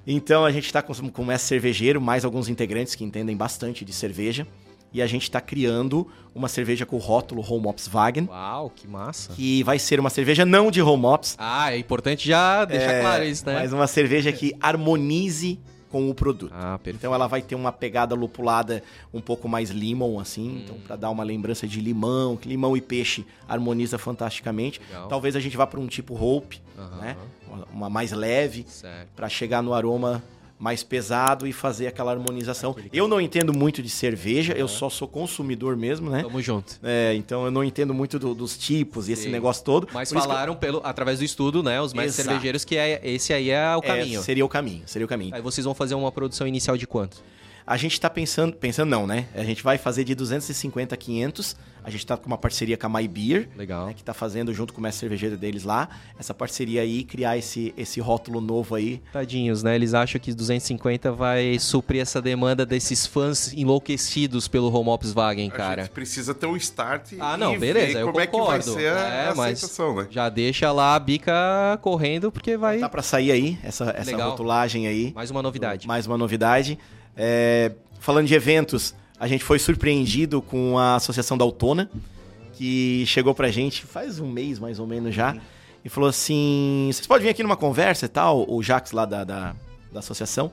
Então 0.07 0.45
a 0.45 0.53
gente 0.53 0.67
está 0.67 0.83
com, 0.83 0.93
com 1.09 1.33
esse 1.33 1.47
cervejeiro, 1.47 2.03
mais 2.03 2.23
alguns 2.23 2.51
integrantes 2.51 2.95
que 2.95 3.03
entendem 3.03 3.35
bastante 3.35 3.83
de 3.83 3.95
cerveja. 3.95 4.47
E 4.93 5.03
a 5.03 5.07
gente 5.07 5.23
está 5.23 5.41
criando 5.41 6.07
uma 6.35 6.49
cerveja 6.49 6.87
com 6.87 6.97
o 6.97 6.99
rótulo 6.99 7.43
Home 7.43 7.67
Ops 7.67 7.89
Wagen. 7.89 8.29
Uau, 8.31 8.71
que 8.71 8.87
massa. 8.87 9.33
Que 9.33 9.63
vai 9.63 9.79
ser 9.79 9.99
uma 9.99 10.11
cerveja 10.11 10.45
não 10.45 10.71
de 10.71 10.81
Home 10.81 11.07
Ops. 11.07 11.35
Ah, 11.39 11.73
é 11.73 11.79
importante 11.79 12.29
já 12.29 12.65
deixar 12.65 12.93
é, 12.93 13.01
claro 13.01 13.25
isso, 13.25 13.45
né? 13.47 13.55
Mas 13.55 13.73
uma 13.73 13.87
cerveja 13.87 14.31
que 14.33 14.55
harmonize 14.61 15.59
com 15.91 16.11
o 16.11 16.15
produto. 16.15 16.53
Ah, 16.55 16.79
então 16.87 17.15
ela 17.15 17.27
vai 17.27 17.43
ter 17.43 17.55
uma 17.55 17.73
pegada 17.73 18.15
lupulada 18.15 18.83
um 19.13 19.21
pouco 19.21 19.49
mais 19.49 19.71
limão, 19.71 20.19
assim, 20.19 20.49
hum. 20.49 20.61
então 20.65 20.77
para 20.81 20.97
dar 20.97 21.11
uma 21.11 21.25
lembrança 21.25 21.67
de 21.67 21.81
limão, 21.81 22.37
que 22.37 22.49
limão 22.49 22.77
e 22.77 22.81
peixe 22.81 23.27
harmoniza 23.49 23.99
fantasticamente. 23.99 24.81
Legal. 24.89 25.09
Talvez 25.09 25.37
a 25.37 25.41
gente 25.41 25.57
vá 25.57 25.67
para 25.67 25.81
um 25.81 25.87
tipo 25.87 26.15
hope, 26.15 26.61
né? 27.01 27.17
Uma, 27.47 27.65
uma, 27.73 27.91
mais 27.91 28.13
leve, 28.13 28.67
para 29.15 29.29
chegar 29.29 29.63
no 29.63 29.73
aroma 29.73 30.23
mais 30.59 30.83
pesado 30.83 31.47
e 31.47 31.53
fazer 31.53 31.87
aquela 31.87 32.13
harmonização. 32.13 32.75
Eu 32.93 33.07
não 33.07 33.21
entendo 33.21 33.53
muito 33.53 33.83
de 33.83 33.91
cerveja, 33.91 34.55
eu 34.55 34.67
só 34.67 34.89
sou 34.89 35.07
consumidor 35.07 35.77
mesmo, 35.77 36.09
né? 36.11 36.23
Tamo 36.23 36.41
junto. 36.41 36.79
É, 36.83 37.15
então 37.15 37.45
eu 37.45 37.51
não 37.51 37.63
entendo 37.63 37.93
muito 37.93 38.19
do- 38.19 38.35
dos 38.35 38.57
tipos 38.57 39.09
e 39.09 39.13
esse 39.13 39.25
Sim. 39.25 39.31
negócio 39.31 39.63
todo. 39.63 39.87
Mas 39.93 40.09
Por 40.09 40.15
que 40.17 40.19
eu- 40.25 40.29
falaram 40.29 40.57
pelo, 40.57 40.81
através 40.83 41.19
do 41.19 41.25
estudo, 41.25 41.63
né? 41.63 41.81
Os 41.81 41.93
mestres 41.93 42.15
Exato. 42.21 42.29
cervejeiros, 42.31 42.65
que 42.65 42.77
é, 42.77 43.01
esse 43.05 43.33
aí 43.33 43.51
é 43.51 43.77
o 43.77 43.81
é, 43.81 43.83
caminho. 43.83 44.23
seria 44.23 44.45
o 44.45 44.49
caminho, 44.49 44.83
seria 44.87 45.05
o 45.05 45.09
caminho. 45.09 45.35
Aí 45.35 45.43
vocês 45.43 45.65
vão 45.65 45.75
fazer 45.75 45.95
uma 45.95 46.11
produção 46.11 46.47
inicial 46.47 46.77
de 46.77 46.87
quanto? 46.87 47.23
A 47.67 47.77
gente 47.77 48.01
tá 48.01 48.09
pensando, 48.09 48.55
pensando 48.55 48.89
não, 48.89 49.07
né? 49.09 49.27
A 49.35 49.43
gente 49.43 49.63
vai 49.63 49.77
fazer 49.77 50.05
de 50.05 50.15
250 50.15 50.95
a 50.95 50.99
500. 50.99 51.57
A 51.83 51.91
gente 51.91 52.05
tá 52.05 52.17
com 52.17 52.27
uma 52.27 52.39
parceria 52.39 52.77
com 52.77 52.87
a 52.87 52.89
My 53.01 53.07
Beer, 53.07 53.49
Legal. 53.57 53.87
né, 53.87 53.95
que 53.95 54.03
tá 54.03 54.13
fazendo 54.13 54.53
junto 54.53 54.73
com 54.73 54.81
o 54.81 54.83
mestre 54.83 55.01
cervejeiro 55.01 55.37
deles 55.37 55.63
lá, 55.63 55.89
essa 56.19 56.35
parceria 56.35 56.83
aí, 56.83 57.05
criar 57.05 57.37
esse, 57.39 57.73
esse 57.77 58.01
rótulo 58.01 58.41
novo 58.41 58.75
aí. 58.75 59.01
Tadinhos, 59.13 59.63
né? 59.63 59.77
Eles 59.77 59.95
acham 59.95 60.21
que 60.21 60.33
250 60.35 61.13
vai 61.13 61.59
suprir 61.61 62.03
essa 62.03 62.21
demanda 62.21 62.67
desses 62.67 63.07
fãs 63.07 63.53
enlouquecidos 63.53 64.49
pelo 64.49 64.69
Home 64.73 64.91
Ops 64.91 65.13
Wagen, 65.13 65.49
A 65.49 65.53
cara. 65.53 65.83
gente 65.85 65.93
precisa 65.93 66.35
ter 66.35 66.47
um 66.47 66.57
start 66.57 67.13
Ah, 67.21 67.35
e 67.37 67.39
não, 67.41 67.57
beleza, 67.57 67.87
ver 67.95 68.01
eu 68.03 68.13
como 68.13 68.27
concordo. 68.27 68.55
é 68.57 68.63
que 68.63 68.71
vai 68.71 68.81
ser 68.81 68.89
a, 68.93 69.01
É, 69.09 69.27
a 69.27 69.31
aceitação, 69.31 69.97
né? 69.97 70.07
Já 70.11 70.29
deixa 70.29 70.73
lá 70.73 70.97
a 70.97 70.99
bica 70.99 71.33
correndo, 71.83 72.33
porque 72.33 72.57
vai. 72.57 72.79
Tá 72.81 72.89
pra 72.89 73.03
sair 73.03 73.31
aí, 73.31 73.59
essa, 73.63 73.93
essa 73.97 74.11
Legal. 74.11 74.31
rotulagem 74.31 74.89
aí. 74.89 75.13
Mais 75.15 75.31
uma 75.31 75.41
novidade. 75.43 75.87
Mais 75.87 76.05
uma 76.07 76.19
novidade. 76.19 76.77
É, 77.17 77.73
falando 78.01 78.27
de 78.27 78.35
eventos, 78.35 78.95
a 79.19 79.27
gente 79.27 79.43
foi 79.43 79.59
surpreendido 79.59 80.43
com 80.43 80.79
a 80.79 80.97
Associação 80.97 81.39
da 81.39 81.45
Autona, 81.45 81.91
que 82.53 83.05
chegou 83.07 83.35
pra 83.35 83.51
gente 83.51 83.85
faz 83.85 84.21
um 84.21 84.31
mês 84.31 84.59
mais 84.59 84.79
ou 84.79 84.87
menos 84.87 85.15
já, 85.15 85.37
e 85.85 85.89
falou 85.89 86.09
assim: 86.09 86.91
vocês 86.93 87.07
podem 87.07 87.25
vir 87.25 87.31
aqui 87.31 87.43
numa 87.43 87.57
conversa 87.57 88.07
e 88.07 88.09
tal, 88.09 88.45
o 88.49 88.63
Jax 88.63 88.93
lá 88.93 89.05
da, 89.05 89.25
da, 89.25 89.57
da 89.93 89.99
associação. 90.01 90.53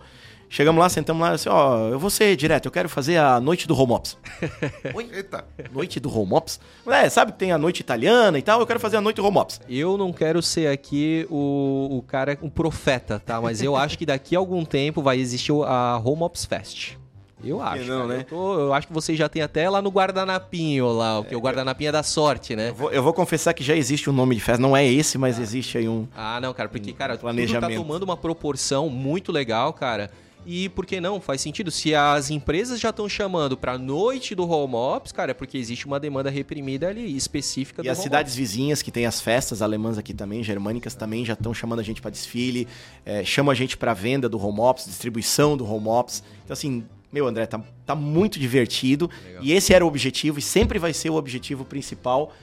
Chegamos 0.53 0.79
lá, 0.79 0.87
sentamos 0.87 1.19
lá, 1.19 1.31
assim, 1.31 1.49
ó, 1.49 1.87
eu 1.87 1.97
vou 1.97 2.11
ser 2.11 2.35
direto, 2.35 2.67
eu 2.67 2.71
quero 2.71 2.87
fazer 2.87 3.17
a 3.17 3.39
noite 3.39 3.67
do 3.67 3.75
home 3.75 3.93
ops. 3.93 4.15
Eita. 5.11 5.43
Noite 5.71 5.99
do 5.99 6.15
home 6.15 6.31
ops? 6.35 6.59
É, 6.85 7.09
sabe 7.09 7.31
que 7.31 7.39
tem 7.39 7.51
a 7.51 7.57
noite 7.57 7.79
italiana 7.79 8.37
e 8.37 8.41
tal, 8.43 8.59
eu 8.59 8.67
quero 8.67 8.79
fazer 8.79 8.97
a 8.97 9.01
noite 9.01 9.15
do 9.15 9.25
home 9.25 9.39
ops. 9.39 9.59
Eu 9.67 9.97
não 9.97 10.13
quero 10.13 10.43
ser 10.43 10.67
aqui 10.67 11.25
o, 11.27 11.97
o 11.97 12.03
cara, 12.03 12.37
um 12.39 12.51
profeta, 12.51 13.19
tá? 13.19 13.41
Mas 13.41 13.63
eu 13.63 13.75
acho 13.75 13.97
que 13.97 14.05
daqui 14.05 14.35
a 14.35 14.39
algum 14.39 14.63
tempo 14.63 15.01
vai 15.01 15.17
existir 15.17 15.51
a 15.65 15.99
Home 16.05 16.21
Ops 16.21 16.45
Fest. 16.45 16.97
Eu 17.43 17.59
acho. 17.59 17.85
não, 17.85 18.07
né? 18.07 18.19
Eu, 18.19 18.23
tô- 18.23 18.59
eu 18.59 18.73
acho 18.75 18.85
que 18.85 18.93
vocês 18.93 19.17
já 19.17 19.27
tem 19.27 19.41
até 19.41 19.67
lá 19.67 19.81
no 19.81 19.89
guardanapinho 19.89 20.87
lá, 20.91 21.19
o 21.19 21.23
que 21.23 21.35
o 21.35 21.39
guardanapinho 21.39 21.89
é 21.89 21.91
da 21.91 22.03
sorte, 22.03 22.55
né? 22.55 22.69
Eu 22.69 22.75
vou, 22.75 22.91
eu 22.91 23.01
vou 23.01 23.11
confessar 23.11 23.55
que 23.55 23.63
já 23.63 23.75
existe 23.75 24.07
um 24.07 24.13
nome 24.13 24.35
de 24.35 24.41
festa, 24.41 24.61
não 24.61 24.77
é 24.77 24.85
esse, 24.87 25.17
mas 25.17 25.39
existe 25.39 25.79
aí 25.79 25.89
um. 25.89 26.07
Ah, 26.15 26.39
não, 26.39 26.53
cara, 26.53 26.69
porque, 26.69 26.93
cara, 26.93 27.13
tudo 27.13 27.21
tá 27.21 27.33
planejamento. 27.33 27.75
tomando 27.81 28.03
uma 28.03 28.15
proporção 28.15 28.87
muito 28.87 29.31
legal, 29.31 29.73
cara. 29.73 30.11
E 30.45 30.69
por 30.69 30.85
que 30.85 30.99
não? 30.99 31.19
Faz 31.21 31.41
sentido. 31.41 31.71
Se 31.71 31.93
as 31.95 32.29
empresas 32.29 32.79
já 32.79 32.89
estão 32.89 33.07
chamando 33.07 33.55
pra 33.57 33.77
noite 33.77 34.35
do 34.35 34.49
home 34.49 34.75
ops, 34.75 35.11
cara, 35.11 35.31
é 35.31 35.33
porque 35.33 35.57
existe 35.57 35.85
uma 35.85 35.99
demanda 35.99 36.29
reprimida 36.29 36.87
ali, 36.87 37.15
específica 37.15 37.81
E 37.81 37.85
do 37.85 37.89
as 37.89 37.97
home 37.97 38.03
cidades 38.03 38.35
vizinhas 38.35 38.81
que 38.81 38.91
tem 38.91 39.05
as 39.05 39.21
festas 39.21 39.61
alemãs 39.61 39.97
aqui 39.97 40.13
também, 40.13 40.43
germânicas 40.43 40.95
também, 40.95 41.25
já 41.25 41.33
estão 41.33 41.53
chamando 41.53 41.79
a 41.79 41.83
gente 41.83 42.01
para 42.01 42.11
desfile, 42.11 42.67
é, 43.05 43.23
chamam 43.23 43.51
a 43.51 43.55
gente 43.55 43.77
para 43.77 43.93
venda 43.93 44.27
do 44.27 44.43
home 44.43 44.59
ops, 44.59 44.85
distribuição 44.85 45.55
do 45.55 45.65
home 45.65 45.87
ops. 45.87 46.23
Então 46.43 46.53
assim, 46.53 46.83
meu 47.11 47.27
André, 47.27 47.45
tá, 47.45 47.61
tá 47.85 47.95
muito 47.95 48.39
divertido. 48.39 49.09
Legal. 49.25 49.43
E 49.43 49.51
esse 49.51 49.73
era 49.73 49.85
o 49.85 49.87
objetivo 49.87 50.39
e 50.39 50.41
sempre 50.41 50.79
vai 50.79 50.93
ser 50.93 51.09
o 51.09 51.15
objetivo 51.15 51.63
principal 51.63 52.33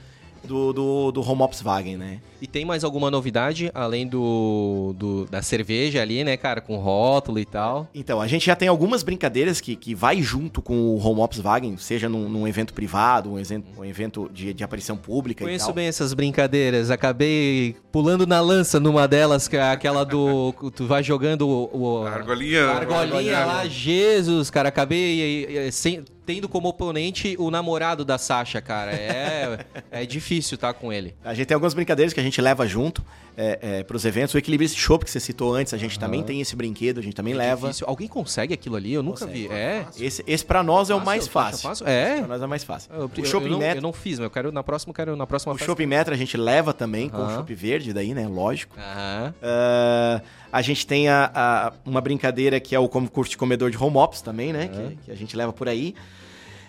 do, 0.43 0.73
do, 0.73 1.11
do 1.11 1.21
home 1.21 1.41
ops 1.43 1.61
Wagen, 1.61 1.97
né? 1.97 2.19
E 2.41 2.47
tem 2.47 2.65
mais 2.65 2.83
alguma 2.83 3.11
novidade, 3.11 3.69
além 3.73 4.07
do, 4.07 4.95
do- 4.97 5.25
da 5.25 5.43
cerveja 5.43 6.01
ali, 6.01 6.23
né, 6.23 6.35
cara, 6.37 6.59
com 6.59 6.75
rótulo 6.77 7.37
e 7.37 7.45
tal? 7.45 7.87
Então, 7.93 8.19
a 8.19 8.27
gente 8.27 8.45
já 8.47 8.55
tem 8.55 8.67
algumas 8.67 9.03
brincadeiras 9.03 9.61
que, 9.61 9.75
que 9.75 9.93
vai 9.93 10.21
junto 10.23 10.59
com 10.59 10.73
o 10.73 10.97
Home 11.05 11.21
Ops 11.21 11.39
Wagen, 11.39 11.77
seja 11.77 12.09
num, 12.09 12.27
num 12.27 12.47
evento 12.47 12.73
privado, 12.73 13.31
um, 13.33 13.39
evento- 13.39 13.65
um 13.77 13.85
evento 13.85 14.29
de, 14.33 14.53
de 14.53 14.63
aparição 14.63 14.97
pública 14.97 15.43
e 15.43 15.45
Conheço 15.47 15.65
tal. 15.65 15.75
bem 15.75 15.85
essas 15.87 16.13
brincadeiras, 16.15 16.89
acabei 16.89 17.75
pulando 17.91 18.25
na 18.25 18.41
lança 18.41 18.79
numa 18.79 19.07
delas, 19.07 19.47
que 19.47 19.55
é 19.57 19.61
aquela 19.71 20.03
do... 20.03 20.51
tu 20.75 20.87
vai 20.87 21.03
jogando 21.03 21.47
o... 21.47 21.69
o- 22.01 22.07
A 22.07 22.11
argolinha. 22.13 22.65
a 22.65 22.75
argolinha 22.77 23.45
lá, 23.45 23.67
Jesus, 23.67 24.49
cara, 24.49 24.69
acabei 24.69 25.45
eh, 25.67 25.69
sem- 25.71 26.03
tendo 26.25 26.47
como 26.47 26.67
oponente 26.67 27.35
o 27.39 27.49
namorado 27.51 28.05
da 28.05 28.17
Sasha, 28.17 28.61
cara. 28.61 28.91
É, 28.91 29.65
é 29.91 30.05
difícil 30.05 30.57
tá 30.57 30.73
com 30.73 30.91
ele. 30.91 31.15
A 31.23 31.33
gente 31.33 31.47
tem 31.47 31.55
algumas 31.55 31.73
brincadeiras 31.73 32.13
que 32.13 32.19
a 32.19 32.23
gente 32.23 32.39
leva 32.41 32.65
junto 32.67 33.03
é, 33.35 33.83
para 33.83 33.95
os 33.97 34.05
eventos. 34.05 34.33
O 34.33 34.37
Equilibrista 34.37 34.77
Shop, 34.77 35.03
que 35.03 35.09
você 35.11 35.19
citou 35.19 35.53
antes, 35.55 35.73
a 35.73 35.77
gente 35.77 35.97
também 35.99 36.21
tem 36.23 36.41
esse 36.41 36.55
brinquedo, 36.55 36.99
a 36.99 37.03
gente 37.03 37.15
também 37.15 37.33
leva. 37.33 37.67
Difícil. 37.67 37.87
Alguém 37.87 38.07
consegue 38.07 38.53
aquilo 38.53 38.75
ali? 38.75 38.93
Eu 38.93 39.01
nunca 39.03 39.25
Consegue. 39.25 39.47
vi. 39.47 39.53
É? 39.53 39.85
Esse, 39.99 40.23
esse 40.27 40.45
para 40.45 40.61
nós 40.63 40.89
é 40.89 40.95
o 40.95 41.03
mais 41.03 41.27
fácil, 41.27 41.61
fácil. 41.69 41.85
fácil? 41.85 41.87
É? 41.87 42.17
Pra 42.19 42.27
nós 42.27 42.41
é 42.41 42.47
mais 42.47 42.63
fácil. 42.63 42.91
Eu, 42.93 43.05
o 43.05 43.11
eu- 43.17 43.25
Shopping 43.25 43.45
eu 43.45 43.51
não, 43.51 43.59
Metro, 43.59 43.77
eu 43.77 43.81
não 43.81 43.93
fiz, 43.93 44.19
mas 44.19 44.25
eu 44.25 44.29
quero 44.31 44.51
na 44.51 44.63
próxima, 44.63 44.93
quero 44.93 45.15
na 45.15 45.25
próxima 45.25 45.53
o. 45.53 45.57
Shopping 45.57 45.85
Metro 45.85 46.13
a 46.13 46.17
gente 46.17 46.37
leva 46.37 46.73
também 46.73 47.09
com 47.09 47.17
o. 47.25 47.29
Shopping 47.29 47.55
Verde 47.55 47.93
daí, 47.93 48.13
né? 48.13 48.27
Lógico. 48.27 48.75
Aham. 48.79 49.33
Ah, 49.41 50.21
a 50.51 50.61
gente 50.61 50.85
tem 50.85 51.07
a, 51.09 51.31
a- 51.33 51.73
uma 51.85 52.01
brincadeira 52.01 52.59
que 52.59 52.75
é 52.75 52.79
o 52.79 52.87
como 52.89 53.09
curte 53.09 53.37
comedor 53.37 53.69
de 53.71 53.77
home 53.77 53.97
ops 53.97 54.21
também, 54.21 54.51
né? 54.51 54.67
Que, 54.67 54.95
que 55.05 55.11
a 55.11 55.15
gente 55.15 55.35
leva 55.35 55.53
por 55.53 55.67
aí. 55.69 55.95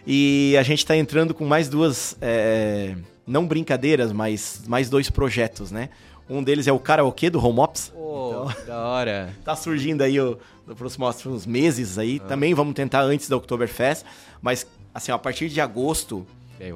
E 0.06 0.56
a 0.58 0.62
gente 0.62 0.84
tá 0.84 0.96
entrando 0.96 1.32
com 1.34 1.44
mais 1.44 1.68
duas, 1.68 2.16
é, 2.20 2.96
não 3.26 3.46
brincadeiras, 3.46 4.12
mas 4.12 4.62
mais 4.66 4.90
dois 4.90 5.08
projetos, 5.08 5.70
né? 5.70 5.90
Um 6.28 6.42
deles 6.42 6.66
é 6.66 6.72
o 6.72 6.78
karaokê 6.78 7.28
do 7.30 7.44
home 7.44 7.60
ops. 7.60 7.90
Pô, 7.94 8.28
Então- 8.50 8.66
da 8.66 8.78
hora. 8.86 9.30
Tá 9.44 9.54
surgindo 9.54 10.02
aí 10.02 10.18
o, 10.18 10.38
nos 10.66 10.96
próximos 10.96 11.44
meses 11.46 11.98
aí. 11.98 12.18
Também 12.20 12.54
vamos 12.54 12.74
tentar 12.74 13.02
antes 13.02 13.28
da 13.28 13.36
Oktoberfest. 13.36 14.04
Mas, 14.40 14.66
assim, 14.94 15.12
a 15.12 15.18
partir 15.18 15.48
de 15.48 15.60
agosto 15.60 16.26
É, 16.58 16.72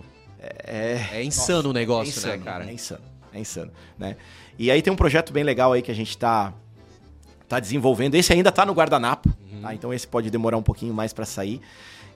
é... 0.64 1.08
é 1.20 1.24
insano 1.24 1.70
o 1.70 1.72
negócio, 1.72 2.10
é 2.10 2.16
insano, 2.16 2.36
né, 2.36 2.42
cara? 2.44 2.64
É 2.68 2.72
insano, 2.72 3.00
é 3.32 3.40
insano, 3.40 3.72
né? 3.98 4.16
E 4.58 4.70
aí 4.70 4.80
tem 4.82 4.92
um 4.92 4.96
projeto 4.96 5.32
bem 5.32 5.42
legal 5.44 5.72
aí 5.72 5.82
que 5.82 5.90
a 5.90 5.94
gente 5.94 6.16
tá, 6.16 6.52
tá 7.48 7.60
desenvolvendo. 7.60 8.14
Esse 8.14 8.32
ainda 8.32 8.50
tá 8.52 8.64
no 8.66 8.72
guardanapo, 8.72 9.28
Uhum. 9.52 9.60
tá? 9.62 9.74
Então 9.74 9.92
esse 9.94 10.06
pode 10.06 10.30
demorar 10.30 10.56
um 10.56 10.62
pouquinho 10.62 10.92
mais 10.94 11.12
pra 11.12 11.24
sair. 11.24 11.60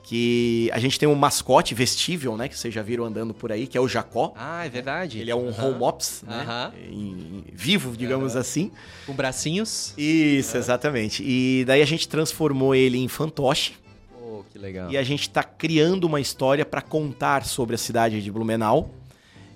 Que 0.02 0.70
a 0.72 0.78
gente 0.78 0.98
tem 0.98 1.06
um 1.08 1.14
mascote 1.14 1.74
vestível, 1.74 2.34
né? 2.36 2.48
Que 2.48 2.58
vocês 2.58 2.72
já 2.72 2.82
viram 2.82 3.04
andando 3.04 3.34
por 3.34 3.52
aí, 3.52 3.66
que 3.66 3.76
é 3.76 3.80
o 3.80 3.86
Jacó. 3.86 4.32
Ah, 4.34 4.64
é 4.64 4.68
verdade. 4.68 5.18
Ele 5.18 5.30
é 5.30 5.36
um 5.36 5.48
Aham. 5.50 5.66
home 5.74 5.82
ops, 5.82 6.24
né? 6.26 6.40
Aham. 6.42 6.72
Em- 6.90 6.94
em- 6.94 7.44
vivo, 7.52 7.94
digamos 7.96 8.34
assim. 8.34 8.72
Com 9.06 9.12
bracinhos. 9.12 9.92
Isso, 9.98 10.56
exatamente. 10.56 11.22
E 11.24 11.64
daí 11.66 11.82
a 11.82 11.84
gente 11.86 12.08
transformou 12.08 12.74
ele 12.74 12.96
em 12.98 13.08
fantoche. 13.08 13.74
Pô, 14.18 14.42
que 14.50 14.58
legal. 14.58 14.90
E 14.90 14.96
a 14.96 15.02
gente 15.02 15.22
está 15.22 15.42
criando 15.42 16.04
uma 16.04 16.20
história 16.20 16.64
para 16.64 16.80
contar 16.80 17.44
sobre 17.44 17.74
a 17.74 17.78
cidade 17.78 18.22
de 18.22 18.32
Blumenau 18.32 18.90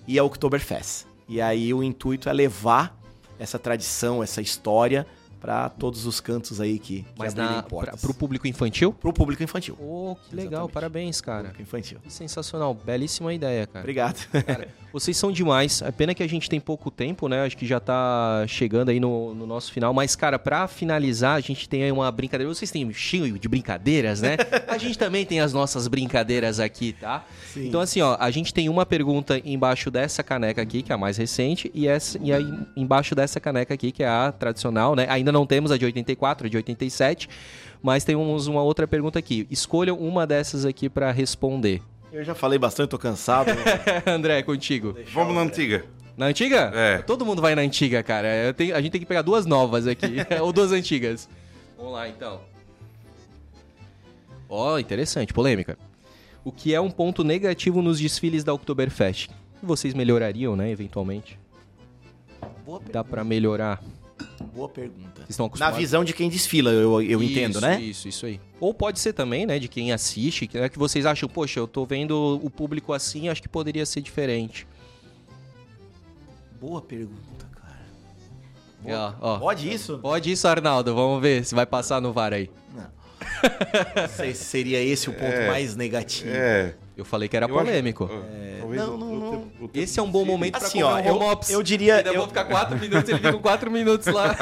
e 0.07 0.19
a 0.19 0.25
Oktoberfest. 0.25 1.07
E 1.27 1.41
aí 1.41 1.73
o 1.73 1.83
intuito 1.83 2.29
é 2.29 2.33
levar 2.35 2.97
essa 3.39 3.59
tradição, 3.59 4.23
essa 4.23 4.43
história 4.43 5.07
para 5.45 5.69
todos 5.69 6.07
os 6.07 6.21
cantos 6.21 6.59
aí 6.59 6.79
que, 6.79 7.03
que 7.03 7.07
Mas 7.19 7.35
abrirem 7.35 7.57
na, 7.57 7.63
pra, 7.63 7.69
portas. 7.69 8.01
pro 8.01 8.15
público 8.15 8.49
infantil? 8.49 8.95
Pro 8.95 9.13
público 9.13 9.43
infantil. 9.43 9.77
Pô, 9.77 10.17
que 10.27 10.35
legal. 10.35 10.53
Exatamente. 10.53 10.73
Parabéns, 10.73 11.21
cara. 11.21 11.43
Público 11.43 11.61
infantil. 11.61 11.99
Que 12.03 12.11
sensacional. 12.11 12.73
Belíssima 12.73 13.35
ideia, 13.35 13.67
cara. 13.67 13.83
Obrigado. 13.83 14.27
Cara, 14.47 14.69
vocês 14.91 15.15
são 15.19 15.31
demais. 15.31 15.83
É 15.83 15.91
pena 15.93 16.15
que 16.15 16.23
a 16.23 16.27
gente 16.27 16.49
tem 16.49 16.59
pouco 16.59 16.91
tempo, 16.91 17.29
né? 17.29 17.45
Acho 17.45 17.59
que 17.59 17.67
já 17.67 17.79
tá 17.79 18.47
chegando 18.49 18.89
aí 18.89 18.99
no, 18.99 19.35
no 19.35 19.47
nosso 19.47 19.71
final. 19.71 19.93
Mas, 19.93 20.17
cara, 20.17 20.39
pra 20.39 20.67
finalizar, 20.67 21.37
a 21.37 21.41
gente 21.41 21.69
tem 21.69 21.83
aí 21.83 21.93
uma 21.93 22.11
brincadeira. 22.11 22.53
Vocês 22.53 22.71
têm 22.71 22.91
cheio 22.95 23.39
de 23.39 23.47
brincadeiras, 23.47 24.23
né? 24.23 24.39
A 24.67 24.79
gente 24.79 24.99
também 24.99 25.25
tem 25.25 25.41
as 25.41 25.53
nossas 25.53 25.87
brincadeiras 25.87 26.59
aqui, 26.59 26.95
tá? 26.95 27.25
Sim. 27.53 27.69
Então, 27.69 27.81
assim, 27.81 28.01
ó, 28.01 28.17
a 28.19 28.31
gente 28.31 28.53
tem 28.53 28.69
uma 28.69 28.85
pergunta 28.85 29.41
embaixo 29.45 29.89
dessa 29.89 30.21
caneca 30.23 30.61
aqui, 30.61 30.83
que 30.83 30.91
é 30.91 30.95
a 30.95 30.99
mais 30.99 31.17
recente, 31.17 31.71
e, 31.73 31.87
essa, 31.87 32.19
e 32.21 32.33
aí 32.33 32.45
embaixo 32.77 33.15
dessa 33.15 33.39
caneca 33.39 33.73
aqui, 33.73 33.93
que 33.93 34.03
é 34.03 34.09
a 34.09 34.33
tradicional, 34.33 34.97
né? 34.97 35.07
Ainda 35.09 35.31
não 35.35 35.45
temos 35.45 35.71
a 35.71 35.77
de 35.77 35.85
84, 35.85 36.47
a 36.47 36.51
de 36.51 36.57
87, 36.57 37.29
mas 37.83 38.05
temos 38.05 38.47
uma 38.47 38.63
outra 38.63 38.87
pergunta 38.89 39.19
aqui. 39.19 39.47
Escolham 39.51 39.99
uma 39.99 40.27
dessas 40.27 40.65
aqui 40.65 40.89
pra 40.89 41.11
responder. 41.13 41.83
Eu 42.11 42.25
já 42.25 42.35
falei 42.35 42.59
bastante, 42.59 42.89
tô 42.91 42.99
cansado. 42.99 43.51
André, 44.07 44.43
contigo. 44.43 44.97
Vamos 45.13 45.35
na 45.35 45.43
antiga. 45.43 45.85
Na 46.17 46.27
antiga? 46.27 46.71
É. 46.73 46.99
Todo 46.99 47.27
mundo 47.27 47.43
vai 47.43 47.55
na 47.57 47.63
antiga, 47.63 48.03
cara. 48.03 48.29
Eu 48.37 48.55
tenho- 48.55 48.75
a 48.77 48.81
gente 48.81 48.93
tem 48.93 49.01
que 49.01 49.07
pegar 49.07 49.23
duas 49.23 49.45
novas 49.45 49.87
aqui. 49.87 50.17
ou 50.41 50.53
duas 50.53 50.71
antigas. 50.73 51.29
Vamos 51.77 51.93
lá, 51.93 52.09
então. 52.09 52.41
Ó, 54.49 54.79
interessante, 54.79 55.33
polêmica. 55.33 55.77
O 56.45 56.53
que 56.53 56.73
é 56.75 56.81
um 56.81 56.91
ponto 56.91 57.25
negativo 57.25 57.83
nos 57.83 57.99
desfiles 57.99 58.45
da 58.45 58.55
Oktoberfest? 58.55 59.31
Vocês 59.63 59.93
melhorariam, 59.95 60.55
né, 60.55 60.71
eventualmente? 60.71 61.39
boa, 62.65 62.81
Dá 62.93 63.03
pra 63.03 63.25
melhorar. 63.25 63.83
Boa 64.55 64.69
pergunta. 64.69 65.17
Vocês 65.17 65.31
estão 65.31 65.45
Na 65.45 65.49
acostumados? 65.49 65.79
visão 65.79 66.05
de 66.05 66.13
quem 66.13 66.29
desfila, 66.29 66.71
eu, 66.71 67.03
eu 67.03 67.23
Isso, 67.23 67.33
entendo, 67.33 67.61
né? 67.61 67.81
Isso, 67.81 68.09
isso 68.09 68.27
aí. 68.27 68.41
Ou 68.61 68.73
pode 68.73 69.01
ser 69.01 69.13
também, 69.13 69.45
né, 69.47 69.59
de 69.59 69.69
quem 69.69 69.93
assiste, 69.93 70.47
que, 70.47 70.59
né, 70.59 70.69
que 70.69 70.79
vocês 70.79 71.05
acham, 71.07 71.29
poxa, 71.29 71.59
eu 71.61 71.67
tô 71.67 71.85
vendo 71.85 72.41
o 72.43 72.49
público 72.51 72.93
assim, 72.93 73.29
acho 73.29 73.43
que 73.43 73.49
poderia 73.49 73.85
ser 73.85 74.01
diferente. 74.01 74.67
Boa 76.61 76.81
pergunta, 76.81 77.47
cara. 77.55 79.15
Ó, 79.21 79.35
ó. 79.35 79.39
Pode 79.39 79.71
isso? 79.73 79.99
Pode 79.99 80.31
isso, 80.33 80.47
Arnaldo. 80.49 80.95
Vamos 80.95 81.21
ver 81.21 81.45
se 81.45 81.55
vai 81.55 81.67
passar 81.67 82.01
no 82.01 82.13
VAR 82.13 82.33
aí. 82.33 82.49
Não 82.75 84.09
sei 84.09 84.33
se 84.35 84.45
seria 84.45 84.81
esse 84.83 85.11
o 85.11 85.13
ponto 85.13 85.37
mais 85.49 85.77
negativo. 85.77 86.31
É. 86.31 86.75
Eu 86.97 87.05
falei 87.05 87.29
que 87.29 87.37
era 87.37 87.47
eu 87.47 87.55
acho- 87.57 87.65
polêmico. 87.67 88.09
é, 88.33 88.59
talvez 88.61 88.81
não, 88.83 88.95
o- 88.95 88.99
não, 88.99 89.13
o 89.13 89.19
não. 89.19 89.31
tempo- 89.33 89.47
o 89.65 89.69
tempo 89.69 89.79
Esse 89.85 89.99
é 89.99 90.03
um 90.03 90.11
bom 90.11 90.25
momento 90.25 90.57
Assim, 90.57 90.79
pra 90.79 90.87
ó, 90.89 90.99
eu- 91.01 91.15
um 91.15 91.33
office. 91.33 91.51
eu 91.51 91.63
diria- 91.63 91.97
Ainda 91.97 92.11
eu- 92.11 92.19
vou 92.21 92.29
ficar 92.29 92.45
quatro 92.45 92.79
minutos, 92.79 93.09
ele 93.09 93.19
fica 93.19 93.33
quatro 93.39 93.69
minutos 93.73 94.07
lá. 94.07 94.37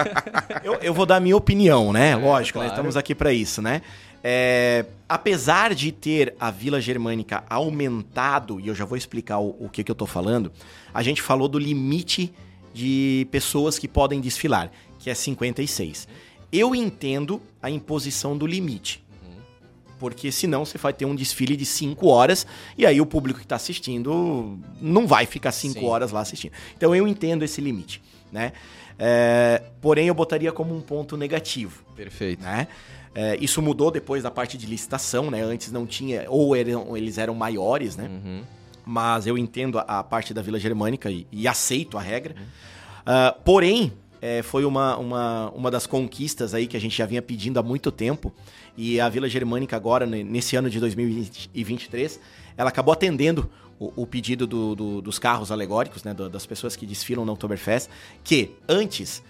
Eu, 0.62 0.74
eu 0.74 0.92
vou 0.94 1.07
dar 1.07 1.16
a 1.16 1.20
minha 1.20 1.36
opinião, 1.36 1.92
né? 1.92 2.14
Lógico, 2.14 2.59
né? 2.59 2.64
claro. 2.66 2.74
Estamos 2.80 2.96
aqui 2.96 3.14
para 3.14 3.32
isso, 3.32 3.62
né? 3.62 3.80
É, 4.24 4.84
apesar 5.09 5.74
de 5.74 5.90
ter 5.90 6.34
a 6.38 6.50
Vila 6.50 6.80
Germânica 6.80 7.42
aumentado, 7.48 8.61
e 8.61 8.68
eu 8.68 8.74
já 8.74 8.84
vou 8.84 8.96
explicar 8.96 9.38
o, 9.38 9.57
o 9.59 9.68
que, 9.68 9.82
que 9.82 9.90
eu 9.90 9.94
tô 9.96 10.07
falando, 10.07 10.53
a 10.92 11.03
gente 11.03 11.20
falou 11.22 11.48
do 11.48 11.59
limite 11.59 12.32
de 12.74 13.26
pessoas 13.30 13.78
que 13.78 13.88
podem 13.88 14.20
desfilar, 14.20 14.70
que 14.98 15.11
é 15.11 15.14
56. 15.14 16.07
Eu 16.53 16.74
entendo 16.74 17.40
a 17.62 17.70
imposição 17.70 18.36
do 18.36 18.46
limite. 18.46 19.03
Porque 20.03 20.32
senão 20.32 20.64
você 20.64 20.76
vai 20.78 20.92
ter 20.92 21.05
um 21.05 21.14
desfile 21.14 21.57
de 21.57 21.64
5 21.64 22.09
horas 22.09 22.44
e 22.76 22.84
aí 22.84 23.00
o 23.00 23.07
público 23.07 23.38
que 23.38 23.44
está 23.44 23.55
assistindo 23.55 24.59
não 24.80 25.07
vai 25.07 25.26
ficar 25.26 25.53
5 25.53 25.78
Sim. 25.78 25.86
horas 25.86 26.11
lá 26.11 26.20
assistindo. 26.20 26.50
Então 26.76 26.92
eu 26.92 27.07
entendo 27.07 27.44
esse 27.44 27.61
limite, 27.61 28.03
né? 28.32 28.50
É, 28.98 29.62
porém 29.80 30.09
eu 30.09 30.14
botaria 30.14 30.50
como 30.50 30.76
um 30.76 30.80
ponto 30.80 31.16
negativo, 31.16 31.84
Perfeito. 31.94 32.42
né? 32.42 32.66
É, 33.14 33.36
isso 33.40 33.62
mudou 33.62 33.92
depois 33.92 34.24
da 34.24 34.30
parte 34.30 34.59
de 34.59 34.66
licitação, 34.66 35.30
né? 35.30 35.40
Antes 35.40 35.70
não 35.70 35.86
tinha, 35.86 36.24
ou 36.28 36.57
eram- 36.57 36.96
eles 36.96 37.16
eram 37.16 37.34
maiores, 37.36 37.94
né? 37.96 38.09
Uhum. 38.09 38.42
mas 38.84 39.28
eu 39.28 39.38
entendo 39.38 39.78
a, 39.78 39.82
a 40.00 40.03
parte 40.03 40.34
da 40.34 40.42
Vila 40.42 40.59
Germânica 40.59 41.12
e, 41.12 41.28
e 41.30 41.46
aceito 41.46 41.96
a 41.96 42.00
regra. 42.00 42.34
Ah, 43.07 43.36
porém, 43.44 43.92
é, 44.23 44.41
foi 44.41 44.64
uma, 44.64 44.97
uma, 44.97 45.51
uma 45.51 45.68
das 45.70 45.85
conquistas 45.85 46.55
aí 46.55 46.68
que 46.68 46.77
a 46.77 46.81
gente 46.81 46.97
já 46.97 47.05
vinha 47.05 47.20
pedindo 47.20 47.59
há 47.59 47.62
muito 47.62 47.91
tempo. 47.91 48.33
E 48.77 49.01
a 49.01 49.09
Vila 49.09 49.29
Germânica 49.29 49.75
agora, 49.75 50.07
ne- 50.07 50.23
nesse 50.23 50.55
ano 50.55 50.70
de 50.70 50.79
2023, 50.79 52.20
ela 52.57 52.68
acabou 52.70 52.93
atendendo 52.93 53.51
o, 53.81 54.03
o 54.03 54.07
pedido 54.07 54.47
do- 54.47 54.77
do- 54.77 55.03
dos 55.03 55.18
carros 55.18 55.51
alegóricos, 55.51 56.05
né, 56.05 56.14
das 56.14 56.47
pessoas 56.47 56.77
que 56.77 56.87
desfilam 56.87 57.25
na 57.25 57.33
Oktoberfest, 57.33 57.89
que 58.23 58.53
antes, 58.68 59.23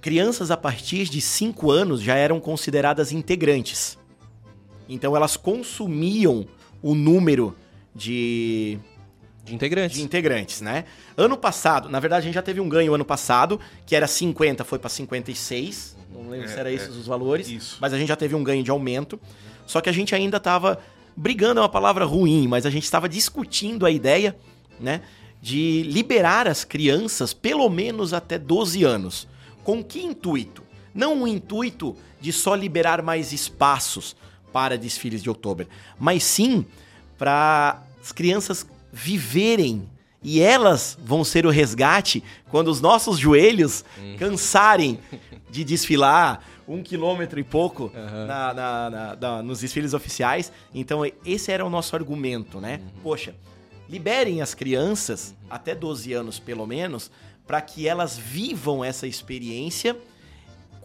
crianças 0.00 0.52
a 0.52 0.56
partir 0.56 1.08
de 1.08 1.20
5 1.20 1.70
anos 1.72 2.00
já 2.00 2.14
eram 2.14 2.38
consideradas 2.38 3.10
integrantes. 3.10 3.98
Então 4.88 5.16
elas 5.16 5.36
consumiam 5.36 6.46
o 6.80 6.94
número 6.94 7.56
de, 7.92 8.78
De 9.46 9.54
integrantes. 9.54 9.96
de 9.96 10.02
integrantes, 10.02 10.60
né? 10.60 10.84
Ano 11.16 11.36
passado, 11.36 11.88
na 11.88 12.00
verdade 12.00 12.22
a 12.22 12.24
gente 12.26 12.34
já 12.34 12.42
teve 12.42 12.60
um 12.60 12.68
ganho 12.68 12.92
ano 12.94 13.04
passado, 13.04 13.60
que 13.86 13.94
era 13.94 14.06
50, 14.06 14.64
foi 14.64 14.78
para 14.78 14.90
56. 14.90 15.96
Não 16.12 16.28
lembro 16.28 16.46
É, 16.46 16.52
se 16.52 16.58
era 16.58 16.70
é. 16.70 16.74
esses 16.74 16.96
os 16.96 17.06
valores, 17.06 17.48
Isso. 17.48 17.78
mas 17.80 17.92
a 17.92 17.98
gente 17.98 18.08
já 18.08 18.16
teve 18.16 18.34
um 18.34 18.42
ganho 18.42 18.62
de 18.62 18.70
aumento. 18.70 19.18
Só 19.66 19.80
que 19.80 19.88
a 19.88 19.92
gente 19.92 20.14
ainda 20.14 20.36
estava 20.38 20.78
brigando 21.16 21.60
é 21.60 21.62
uma 21.62 21.68
palavra 21.68 22.04
ruim, 22.04 22.46
mas 22.48 22.66
a 22.66 22.70
gente 22.70 22.84
estava 22.84 23.08
discutindo 23.08 23.86
a 23.86 23.90
ideia, 23.90 24.36
né, 24.80 25.00
de 25.40 25.82
liberar 25.84 26.46
as 26.48 26.64
crianças 26.64 27.32
pelo 27.32 27.68
menos 27.70 28.12
até 28.12 28.38
12 28.38 28.82
anos. 28.84 29.28
Com 29.62 29.82
que 29.82 30.00
intuito? 30.02 30.62
Não 30.94 31.22
o 31.22 31.28
intuito 31.28 31.96
de 32.20 32.32
só 32.32 32.54
liberar 32.54 33.00
mais 33.02 33.32
espaços 33.32 34.16
para 34.52 34.76
desfiles 34.78 35.22
de 35.22 35.28
outubro, 35.28 35.68
mas 35.98 36.24
sim 36.24 36.64
para 37.18 37.82
as 38.02 38.12
crianças 38.12 38.66
viverem 39.00 39.86
e 40.22 40.40
elas 40.40 40.98
vão 41.04 41.22
ser 41.22 41.44
o 41.46 41.50
resgate 41.50 42.24
quando 42.50 42.68
os 42.68 42.80
nossos 42.80 43.18
joelhos 43.18 43.84
cansarem 44.18 44.98
de 45.50 45.62
desfilar 45.62 46.42
um 46.66 46.82
quilômetro 46.82 47.38
e 47.38 47.44
pouco 47.44 47.92
na- 47.94 48.54
na- 48.54 48.90
na- 48.90 49.16
na- 49.16 49.42
nos 49.42 49.60
desfiles 49.60 49.92
oficiais. 49.92 50.50
Então, 50.74 51.02
esse 51.24 51.52
era 51.52 51.64
o 51.64 51.70
nosso 51.70 51.94
argumento, 51.94 52.58
né? 52.60 52.80
Poxa, 53.02 53.34
liberem 53.88 54.40
as 54.40 54.54
crianças, 54.54 55.34
até 55.48 55.74
12 55.74 56.12
anos 56.14 56.38
pelo 56.40 56.66
menos, 56.66 57.10
para 57.46 57.60
que 57.60 57.86
elas 57.86 58.16
vivam 58.18 58.82
essa 58.82 59.06
experiência, 59.06 59.96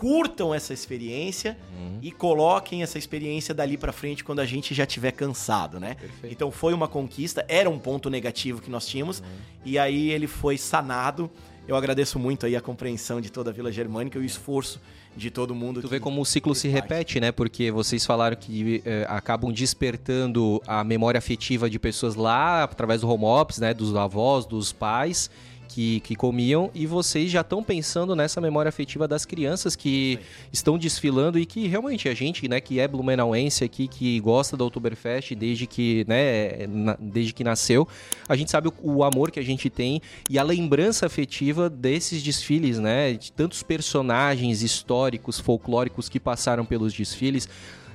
curtam 0.01 0.51
essa 0.51 0.73
experiência 0.73 1.55
e 2.01 2.11
coloquem 2.11 2.81
essa 2.81 2.97
experiência 2.97 3.53
dali 3.53 3.77
para 3.77 3.91
frente 3.91 4.23
quando 4.23 4.39
a 4.39 4.45
gente 4.47 4.73
já 4.73 4.83
tiver 4.83 5.11
cansado, 5.11 5.79
né? 5.79 5.93
Perfeito. 5.93 6.33
Então 6.33 6.49
foi 6.49 6.73
uma 6.73 6.87
conquista, 6.87 7.45
era 7.47 7.69
um 7.69 7.77
ponto 7.77 8.09
negativo 8.09 8.59
que 8.59 8.71
nós 8.71 8.87
tínhamos 8.87 9.21
e 9.63 9.77
aí 9.77 10.09
ele 10.09 10.25
foi 10.25 10.57
sanado. 10.57 11.29
Eu 11.67 11.75
agradeço 11.75 12.17
muito 12.17 12.47
aí 12.47 12.55
a 12.55 12.61
compreensão 12.61 13.21
de 13.21 13.31
toda 13.31 13.51
a 13.51 13.53
Vila 13.53 13.71
Germânica 13.71 14.17
e 14.17 14.21
o 14.23 14.25
esforço 14.25 14.81
de 15.15 15.29
todo 15.29 15.53
mundo. 15.53 15.81
Tu 15.81 15.87
vê 15.87 15.99
como 15.99 16.19
o 16.19 16.25
ciclo 16.25 16.55
se 16.55 16.67
parte. 16.67 16.81
repete, 16.81 17.19
né? 17.19 17.31
Porque 17.31 17.69
vocês 17.69 18.03
falaram 18.03 18.35
que 18.35 18.81
eh, 18.83 19.05
acabam 19.07 19.53
despertando 19.53 20.59
a 20.65 20.83
memória 20.83 21.19
afetiva 21.19 21.69
de 21.69 21.77
pessoas 21.77 22.15
lá 22.15 22.63
através 22.63 23.01
do 23.01 23.07
home 23.07 23.25
office, 23.25 23.59
né? 23.59 23.71
Dos 23.71 23.95
avós, 23.95 24.47
dos 24.47 24.73
pais 24.73 25.29
que, 25.71 26.01
que 26.01 26.15
comiam 26.15 26.69
e 26.75 26.85
vocês 26.85 27.31
já 27.31 27.39
estão 27.41 27.63
pensando 27.63 28.15
nessa 28.15 28.41
memória 28.41 28.67
afetiva 28.67 29.07
das 29.07 29.25
crianças 29.25 29.73
que 29.75 30.19
estão 30.51 30.77
desfilando 30.77 31.39
e 31.39 31.45
que 31.45 31.65
realmente 31.67 32.09
a 32.09 32.13
gente, 32.13 32.47
né? 32.47 32.59
Que 32.59 32.79
é 32.79 32.87
blumenauense 32.87 33.63
aqui, 33.63 33.87
que 33.87 34.19
gosta 34.19 34.57
da 34.57 34.65
Oktoberfest 34.65 35.33
desde 35.33 35.65
que, 35.65 36.03
né? 36.07 36.67
na- 36.67 36.97
desde 36.99 37.33
que 37.33 37.43
nasceu, 37.43 37.87
a 38.27 38.35
gente 38.35 38.51
sabe 38.51 38.67
o, 38.67 38.73
o 38.83 39.03
amor 39.03 39.31
que 39.31 39.39
a 39.39 39.43
gente 39.43 39.69
tem 39.69 40.01
e 40.29 40.37
a 40.37 40.43
lembrança 40.43 41.05
afetiva 41.05 41.69
desses 41.69 42.21
desfiles, 42.21 42.77
né? 42.77 43.13
De 43.13 43.31
tantos 43.31 43.63
personagens 43.63 44.61
históricos, 44.61 45.39
folclóricos 45.39 46.09
que 46.09 46.19
passaram 46.19 46.65
pelos 46.65 46.93
desfiles. 46.93 47.47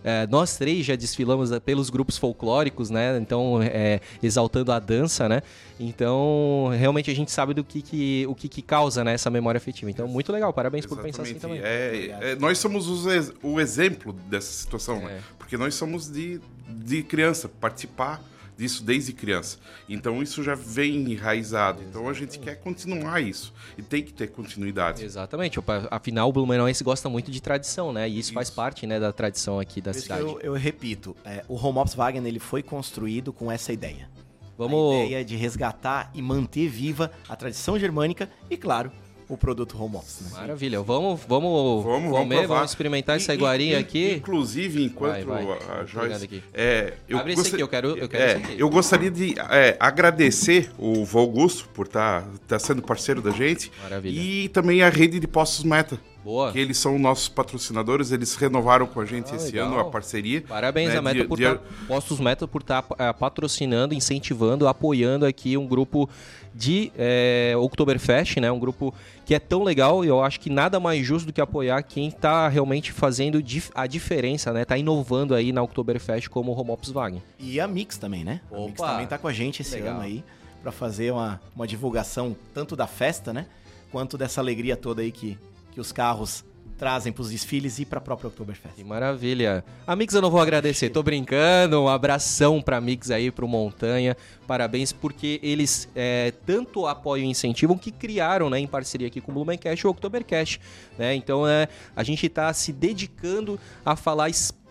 É, 0.08 0.24
nós 0.28 0.56
três 0.56 0.86
já 0.86 0.94
desfilamos 0.94 1.50
eh, 1.50 1.58
pelos 1.58 1.90
grupos 1.90 2.16
folclóricos, 2.16 2.90
né? 2.90 3.18
Então, 3.18 3.60
é, 3.60 3.98
exaltando 4.22 4.70
a 4.70 4.78
dança, 4.78 5.28
né? 5.28 5.42
Então, 5.80 6.70
realmente 6.78 7.10
a 7.10 7.14
gente 7.14 7.32
sabe 7.32 7.52
do 7.52 7.64
que, 7.64 7.82
que 7.82 8.24
o 8.28 8.34
que, 8.34 8.48
que 8.48 8.62
causa 8.62 9.02
né, 9.02 9.14
essa 9.14 9.28
memória 9.30 9.58
afetiva. 9.58 9.90
Então, 9.90 10.06
muito 10.06 10.30
legal. 10.30 10.52
Parabéns 10.52 10.86
por 10.86 10.96
pensar 10.98 11.22
assim 11.22 11.34
também. 11.34 11.58
É, 11.60 12.16
é, 12.20 12.36
nós 12.36 12.56
somos 12.58 12.86
os 12.88 13.32
o 13.42 13.60
exemplo 13.60 14.12
dessa 14.12 14.52
situação, 14.52 15.00
né? 15.00 15.16
É. 15.16 15.20
Porque 15.36 15.56
nós 15.56 15.74
somos 15.74 16.08
de, 16.08 16.40
de 16.68 17.02
criança, 17.02 17.48
participar 17.48 18.22
disso 18.56 18.82
desde 18.82 19.12
criança. 19.12 19.58
Então 19.88 20.22
isso 20.22 20.42
já 20.42 20.54
vem 20.54 21.12
enraizado. 21.12 21.82
Então 21.82 22.08
a 22.08 22.12
gente 22.12 22.38
quer 22.38 22.56
continuar 22.56 23.20
isso. 23.20 23.52
E 23.76 23.82
tem 23.82 24.02
que 24.02 24.12
ter 24.12 24.28
continuidade. 24.28 25.04
Exatamente. 25.04 25.58
Afinal, 25.90 26.28
o 26.28 26.32
Blumenauense 26.32 26.82
gosta 26.82 27.08
muito 27.08 27.30
de 27.30 27.40
tradição, 27.40 27.92
né? 27.92 28.08
E 28.08 28.18
isso, 28.18 28.32
faz 28.32 28.48
Isso. 28.48 28.56
parte 28.56 28.86
né, 28.86 28.98
da 28.98 29.12
tradição 29.12 29.60
aqui 29.60 29.80
da 29.80 29.92
Por 29.92 30.00
cidade. 30.00 30.22
eu, 30.22 30.40
eu 30.40 30.52
repito, 30.54 31.16
é, 31.24 31.44
o 31.48 31.54
Home 31.54 31.78
Ops 31.78 31.94
Wagner 31.94 32.26
ele 32.26 32.38
foi 32.38 32.62
construído 32.62 33.32
com 33.32 33.50
essa 33.50 33.72
ideia. 33.72 34.08
A 34.42 34.46
Vamos. 34.56 35.04
ideia 35.04 35.24
de 35.24 35.36
resgatar 35.36 36.10
e 36.14 36.22
manter 36.22 36.68
viva 36.68 37.12
a 37.28 37.36
tradição 37.36 37.78
germânica 37.78 38.30
e, 38.48 38.56
claro, 38.56 38.90
o 39.28 39.36
produto 39.36 39.76
Home 39.82 39.96
Ops. 39.96 40.20
Né? 40.22 40.28
Maravilha. 40.32 40.80
Vamos, 40.82 41.20
vamos, 41.28 41.84
Vamos, 41.84 41.84
vamos 41.84 42.18
comer, 42.18 42.38
provar. 42.38 42.54
vamos 42.56 42.70
experimentar 42.70 43.16
essa 43.16 43.34
iguarinha 43.34 43.76
e- 43.76 43.80
aqui. 43.80 44.12
Inclusive, 44.14 44.84
enquanto 44.84 45.24
Vai, 45.26 45.44
vai. 45.44 45.58
a 45.80 45.84
Joyce. 45.84 46.24
aqui. 46.24 46.42
É, 46.54 46.94
eu 47.08 47.18
Abre 47.18 47.32
esse 47.32 47.42
gosta- 47.42 47.56
aqui, 47.56 47.62
eu 47.62 47.68
quero- 47.68 47.96
eu 47.96 48.08
quero 48.08 48.22
é, 48.22 48.32
aqui. 48.36 48.54
Eu 48.60 48.70
gostaria 48.70 49.10
de 49.10 49.34
é, 49.50 49.76
agradecer 49.80 50.70
o 50.78 51.04
Valgusto 51.04 51.68
por 51.70 51.86
estar 51.86 52.24
sendo 52.60 52.82
parceiro 52.82 53.20
da 53.20 53.30
gente. 53.30 53.70
Maravilha. 53.82 54.20
E 54.20 54.48
também 54.50 54.82
a 54.82 54.88
rede 54.88 55.18
de 55.18 55.26
postos 55.26 55.64
Meta. 55.64 55.98
Boa. 56.26 56.50
Que 56.50 56.58
eles 56.58 56.76
são 56.76 56.98
nossos 56.98 57.28
patrocinadores, 57.28 58.10
eles 58.10 58.34
renovaram 58.34 58.84
com 58.84 59.00
a 59.00 59.04
gente 59.04 59.32
Ah, 59.32 59.36
esse 59.36 59.46
legal. 59.52 59.68
ano 59.68 59.78
a 59.78 59.84
parceria. 59.84 60.42
Parabéns 60.42 60.88
né, 60.90 60.96
a 60.98 61.02
Meta 61.02 61.20
de- 61.20 61.28
por 61.28 61.38
de- 61.38 61.44
tá, 61.44 61.60
Postos 61.86 62.18
Meta 62.18 62.48
por 62.48 62.62
estar 62.62 62.82
patrocinando, 62.82 63.94
incentivando, 63.94 64.66
apoiando 64.66 65.24
aqui 65.24 65.56
um 65.56 65.66
grupo 65.68 66.10
de 66.52 66.90
é, 66.98 67.54
Oktoberfest, 67.56 68.38
né? 68.40 68.50
Um 68.50 68.58
grupo 68.58 68.92
que 69.24 69.34
é 69.34 69.38
tão 69.38 69.62
legal 69.62 70.04
e 70.04 70.08
eu 70.08 70.20
acho 70.22 70.40
que 70.40 70.50
nada 70.50 70.80
mais 70.80 71.06
justo 71.06 71.26
do 71.26 71.32
que 71.32 71.40
apoiar 71.40 71.80
quem 71.82 72.10
tá 72.10 72.48
realmente 72.48 72.90
fazendo 72.92 73.42
dif- 73.42 73.70
a 73.74 73.86
diferença, 73.86 74.52
né? 74.52 74.64
Tá 74.64 74.76
inovando 74.76 75.34
aí 75.34 75.52
na 75.52 75.62
Oktoberfest 75.62 76.28
como 76.28 76.50
o 76.52 76.58
Home 76.60 76.70
Ops 76.72 76.90
Wagner. 76.90 77.22
E 77.38 77.60
a 77.60 77.68
Mix 77.68 77.98
também, 77.98 78.24
né? 78.24 78.40
A 78.50 78.56
Mix 78.58 78.80
Opa! 78.80 78.90
também 78.92 79.06
tá 79.06 79.16
com 79.16 79.28
a 79.28 79.32
gente 79.32 79.62
esse 79.62 79.74
Legal. 79.76 79.94
ano 79.94 80.00
aí 80.02 80.24
para 80.62 80.72
fazer 80.72 81.12
uma, 81.12 81.40
uma 81.54 81.66
divulgação 81.68 82.34
tanto 82.52 82.74
da 82.74 82.88
festa, 82.88 83.32
né? 83.32 83.46
Quanto 83.92 84.18
dessa 84.18 84.40
alegria 84.40 84.76
toda 84.76 85.02
aí 85.02 85.12
que, 85.12 85.38
que 85.76 85.80
os 85.82 85.92
carros 85.92 86.42
trazem 86.78 87.12
pros 87.12 87.28
desfiles 87.28 87.78
e 87.78 87.84
pra 87.84 88.00
própria 88.00 88.28
Oktoberfest. 88.28 88.74
Que 88.74 88.82
maravilha. 88.82 89.62
A 89.86 89.94
Mix 89.94 90.14
eu 90.14 90.22
não 90.22 90.30
vou 90.30 90.40
agradecer, 90.40 90.88
tô 90.88 91.02
brincando. 91.02 91.82
Um 91.82 91.88
abração 91.88 92.62
pra 92.62 92.80
Mix 92.80 93.10
aí, 93.10 93.30
pro 93.30 93.46
Montanha. 93.46 94.16
Parabéns, 94.46 94.90
porque 94.90 95.38
eles 95.42 95.86
é, 95.94 96.32
tanto 96.46 96.86
apoiam 96.86 97.26
e 97.26 97.30
incentivam 97.30 97.76
que 97.76 97.90
criaram, 97.90 98.48
né, 98.48 98.58
em 98.58 98.66
parceria 98.66 99.06
aqui 99.06 99.20
com 99.20 99.32
o 99.32 99.34
Blumencast 99.34 99.86
o 99.86 99.90
Oktobercast. 99.90 100.62
Né? 100.96 101.14
Então 101.14 101.46
é, 101.46 101.68
a 101.94 102.02
gente 102.02 102.26
tá 102.26 102.50
se 102.54 102.72
dedicando 102.72 103.60
a 103.84 103.94
falar 103.96 104.30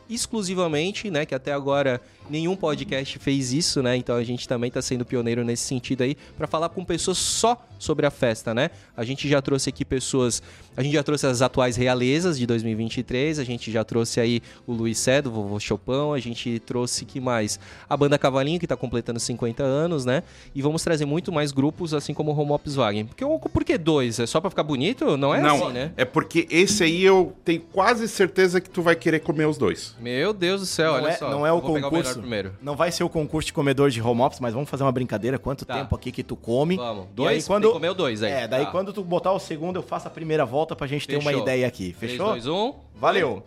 exclusivamente, 0.10 1.12
né, 1.12 1.24
que 1.24 1.36
até 1.36 1.54
agora 1.54 2.02
Nenhum 2.28 2.56
podcast 2.56 3.20
fez 3.20 3.54
isso, 3.54 3.84
né? 3.84 3.96
Então 3.96 4.16
a 4.16 4.24
gente 4.24 4.48
também 4.48 4.68
está 4.70 4.82
sendo 4.82 5.06
pioneiro 5.06 5.44
nesse 5.44 5.64
sentido 5.64 6.02
aí 6.02 6.16
para 6.36 6.48
falar 6.48 6.70
com 6.70 6.84
pessoas 6.84 7.20
só 7.20 7.64
sobre 7.80 8.06
a 8.06 8.12
festa, 8.12 8.54
né? 8.54 8.70
A 8.96 9.04
gente 9.04 9.28
já 9.28 9.42
trouxe 9.42 9.70
aqui 9.70 9.84
pessoas, 9.86 10.42
a 10.76 10.82
gente 10.84 10.94
já 10.94 11.04
trouxe 11.04 11.26
as 11.28 11.42
atuais 11.42 11.76
realezas 11.76 12.38
de 12.38 12.46
2023, 12.46 13.40
a 13.40 13.44
gente 13.44 13.72
já 13.72 13.84
trouxe 13.84 14.20
aí 14.20 14.42
o 14.66 14.74
Luiz 14.74 14.98
Cedo, 14.98 15.28
o 15.30 15.34
Vovô 15.34 15.60
Chopão, 15.60 16.14
a 16.14 16.20
gente 16.20 16.60
trouxe 16.60 17.06
que 17.06 17.20
mais? 17.20 17.60
A 17.90 17.96
banda 17.98 18.18
Cavalinho 18.18 18.60
que 18.60 18.66
está 18.66 18.76
completando 18.76 19.20
50 19.20 19.64
anos, 19.64 20.06
né? 20.06 20.24
E 20.54 20.62
vamos 20.62 20.84
trazer 20.84 21.06
muito 21.06 21.32
mais 21.32 21.52
grupos 21.52 21.94
assim 21.94 22.14
como 22.14 22.32
o 22.32 22.40
Homops 22.40 22.76
Wagen. 22.76 23.06
Porque 23.06 23.24
por 23.26 23.64
que 23.64 23.78
dois? 23.78 24.20
É 24.20 24.26
só 24.26 24.40
para 24.42 24.50
ficar 24.50 24.64
bonito? 24.64 25.18
Não 25.18 25.34
é 25.34 25.42
Não, 25.42 25.56
assim, 25.66 25.74
né? 25.74 25.92
é 25.98 26.06
porque 26.06 26.48
esse 26.50 26.84
aí 26.84 27.04
eu 27.04 27.34
tenho 27.44 27.62
quase 27.62 28.08
certeza 28.08 28.60
que 28.62 28.70
tu 28.70 28.82
vai 28.82 28.96
querer 28.96 29.20
comer 29.20 29.46
os 29.48 29.58
dois. 29.58 29.96
Meu 30.00 30.34
Deus 30.34 30.62
do 30.62 30.66
céu, 30.68 30.94
Não 30.94 31.04
olha 31.04 31.10
é, 31.10 31.16
só. 31.18 31.30
não 31.30 31.46
é 31.46 31.52
o 31.52 31.62
concurso. 31.62 31.92
melhor 31.92 32.14
primeiro. 32.16 32.54
Não 32.62 32.76
vai 32.76 32.92
ser 32.92 33.04
o 33.04 33.10
concurso 33.10 33.48
de 33.48 33.54
comedor 33.54 33.90
de 33.90 34.02
home 34.02 34.22
office, 34.22 34.40
mas 34.40 34.54
vamos 34.54 34.70
fazer 34.70 34.84
uma 34.84 34.92
brincadeira. 34.92 35.38
Quanto 35.38 35.66
Tá. 35.66 35.78
tempo 35.80 35.96
aqui 35.96 36.12
que 36.12 36.24
tu 36.24 36.36
come? 36.36 36.76
Vamos. 36.78 37.06
E 37.06 37.16
Dois? 37.16 37.44
aí, 37.44 37.48
quando... 37.48 37.65
Tem 37.68 37.72
que 37.74 37.78
comer 37.80 37.90
o 37.90 37.94
dois 37.94 38.24
aí. 38.24 38.32
É, 38.32 38.48
daí 38.48 38.66
Tá. 38.66 38.72
quando 38.72 38.92
tu 38.94 39.04
botar 39.04 39.32
o 39.32 39.40
segundo, 39.40 39.78
eu 39.78 39.84
faço 39.84 40.08
a 40.08 40.12
primeira 40.12 40.46
volta 40.46 40.76
pra 40.76 40.88
gente 40.88 41.08
ter 41.08 41.16
uma 41.16 41.24
Fechou. 41.32 41.42
ideia 41.42 41.68
aqui. 41.68 41.94
Fechou? 41.94 42.32
3, 42.32 42.44
2, 42.46 42.48
1. 42.48 42.74
Valeu! 42.96 43.44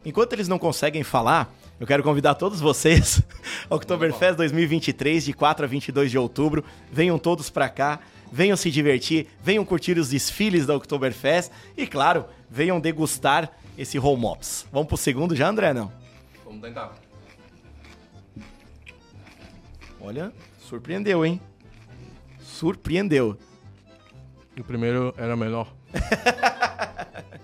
Enquanto 0.04 0.32
eles 0.32 0.48
não 0.48 0.58
conseguem 0.58 1.02
falar, 1.02 1.52
eu 1.78 1.86
quero 1.86 2.02
convidar 2.02 2.34
todos 2.34 2.60
vocês 2.60 3.22
ao 3.68 3.76
Oktoberfest 3.76 4.36
2023, 4.36 5.24
de 5.24 5.32
4 5.32 5.64
a 5.64 5.68
22 5.68 6.10
de 6.10 6.18
outubro. 6.18 6.64
Venham 6.90 7.18
todos 7.18 7.50
pra 7.50 7.68
cá, 7.68 8.00
venham 8.32 8.56
se 8.56 8.70
divertir, 8.70 9.26
venham 9.42 9.64
curtir 9.64 9.98
os 9.98 10.08
desfiles 10.10 10.66
da 10.66 10.74
Oktoberfest 10.76 11.50
e, 11.76 11.86
claro, 11.86 12.24
venham 12.50 12.80
degustar 12.80 13.50
esse 13.76 13.98
home 13.98 14.24
ops. 14.24 14.66
Vamos 14.72 14.88
pro 14.88 14.96
segundo 14.96 15.36
já, 15.36 15.48
André? 15.48 15.72
Não? 15.72 15.92
Vamos 16.44 16.60
tentar. 16.62 16.94
Olha, 20.00 20.32
surpreendeu, 20.68 21.24
hein? 21.24 21.40
Surpreendeu. 22.40 23.38
O 24.58 24.64
primeiro 24.64 25.14
era 25.16 25.34
melhor. 25.34 25.72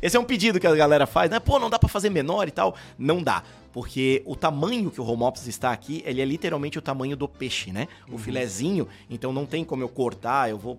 Esse 0.00 0.16
é 0.16 0.20
um 0.20 0.24
pedido 0.24 0.60
que 0.60 0.66
a 0.66 0.74
galera 0.74 1.06
faz, 1.06 1.30
né? 1.30 1.40
Pô, 1.40 1.58
não 1.58 1.70
dá 1.70 1.78
pra 1.78 1.88
fazer 1.88 2.10
menor 2.10 2.46
e 2.46 2.50
tal. 2.50 2.76
Não 2.98 3.22
dá. 3.22 3.42
Porque 3.72 4.22
o 4.26 4.36
tamanho 4.36 4.90
que 4.90 5.00
o 5.00 5.04
home 5.04 5.22
office 5.24 5.48
está 5.48 5.72
aqui, 5.72 6.02
ele 6.06 6.20
é 6.20 6.24
literalmente 6.24 6.78
o 6.78 6.82
tamanho 6.82 7.16
do 7.16 7.26
peixe, 7.26 7.72
né? 7.72 7.88
O 8.12 8.18
filezinho, 8.18 8.86
então 9.10 9.32
não 9.32 9.46
tem 9.46 9.64
como 9.64 9.82
eu 9.82 9.88
cortar, 9.88 10.50
eu 10.50 10.58
vou 10.58 10.78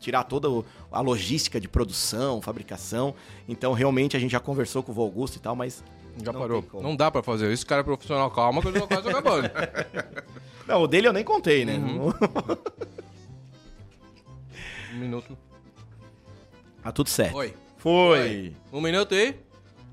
tirar 0.00 0.24
toda 0.24 0.48
a 0.90 1.00
logística 1.00 1.60
de 1.60 1.68
produção, 1.68 2.42
fabricação. 2.42 3.14
Então, 3.46 3.72
realmente, 3.72 4.16
a 4.16 4.20
gente 4.20 4.32
já 4.32 4.40
conversou 4.40 4.82
com 4.82 4.90
o 4.90 4.94
vô 4.94 5.02
Augusto 5.02 5.36
e 5.36 5.40
tal, 5.40 5.54
mas... 5.54 5.84
Já 6.22 6.32
Não 6.32 6.40
parou. 6.40 6.64
Não 6.74 6.96
dá 6.96 7.10
pra 7.10 7.22
fazer 7.22 7.52
isso. 7.52 7.64
O 7.64 7.66
cara 7.66 7.80
é 7.80 7.84
profissional. 7.84 8.30
Calma 8.30 8.60
que 8.60 8.68
eu 8.68 8.72
tô 8.72 8.86
quase 8.86 9.08
acabando. 9.08 9.50
Não, 10.66 10.82
o 10.82 10.86
dele 10.86 11.08
eu 11.08 11.12
nem 11.12 11.24
contei, 11.24 11.64
né? 11.64 11.74
um 14.92 14.98
minuto. 14.98 15.36
tá 16.82 16.92
tudo 16.92 17.08
certo. 17.08 17.36
Oi. 17.36 17.54
Foi. 17.78 18.54
Um 18.72 18.80
minuto 18.80 19.14
e... 19.14 19.34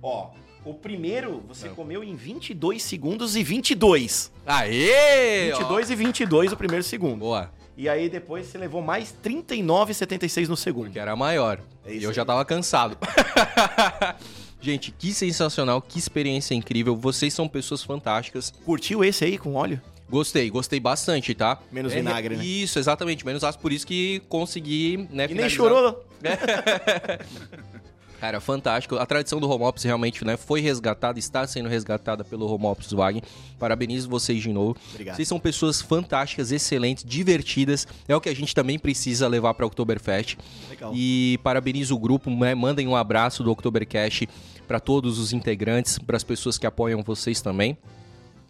Ó, 0.01 0.29
o 0.63 0.73
primeiro 0.73 1.43
você 1.47 1.69
comeu 1.69 2.03
em 2.03 2.15
22 2.15 2.83
segundos 2.83 3.35
e 3.35 3.43
22. 3.43 4.31
Aê! 4.45 5.51
22 5.51 5.89
e 5.89 5.95
22 5.95 6.51
o 6.51 6.57
primeiro 6.57 6.83
segundo. 6.83 7.19
Boa. 7.19 7.51
E 7.75 7.87
aí 7.87 8.09
depois 8.09 8.45
você 8.45 8.57
levou 8.57 8.81
mais 8.81 9.15
39,76 9.23 10.47
no 10.47 10.57
segundo. 10.57 10.91
Que 10.91 10.99
era 10.99 11.15
maior. 11.15 11.59
É 11.85 11.93
e 11.93 12.03
eu 12.03 12.13
já 12.13 12.21
aí. 12.21 12.27
tava 12.27 12.45
cansado. 12.45 12.97
Gente, 14.61 14.91
que 14.91 15.13
sensacional, 15.13 15.81
que 15.81 15.97
experiência 15.97 16.53
incrível. 16.53 16.95
Vocês 16.95 17.33
são 17.33 17.47
pessoas 17.47 17.81
fantásticas. 17.83 18.51
Curtiu 18.65 19.03
esse 19.03 19.23
aí 19.23 19.37
com 19.37 19.55
óleo? 19.55 19.81
Gostei, 20.09 20.49
gostei 20.49 20.79
bastante, 20.79 21.33
tá? 21.35 21.59
Menos 21.71 21.93
É, 21.93 21.95
vinagre, 21.97 22.35
né? 22.35 22.43
Isso, 22.43 22.79
exatamente, 22.79 23.25
menos 23.25 23.43
ácido. 23.43 23.61
Por 23.61 23.71
isso 23.71 23.85
que 23.85 24.21
consegui, 24.27 24.97
né, 25.11 25.25
E 25.25 25.33
nem 25.33 25.47
finalizar. 25.49 25.49
chorou. 25.51 26.03
Cara, 28.19 28.39
fantástico. 28.41 28.97
A 28.97 29.05
tradição 29.05 29.39
do 29.39 29.49
Home 29.49 29.63
Office 29.63 29.83
realmente 29.83 30.25
né, 30.25 30.35
foi 30.35 30.59
resgatada, 30.59 31.17
está 31.17 31.47
sendo 31.47 31.69
resgatada 31.69 32.23
pelo 32.23 32.51
Home 32.51 32.65
Office 32.65 32.91
Wagen. 32.91 33.21
Parabenizo 33.57 34.09
vocês 34.09 34.41
de 34.41 34.51
novo. 34.51 34.75
Obrigado. 34.91 35.15
Vocês 35.15 35.27
são 35.27 35.39
pessoas 35.39 35.81
fantásticas, 35.81 36.51
excelentes, 36.51 37.03
divertidas. 37.05 37.87
É 38.07 38.15
o 38.15 38.19
que 38.19 38.29
a 38.29 38.35
gente 38.35 38.53
também 38.53 38.77
precisa 38.77 39.27
levar 39.27 39.53
para 39.53 39.63
o 39.63 39.67
Oktoberfest. 39.67 40.37
Legal. 40.69 40.91
E 40.93 41.39
parabenizo 41.43 41.95
o 41.95 41.99
grupo, 41.99 42.29
né? 42.29 42.53
mandem 42.53 42.87
um 42.87 42.95
abraço 42.95 43.43
do 43.43 43.51
Oktobercast 43.51 44.27
para 44.67 44.79
todos 44.79 45.17
os 45.17 45.33
integrantes, 45.33 45.97
para 45.97 46.17
as 46.17 46.23
pessoas 46.23 46.57
que 46.57 46.67
apoiam 46.67 47.01
vocês 47.01 47.41
também. 47.41 47.77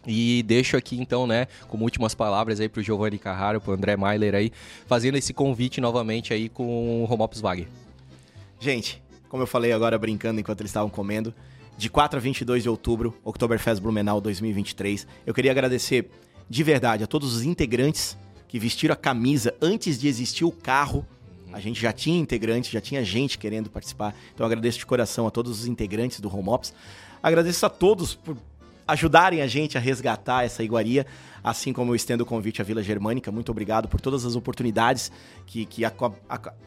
E 0.06 0.42
deixo 0.46 0.76
aqui 0.76 0.98
então, 0.98 1.26
né, 1.26 1.46
como 1.68 1.84
últimas 1.84 2.14
palavras 2.14 2.58
aí 2.58 2.68
pro 2.68 2.82
Giovanni 2.82 3.18
Carraro, 3.18 3.60
pro 3.60 3.72
André 3.72 3.96
Mailer 3.96 4.34
aí, 4.34 4.50
fazendo 4.86 5.16
esse 5.16 5.34
convite 5.34 5.80
novamente 5.80 6.32
aí 6.32 6.48
com 6.48 7.04
o 7.04 7.12
Home 7.12 7.22
Office 7.22 7.40
Wagen. 7.40 7.68
Gente, 8.58 9.02
como 9.30 9.44
eu 9.44 9.46
falei 9.46 9.72
agora 9.72 9.96
brincando 9.96 10.40
enquanto 10.40 10.60
eles 10.60 10.70
estavam 10.70 10.90
comendo, 10.90 11.32
de 11.78 11.88
4 11.88 12.18
a 12.18 12.20
22 12.20 12.64
de 12.64 12.68
outubro, 12.68 13.16
Oktoberfest 13.24 13.80
Blumenau 13.80 14.20
2023. 14.20 15.06
Eu 15.24 15.32
queria 15.32 15.52
agradecer 15.52 16.10
de 16.48 16.62
verdade 16.64 17.04
a 17.04 17.06
todos 17.06 17.34
os 17.34 17.42
integrantes 17.44 18.18
que 18.48 18.58
vestiram 18.58 18.92
a 18.92 18.96
camisa 18.96 19.54
antes 19.62 19.98
de 19.98 20.08
existir 20.08 20.44
o 20.44 20.50
carro. 20.50 21.06
A 21.52 21.60
gente 21.60 21.80
já 21.80 21.92
tinha 21.92 22.18
integrantes, 22.18 22.70
já 22.70 22.80
tinha 22.80 23.04
gente 23.04 23.38
querendo 23.38 23.70
participar. 23.70 24.14
Então 24.34 24.44
agradeço 24.44 24.78
de 24.78 24.84
coração 24.84 25.28
a 25.28 25.30
todos 25.30 25.60
os 25.60 25.66
integrantes 25.66 26.18
do 26.18 26.28
Home 26.36 26.48
Ops. 26.48 26.74
Agradeço 27.22 27.64
a 27.64 27.70
todos 27.70 28.16
por 28.16 28.36
ajudarem 28.90 29.40
a 29.42 29.46
gente 29.46 29.76
a 29.76 29.80
resgatar 29.80 30.44
essa 30.44 30.62
iguaria, 30.62 31.06
assim 31.42 31.72
como 31.72 31.92
eu 31.92 31.94
estendo 31.96 32.22
o 32.22 32.26
convite 32.26 32.60
à 32.60 32.64
Vila 32.64 32.82
Germânica. 32.82 33.30
Muito 33.32 33.50
obrigado 33.50 33.88
por 33.88 34.00
todas 34.00 34.24
as 34.26 34.36
oportunidades 34.36 35.10
que, 35.46 35.64
que 35.64 35.82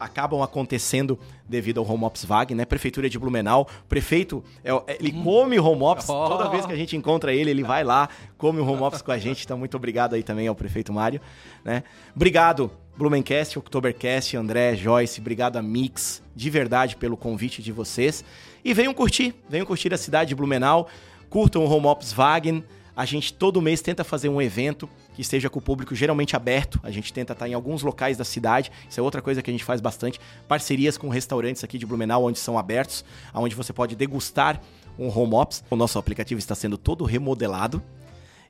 acabam 0.00 0.42
acontecendo 0.42 1.18
devido 1.48 1.78
ao 1.80 1.88
Home 1.88 2.04
Ops 2.04 2.24
Vague, 2.24 2.54
né? 2.54 2.64
Prefeitura 2.64 3.08
de 3.08 3.18
Blumenau, 3.18 3.68
prefeito, 3.88 4.42
é- 4.64 4.96
ele 4.98 5.12
come 5.12 5.58
Home 5.58 5.82
Ops, 5.82 6.08
Oh. 6.08 6.28
toda 6.28 6.48
vez 6.48 6.66
que 6.66 6.72
a 6.72 6.76
gente 6.76 6.96
encontra 6.96 7.32
ele, 7.32 7.50
ele 7.50 7.62
vai 7.62 7.84
lá, 7.84 8.08
come 8.36 8.60
o 8.60 8.66
Home 8.68 8.82
Ops 8.82 9.02
com 9.02 9.12
a 9.12 9.18
gente, 9.18 9.44
então 9.44 9.58
muito 9.58 9.76
obrigado 9.76 10.14
aí 10.14 10.22
também 10.22 10.48
ao 10.48 10.54
prefeito 10.54 10.92
Mário, 10.92 11.20
né? 11.64 11.84
Obrigado, 12.14 12.70
Blumencast, 12.96 13.58
Oktobercast, 13.58 14.36
André, 14.36 14.74
Joyce, 14.76 15.20
obrigado 15.20 15.56
a 15.56 15.62
Mix, 15.62 16.22
de 16.34 16.48
verdade, 16.50 16.96
pelo 16.96 17.16
convite 17.16 17.62
de 17.62 17.70
vocês. 17.72 18.24
E 18.64 18.72
venham 18.72 18.94
curtir, 18.94 19.34
venham 19.48 19.66
curtir 19.66 19.92
a 19.92 19.98
cidade 19.98 20.28
de 20.30 20.34
Blumenau, 20.34 20.88
curtam 21.34 21.64
o 21.64 21.68
Home 21.68 21.88
Ops 21.88 22.12
Wagen. 22.12 22.62
A 22.94 23.04
gente 23.04 23.34
todo 23.34 23.60
mês 23.60 23.82
tenta 23.82 24.04
fazer 24.04 24.28
um 24.28 24.40
evento 24.40 24.88
que 25.16 25.20
esteja 25.20 25.50
com 25.50 25.58
o 25.58 25.62
público 25.62 25.92
geralmente 25.92 26.36
aberto. 26.36 26.78
A 26.80 26.92
gente 26.92 27.12
tenta 27.12 27.32
estar 27.32 27.48
em 27.48 27.54
alguns 27.54 27.82
locais 27.82 28.16
da 28.16 28.22
cidade. 28.22 28.70
Isso 28.88 29.00
é 29.00 29.02
outra 29.02 29.20
coisa 29.20 29.42
que 29.42 29.50
a 29.50 29.52
gente 29.52 29.64
faz 29.64 29.80
bastante. 29.80 30.20
Parcerias 30.46 30.96
com 30.96 31.08
restaurantes 31.08 31.64
aqui 31.64 31.76
de 31.76 31.84
Blumenau, 31.84 32.22
onde 32.22 32.38
são 32.38 32.56
abertos, 32.56 33.04
onde 33.34 33.52
você 33.56 33.72
pode 33.72 33.96
degustar 33.96 34.60
um 34.96 35.08
Home 35.08 35.34
Ops. 35.34 35.64
O 35.68 35.74
nosso 35.74 35.98
aplicativo 35.98 36.38
está 36.38 36.54
sendo 36.54 36.78
todo 36.78 37.04
remodelado. 37.04 37.82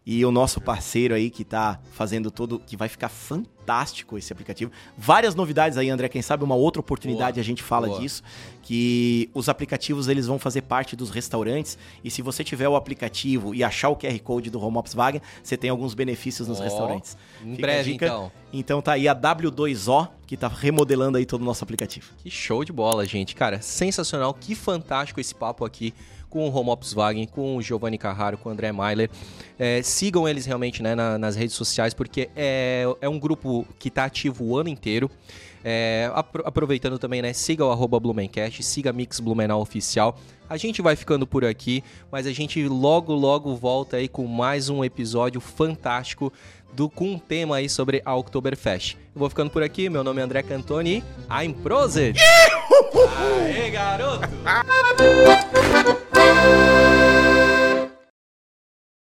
E 0.06 0.22
o 0.24 0.30
nosso 0.30 0.60
parceiro 0.60 1.14
aí 1.14 1.30
que 1.30 1.44
tá 1.44 1.80
fazendo 1.92 2.30
todo, 2.30 2.58
que 2.58 2.76
vai 2.76 2.90
ficar 2.90 3.08
fantástico 3.08 4.18
esse 4.18 4.30
aplicativo. 4.30 4.70
Várias 4.98 5.34
novidades 5.34 5.78
aí, 5.78 5.88
André, 5.88 6.10
quem 6.10 6.20
sabe 6.20 6.44
uma 6.44 6.54
outra 6.54 6.80
oportunidade 6.80 7.36
Boa, 7.36 7.40
a 7.40 7.44
gente 7.44 7.62
fala 7.62 7.86
boa. 7.86 7.98
disso, 7.98 8.22
que 8.62 9.30
os 9.32 9.48
aplicativos 9.48 10.06
eles 10.06 10.26
vão 10.26 10.38
fazer 10.38 10.60
parte 10.62 10.94
dos 10.94 11.08
restaurantes 11.08 11.78
e 12.02 12.10
se 12.10 12.20
você 12.20 12.44
tiver 12.44 12.68
o 12.68 12.76
aplicativo 12.76 13.54
e 13.54 13.64
achar 13.64 13.88
o 13.88 13.96
QR 13.96 14.18
Code 14.20 14.50
do 14.50 14.62
Home 14.62 14.76
Ops 14.76 14.92
Wagen, 14.92 15.22
você 15.42 15.56
tem 15.56 15.70
alguns 15.70 15.94
benefícios 15.94 16.46
nos 16.46 16.60
Ó, 16.60 16.64
restaurantes. 16.64 17.16
Em 17.42 17.52
Fica 17.52 17.62
breve, 17.62 17.94
então. 17.94 18.30
Então 18.52 18.82
tá 18.82 18.92
aí 18.92 19.08
a 19.08 19.14
W2O 19.14 20.08
que 20.26 20.36
tá 20.36 20.48
remodelando 20.48 21.16
aí 21.16 21.24
todo 21.24 21.40
o 21.40 21.44
nosso 21.44 21.64
aplicativo. 21.64 22.12
Que 22.18 22.30
show 22.30 22.62
de 22.62 22.72
bola, 22.72 23.06
gente. 23.06 23.34
Cara, 23.34 23.62
sensacional. 23.62 24.34
Que 24.34 24.54
fantástico 24.54 25.18
esse 25.18 25.34
papo 25.34 25.64
aqui 25.64 25.94
com 26.34 26.48
o 26.48 26.52
Home 26.52 26.70
Ops 26.70 26.92
Wagen, 26.92 27.28
com 27.28 27.56
o 27.56 27.62
Giovanni 27.62 27.96
Carraro, 27.96 28.36
com 28.36 28.48
o 28.48 28.52
André 28.52 28.72
Mailer. 28.72 29.08
É, 29.56 29.80
sigam 29.82 30.28
eles 30.28 30.44
realmente 30.46 30.82
né, 30.82 30.96
na- 30.96 31.16
nas 31.16 31.36
redes 31.36 31.54
sociais, 31.54 31.94
porque 31.94 32.28
é, 32.34 32.84
é 33.00 33.08
um 33.08 33.20
grupo 33.20 33.64
que 33.78 33.86
está 33.86 34.04
ativo 34.04 34.44
o 34.44 34.58
ano 34.58 34.68
inteiro. 34.68 35.08
É, 35.62 36.10
apro- 36.12 36.42
aproveitando 36.44 36.98
também, 36.98 37.22
né? 37.22 37.32
Siga 37.32 37.64
o 37.64 37.70
arroba 37.70 38.00
Blumencast, 38.00 38.64
siga 38.64 38.92
Mix 38.92 39.20
Blumenau 39.20 39.60
Oficial. 39.60 40.18
A 40.50 40.56
gente 40.56 40.82
vai 40.82 40.96
ficando 40.96 41.24
por 41.24 41.44
aqui, 41.44 41.84
mas 42.10 42.26
a 42.26 42.32
gente 42.32 42.66
logo, 42.66 43.14
logo 43.14 43.54
volta 43.54 43.96
aí 43.96 44.08
com 44.08 44.26
mais 44.26 44.68
um 44.68 44.84
episódio 44.84 45.40
fantástico 45.40 46.32
do, 46.72 46.90
com 46.90 47.12
um 47.12 47.18
tema 47.18 47.56
aí 47.56 47.68
sobre 47.68 48.02
a 48.04 48.14
Oktoberfest. 48.16 48.96
Eu 49.14 49.20
vou 49.20 49.28
ficando 49.30 49.50
por 49.50 49.62
aqui, 49.62 49.88
meu 49.88 50.02
nome 50.02 50.20
é 50.20 50.24
André 50.24 50.42
Cantoni 50.42 51.02
I'm 51.30 51.52
Prosit! 51.54 52.18
Aê, 52.94 53.70
garoto! 53.70 54.20